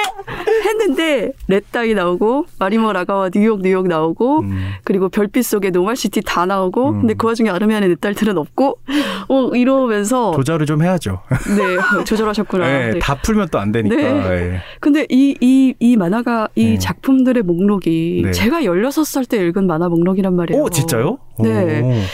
했는데 0.65 1.31
렛다이 1.47 1.93
나오고 1.93 2.45
마리모 2.59 2.93
라가와 2.93 3.29
뉴욕 3.33 3.61
뉴욕 3.61 3.87
나오고 3.87 4.39
음. 4.39 4.69
그리고 4.83 5.09
별빛 5.09 5.43
속에 5.43 5.69
노말시티 5.69 6.21
다 6.25 6.45
나오고 6.45 6.89
음. 6.89 6.99
근데 7.01 7.13
그 7.15 7.27
와중에 7.27 7.49
아르미안의 7.49 7.89
네 7.89 7.95
딸들은 7.95 8.37
없고 8.37 8.79
어 9.27 9.49
이러면서 9.53 10.31
조절을 10.31 10.65
좀 10.65 10.81
해야죠. 10.81 11.21
네 11.57 12.03
조절하셨구나. 12.05 12.69
예, 12.69 12.91
네. 12.91 12.99
다 12.99 13.15
풀면 13.15 13.49
또 13.49 13.65
안 13.65 13.71
되니까. 13.71 13.95
네. 13.95 14.03
예. 14.03 14.61
근데 14.79 15.05
이, 15.09 15.35
이, 15.41 15.73
이 15.79 15.95
만화가, 15.97 16.49
이 16.55 16.71
네. 16.71 16.77
작품들의 16.77 17.43
목록이 17.43 18.21
네. 18.25 18.31
제가 18.31 18.61
16살 18.61 19.27
때 19.27 19.37
읽은 19.47 19.65
만화 19.67 19.89
목록이란 19.89 20.35
말이에요. 20.35 20.61
오, 20.61 20.69
진짜요? 20.69 21.17
네. 21.39 22.05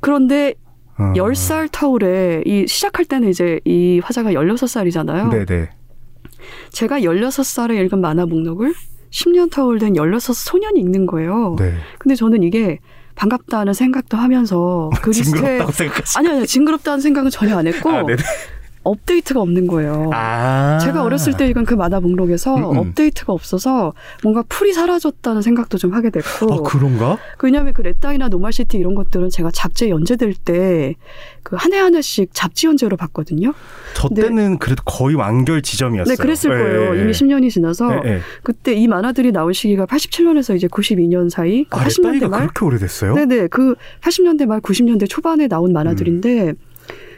그런데 0.00 0.54
오. 0.98 1.02
어. 1.02 1.12
10살 1.14 1.68
터울에 1.72 2.42
이 2.46 2.66
시작할 2.66 3.04
때는 3.04 3.28
이제 3.28 3.60
이 3.64 4.00
화자가 4.02 4.30
16살이잖아요. 4.32 5.30
네네. 5.30 5.68
제가 6.70 7.00
16살에 7.00 7.84
읽은 7.84 8.00
만화 8.00 8.26
목록을 8.26 8.74
10년 9.10 9.50
터울 9.50 9.78
된 9.78 9.94
16 9.94 10.20
소년이 10.20 10.80
읽는 10.80 11.06
거예요. 11.06 11.56
네. 11.58 11.74
근데 11.98 12.14
저는 12.14 12.42
이게 12.42 12.78
반갑다는 13.14 13.72
생각도 13.72 14.16
하면서 14.16 14.90
그 15.02 15.12
생각하시. 15.12 16.18
아니 16.18 16.28
아니 16.28 16.46
징그럽다는 16.46 17.00
생각은 17.00 17.30
전혀 17.30 17.56
안 17.56 17.66
했고 17.66 17.90
아. 17.90 18.04
업데이트가 18.86 19.40
없는 19.40 19.66
거예요. 19.66 20.10
아. 20.12 20.78
제가 20.82 21.02
어렸을 21.02 21.36
때 21.36 21.46
읽은 21.48 21.64
그 21.64 21.74
만화 21.74 22.00
목록에서 22.00 22.56
음, 22.56 22.64
음. 22.72 22.76
업데이트가 22.78 23.32
없어서 23.32 23.92
뭔가 24.22 24.42
pool이 24.48 24.72
사라졌다는 24.72 25.42
생각도 25.42 25.78
좀 25.78 25.92
하게 25.92 26.10
됐고 26.10 26.52
아, 26.52 26.62
그런가? 26.62 27.18
왜냐하면 27.42 27.72
그 27.72 27.82
렛다이나 27.82 28.28
노말시티 28.28 28.76
이런 28.76 28.94
것들은 28.94 29.30
제가 29.30 29.50
잡지에 29.52 29.90
연재될 29.90 30.34
때 30.34 30.94
그 31.46 31.54
한해한 31.54 31.94
해씩 31.94 32.30
잡지 32.32 32.66
연재로 32.66 32.96
봤거든요. 32.96 33.54
저 33.94 34.08
네. 34.10 34.22
때는 34.22 34.58
그래도 34.58 34.82
거의 34.84 35.14
완결 35.14 35.62
지점이었어요. 35.62 36.16
네, 36.16 36.20
그랬을 36.20 36.50
예, 36.50 36.56
거예요. 36.58 36.96
예, 36.96 37.00
이미 37.00 37.08
예. 37.08 37.12
10년이 37.12 37.50
지나서 37.50 37.88
예, 38.04 38.14
예. 38.14 38.20
그때 38.42 38.74
이 38.74 38.88
만화들이 38.88 39.30
나온 39.30 39.52
시기가 39.52 39.86
87년에서 39.86 40.56
이제 40.56 40.66
92년 40.66 41.30
사이, 41.30 41.62
그 41.68 41.78
아, 41.78 41.84
80년대 41.84 42.02
레따이가 42.14 42.28
말. 42.28 42.40
그렇게 42.40 42.64
오래됐어요? 42.64 43.14
네네, 43.14 43.46
그 43.46 43.76
80년대 44.00 44.46
말, 44.46 44.60
90년대 44.60 45.08
초반에 45.08 45.46
나온 45.46 45.72
만화들인데 45.72 46.54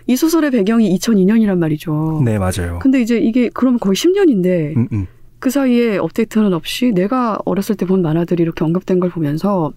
이 0.09 0.17
소설의 0.17 0.51
배경이 0.51 0.99
2002년이란 0.99 1.59
말이죠. 1.59 2.23
네, 2.25 2.39
맞아요. 2.39 2.79
근데 2.81 3.01
이제 3.01 3.19
이게 3.19 3.51
그러면 3.53 3.79
거의 3.79 3.95
10년인데 3.95 4.77
음, 4.77 4.89
음. 4.93 5.07
그 5.39 5.51
사이에 5.51 5.99
업데이트는 5.99 6.53
없이 6.55 6.91
내가 6.93 7.39
어렸을 7.45 7.77
때 7.77 7.87
본 7.87 8.03
만화들이 8.03 8.43
이렇게 8.43 8.65
언급된 8.65 8.99
걸 9.01 9.11
보면서 9.11 9.73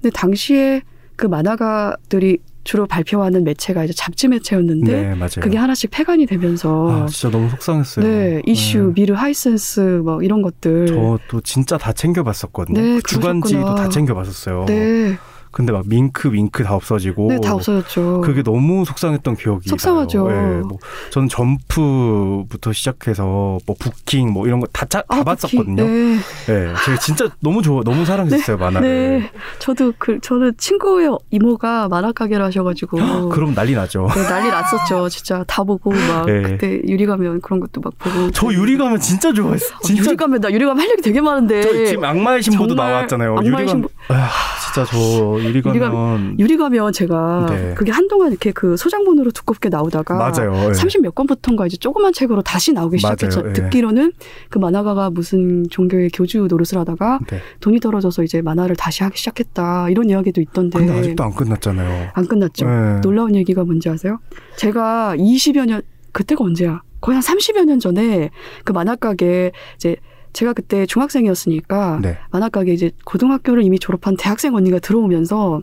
근데 0.00 0.10
당시에 0.10 0.82
그 1.16 1.26
만화가들이 1.26 2.38
주로 2.62 2.86
발표하는 2.86 3.42
매체가 3.42 3.84
이제 3.84 3.92
잡지 3.94 4.28
매체였는데 4.28 4.92
네, 4.92 5.14
맞아요. 5.14 5.40
그게 5.40 5.56
하나씩 5.56 5.90
폐간이 5.90 6.26
되면서 6.26 7.04
아, 7.04 7.06
진짜 7.06 7.30
너무 7.36 7.48
속상했어요. 7.48 8.06
네 8.06 8.42
이슈 8.46 8.78
네. 8.78 8.92
미르 9.00 9.14
하이센스 9.14 9.80
뭐 10.04 10.22
이런 10.22 10.42
것들 10.42 10.86
저도 10.88 11.40
진짜 11.42 11.78
다 11.78 11.92
챙겨 11.94 12.22
봤었거든요. 12.22 12.78
네, 12.80 12.94
그 12.96 13.02
주간지도. 13.02 13.74
다 13.76 13.88
챙겨 13.88 14.14
봤었어요. 14.14 14.66
네, 14.66 15.16
근데 15.50 15.72
막 15.72 15.84
밍크, 15.86 16.32
윙크 16.32 16.62
다 16.64 16.74
없어지고. 16.74 17.28
네, 17.28 17.40
다 17.40 17.54
없어졌죠. 17.54 18.20
그게 18.22 18.42
너무 18.42 18.84
속상했던 18.84 19.36
기억이 19.36 19.68
속상하죠. 19.68 20.28
나요. 20.28 20.58
예, 20.58 20.60
뭐 20.60 20.78
저는 21.10 21.28
점프부터 21.28 22.72
시작해서 22.72 23.58
뭐 23.66 23.76
부킹 23.78 24.32
뭐 24.32 24.46
이런 24.46 24.60
거다 24.60 24.86
다 24.86 25.02
아, 25.08 25.22
봤었거든요. 25.24 25.84
네. 25.84 26.18
예, 26.48 26.74
제가 26.84 26.98
진짜 27.00 27.28
너무 27.40 27.62
좋아, 27.62 27.82
너무 27.84 28.04
사랑했어요 28.04 28.56
만화를. 28.56 28.88
네, 28.88 29.30
저도 29.58 29.92
그 29.98 30.18
저는 30.20 30.54
친구의 30.56 31.10
이모가 31.30 31.88
만화 31.88 32.12
가게를 32.12 32.44
하셔가지고 32.44 33.28
그럼 33.30 33.54
난리 33.54 33.74
나죠. 33.74 34.08
네, 34.14 34.22
난리 34.22 34.48
났었죠. 34.48 35.08
진짜 35.08 35.44
다 35.46 35.64
보고 35.64 35.90
막 35.90 36.26
네. 36.26 36.42
그때 36.42 36.80
유리가면 36.86 37.40
그런 37.40 37.60
것도 37.60 37.80
막 37.80 37.92
보고. 37.98 38.30
저 38.30 38.52
유리가면 38.52 39.00
진짜 39.00 39.32
좋아했어. 39.32 39.74
어, 39.74 39.78
진짜 39.82 40.04
유리가면 40.04 40.40
나 40.40 40.50
유리가면 40.50 40.80
할 40.80 40.90
얘기 40.90 41.02
되게 41.02 41.20
많은데. 41.20 41.62
저 41.62 41.84
지금 41.86 42.04
악마의 42.04 42.42
신부도 42.42 42.74
나왔잖아요. 42.74 43.36
유리가면 43.42 43.68
신부. 43.68 43.88
아, 44.08 44.28
진짜 44.64 44.84
저 44.90 45.39
유리가면 45.44 46.38
유리가 46.38 46.68
면 46.68 46.92
제가 46.92 47.46
네. 47.48 47.74
그게 47.76 47.92
한동안 47.92 48.30
이렇게 48.30 48.52
그 48.52 48.76
소장본으로 48.76 49.30
두껍게 49.30 49.68
나오다가 49.68 50.14
맞아요. 50.16 50.54
예. 50.54 50.72
30몇 50.72 51.14
권부터인가 51.14 51.66
이제 51.66 51.76
조그만 51.76 52.12
책으로 52.12 52.42
다시 52.42 52.72
나오기. 52.72 52.98
시작했죠. 52.98 53.42
예. 53.48 53.52
듣기로는 53.52 54.12
그 54.48 54.58
만화가가 54.58 55.10
무슨 55.10 55.68
종교의 55.70 56.10
교주 56.10 56.46
노릇을 56.48 56.78
하다가 56.78 57.20
네. 57.28 57.40
돈이 57.60 57.80
떨어져서 57.80 58.22
이제 58.22 58.42
만화를 58.42 58.76
다시 58.76 59.02
하기 59.02 59.16
시작했다 59.18 59.90
이런 59.90 60.08
이야기도 60.10 60.40
있던데 60.40 60.78
근데 60.78 60.98
아직도 60.98 61.24
안 61.24 61.32
끝났잖아요. 61.34 62.10
안 62.14 62.26
끝났죠. 62.26 62.66
예. 62.66 63.00
놀라운 63.00 63.34
얘기가 63.34 63.64
뭔지 63.64 63.88
아세요? 63.88 64.18
제가 64.56 65.14
20여 65.16 65.66
년 65.66 65.82
그때가 66.12 66.44
언제야? 66.44 66.82
거의 67.00 67.14
한 67.16 67.22
30여 67.22 67.64
년 67.64 67.80
전에 67.80 68.30
그 68.64 68.72
만화 68.72 68.94
가게 68.96 69.52
이제 69.76 69.96
제가 70.32 70.52
그때 70.52 70.86
중학생이었으니까 70.86 71.98
네. 72.02 72.18
만화 72.30 72.48
가게 72.48 72.72
이제 72.72 72.90
고등학교를 73.04 73.62
이미 73.62 73.78
졸업한 73.78 74.16
대학생 74.16 74.54
언니가 74.54 74.78
들어오면서 74.78 75.62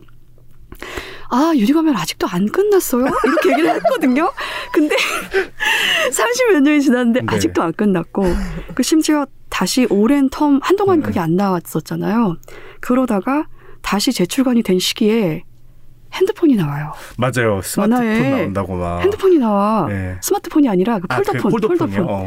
아 1.30 1.52
유리가면 1.54 1.96
아직도 1.96 2.26
안 2.26 2.46
끝났어요? 2.46 3.04
이렇게 3.04 3.50
얘기를 3.52 3.74
했거든요. 3.76 4.32
근데 4.72 4.96
30몇 6.10 6.60
년이 6.62 6.82
지났는데 6.82 7.20
네. 7.20 7.26
아직도 7.28 7.62
안 7.62 7.72
끝났고 7.72 8.24
그 8.74 8.82
심지어 8.82 9.26
다시 9.48 9.86
오랜 9.90 10.28
텀 10.30 10.60
한동안 10.62 11.02
그게 11.02 11.20
안 11.20 11.36
나왔었잖아요. 11.36 12.36
그러다가 12.80 13.46
다시 13.82 14.12
재출간이 14.12 14.62
된 14.62 14.78
시기에 14.78 15.44
핸드폰이 16.12 16.54
나와요. 16.56 16.92
맞아요. 17.18 17.60
스마트폰 17.62 18.30
나온다고 18.30 18.76
막. 18.76 19.00
핸드폰이 19.00 19.38
나와. 19.38 19.86
네. 19.88 20.16
스마트폰이 20.22 20.68
아니라 20.68 20.98
그 20.98 21.06
아, 21.10 21.16
폴더폰, 21.16 21.42
그 21.42 21.48
폴더폰이요? 21.48 22.06
폴더폰. 22.06 22.08
어, 22.10 22.26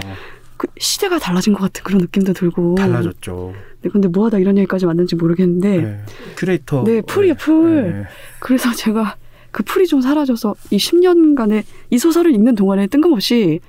그 0.62 0.68
시대가 0.78 1.18
달라진 1.18 1.54
것 1.54 1.62
같은 1.62 1.84
그런 1.84 2.02
느낌도 2.02 2.34
들고. 2.34 2.76
달라졌죠. 2.76 3.52
네, 3.82 3.90
근데 3.90 4.08
뭐하다 4.08 4.38
이런 4.38 4.60
얘기까지 4.60 4.86
왔는지 4.86 5.16
모르겠는데. 5.16 5.78
네. 5.78 6.00
큐레이터. 6.38 6.84
네, 6.84 7.02
pool이요, 7.02 7.34
pool. 7.34 7.92
네. 7.92 8.04
그래서 8.40 8.72
제가 8.72 9.16
그 9.50 9.64
pool이 9.64 9.88
좀 9.88 10.02
사라져서 10.02 10.54
이 10.70 10.78
10년간의 10.78 11.64
이 11.90 11.98
소설을 11.98 12.32
읽는 12.36 12.54
동안에 12.54 12.86
뜬금없이 12.86 13.60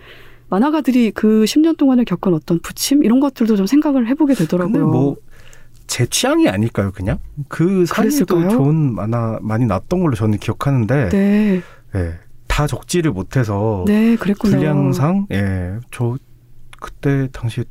만화가들이 0.50 1.12
그 1.12 1.44
10년 1.44 1.78
동안에 1.78 2.04
겪은 2.04 2.34
어떤 2.34 2.60
부침 2.60 3.04
이런 3.04 3.20
것들도 3.20 3.56
좀 3.56 3.66
생각을 3.66 4.06
해보게 4.08 4.34
되더라고요. 4.34 4.86
뭐 4.86 5.16
제 5.86 6.06
취향이 6.06 6.48
아닐까요, 6.48 6.90
그냥? 6.92 7.18
그 7.48 7.84
사이도 7.86 8.26
그랬을까요? 8.26 8.50
좋은 8.50 8.94
만화 8.94 9.38
많이 9.42 9.66
났던 9.66 10.00
걸로 10.00 10.14
저는 10.14 10.38
기억하는데, 10.38 11.08
네, 11.10 11.62
예, 11.94 12.14
다 12.46 12.66
적지를 12.66 13.10
못해서 13.10 13.84
네, 13.86 14.16
그랬구나. 14.16 14.56
분량상, 14.56 15.26
예, 15.32 15.74
저 15.90 16.16
그때 16.82 17.28
당시 17.32 17.64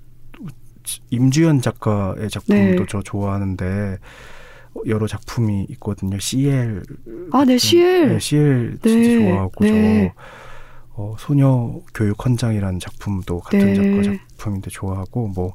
임주연 1.12 1.62
작가의 1.62 2.30
작품도 2.30 2.80
네. 2.80 2.86
저 2.90 3.02
좋아하는데 3.02 3.98
여러 4.88 5.06
작품이 5.06 5.68
있거든요. 5.72 6.18
CL, 6.18 6.82
아, 7.34 7.44
네, 7.46 7.58
CL. 7.58 8.08
네, 8.14 8.20
CL 8.20 8.80
네, 8.82 8.90
진짜 8.90 9.30
좋아하고 9.32 9.64
네. 9.66 10.14
저 10.16 10.22
어, 10.94 11.16
소녀 11.20 11.80
교육 11.94 12.24
헌장이라는 12.24 12.80
작품도 12.80 13.40
같은 13.42 13.60
네. 13.60 13.76
작가 13.76 14.18
작품인데 14.38 14.70
좋아하고 14.72 15.28
뭐 15.28 15.54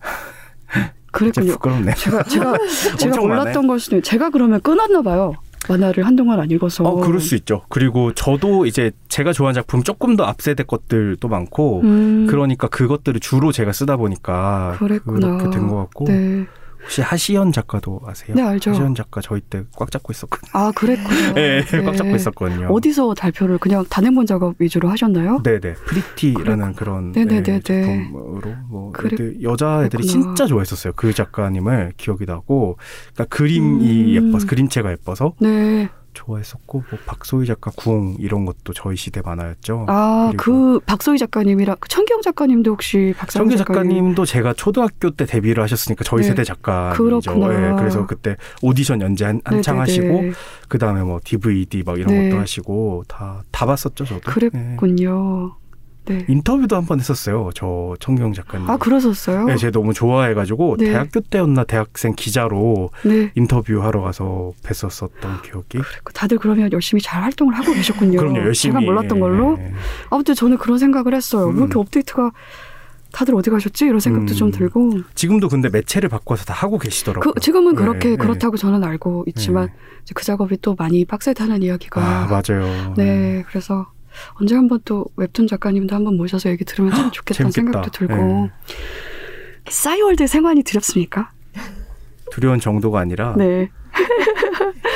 그랬군요. 1.12 1.52
부끄럽네요. 1.52 1.94
제가 1.94 2.22
제가 2.24 2.54
제가 2.98 3.16
몰랐던. 3.20 3.66
걸 3.66 3.80
수도 3.80 3.96
있- 3.98 4.04
제가 4.04 4.30
그러면 4.30 4.60
끊었나 4.60 5.02
봐요. 5.02 5.34
만화를 5.68 6.06
한동안 6.06 6.40
안 6.40 6.50
읽어서. 6.50 6.84
어, 6.84 6.96
그럴 7.00 7.20
수 7.20 7.34
있죠. 7.36 7.62
그리고 7.68 8.12
저도 8.12 8.66
이제 8.66 8.90
제가 9.08 9.32
좋아하는 9.32 9.54
작품 9.54 9.82
조금 9.82 10.16
더 10.16 10.24
앞세대 10.24 10.62
것들도 10.64 11.26
많고, 11.28 11.80
음, 11.82 12.26
그러니까 12.28 12.68
그것들을 12.68 13.20
주로 13.20 13.52
제가 13.52 13.72
쓰다 13.72 13.96
보니까 13.96 14.76
그랬구나. 14.78 15.38
그렇게 15.38 15.50
된 15.58 15.68
것 15.68 15.76
같고, 15.76 16.04
네, 16.06 16.46
혹시 16.82 17.02
하시연 17.02 17.52
작가도 17.52 18.00
아세요? 18.06 18.34
네 18.36 18.42
알죠. 18.42 18.70
하시연 18.70 18.94
작가 18.94 19.20
저희 19.20 19.40
때 19.40 19.62
꽉 19.76 19.90
잡고 19.90 20.12
있었거든요. 20.12 20.50
아 20.52 20.72
그랬구나. 20.74 21.32
네, 21.34 21.62
네. 21.66 21.82
꽉 21.84 21.96
잡고 21.96 22.16
있었거든요. 22.16 22.68
어디서 22.68 23.14
발표를 23.18 23.58
그냥 23.58 23.84
단행본 23.88 24.26
작업 24.26 24.54
위주로 24.58 24.88
하셨나요? 24.88 25.42
네 25.42 25.58
네 25.60 25.74
프리티라는 25.74 26.74
그런 26.74 27.12
네네네네. 27.12 27.60
네, 27.60 27.82
작품으로 27.82 28.54
뭐 28.68 28.92
그래- 28.92 29.10
애들, 29.14 29.42
여자 29.42 29.84
애들이 29.84 30.02
그랬구나. 30.02 30.24
진짜 30.34 30.46
좋아했었어요 30.46 30.92
그 30.96 31.12
작가님을 31.12 31.92
기억이 31.96 32.24
나고 32.26 32.76
그러니까 33.14 33.36
그림이 33.36 34.16
음. 34.18 34.26
예뻐서 34.28 34.46
그림체가 34.46 34.90
예뻐서 34.92 35.34
네. 35.40 35.88
좋아했었고 36.18 36.84
뭐 36.90 36.98
박소희 37.06 37.46
작가 37.46 37.70
궁 37.76 38.16
이런 38.18 38.44
것도 38.44 38.72
저희 38.74 38.96
시대 38.96 39.20
만화였죠. 39.24 39.86
아, 39.88 40.32
그 40.36 40.80
박소희 40.86 41.18
작가님이랑 41.18 41.76
그 41.80 41.88
천계영 41.88 42.22
작가님도 42.22 42.70
혹시 42.72 43.14
박사님 43.16 43.48
천계영 43.50 43.56
작가님도 43.64 44.24
제가 44.24 44.52
초등학교 44.54 45.10
때 45.10 45.24
데뷔를 45.26 45.62
하셨으니까 45.62 46.04
저희 46.04 46.22
네. 46.22 46.28
세대 46.28 46.44
작가이죠. 46.44 47.02
그렇구나. 47.02 47.54
예, 47.54 47.74
그래서 47.76 48.06
그때 48.06 48.36
오디션 48.62 49.00
연재 49.00 49.24
한, 49.24 49.40
한창 49.44 49.78
네네네. 49.78 49.80
하시고 49.80 50.38
그 50.68 50.78
다음에 50.78 51.02
뭐 51.02 51.20
DVD 51.22 51.82
막 51.84 51.98
이런 51.98 52.14
네. 52.14 52.28
것도 52.30 52.40
하시고 52.40 53.04
다 53.08 53.42
다 53.58 53.66
봤었죠 53.66 54.04
저도. 54.04 54.16
예. 54.16 54.20
그랬군요. 54.32 55.46
네. 55.48 55.67
인터뷰도 56.28 56.76
한 56.76 56.86
번 56.86 57.00
했었어요. 57.00 57.50
저 57.54 57.94
청경 58.00 58.32
작가님. 58.32 58.68
아, 58.70 58.76
그러셨어요? 58.76 59.44
네, 59.46 59.56
제가 59.56 59.70
너무 59.72 59.92
좋아해가지고 59.92 60.76
네. 60.78 60.86
대학교 60.86 61.20
때였나 61.20 61.64
대학생 61.64 62.14
기자로 62.14 62.90
네. 63.04 63.30
인터뷰하러 63.34 64.00
가서 64.00 64.52
뵀었었던 64.62 65.42
기억이. 65.42 65.78
다들 66.14 66.38
그러면 66.38 66.70
열심히 66.72 67.02
잘 67.02 67.22
활동을 67.22 67.54
하고 67.54 67.72
계셨군요. 67.74 68.18
그럼요, 68.18 68.38
열심히. 68.38 68.72
제가 68.74 68.84
몰랐던 68.84 69.20
걸로. 69.20 69.56
예. 69.58 69.72
아무튼 70.10 70.34
저는 70.34 70.56
그런 70.58 70.78
생각을 70.78 71.14
했어요. 71.14 71.48
음. 71.48 71.54
왜 71.56 71.60
이렇게 71.60 71.78
업데이트가 71.78 72.30
다들 73.10 73.34
어디 73.34 73.48
가셨지? 73.50 73.86
이런 73.86 74.00
생각도 74.00 74.32
음. 74.32 74.36
좀 74.36 74.50
들고. 74.50 74.92
지금도 75.14 75.48
근데 75.48 75.68
매체를 75.70 76.08
바꿔서 76.10 76.44
다 76.44 76.52
하고 76.54 76.78
계시더라고요. 76.78 77.32
그, 77.34 77.40
지금은 77.40 77.74
네, 77.74 77.80
그렇게 77.80 78.08
네. 78.10 78.16
그렇다고 78.16 78.56
저는 78.56 78.84
알고 78.84 79.24
있지만 79.28 79.66
네. 79.66 79.72
그 80.14 80.24
작업이 80.24 80.58
또 80.60 80.74
많이 80.78 81.04
빡세다는 81.06 81.62
이야기가 81.62 82.00
아 82.00 82.26
맞아요. 82.26 82.94
네, 82.96 83.44
그래서 83.48 83.86
언제 84.34 84.54
한번 84.54 84.80
또 84.84 85.04
웹툰 85.16 85.46
작가님도 85.46 85.94
한번 85.94 86.16
모셔서 86.16 86.48
얘기 86.50 86.64
들으면 86.64 86.92
참 86.94 87.10
좋겠다는 87.10 87.50
재밌겠다. 87.50 87.82
생각도 87.82 87.90
들고. 87.98 88.14
네. 88.14 88.50
싸이월드 89.68 90.26
생활이 90.26 90.62
두렵습니까? 90.62 91.30
두려운 92.30 92.60
정도가 92.60 93.00
아니라 93.00 93.34
네. 93.36 93.70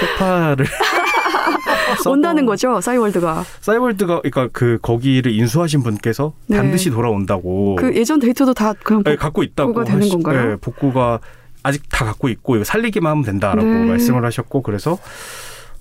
소파를 0.01 0.66
온다는 2.09 2.47
거죠, 2.47 2.81
싸이월드가. 2.81 3.44
사이월드가 3.61 4.20
그러니까 4.23 4.49
그 4.53 4.78
거기를 4.81 5.32
인수하신 5.32 5.82
분께서 5.82 6.35
네. 6.47 6.57
반드시 6.57 6.90
돌아온다고. 6.90 7.77
그 7.77 7.94
예전 7.94 8.19
데이터도 8.19 8.55
다 8.55 8.73
그냥 8.82 9.03
네, 9.05 9.16
갖고 9.16 9.43
있다고 9.43 9.73
복구가 9.73 9.85
되는 9.90 10.09
건가요? 10.09 10.49
네, 10.51 10.57
복구가 10.57 11.20
아직 11.62 11.82
다 11.90 12.05
갖고 12.05 12.28
있고 12.28 12.62
살리기만 12.65 13.11
하면 13.11 13.24
된다라고 13.24 13.62
네. 13.69 13.85
말씀을 13.86 14.24
하셨고 14.24 14.62
그래서 14.62 14.99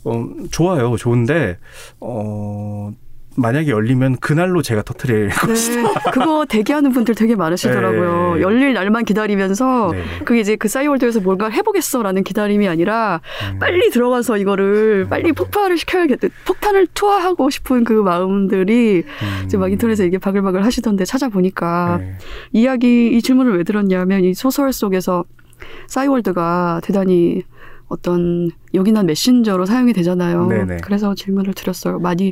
어, 0.04 0.26
좋아요, 0.52 0.96
좋은데 0.98 1.58
어. 2.00 2.92
만약에 3.42 3.70
열리면 3.70 4.18
그날로 4.18 4.62
제가 4.62 4.84
터트릴 4.84 5.28
네, 5.28 5.34
것이다. 5.34 6.12
그거 6.12 6.46
대기하는 6.48 6.92
분들 6.92 7.16
되게 7.16 7.36
많으시더라고요. 7.36 8.36
네. 8.36 8.42
열릴 8.42 8.74
날만 8.74 9.06
기다리면서 9.06 9.92
네. 9.92 10.04
그게 10.24 10.40
이제 10.40 10.56
그 10.56 10.68
싸이월드에서 10.68 11.20
뭔가 11.20 11.50
해보겠어라는 11.50 12.24
기다림이 12.24 12.68
아니라 12.68 13.22
음. 13.52 13.60
빨리 13.60 13.90
들어가서 13.90 14.38
이거를 14.38 15.08
빨리 15.10 15.32
폭발을 15.32 15.78
시켜야겠다. 15.78 16.28
폭탄을 16.46 16.88
투하하고 16.94 17.50
싶은 17.50 17.84
그 17.84 17.94
마음들이 17.94 19.04
음. 19.06 19.46
이제 19.46 19.58
막 19.58 19.72
인터넷에 19.72 20.06
이게 20.06 20.18
바글바글 20.18 20.64
하시던데 20.64 21.06
찾아보니까 21.06 21.98
네. 22.00 22.18
이야기 22.54 23.08
이 23.08 23.22
질문을 23.22 23.58
왜 23.58 23.64
들었냐면 23.64 24.24
이 24.24 24.34
소설 24.34 24.72
속에서 24.72 25.26
싸이월드가 25.88 26.82
대단히 26.84 27.44
어떤 27.92 28.50
요긴한 28.74 29.06
메신저로 29.06 29.66
사용이 29.66 29.92
되잖아요. 29.92 30.48
네네. 30.48 30.78
그래서 30.82 31.14
질문을 31.14 31.54
드렸어요. 31.54 32.00
많이 32.00 32.32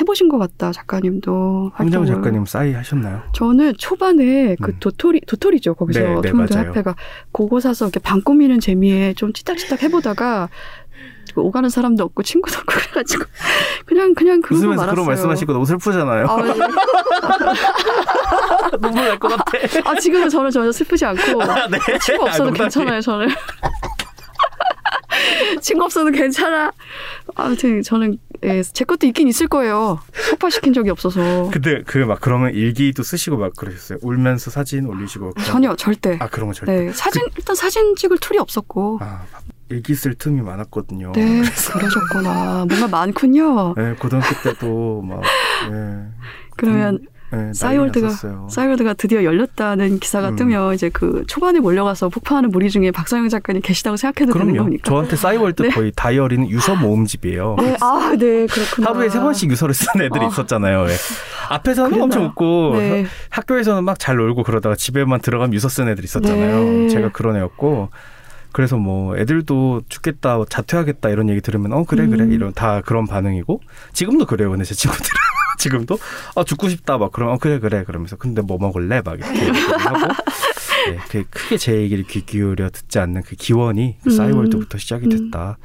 해보신 0.00 0.28
것 0.28 0.36
같다 0.38 0.72
작가님도. 0.72 1.70
활동을. 1.74 2.06
작가님 2.08 2.44
싸이 2.44 2.72
하셨나요? 2.72 3.22
저는 3.32 3.74
초반에 3.78 4.56
그 4.60 4.72
음. 4.72 4.76
도토리 4.80 5.20
도토리죠 5.28 5.74
거기서 5.74 6.00
네, 6.00 6.20
네, 6.22 6.32
맞아요. 6.32 6.68
협회가 6.68 6.96
그거 7.30 7.60
사서 7.60 7.84
이렇게 7.86 8.00
방 8.00 8.20
꾸미는 8.20 8.58
재미에 8.58 9.14
좀 9.14 9.32
치딱치딱 9.32 9.84
해보다가 9.84 10.48
그 11.34 11.40
오가는 11.40 11.68
사람도 11.70 12.02
없고 12.02 12.24
친구도 12.24 12.58
없고 12.58 12.74
그래가지고 12.74 13.24
그냥 13.86 14.12
그냥 14.14 14.40
그러고 14.40 14.56
웃으면서 14.56 14.82
말았어요. 14.82 14.94
그런 14.94 15.06
말씀하시고 15.06 15.52
너무 15.52 15.66
슬프잖아요. 15.66 16.26
아, 16.26 16.38
예. 16.48 16.52
눈물 18.80 19.04
날 19.08 19.18
것 19.18 19.28
같아. 19.28 19.52
아 19.84 19.94
지금은 19.98 20.28
저는 20.28 20.50
전혀 20.50 20.72
슬프지 20.72 21.04
않고 21.04 21.22
네. 21.70 21.78
친구 22.04 22.24
없어도 22.24 22.50
아. 22.50 22.52
괜찮아요 22.52 23.00
저는 23.00 23.28
친구 25.60 25.84
없어도 25.84 26.10
괜찮아 26.10 26.72
아무튼 27.34 27.82
저는 27.82 28.18
예, 28.44 28.62
제 28.62 28.84
것도 28.84 29.06
있긴 29.06 29.28
있을 29.28 29.48
거예요 29.48 29.98
폭파시킨 30.30 30.72
적이 30.72 30.90
없어서 30.90 31.48
근데 31.52 31.82
그 31.82 32.06
막 32.06 32.20
그러면 32.20 32.52
일기도 32.54 33.02
쓰시고 33.02 33.36
막 33.36 33.52
그러셨어요. 33.56 33.98
울면서 34.02 34.50
사진 34.50 34.86
올리시고. 34.86 35.32
그런 35.32 35.44
전혀 35.46 35.74
절대 35.76 36.16
아 36.20 36.28
그런 36.28 36.48
거 36.48 36.52
절대. 36.54 36.84
네 36.86 36.92
사진 36.92 37.22
일단 37.36 37.56
사진 37.56 37.96
찍을 37.96 38.18
tool이 38.18 38.38
없었고 38.38 38.98
아 39.00 39.22
일기 39.68 39.94
쓸 39.94 40.14
틈이 40.14 40.42
많았거든요. 40.42 41.12
네 41.14 41.42
그러셨구나 41.72 42.66
뭔가 42.68 42.86
많군요 42.88 43.74
네, 43.76 43.94
고등학교 43.94 44.40
때도 44.42 45.02
막 45.02 45.20
네, 45.70 46.04
그러면 46.56 47.00
네, 47.32 47.50
싸이월드가- 47.52 48.02
났었어요. 48.02 48.46
싸이월드가 48.50 48.94
드디어 48.94 49.24
열렸다는 49.24 49.98
기사가 49.98 50.30
음. 50.30 50.36
뜨면 50.36 50.74
이제 50.74 50.88
그 50.90 51.24
초반에 51.26 51.58
몰려가서 51.60 52.08
폭파하는 52.08 52.50
무리 52.50 52.70
중에 52.70 52.90
박상영 52.92 53.28
작가님 53.28 53.62
계시다고 53.62 53.96
생각해도 53.96 54.32
되는 54.32 54.46
그럼요. 54.52 54.62
겁니까? 54.64 54.82
저한테 54.88 55.16
싸이월드 55.16 55.62
네. 55.64 55.68
거의 55.70 55.92
다이어리는 55.96 56.48
유서 56.50 56.76
모음집이에요. 56.76 57.56
네, 57.58 57.76
아, 57.80 58.14
네, 58.18 58.46
그렇구나. 58.46 58.90
하루에 58.90 59.08
세 59.08 59.18
번씩 59.18 59.50
유서를 59.50 59.74
쓰는 59.74 60.06
애들이 60.06 60.24
아. 60.24 60.28
있었잖아요. 60.28 60.82
왜. 60.82 60.94
앞에서는 61.50 61.90
그랬나? 61.90 62.04
엄청 62.04 62.24
웃고 62.26 62.76
네. 62.78 63.06
학교에서는 63.30 63.82
막 63.84 63.98
잘 63.98 64.16
놀고 64.16 64.42
그러다가 64.44 64.76
집에만 64.76 65.20
들어가면 65.20 65.52
유서 65.54 65.68
쓰는 65.68 65.90
애들이 65.92 66.04
있었잖아요. 66.04 66.64
네. 66.64 66.88
제가 66.88 67.10
그런 67.10 67.36
애였고 67.36 67.88
그래서 68.52 68.76
뭐 68.76 69.16
애들도 69.18 69.82
죽겠다 69.88 70.38
자퇴하겠다 70.48 71.08
이런 71.10 71.28
얘기 71.28 71.40
들으면 71.40 71.72
어 71.72 71.84
그래 71.84 72.06
그래 72.06 72.22
음. 72.24 72.32
이런 72.32 72.52
다 72.54 72.80
그런 72.84 73.06
반응이고 73.06 73.60
지금도 73.92 74.24
그래요. 74.26 74.50
근데 74.50 74.64
제 74.64 74.74
친구들은 74.74 75.10
지금도 75.58 75.98
아 76.34 76.44
죽고 76.44 76.68
싶다 76.68 76.98
막 76.98 77.12
그러면 77.12 77.34
어 77.34 77.38
그래 77.38 77.58
그래 77.58 77.84
그러면서 77.84 78.16
근데 78.16 78.42
뭐 78.42 78.58
먹을래 78.58 79.02
막 79.02 79.18
이렇게 79.18 79.50
하고 79.78 80.12
네, 80.86 80.98
그 81.08 81.24
크게 81.28 81.56
제 81.56 81.76
얘기를 81.76 82.04
귀 82.04 82.24
기울여 82.24 82.70
듣지 82.70 82.98
않는 82.98 83.22
그 83.22 83.34
기원이 83.36 83.98
그 84.02 84.10
음. 84.10 84.16
싸이월드부터 84.16 84.78
시작이 84.78 85.06
음. 85.06 85.30
됐다. 85.30 85.58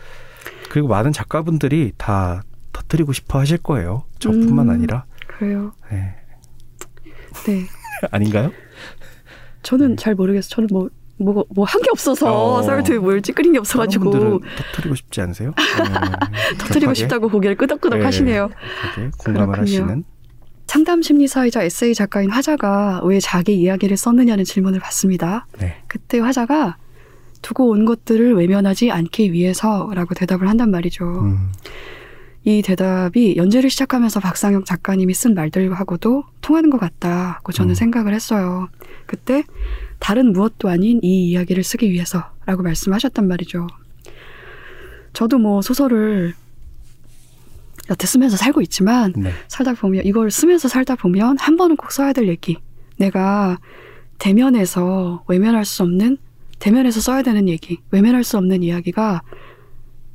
그리고 0.70 0.88
많은 0.88 1.12
작가분들이 1.12 1.92
다 1.98 2.44
터뜨리고 2.74 3.14
싶어 3.14 3.40
하실 3.40 3.58
거예요. 3.58 4.06
저뿐만 4.20 4.68
음. 4.68 4.74
아니라 4.74 5.06
그래요. 5.28 5.74
네. 5.92 6.16
네. 7.46 7.68
아닌가요? 8.10 8.52
저는 9.64 9.98
잘 9.98 10.16
모르겠어요. 10.16 10.50
저는 10.50 10.68
뭐, 10.72 10.90
뭐, 11.24 11.46
뭐 11.54 11.66
한 11.66 11.82
게 11.82 11.90
없어서, 11.92 12.56
어. 12.56 12.62
사이월드에 12.64 12.98
뭘 13.00 13.22
찌끄린 13.22 13.54
게 13.54 13.60
없어가지고, 13.60 14.12
터뜨리고 14.12 14.96
싶지 14.96 15.22
않으세요? 15.22 15.54
네, 16.58 16.58
격하게, 16.58 16.94
싶다고 16.96 17.30
고개를 17.30 17.56
끄덕끄덕 17.58 18.00
네. 18.00 18.06
하시네요. 18.06 18.50
공감을 19.20 19.54
그렇군요. 19.54 19.62
하시는 19.62 20.04
상담 20.68 21.02
심리사이자 21.02 21.64
에세이 21.64 21.94
작가인 21.94 22.30
화자가 22.32 23.02
왜 23.04 23.20
자기 23.20 23.56
이야기를 23.60 23.98
썼느냐는 23.98 24.46
질문을 24.46 24.80
받습니다. 24.80 25.46
네. 25.60 25.76
그때 25.88 26.20
화자가 26.20 26.78
두고 27.42 27.70
온 27.72 27.84
것들을 27.86 28.36
외면하지 28.36 28.90
않기 28.92 29.34
위해서라고 29.34 30.14
대답을 30.16 30.48
한단 30.48 30.72
말이죠. 30.72 31.04
음, 31.04 31.52
이 32.46 32.62
대답이 32.62 33.36
연재를 33.36 33.70
시작하면서 33.70 34.20
박상혁 34.22 34.66
작가님이 34.66 35.14
쓴 35.14 35.34
말들하고도 35.34 36.24
통하는 36.40 36.70
것 36.70 36.80
같다고 36.80 37.52
저는 37.52 37.72
음. 37.72 37.76
생각을 37.76 38.14
했어요. 38.14 38.70
그때 39.08 39.44
다른 40.02 40.34
무엇도 40.34 40.68
아닌 40.68 41.00
이 41.04 41.30
이야기를 41.30 41.64
쓰기 41.64 41.92
위해서라고 41.92 42.64
말씀하셨단 42.64 43.28
말이죠. 43.28 43.68
저도 45.14 45.38
뭐 45.38 45.62
소설을 45.62 46.34
여태 47.90 48.08
쓰면서 48.08 48.36
살고 48.36 48.62
있지만 48.62 49.14
네. 49.16 49.32
살다 49.48 49.74
보면 49.76 50.04
이걸 50.06 50.32
쓰면서 50.32 50.68
살다 50.68 50.96
보면 50.96 51.38
한 51.38 51.56
번은 51.56 51.78
꼭 51.78 51.92
써야 51.92 52.14
될 52.14 52.28
얘기. 52.28 52.58
내가 52.98 53.60
대면에서 54.18 55.24
외면할 55.28 55.66
수 55.66 55.84
없는 55.84 56.18
대면에서 56.58 57.00
써야 57.00 57.22
되는 57.22 57.48
얘기, 57.48 57.78
외면할 57.92 58.24
수 58.24 58.38
없는 58.38 58.64
이야기가 58.64 59.22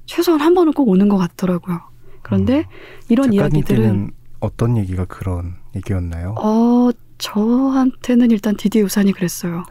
최소한 0.07 0.41
한 0.41 0.55
번은 0.55 0.73
꼭 0.73 0.89
오는 0.89 1.09
것 1.09 1.17
같더라고요. 1.17 1.81
그런데 2.23 2.67
이런 3.09 3.33
이야기들은 3.33 4.11
어떤 4.41 4.77
얘기가 4.79 5.05
그런 5.05 5.55
얘기였나요? 5.77 6.35
어 6.39 6.91
저한테는 7.19 8.31
일단 8.31 8.57
디디 8.57 8.83
우산이 8.83 9.13
그랬어요. 9.13 9.65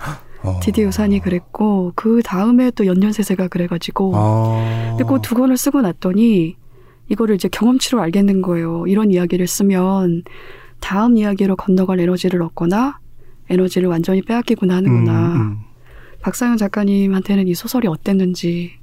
어. 0.43 0.59
디디 0.61 0.83
우산이 0.83 1.19
그랬고 1.19 1.91
그 1.95 2.21
다음에 2.23 2.71
또 2.71 2.85
연년세세가 2.85 3.47
그래가지고 3.47 4.11
아. 4.15 4.95
근데 4.97 5.03
그 5.03 5.19
두 5.21 5.35
권을 5.35 5.57
쓰고 5.57 5.81
났더니 5.81 6.55
이거를 7.09 7.35
이제 7.35 7.47
경험치로 7.47 8.01
알겠는 8.01 8.41
거예요. 8.41 8.85
이런 8.87 9.11
이야기를 9.11 9.47
쓰면 9.47 10.23
다음 10.79 11.17
이야기로 11.17 11.55
건너갈 11.55 11.99
에너지를 11.99 12.41
얻거나 12.41 12.99
에너지를 13.49 13.89
완전히 13.89 14.21
빼앗기거나 14.21 14.75
하는구나. 14.75 15.33
음, 15.35 15.41
음. 15.41 15.57
박상현 16.21 16.57
작가님한테는 16.57 17.47
이 17.47 17.53
소설이 17.53 17.87
어땠는지 17.87 18.73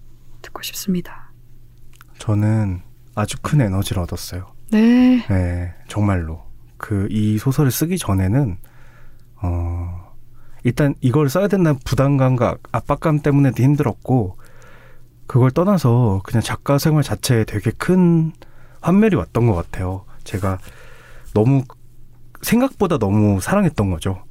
듣고 0.43 0.63
싶습니다. 0.63 1.33
저는 2.19 2.81
아주 3.17 3.37
큰 3.43 3.61
에너지를 3.61 4.03
얻었어요. 4.03 4.47
네. 4.71 5.25
네, 5.29 5.75
정말로. 5.89 6.43
그 6.83 7.07
이 7.11 7.39
소설을 7.39 7.71
쓰기 7.71 7.97
전에는 7.97 8.57
어 9.43 10.13
일단 10.65 10.95
이걸 11.01 11.29
써야 11.29 11.47
된다는 11.49 11.79
부담감과 11.85 12.57
압박감 12.73 13.21
때문에도 13.21 13.63
힘들었고 13.63 14.37
그걸 15.27 15.51
떠나서 15.53 16.21
그냥 16.25 16.43
작가 16.43 16.79
생활 16.79 17.03
자체에 17.05 17.45
되게 17.45 17.71
큰 17.71 18.33
환멸이 18.81 19.15
왔던 19.15 19.47
것 19.47 19.55
같아요. 19.55 20.05
제가 20.25 20.59
너무 21.35 21.63
생각보다 22.43 22.99
너무 22.99 23.41
사랑했던 23.41 23.91
거죠. 23.91 24.25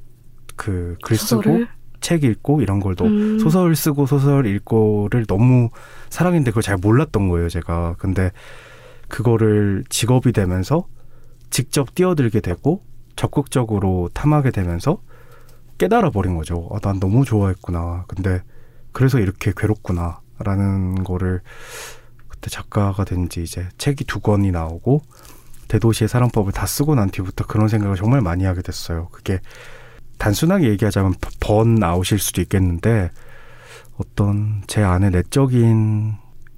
그 0.56 0.96
글 1.02 1.16
쓰고 1.16 1.42
소설을 1.42 1.68
책 2.00 2.24
읽고 2.24 2.60
이런 2.60 2.80
걸 2.80 2.94
너, 2.96 3.06
음. 3.06 3.38
소설 3.38 3.74
쓰고 3.74 4.06
소설 4.06 4.46
읽고를 4.46 5.24
너무 5.26 5.70
사랑했는데 6.10 6.50
그걸 6.50 6.62
잘 6.62 6.76
몰랐던 6.76 7.28
거예요, 7.28 7.48
제가. 7.48 7.94
근데 7.98 8.30
그거를 9.08 9.84
직업이 9.88 10.32
되면서 10.32 10.86
직접 11.52 11.94
뛰어들게 11.94 12.40
되고 12.40 12.82
적극적으로 13.14 14.10
탐하게 14.14 14.50
되면서 14.50 15.00
깨달아 15.78 16.10
버린 16.10 16.34
거죠. 16.34 16.68
아, 16.72 16.80
난 16.80 16.98
너무 16.98 17.24
좋아했구나. 17.24 18.06
근데 18.08 18.42
그래서 18.90 19.20
이렇게 19.20 19.52
괴롭구나라는 19.56 21.04
거를 21.04 21.40
그때 22.28 22.50
작가가 22.50 23.04
된 23.04 23.28
지 23.28 23.42
이제 23.42 23.68
책이 23.78 24.04
두 24.04 24.20
권이 24.20 24.50
나오고 24.50 25.02
대도시의 25.68 26.08
사랑법을 26.08 26.52
다 26.52 26.66
쓰고 26.66 26.94
난 26.94 27.10
뒤부터 27.10 27.46
그런 27.46 27.68
생각을 27.68 27.96
정말 27.96 28.20
많이 28.20 28.44
하게 28.44 28.62
됐어요. 28.62 29.08
그게 29.12 29.40
단순하게 30.18 30.68
얘기하자면 30.70 31.14
번아웃일 31.40 32.18
수도 32.18 32.40
있겠는데 32.40 33.10
어떤 33.96 34.62
제 34.66 34.82
안에 34.82 35.10
내적인 35.10 36.14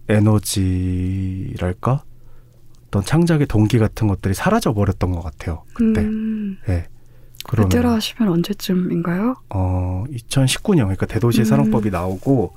에너지랄까 0.09 2.05
어떤 2.95 3.05
창작의 3.05 3.49
동기 3.49 3.81
같은 3.81 4.07
것들이 4.07 4.35
사라져 4.35 4.73
버렸던 4.73 5.11
것 5.11 5.21
같아요. 5.21 5.65
그때. 5.75 6.03
음, 6.03 6.59
예. 6.69 6.87
그러면 7.45 7.69
그때라 7.69 7.93
하시면 7.93 8.33
언제쯤인가요? 8.33 9.35
어 9.51 10.05
2019년 10.11 10.83
그러니까 10.83 11.07
대도시의 11.07 11.45
음. 11.45 11.49
사랑법이 11.49 11.91
나오고 11.91 12.55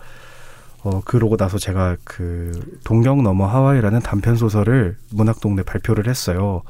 어 0.84 1.01
그러고 1.03 1.38
나서 1.38 1.57
제가 1.57 1.97
그 2.03 2.77
동경 2.85 3.23
너머 3.23 3.47
하와이라는 3.47 3.99
단편 4.01 4.35
소설을 4.35 4.97
문학동네 5.11 5.64
발표를 5.64 6.07
했어요. 6.07 6.61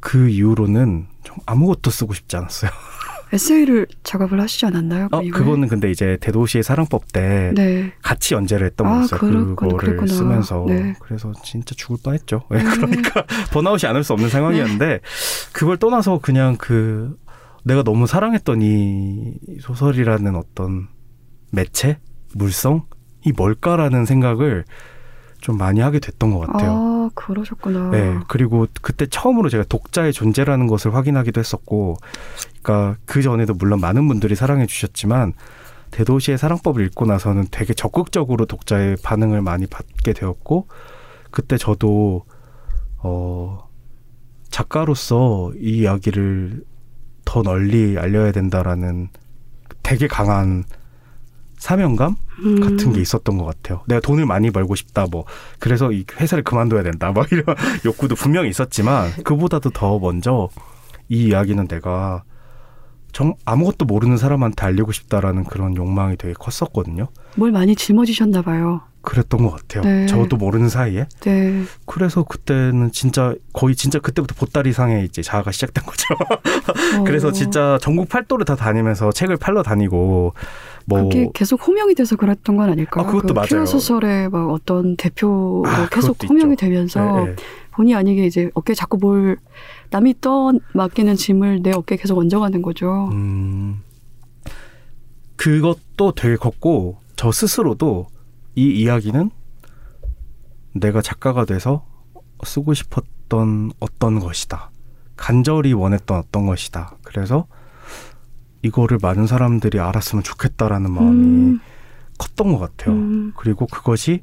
그 0.00 0.28
이후로는 0.28 1.08
좀 1.24 1.36
아무것도 1.46 1.90
쓰고 1.90 2.14
싶지 2.14 2.36
않았어요. 2.36 2.70
에세이를 3.32 3.86
작업을 4.04 4.40
하시지 4.40 4.64
않았나요? 4.66 5.08
어, 5.12 5.20
그? 5.20 5.30
그거는 5.30 5.68
근데 5.68 5.90
이제 5.90 6.16
대도시의 6.20 6.62
사랑법 6.62 7.12
때 7.12 7.52
네. 7.54 7.92
같이 8.02 8.34
연재를 8.34 8.66
했던 8.68 8.86
아, 8.86 8.90
거였어요. 9.06 9.20
그렇군- 9.20 9.56
그거를 9.56 9.78
그랬구나. 9.78 10.06
쓰면서 10.12 10.64
네. 10.68 10.94
그래서 11.00 11.32
진짜 11.44 11.74
죽을 11.76 11.98
뻔했죠. 12.02 12.44
예, 12.52 12.56
네. 12.56 12.62
그러니까 12.64 13.24
번아웃이 13.52 13.88
않을 13.88 14.02
수 14.04 14.12
없는 14.14 14.28
상황이었는데 14.30 15.00
그걸 15.52 15.76
떠나서 15.76 16.20
그냥 16.20 16.56
그 16.58 17.16
내가 17.64 17.82
너무 17.82 18.06
사랑했던 18.06 18.62
이 18.62 19.34
소설이라는 19.60 20.34
어떤 20.36 20.88
매체 21.50 21.98
물성이 22.34 22.82
뭘까라는 23.36 24.04
생각을 24.06 24.64
좀 25.40 25.56
많이 25.56 25.80
하게 25.80 25.98
됐던 25.98 26.32
것 26.32 26.46
같아요. 26.46 26.70
아, 26.72 27.10
그러셨구나. 27.14 27.90
네, 27.90 28.18
그리고 28.28 28.66
그때 28.82 29.06
처음으로 29.06 29.48
제가 29.48 29.64
독자의 29.68 30.12
존재라는 30.12 30.66
것을 30.66 30.94
확인하기도 30.94 31.38
했었고, 31.38 31.96
그러니까 32.62 32.98
그 33.06 33.22
전에도 33.22 33.54
물론 33.54 33.80
많은 33.80 34.06
분들이 34.08 34.34
사랑해 34.34 34.66
주셨지만 34.66 35.34
대도시의 35.90 36.38
사랑법을 36.38 36.84
읽고 36.86 37.06
나서는 37.06 37.46
되게 37.50 37.74
적극적으로 37.74 38.46
독자의 38.46 38.96
반응을 39.02 39.42
많이 39.42 39.66
받게 39.66 40.12
되었고 40.12 40.68
그때 41.30 41.56
저도 41.56 42.24
어 42.98 43.68
작가로서 44.50 45.52
이 45.56 45.78
이야기를 45.78 46.64
더 47.24 47.42
널리 47.42 47.98
알려야 47.98 48.32
된다라는 48.32 49.08
되게 49.82 50.06
강한 50.06 50.64
사명감 51.58 52.16
음. 52.44 52.60
같은 52.60 52.92
게 52.92 53.00
있었던 53.00 53.36
것 53.38 53.44
같아요. 53.44 53.82
내가 53.86 54.00
돈을 54.00 54.26
많이 54.26 54.50
벌고 54.50 54.74
싶다, 54.74 55.06
뭐 55.10 55.24
그래서 55.58 55.92
이 55.92 56.04
회사를 56.18 56.44
그만둬야 56.44 56.82
된다, 56.82 57.12
뭐 57.12 57.24
이런 57.30 57.44
욕구도 57.84 58.14
분명히 58.14 58.48
있었지만 58.48 59.10
그보다도 59.24 59.70
더 59.70 59.98
먼저 59.98 60.48
이 61.08 61.28
이야기는 61.28 61.68
내가 61.68 62.22
정 63.12 63.34
아무것도 63.44 63.86
모르는 63.86 64.16
사람한테 64.16 64.64
알리고 64.66 64.92
싶다라는 64.92 65.44
그런 65.44 65.76
욕망이 65.76 66.16
되게 66.16 66.34
컸었거든요. 66.34 67.08
뭘 67.36 67.50
많이 67.50 67.74
짊어지셨나 67.74 68.42
봐요. 68.42 68.82
그랬던 69.00 69.42
것 69.42 69.50
같아요. 69.50 69.82
네. 69.84 70.06
저도 70.06 70.36
모르는 70.36 70.68
사이에. 70.68 71.06
네. 71.20 71.64
그래서 71.86 72.24
그때는 72.24 72.92
진짜 72.92 73.34
거의 73.52 73.74
진짜 73.74 73.98
그때부터 73.98 74.34
보따리 74.34 74.72
상에 74.72 75.02
이제 75.04 75.22
자아가 75.22 75.50
시작된 75.50 75.84
거죠. 75.84 76.04
그래서 77.06 77.28
어. 77.28 77.32
진짜 77.32 77.78
전국 77.80 78.08
팔도를 78.08 78.44
다 78.44 78.54
다니면서 78.54 79.10
책을 79.12 79.38
팔러 79.38 79.62
다니고 79.62 80.34
뭐 80.88 81.02
그게 81.02 81.28
계속 81.34 81.66
호명이 81.66 81.94
돼서 81.94 82.16
그랬던 82.16 82.56
건 82.56 82.70
아닐까요? 82.70 83.04
아, 83.04 83.06
그것도 83.06 83.34
그 83.34 83.40
맞아요. 83.54 83.66
소설의 83.66 84.30
막 84.30 84.50
어떤 84.50 84.96
대표로 84.96 85.64
아, 85.66 85.86
계속 85.90 86.16
호명이 86.22 86.54
있죠. 86.54 86.64
되면서 86.66 87.24
네, 87.24 87.24
네. 87.26 87.36
본의 87.72 87.94
아니게 87.94 88.24
이제 88.24 88.50
어깨에 88.54 88.74
자꾸 88.74 88.96
뭘 88.96 89.36
남이 89.90 90.14
떠 90.22 90.52
맡기는 90.72 91.14
짐을 91.14 91.62
내 91.62 91.72
어깨에 91.72 91.98
계속 91.98 92.16
얹어가는 92.18 92.62
거죠. 92.62 93.10
음, 93.12 93.82
그것도 95.36 96.12
되게 96.16 96.36
컸고 96.36 96.96
저 97.16 97.32
스스로도 97.32 98.06
이 98.54 98.68
이야기는 98.70 99.30
내가 100.74 101.02
작가가 101.02 101.44
돼서 101.44 101.84
쓰고 102.44 102.72
싶었던 102.72 103.72
어떤 103.78 104.20
것이다. 104.20 104.70
간절히 105.16 105.74
원했던 105.74 106.18
어떤 106.18 106.46
것이다. 106.46 106.96
그래서 107.04 107.46
이거를 108.62 108.98
많은 109.00 109.26
사람들이 109.26 109.78
알았으면 109.80 110.22
좋겠다라는 110.24 110.90
마음이 110.90 111.24
음, 111.26 111.60
컸던 112.18 112.52
것 112.52 112.58
같아요. 112.58 112.94
음, 112.94 113.32
그리고 113.36 113.66
그것이 113.66 114.22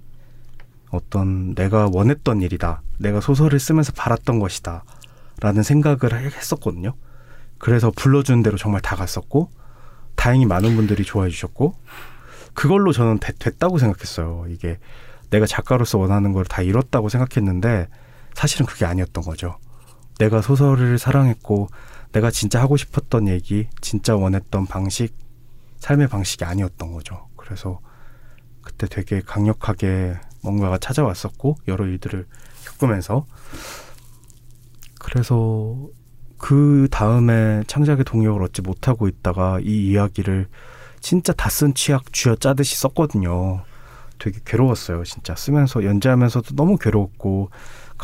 어떤 0.92 1.56
내가 1.56 1.90
원했던 1.92 2.42
일이다. 2.42 2.82
내가 3.00 3.22
소설을 3.22 3.60
쓰면서 3.60 3.92
바랐던 3.94 4.40
것이다. 4.40 4.84
라는 5.42 5.64
생각을 5.64 6.14
했었거든요. 6.32 6.94
그래서 7.58 7.92
불러준 7.96 8.44
대로 8.44 8.58
정말 8.58 8.82
다 8.82 8.96
갔었고, 8.96 9.50
다행히 10.16 10.46
많은 10.46 10.76
분들이 10.76 11.04
좋아해 11.04 11.30
주셨고, 11.30 11.76
그걸로 12.54 12.94
저는 12.94 13.20
되- 13.20 13.34
됐다고 13.38 13.78
생각했어요. 13.78 14.46
이게 14.48 14.78
내가 15.30 15.46
작가로서 15.46 15.98
원하는 15.98 16.32
걸 16.32 16.46
다 16.46 16.62
이뤘다고 16.62 17.10
생각했는데, 17.10 17.88
사실은 18.34 18.66
그게 18.66 18.86
아니었던 18.86 19.24
거죠. 19.24 19.58
내가 20.20 20.42
소설을 20.42 20.98
사랑했고, 20.98 21.68
내가 22.16 22.32
진짜 22.32 22.62
하고 22.62 22.78
싶었던 22.78 23.28
얘기, 23.28 23.68
진짜 23.82 24.16
원했던 24.16 24.68
방식, 24.68 25.14
삶의 25.80 26.08
방식이 26.08 26.46
아니었던 26.46 26.94
거죠. 26.94 27.28
그래서 27.36 27.82
그때 28.62 28.88
되게 28.88 29.20
강력하게 29.20 30.16
뭔가가 30.42 30.78
찾아왔었고 30.78 31.58
여러 31.68 31.86
일들을 31.86 32.26
겪으면서 32.64 33.26
그래서 34.98 35.76
그 36.38 36.88
다음에 36.90 37.64
창작의 37.68 38.06
동력을 38.06 38.42
얻지 38.44 38.62
못하고 38.62 39.10
있다가 39.10 39.60
이 39.62 39.90
이야기를 39.90 40.48
진짜 41.02 41.34
다쓴 41.34 41.74
취약 41.74 42.14
쥐어 42.14 42.38
짜듯이 42.38 42.78
썼거든요. 42.78 43.66
되게 44.20 44.40
괴로웠어요. 44.46 45.04
진짜 45.04 45.36
쓰면서 45.36 45.84
연재하면서도 45.84 46.56
너무 46.56 46.78
괴로웠고 46.78 47.50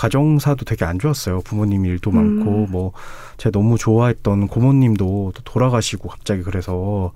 가정사도 0.01 0.65
되게 0.65 0.83
안 0.83 0.97
좋았어요. 0.97 1.41
부모님 1.41 1.85
일도 1.85 2.09
많고 2.09 2.65
음. 2.65 2.71
뭐 2.71 2.91
제가 3.37 3.51
너무 3.51 3.77
좋아했던 3.77 4.47
고모님도 4.47 5.33
또 5.35 5.43
돌아가시고 5.43 6.09
갑자기 6.09 6.41
그래서 6.41 7.11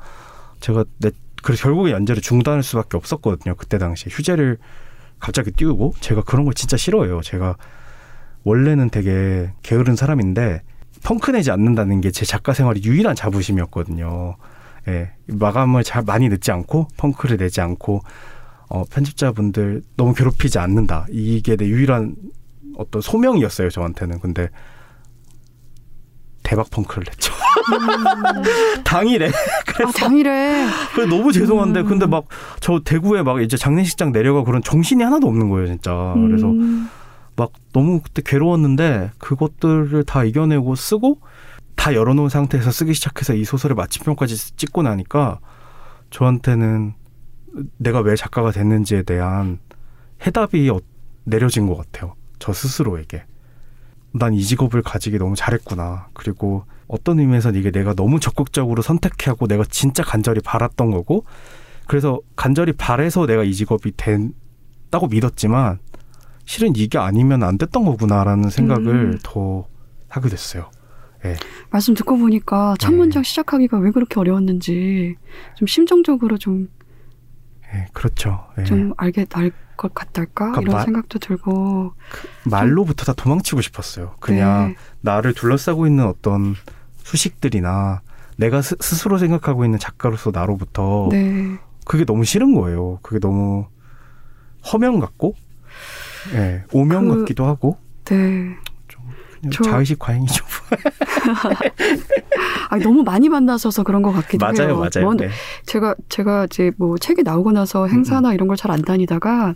제가 0.60 0.86
내 1.00 1.10
그래서 1.42 1.64
결국에 1.64 1.92
연재를 1.92 2.22
중단할 2.22 2.62
수밖에 2.62 2.96
없었거든요. 2.96 3.56
그때 3.56 3.80
당시에 3.80 4.12
휴재를 4.12 4.60
갑자기 5.20 5.50
띄우고 5.50 5.96
제가 6.00 6.22
그런 6.22 6.46
걸 6.46 6.54
진짜 6.54 6.78
싫어해요. 6.78 7.22
제가 7.22 7.56
원래는 8.44 8.92
되게 8.92 9.52
게으른 9.64 9.96
사람인데 9.96 10.62
펑크 11.04 11.32
내지 11.32 11.50
않는다는 11.50 12.02
게 12.02 12.12
제 12.12 12.24
작가 12.24 12.54
생활의 12.54 12.84
유일한 12.84 13.16
자부심이었거든요. 13.16 14.36
예, 14.90 15.12
마감을 15.26 15.84
잘 15.84 16.04
많이 16.04 16.30
늦지 16.30 16.52
않고 16.52 16.90
펑크를 16.98 17.38
내지 17.38 17.62
않고 17.62 18.02
어, 18.70 18.84
편집자분들 18.92 19.82
너무 19.98 20.14
괴롭히지 20.14 20.60
않는다. 20.60 21.08
이게 21.10 21.56
내 21.56 21.66
유일한 21.66 22.16
어떤 22.78 23.02
소명이었어요 23.02 23.70
저한테는. 23.70 24.20
근데 24.20 24.50
대박 26.44 26.70
펑크를 26.70 27.06
냈죠. 27.10 27.34
당일에. 28.86 29.28
아 29.84 29.92
당일에 29.98 30.66
그래 30.94 31.06
너무 31.08 31.32
죄송한데 31.32 31.82
음. 31.82 31.86
근데 31.88 32.06
막 32.06 32.26
저 32.60 32.80
대구에 32.84 33.22
막 33.24 33.42
이제 33.42 33.58
장례식장 33.58 34.12
내려가 34.12 34.44
그런 34.44 34.62
정신이 34.64 35.04
하나도 35.04 35.28
없는 35.28 35.50
거예요 35.50 35.68
진짜. 35.68 36.14
그래서 36.16 36.48
음, 36.48 36.90
막 37.36 37.52
너무 37.74 38.00
그때 38.02 38.22
괴로웠는데 38.26 39.12
그것들을 39.20 40.04
다 40.06 40.24
이겨내고 40.24 40.76
쓰고 40.76 41.20
다 41.76 41.94
열어놓은 41.94 42.30
상태에서 42.30 42.72
쓰기 42.72 42.94
시작해서 42.94 43.34
이 43.36 43.44
소설의 43.44 43.76
마침표까지 43.76 44.56
찍고 44.56 44.82
나니까 44.84 45.40
저한테는 46.10 46.94
내가 47.78 48.00
왜 48.00 48.16
작가가 48.16 48.52
됐는지에 48.52 49.04
대한 49.04 49.60
해답이 50.26 50.70
어- 50.70 50.80
내려진 51.24 51.68
것 51.68 51.76
같아요. 51.76 52.16
저 52.40 52.54
스스로에게. 52.54 53.24
난 54.14 54.34
이 54.34 54.42
직업을 54.44 54.82
가지기 54.82 55.18
너무 55.18 55.36
잘했구나. 55.36 56.08
그리고 56.14 56.64
어떤 56.88 57.20
의미에서는 57.20 57.60
이게 57.60 57.72
내가 57.72 57.94
너무 57.94 58.20
적극적으로 58.20 58.82
선택하고 58.82 59.48
내가 59.48 59.64
진짜 59.70 60.04
간절히 60.04 60.40
바랐던 60.42 60.92
거고 60.92 61.26
그래서 61.88 62.20
간절히 62.36 62.72
바래서 62.74 63.26
내가 63.26 63.44
이 63.44 63.54
직업이 63.54 63.92
됐다고 63.98 65.08
믿었지만 65.08 65.80
실은 66.46 66.74
이게 66.76 66.98
아니면 66.98 67.44
안 67.44 67.58
됐던 67.58 67.84
거구나라는 67.86 68.50
생각을 68.50 68.88
음. 68.88 69.20
더 69.24 69.68
하게 70.08 70.30
됐어요. 70.30 70.70
말씀 71.72 71.96
듣고 71.96 72.18
보니까 72.18 72.76
첫 72.80 72.92
네. 72.92 72.98
문장 72.98 73.24
시작하기가 73.24 73.80
왜 73.80 73.90
그렇게 73.90 74.20
어려웠는지 74.20 75.16
좀 75.56 75.68
심정적으로 75.68 76.38
좀 76.38 76.70
예, 77.76 77.88
그렇죠. 77.94 78.46
예. 78.58 78.64
좀 78.64 78.94
알게 78.98 79.26
알것 79.34 79.94
같달까 79.94 80.52
그러니까 80.52 80.62
이런 80.62 80.74
마- 80.76 80.84
생각도 80.84 81.20
들고 81.20 81.94
말로부터 82.46 83.06
다 83.06 83.14
도망치고 83.14 83.62
싶었어요. 83.62 84.16
그냥 84.20 84.70
네. 84.70 84.76
나를 85.02 85.34
둘러싸고 85.34 85.88
있는 85.88 86.06
어떤 86.08 86.56
수식들이나 87.04 88.02
내가 88.38 88.62
스, 88.62 88.76
스로 88.82 89.18
생각하고 89.18 89.66
있는 89.66 89.80
작가로서 89.80 90.32
나로부터 90.32 91.10
네. 91.12 91.58
그게 91.86 92.06
너무 92.06 92.26
싫은 92.26 92.54
거예요. 92.56 93.00
그게 93.02 93.20
너무 93.20 93.68
허명 94.72 95.00
같고, 95.00 95.36
예, 96.34 96.64
오명 96.74 97.08
그- 97.08 97.20
같기도 97.20 97.46
하고, 97.46 97.78
네. 98.06 98.56
저- 99.52 99.64
자의식 99.64 100.00
과잉이죠. 100.00 100.45
아 102.70 102.78
너무 102.80 103.04
많이 103.04 103.30
만나셔서 103.30 103.84
그런 103.84 104.02
것 104.02 104.12
같기도 104.12 104.46
맞아요, 104.46 104.70
해요. 104.70 104.78
맞아요. 104.78 105.06
먼- 105.06 105.18
네. 105.18 105.30
제가 105.66 105.96
제가 106.10 106.46
이제 106.46 106.72
뭐 106.78 106.98
책이 106.98 107.24
나오고 107.24 107.52
나서 107.52 107.88
행사나 107.88 108.34
이런 108.34 108.48
걸 108.48 108.56
잘 108.58 108.72
안 108.72 108.82
다니다가 108.82 109.54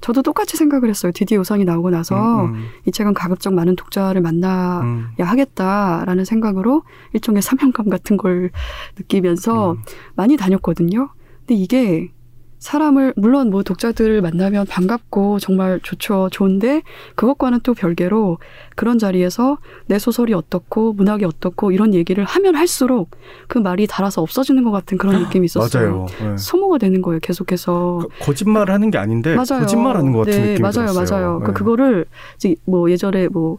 저도 0.00 0.20
똑같이 0.22 0.56
생각을 0.58 0.90
했어요. 0.90 1.12
디디 1.14 1.34
요상이 1.34 1.64
나오고 1.64 1.88
나서 1.90 2.44
음, 2.44 2.66
이 2.84 2.92
책은 2.92 3.14
가급적 3.14 3.54
많은 3.54 3.74
독자를 3.74 4.20
만나야 4.20 4.80
음, 4.82 5.06
하겠다라는 5.18 6.26
생각으로 6.26 6.82
일종의 7.14 7.40
사명감 7.40 7.88
같은 7.88 8.18
걸 8.18 8.50
느끼면서 8.98 9.72
음. 9.72 9.78
많이 10.14 10.36
다녔거든요. 10.36 11.08
근데 11.40 11.54
이게 11.54 12.10
사람을 12.58 13.12
물론 13.16 13.50
뭐 13.50 13.62
독자들을 13.62 14.20
만나면 14.22 14.66
반갑고 14.66 15.38
정말 15.38 15.80
좋죠. 15.82 16.28
좋은데 16.30 16.82
그것과는 17.14 17.60
또 17.62 17.72
별개로 17.74 18.38
그런 18.74 18.98
자리에서 18.98 19.58
내 19.86 19.98
소설이 19.98 20.34
어떻고 20.34 20.92
문학이 20.94 21.24
어떻고 21.24 21.70
이런 21.72 21.94
얘기를 21.94 22.24
하면 22.24 22.56
할수록 22.56 23.10
그 23.48 23.58
말이 23.58 23.86
달아서 23.86 24.22
없어지는 24.22 24.64
것 24.64 24.70
같은 24.70 24.98
그런 24.98 25.22
느낌이 25.22 25.44
있었어요. 25.46 26.06
맞아요. 26.20 26.32
예. 26.32 26.36
소모가 26.36 26.78
되는 26.78 27.00
거예요. 27.02 27.20
계속해서. 27.20 28.00
그- 28.18 28.24
거짓말을 28.24 28.72
하는 28.74 28.90
게 28.90 28.98
아닌데 28.98 29.34
맞아요. 29.34 29.60
거짓말하는 29.62 30.12
것 30.12 30.18
같은 30.20 30.32
네, 30.32 30.38
느낌이 30.52 30.60
맞아요, 30.60 30.88
들었어요. 30.92 31.16
맞아요. 31.20 31.40
그 31.40 31.50
예. 31.50 31.52
그거를 31.54 32.04
이제 32.36 32.54
뭐 32.64 32.90
예전에 32.90 33.28
뭐 33.28 33.58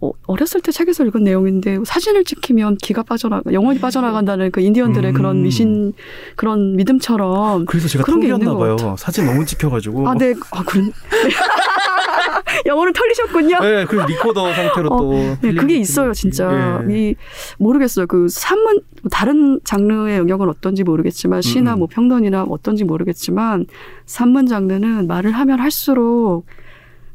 어, 0.00 0.10
어렸을 0.26 0.60
때 0.60 0.70
책에서 0.72 1.04
읽은 1.04 1.24
내용인데 1.24 1.78
사진을 1.84 2.24
찍히면 2.24 2.76
기가 2.76 3.02
빠져나 3.02 3.42
영혼이 3.52 3.80
빠져나간다는 3.80 4.50
그 4.50 4.60
인디언들의 4.60 5.10
음. 5.10 5.14
그런 5.14 5.42
미신 5.42 5.92
그런 6.36 6.76
믿음처럼 6.76 7.66
그래서 7.66 7.88
제가 7.88 8.04
그런 8.04 8.20
게 8.20 8.28
있는 8.28 8.56
봐요. 8.56 8.76
사진 8.98 9.26
너무 9.26 9.44
찍혀가지고 9.44 10.08
아, 10.08 10.14
네. 10.14 10.34
아, 10.52 10.62
그런 10.64 10.92
영어를 12.66 12.92
털리셨군요. 12.92 13.60
네, 13.60 13.84
그리고 13.86 14.06
리코더 14.06 14.52
상태로 14.52 14.88
어, 14.88 14.96
또. 14.98 15.12
네, 15.40 15.54
그게. 15.54 15.76
있어요, 15.76 16.12
진짜. 16.12 16.84
예. 16.88 16.94
이 16.94 17.14
모르겠어요. 17.58 18.06
그 18.06 18.28
산문 18.28 18.80
다른 19.10 19.60
장르의 19.64 20.18
영역은 20.18 20.48
어떤지 20.48 20.84
모르겠지만 20.84 21.42
시나 21.42 21.72
음, 21.72 21.76
음. 21.76 21.78
뭐 21.80 21.88
평론이나 21.90 22.44
어떤지 22.44 22.84
모르겠지만 22.84 23.66
산문 24.06 24.46
장르는 24.46 25.06
말을 25.06 25.32
하면 25.32 25.60
할수록 25.60 26.44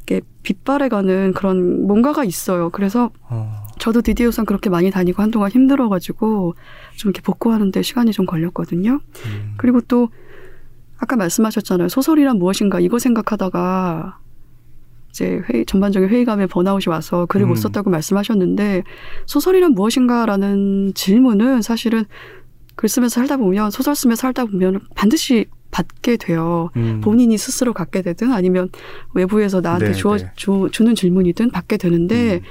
이게 0.04 0.22
빗발해가는 0.44 1.34
그런 1.34 1.86
뭔가가 1.86 2.24
있어요. 2.24 2.70
그래서 2.70 3.12
어, 3.30 3.66
저도 3.78 4.02
디디오상 4.02 4.46
그렇게 4.46 4.70
많이 4.70 4.92
다니고 4.92 5.22
한동안 5.22 5.52
힘들어가지고 5.52 6.56
좀 6.96 7.10
이렇게 7.10 7.22
복구하는데 7.22 7.82
시간이 7.82 8.12
좀 8.12 8.26
걸렸거든요. 8.26 9.00
음. 9.26 9.54
그리고 9.58 9.82
또 9.82 10.10
아까 10.98 11.16
말씀하셨잖아요. 11.16 11.90
소설이란 11.90 12.38
무엇인가 12.38 12.80
이거 12.80 13.00
생각하다가 13.00 14.18
이제 15.18 15.42
회의, 15.50 15.66
전반적인 15.66 16.10
회의감에 16.10 16.46
번아웃이 16.46 16.84
와서 16.88 17.26
글을 17.26 17.48
못 17.48 17.54
음. 17.54 17.56
썼다고 17.56 17.90
말씀하셨는데 17.90 18.84
소설이란 19.26 19.72
무엇인가라는 19.72 20.94
질문은 20.94 21.64
사실은 21.64 22.06
글 22.76 22.88
쓰면서 22.88 23.16
살다 23.16 23.38
보면 23.38 23.72
소설 23.72 23.96
쓰면서 23.96 24.22
살다 24.22 24.46
보면 24.46 24.82
반드시 24.96 25.48
받게 25.72 26.18
돼요. 26.18 26.70
음. 26.76 27.02
본인이 27.04 27.38
스스로 27.38 27.74
갖게 27.74 28.04
되든 28.04 28.32
아니면 28.32 28.70
외부에서 29.16 29.60
나한테 29.60 29.88
네, 29.88 29.94
주어, 29.94 30.18
네. 30.18 30.32
주, 30.36 30.70
주는 30.72 30.94
질문이든 30.94 31.50
받게 31.50 31.78
되는데 31.78 32.36
음. 32.36 32.42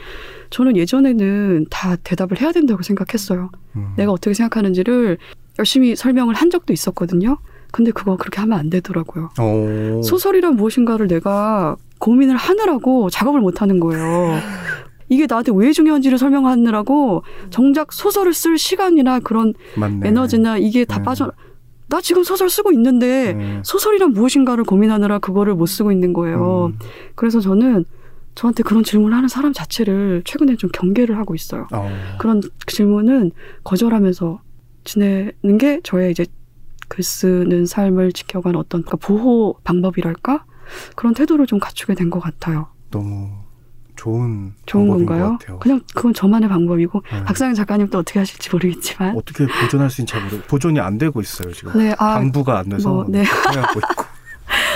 저는 0.51 0.77
예전에는 0.77 1.67
다 1.71 1.97
대답을 1.97 2.41
해야 2.41 2.53
된다고 2.53 2.83
생각했어요. 2.83 3.51
음. 3.77 3.95
내가 3.97 4.11
어떻게 4.13 4.35
생각하는지를 4.35 5.19
열심히 5.59 5.95
설명을 5.95 6.35
한 6.35 6.51
적도 6.51 6.73
있었거든요. 6.73 7.39
근데 7.73 7.91
그거 7.91 8.17
그렇게 8.17 8.41
하면 8.41 8.59
안 8.59 8.71
되더라고요. 8.71 9.31
오. 9.41 10.03
소설이란 10.03 10.57
무엇인가를 10.57 11.07
내가 11.09 11.77
고민을 11.98 12.36
하느라고 12.36 13.10
작업을 13.10 13.40
못 13.40 13.62
하는 13.62 13.81
거예요. 13.81 14.39
이게 15.09 15.27
나한테 15.28 15.52
왜 15.55 15.73
중요한지를 15.73 16.18
설명하느라고 16.18 17.23
정작 17.51 17.93
소설을 17.93 18.35
쓸 18.35 18.59
시간이나 18.59 19.20
그런 19.20 19.55
맞네. 19.77 20.09
에너지나 20.09 20.59
이게 20.59 20.85
다 20.85 20.98
네. 20.98 21.05
빠져. 21.05 21.32
나 21.89 22.01
지금 22.01 22.24
소설 22.24 22.51
쓰고 22.51 22.73
있는데 22.73 23.35
네. 23.35 23.60
소설이란 23.62 24.12
무엇인가를 24.12 24.64
고민하느라 24.64 25.20
그거를 25.20 25.55
못 25.55 25.66
쓰고 25.66 25.93
있는 25.93 26.12
거예요. 26.12 26.73
음. 26.73 26.78
그래서 27.14 27.39
저는 27.40 27.85
저한테 28.35 28.64
그런 28.64 28.82
질문을 28.82 29.16
하는 29.16 29.28
사람 29.28 29.52
자체를 29.52 30.23
최근에 30.24 30.56
좀 30.56 30.68
경계를 30.73 31.16
하고 31.16 31.35
있어요. 31.35 31.68
어. 31.73 31.89
그런 32.18 32.43
질문은 32.66 33.31
거절하면서 33.62 34.40
지내는 34.85 35.59
게 35.59 35.81
저의 35.85 36.10
이제 36.10 36.27
글 36.89 37.02
쓰는 37.02 37.66
삶을 37.66 38.12
지켜가는 38.12 38.59
어떤 38.59 38.82
그러니까 38.82 38.97
보호 39.06 39.56
방법이랄까 39.64 40.44
그런 40.95 41.15
태도를 41.15 41.47
좀 41.47 41.59
갖추게 41.59 41.95
된 41.95 42.11
것 42.11 42.21
같아요. 42.21 42.69
너무 42.91 43.31
좋은 43.97 44.53
좋은 44.67 44.89
건가요? 44.89 45.39
그냥 45.59 45.81
그건 45.95 46.13
저만의 46.15 46.49
방법이고 46.49 47.03
네. 47.11 47.25
박상현 47.25 47.55
작가님 47.55 47.89
또 47.89 47.99
어떻게 47.99 48.19
하실지 48.19 48.51
모르겠지만 48.53 49.17
어떻게 49.17 49.47
보존할 49.47 49.89
수 49.91 50.03
있는지 50.03 50.13
잘 50.13 50.23
모르. 50.25 50.43
보존이 50.43 50.79
안 50.81 50.99
되고 50.99 51.21
있어요 51.21 51.53
지금. 51.53 51.73
네, 51.79 51.93
아, 51.99 52.15
방부가 52.15 52.59
안 52.59 52.69
돼서 52.69 52.91
뭐, 52.91 53.05
네. 53.09 53.23
하고 53.25 53.81
있고 53.81 54.05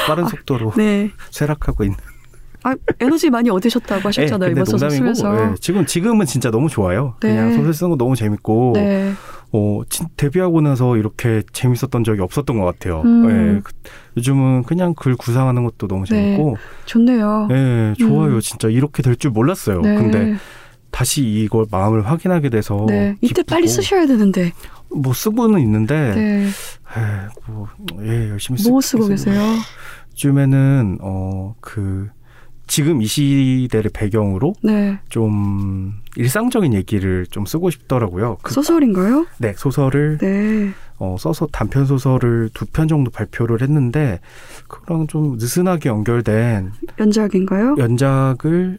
빠른 0.06 0.26
속도로 0.26 0.72
네, 0.76 1.10
쇠락하고 1.30 1.84
있는. 1.84 1.98
아 2.62 2.74
에너지 3.00 3.30
많이 3.30 3.48
얻으셨다고 3.50 4.08
하셨잖아요 4.08 4.48
예, 4.48 4.52
이번 4.52 4.64
근데 4.64 4.70
소설 4.70 4.88
농담이고 4.90 5.14
쓰면서. 5.14 5.52
예, 5.52 5.54
지금 5.60 5.86
지금은 5.86 6.26
진짜 6.26 6.50
너무 6.50 6.68
좋아요. 6.68 7.14
네. 7.22 7.28
그냥 7.34 7.54
소설 7.54 7.72
쓰는 7.74 7.90
거 7.90 7.96
너무 7.96 8.16
재밌고 8.16 8.72
네, 8.74 9.12
어, 9.52 9.80
진- 9.88 10.08
데뷔하고 10.16 10.60
나서 10.60 10.96
이렇게 10.96 11.42
재밌었던 11.52 12.04
적이 12.04 12.20
없었던 12.22 12.58
것 12.58 12.64
같아요. 12.66 13.02
음. 13.04 13.56
예, 13.56 13.60
그- 13.64 13.72
요즘은 14.18 14.64
그냥 14.64 14.94
글 14.94 15.16
구상하는 15.16 15.64
것도 15.64 15.88
너무 15.88 16.04
네. 16.04 16.08
재밌고, 16.36 16.56
좋네요. 16.86 17.48
예, 17.50 17.94
좋아요. 17.98 18.34
음. 18.34 18.40
진짜 18.40 18.68
이렇게 18.68 19.02
될 19.02 19.16
줄 19.16 19.30
몰랐어요. 19.30 19.80
네, 19.80 19.94
근데 19.96 20.36
다시 20.90 21.22
이걸 21.24 21.66
마음을 21.70 22.04
확인하게 22.06 22.50
돼서 22.50 22.84
네, 22.88 23.16
이때 23.20 23.42
빨리 23.42 23.68
쓰셔야 23.68 24.06
되는데. 24.06 24.52
뭐 24.92 25.12
쓰고는 25.12 25.60
있는데, 25.60 26.14
네, 26.16 26.46
예, 26.98 27.50
뭐, 27.52 27.68
예, 28.02 28.28
열심히 28.30 28.60
뭐 28.68 28.80
쓰고 28.80 29.04
쓰고 29.04 29.06
계세요? 29.08 29.40
요즘에는 30.14 30.98
어, 31.00 31.54
그 31.60 32.08
지금 32.70 33.02
이 33.02 33.06
시대를 33.06 33.90
배경으로 33.92 34.54
네, 34.62 35.00
좀 35.08 35.94
일상적인 36.14 36.72
얘기를 36.72 37.26
좀 37.26 37.44
쓰고 37.44 37.68
싶더라고요. 37.70 38.38
그, 38.42 38.54
소설인가요? 38.54 39.26
네, 39.38 39.52
소설을 39.56 40.18
네, 40.18 40.70
어, 40.98 41.16
써서 41.18 41.48
단편 41.50 41.84
소설을 41.84 42.50
두 42.54 42.66
편 42.72 42.86
정도 42.86 43.10
발표를 43.10 43.60
했는데 43.60 44.20
그거랑 44.68 45.08
좀 45.08 45.32
느슨하게 45.36 45.88
연결된 45.88 46.70
연작인가요? 47.00 47.74
연작을 47.76 48.78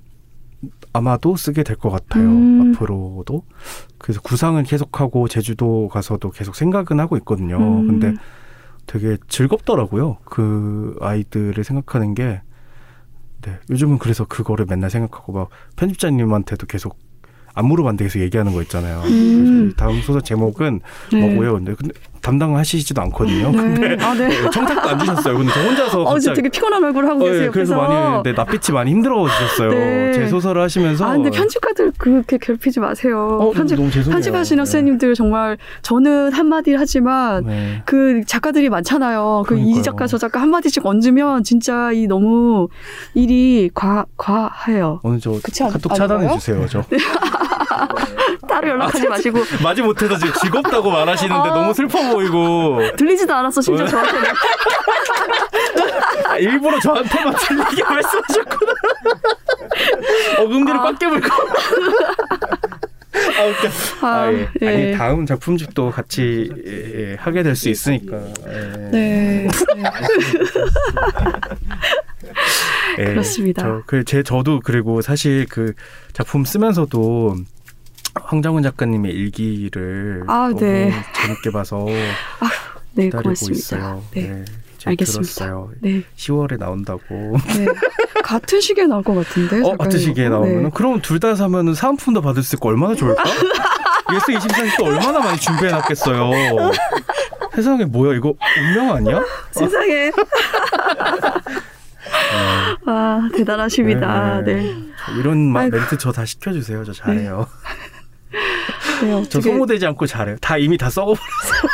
아마도 0.93 1.35
쓰게 1.35 1.63
될 1.63 1.75
것 1.75 1.89
같아요. 1.89 2.23
음. 2.29 2.73
앞으로도. 2.75 3.43
그래서 3.97 4.21
구상은 4.21 4.63
계속하고 4.63 5.27
제주도 5.27 5.89
가서도 5.89 6.31
계속 6.31 6.55
생각은 6.55 6.99
하고 7.01 7.17
있거든요. 7.17 7.57
음. 7.57 7.87
근데 7.87 8.13
되게 8.87 9.17
즐겁더라고요. 9.27 10.17
그 10.23 10.95
아이들을 11.01 11.61
생각하는 11.63 12.13
게. 12.13 12.41
네. 13.41 13.59
요즘은 13.69 13.97
그래서 13.97 14.25
그거를 14.25 14.65
맨날 14.69 14.89
생각하고 14.89 15.33
막 15.33 15.49
편집자님한테도 15.75 16.67
계속 16.67 16.97
안 17.53 17.65
물어봤는데 17.65 18.05
계속 18.05 18.19
얘기하는 18.19 18.53
거 18.53 18.61
있잖아요. 18.61 19.01
음. 19.01 19.73
다음 19.75 20.01
소설 20.01 20.21
제목은 20.21 20.81
네. 21.11 21.19
뭐고요? 21.19 21.53
근데, 21.53 21.75
근데 21.75 21.93
담당하시지도 22.21 23.01
않거든요. 23.03 23.51
네, 23.51 23.97
아, 23.99 24.13
네. 24.13 24.49
청탁도 24.51 24.89
안 24.89 24.99
주셨어요. 24.99 25.37
근데 25.37 25.51
저 25.53 25.61
혼자서 25.61 26.01
어, 26.01 26.13
갑자기 26.13 26.35
되게 26.35 26.49
피곤한 26.49 26.83
얼굴 26.83 27.05
하고 27.07 27.23
어, 27.25 27.27
예, 27.27 27.31
계세요. 27.31 27.51
그래서 27.51 27.75
많이 27.75 28.23
네, 28.23 28.31
낯빛이 28.33 28.73
많이 28.73 28.91
힘들어지셨어요. 28.91 29.69
네. 29.69 30.13
제 30.13 30.27
소설을 30.27 30.61
하시면서 30.61 31.05
아, 31.05 31.13
근데 31.13 31.29
편집가들 31.29 31.93
그렇게 31.97 32.37
괴롭히지 32.39 32.79
마세요. 32.79 33.37
어, 33.41 33.51
편집. 33.51 33.77
편집하시는 33.77 34.63
네. 34.63 34.65
선생님들 34.65 35.15
정말 35.15 35.57
저는 35.81 36.31
한 36.33 36.47
마디 36.47 36.73
하지만 36.75 37.43
네. 37.45 37.81
그 37.85 38.21
작가들이 38.25 38.69
많잖아요. 38.69 39.43
그 39.47 39.57
이. 39.57 39.81
작가 39.81 40.05
저 40.05 40.17
작가 40.19 40.39
한 40.39 40.49
마디씩 40.51 40.85
얹으면 40.85 41.43
진짜 41.43 41.91
이 41.91 42.05
너무 42.05 42.67
일이 43.15 43.69
과, 43.73 44.05
과해요. 44.15 44.99
오늘 45.03 45.19
저 45.19 45.31
그치 45.43 45.63
않- 45.63 45.71
카톡? 45.71 45.95
차단해 45.95 46.31
주세요. 46.33 46.65
저 46.67 46.83
따로 48.47 48.69
연락하지 48.69 49.07
마시고 49.07 49.39
마지 49.63 49.81
못해서 49.81 50.17
지금 50.17 50.33
즐겁다고 50.41 50.91
말하시는데 50.91 51.49
어. 51.49 51.53
너무 51.55 51.73
슬퍼 51.73 51.99
보이고 52.11 52.79
들리지도 52.97 53.33
않았어 53.33 53.61
심지어 53.61 53.85
왜? 53.85 53.91
저한테는. 53.91 54.29
아, 56.27 56.37
일부러 56.39 56.79
저한테만 56.79 57.35
들리게 57.35 57.83
말씀하셨구나. 57.83 58.71
어금니를 60.39 60.79
아. 60.79 60.83
꽉 60.83 60.99
깨물고. 60.99 61.27
아, 63.13 63.43
웃겨. 63.45 63.67
아, 64.05 64.07
아, 64.07 64.33
예. 64.33 64.47
예. 64.61 64.67
아니, 64.67 64.97
다음 64.97 65.25
작품집도 65.25 65.91
같이 65.91 66.49
예, 66.65 67.11
예, 67.11 67.15
하게 67.19 67.43
될 67.43 67.55
수 67.55 67.69
있으니까. 67.69 68.17
예. 68.47 68.51
네. 68.91 69.47
네. 69.47 69.47
예, 72.99 73.03
그렇습니다. 73.05 73.63
저, 73.63 73.83
그, 73.85 74.03
제, 74.03 74.23
저도 74.23 74.59
그리고 74.63 75.01
사실 75.01 75.45
그 75.49 75.73
작품 76.13 76.45
쓰면서도 76.45 77.35
황정은 78.21 78.63
작가님의 78.63 79.11
일기를 79.13 80.23
아, 80.27 80.49
너무 80.49 80.59
네. 80.59 80.91
재밌게 81.13 81.51
봐서 81.51 81.85
네, 82.93 83.05
기다리고 83.05 83.23
고맙습니다. 83.23 83.57
있어요. 83.57 84.03
네. 84.11 84.21
네. 84.21 84.45
알겠습니다. 84.83 85.33
들었어요. 85.33 85.69
네. 85.81 86.03
10월에 86.17 86.57
나온다고. 86.57 87.01
네. 87.09 87.65
같은 88.23 88.59
시기에 88.59 88.85
나올 88.87 89.03
것 89.03 89.13
같은데. 89.13 89.61
어. 89.61 89.77
같은 89.77 89.99
시기에 89.99 90.27
나오면 90.29 90.63
네. 90.63 90.69
그럼 90.73 91.01
둘 91.01 91.19
다 91.19 91.35
사면은 91.35 91.73
사은품도 91.75 92.21
받을 92.21 92.41
수 92.43 92.55
있고 92.55 92.69
얼마나 92.69 92.95
좋을까? 92.95 93.23
예스 94.15 94.25
24또 94.33 94.85
얼마나 94.85 95.19
많이 95.19 95.39
준비해 95.39 95.71
놨겠어요. 95.71 96.71
세상에 97.55 97.85
뭐야 97.85 98.17
이거 98.17 98.33
운명 98.57 98.95
아니야? 98.95 99.21
세상에. 99.51 100.11
아, 102.87 103.29
대단하십니다. 103.35 104.41
네, 104.41 104.55
네. 104.55 104.63
네. 104.63 104.75
이런 105.19 105.47
마- 105.51 105.61
아이고. 105.61 105.77
멘트 105.77 105.97
저 105.97 106.11
다 106.11 106.25
시켜주세요. 106.25 106.83
저 106.85 106.91
잘해요. 106.93 107.47
네, 108.31 109.11
저 109.11 109.17
어떻게 109.17 109.41
소모되지 109.41 109.85
않고 109.87 110.05
잘해요. 110.05 110.37
다 110.39 110.57
이미 110.57 110.77
다 110.77 110.89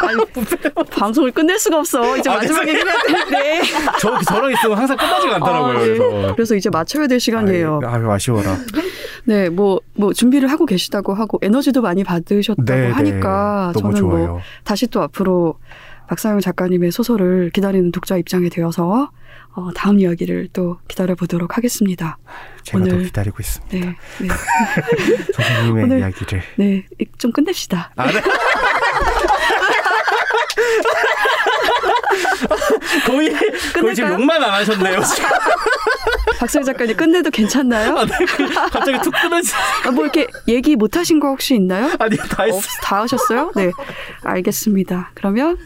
아니, 0.07 0.23
방송을 0.91 1.31
끝낼 1.31 1.59
수가 1.59 1.79
없어. 1.79 2.17
이제 2.17 2.29
아, 2.29 2.35
마지막에 2.35 2.71
해야 2.73 2.83
되는데. 2.83 3.61
저 3.99 4.19
저랑 4.21 4.51
있으면 4.53 4.77
항상 4.77 4.97
끝나지가 4.97 5.35
않더라고요. 5.35 5.77
아, 5.77 5.79
네. 5.79 5.85
그래서 5.85 6.35
그래서 6.35 6.55
이제 6.55 6.69
맞춰야 6.69 7.07
될 7.07 7.19
시간이에요. 7.19 7.81
아유, 7.83 7.89
아유, 7.89 8.11
아쉬워라. 8.11 8.57
네, 9.25 9.49
뭐, 9.49 9.81
뭐, 9.95 10.13
준비를 10.13 10.49
하고 10.49 10.65
계시다고 10.65 11.13
하고, 11.13 11.37
에너지도 11.41 11.81
많이 11.81 12.03
받으셨다고 12.03 12.63
네, 12.65 12.89
하니까, 12.91 13.71
네. 13.75 13.81
너무 13.81 13.93
저는 13.93 14.09
뭐, 14.09 14.17
좋아요. 14.17 14.41
다시 14.63 14.87
또 14.87 15.01
앞으로 15.01 15.59
박상영 16.07 16.39
작가님의 16.39 16.91
소설을 16.91 17.49
기다리는 17.49 17.91
독자 17.91 18.15
입장이 18.15 18.49
되어서, 18.49 19.11
어, 19.57 19.71
다음 19.73 19.97
이야기를 19.99 20.49
또 20.53 20.77
기다려보도록 20.87 21.57
하겠습니다. 21.57 22.19
제가 22.61 22.77
더 22.85 22.91
오늘- 22.93 23.05
기다리고 23.05 23.37
있습니다. 23.39 23.75
네, 23.75 23.95
네, 24.19 24.27
선생님의 25.33 25.83
오늘- 25.85 25.99
이야기를. 25.99 26.43
네, 26.57 26.85
좀 27.17 27.31
끝냅시다. 27.31 27.91
아, 27.95 28.05
네. 28.11 28.21
거의 33.07 33.33
거의 33.73 33.95
지금? 33.95 34.11
욕만 34.13 34.43
안 34.43 34.51
하셨네요. 34.51 34.99
박서희 36.39 36.63
작가님 36.65 36.95
끝내도 36.95 37.31
괜찮나요? 37.31 37.97
아, 37.97 38.05
네. 38.05 38.11
그 38.25 38.47
갑자기 38.53 38.99
툭 39.01 39.11
끊어지. 39.19 39.51
아, 39.85 39.91
뭐 39.91 40.03
이렇게 40.03 40.27
얘기 40.47 40.75
못 40.75 40.95
하신 40.95 41.19
거 41.19 41.29
혹시 41.29 41.55
있나요? 41.55 41.91
아니 41.99 42.15
다 42.17 42.43
어, 42.43 42.45
했어. 42.45 42.59
다 42.83 43.01
하셨어요? 43.01 43.51
네. 43.55 43.71
알겠습니다. 44.23 45.11
그러면 45.15 45.57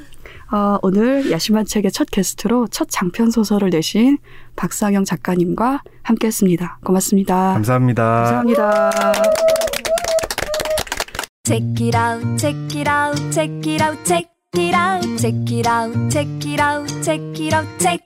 어, 0.51 0.77
오늘 0.81 1.31
야심한 1.31 1.65
책의 1.65 1.91
첫 1.91 2.09
게스트로 2.11 2.67
첫 2.67 2.87
장편 2.89 3.31
소설을 3.31 3.69
내신 3.69 4.17
박상영 4.55 5.05
작가님과 5.05 5.81
함께했습니다. 6.03 6.79
고맙습니다. 6.83 7.53
감사합니다. 7.53 8.03
감사합니다. 8.03 8.91
Check 11.43 11.87
it 11.87 11.97
out, 11.97 12.37
check 12.37 12.79
it 12.79 12.89
out, 12.89 13.31
check 13.31 13.71
it 13.71 13.83
out, 13.83 14.05
check 14.05 14.29
it 14.57 14.75
out, 14.75 15.17
check 15.17 15.51
it 15.51 15.67
out, 15.67 16.09
check 16.09 16.27
it 16.45 16.61
out, 16.61 17.03
check 17.03 17.19
it 17.39 17.55
out, 17.55 17.67
check. 17.79 17.99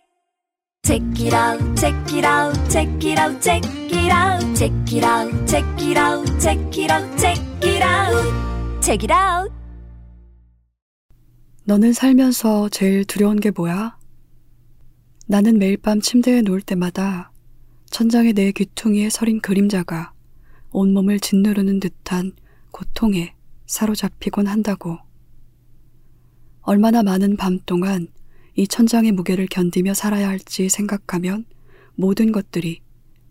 Check 0.85 1.01
it 1.19 1.34
out, 1.34 1.59
check 1.76 1.95
it 2.13 2.23
out, 2.23 2.53
check 2.69 2.88
it 3.03 3.17
out, 3.17 3.41
check 3.41 3.63
it 3.89 4.11
out, 4.11 4.55
check 4.55 4.72
it 4.93 5.03
out, 5.03 5.47
check 5.47 5.63
it 5.81 5.97
out, 5.97 6.38
check 6.38 6.77
it 6.77 6.91
out, 6.91 7.19
check 7.19 7.39
it 7.63 7.81
out, 7.81 8.81
check 8.81 9.03
it 9.03 9.09
out. 9.09 9.55
너는 11.68 11.94
살면서 11.94 12.70
제일 12.70 13.06
두려운 13.06 13.40
게 13.40 13.50
뭐야? 13.50 13.98
나는 15.26 15.58
매일 15.58 15.78
밤 15.78 16.00
침대에 16.00 16.44
누울 16.44 16.62
때마다 16.62 17.32
천장에 17.90 18.34
내 18.34 18.52
귀퉁이에 18.52 19.10
서린 19.10 19.42
그림자가 19.42 20.14
온몸을 20.70 21.20
짓누르는 21.20 21.80
듯한 21.80 22.34
고통에 22.70 23.34
사로잡히곤 23.66 24.46
한다고. 24.46 25.00
얼마나 26.62 27.02
많은 27.02 27.36
밤 27.36 27.58
동안 27.66 28.10
이 28.54 28.68
천장의 28.68 29.14
무게를 29.14 29.48
견디며 29.48 29.96
살아야 29.96 30.30
할지 30.30 30.70
생각하면 30.70 31.46
모든 31.96 32.32
것들이 32.32 32.82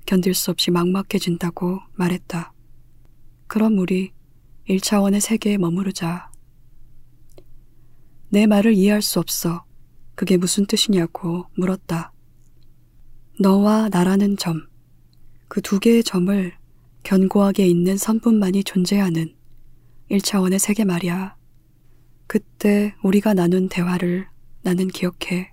견딜 0.07 0.35
수 0.35 0.51
없이 0.51 0.73
막막해진다고 0.73 1.79
말했다. 1.95 2.53
그럼 3.47 3.79
우리 3.79 4.11
1차원의 4.69 5.21
세계에 5.21 5.57
머무르자. 5.57 6.34
내 8.35 8.49
말을 8.49 8.75
이해할 8.75 9.01
수 9.01 9.21
없어. 9.21 9.65
그게 10.17 10.37
무슨 10.37 10.67
뜻이냐고 10.67 11.47
물었다. 11.57 12.13
너와 13.39 13.91
나라는 13.91 14.37
점, 14.37 14.67
그 15.47 15.61
두 15.61 15.79
개의 15.79 16.03
점을 16.03 16.53
견고하게 17.05 17.69
있는 17.69 17.97
선분만이 17.97 18.65
존재하는 18.65 19.33
1차원의 20.11 20.59
세계 20.59 20.85
말이야. 20.85 21.37
그때 22.27 22.97
우리가 23.05 23.35
나눈 23.35 23.69
대화를 23.69 24.27
나는 24.63 24.89
기억해. 24.89 25.53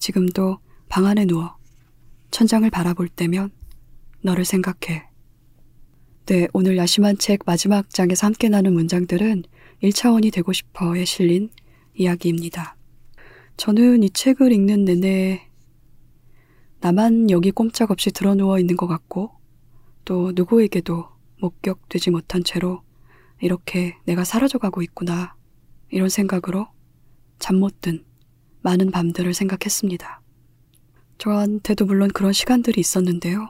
지금도 0.00 0.58
방 0.88 1.06
안에 1.06 1.26
누워 1.26 1.56
천장을 2.32 2.68
바라볼 2.70 3.08
때면 3.08 3.52
너를 4.20 4.44
생각해. 4.44 5.04
네, 6.26 6.48
오늘 6.52 6.76
야심한 6.76 7.18
책 7.18 7.42
마지막 7.46 7.88
장에서 7.88 8.26
함께 8.26 8.48
나눈 8.48 8.74
문장들은 8.74 9.44
1차원이 9.82 10.32
되고 10.32 10.52
싶어에 10.52 11.04
실린 11.04 11.50
이야기입니다. 11.94 12.76
저는 13.56 14.02
이 14.02 14.10
책을 14.10 14.52
읽는 14.52 14.84
내내 14.84 15.48
나만 16.80 17.30
여기 17.30 17.50
꼼짝없이 17.50 18.10
드러누워 18.10 18.58
있는 18.58 18.76
것 18.76 18.86
같고 18.86 19.32
또 20.04 20.32
누구에게도 20.34 21.06
목격되지 21.40 22.10
못한 22.10 22.44
채로 22.44 22.82
이렇게 23.40 23.96
내가 24.04 24.24
사라져가고 24.24 24.82
있구나 24.82 25.34
이런 25.90 26.08
생각으로 26.08 26.68
잠 27.38 27.56
못 27.56 27.80
든 27.80 28.04
많은 28.62 28.90
밤들을 28.90 29.32
생각했습니다. 29.32 30.20
저한테도 31.18 31.86
물론 31.86 32.10
그런 32.10 32.32
시간들이 32.32 32.80
있었는데요. 32.80 33.48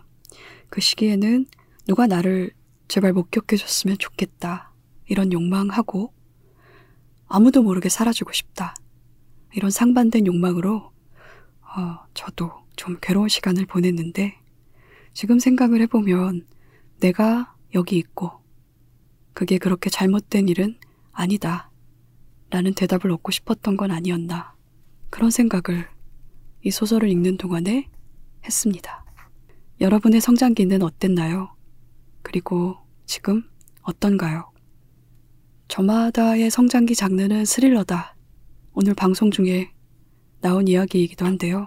그 0.68 0.80
시기에는 0.80 1.46
누가 1.86 2.06
나를 2.06 2.50
제발 2.88 3.12
목격해줬으면 3.12 3.98
좋겠다 3.98 4.72
이런 5.06 5.32
욕망하고 5.32 6.12
아무도 7.26 7.62
모르게 7.62 7.88
사라지고 7.88 8.32
싶다. 8.32 8.74
이런 9.54 9.70
상반된 9.70 10.26
욕망으로 10.26 10.92
어, 11.62 12.06
저도 12.14 12.52
좀 12.76 12.98
괴로운 13.00 13.28
시간을 13.28 13.66
보냈는데 13.66 14.38
지금 15.12 15.38
생각을 15.38 15.80
해보면 15.82 16.46
내가 17.00 17.54
여기 17.74 17.96
있고 17.96 18.32
그게 19.32 19.58
그렇게 19.58 19.90
잘못된 19.90 20.48
일은 20.48 20.78
아니다. 21.12 21.70
라는 22.50 22.74
대답을 22.74 23.10
얻고 23.10 23.32
싶었던 23.32 23.76
건 23.76 23.90
아니었나. 23.90 24.54
그런 25.10 25.30
생각을 25.30 25.88
이 26.62 26.70
소설을 26.70 27.10
읽는 27.10 27.36
동안에 27.36 27.88
했습니다. 28.44 29.04
여러분의 29.80 30.20
성장기는 30.20 30.82
어땠나요? 30.82 31.54
그리고 32.22 32.76
지금 33.04 33.42
어떤가요? 33.82 34.50
저마다의 35.68 36.50
성장기 36.50 36.94
장르는 36.94 37.44
스릴러다. 37.44 38.14
오늘 38.72 38.94
방송 38.94 39.30
중에 39.30 39.72
나온 40.40 40.68
이야기이기도 40.68 41.26
한데요. 41.26 41.66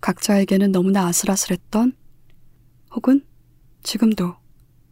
각자에게는 0.00 0.72
너무나 0.72 1.06
아슬아슬했던 1.06 1.92
혹은 2.94 3.24
지금도 3.82 4.34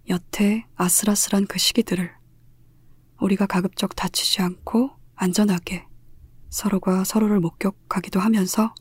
여태 0.08 0.66
아슬아슬한 0.76 1.46
그 1.46 1.58
시기들을 1.58 2.10
우리가 3.20 3.46
가급적 3.46 3.96
다치지 3.96 4.42
않고 4.42 4.90
안전하게 5.14 5.86
서로가 6.50 7.04
서로를 7.04 7.40
목격하기도 7.40 8.20
하면서 8.20 8.74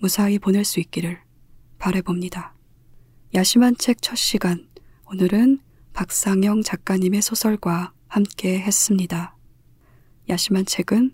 무사히 0.00 0.38
보낼 0.38 0.64
수 0.64 0.78
있기를 0.80 1.18
바래봅니다. 1.78 2.54
야심한 3.34 3.76
책 3.76 4.00
첫 4.00 4.16
시간, 4.16 4.68
오늘은 5.06 5.60
박상영 5.92 6.62
작가님의 6.62 7.22
소설과 7.22 7.92
함께 8.14 8.60
했습니다. 8.60 9.36
야심한 10.28 10.66
책은 10.66 11.10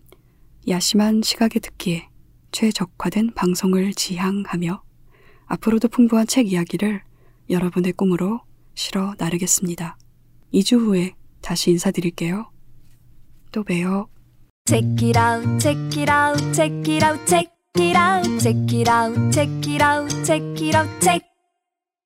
야심한 0.67 1.23
시각에 1.23 1.59
듣기에 1.59 2.07
최적화된 2.51 3.33
방송을 3.33 3.95
지향하며 3.95 4.83
앞으로도 5.47 5.87
풍부한 5.87 6.27
책 6.27 6.51
이야기를 6.51 7.01
여러분의 7.49 7.93
꿈으로 7.93 8.41
실어 8.75 9.15
나르겠습니다. 9.17 9.97
2주 10.53 10.77
후에 10.77 11.15
다시 11.41 11.71
인사드릴게요. 11.71 12.51
또 13.51 13.63
봬요. 13.63 14.07
Check 14.67 14.87
it 15.01 15.17
out, 15.17 15.59
check 15.59 15.99
it 15.99 16.11
out, 16.11 16.53
check 16.53 16.93
it 16.93 17.03
out, 17.03 17.25
check 17.25 17.49
it 17.77 17.97
out, 17.97 18.39
check 18.39 18.77
it 18.77 18.87
out, 18.87 19.31
check 19.33 19.67
it 19.67 19.83
out, 19.83 20.23
check 20.23 20.63
it 20.63 20.77
out, 20.77 21.01
check. 21.01 21.30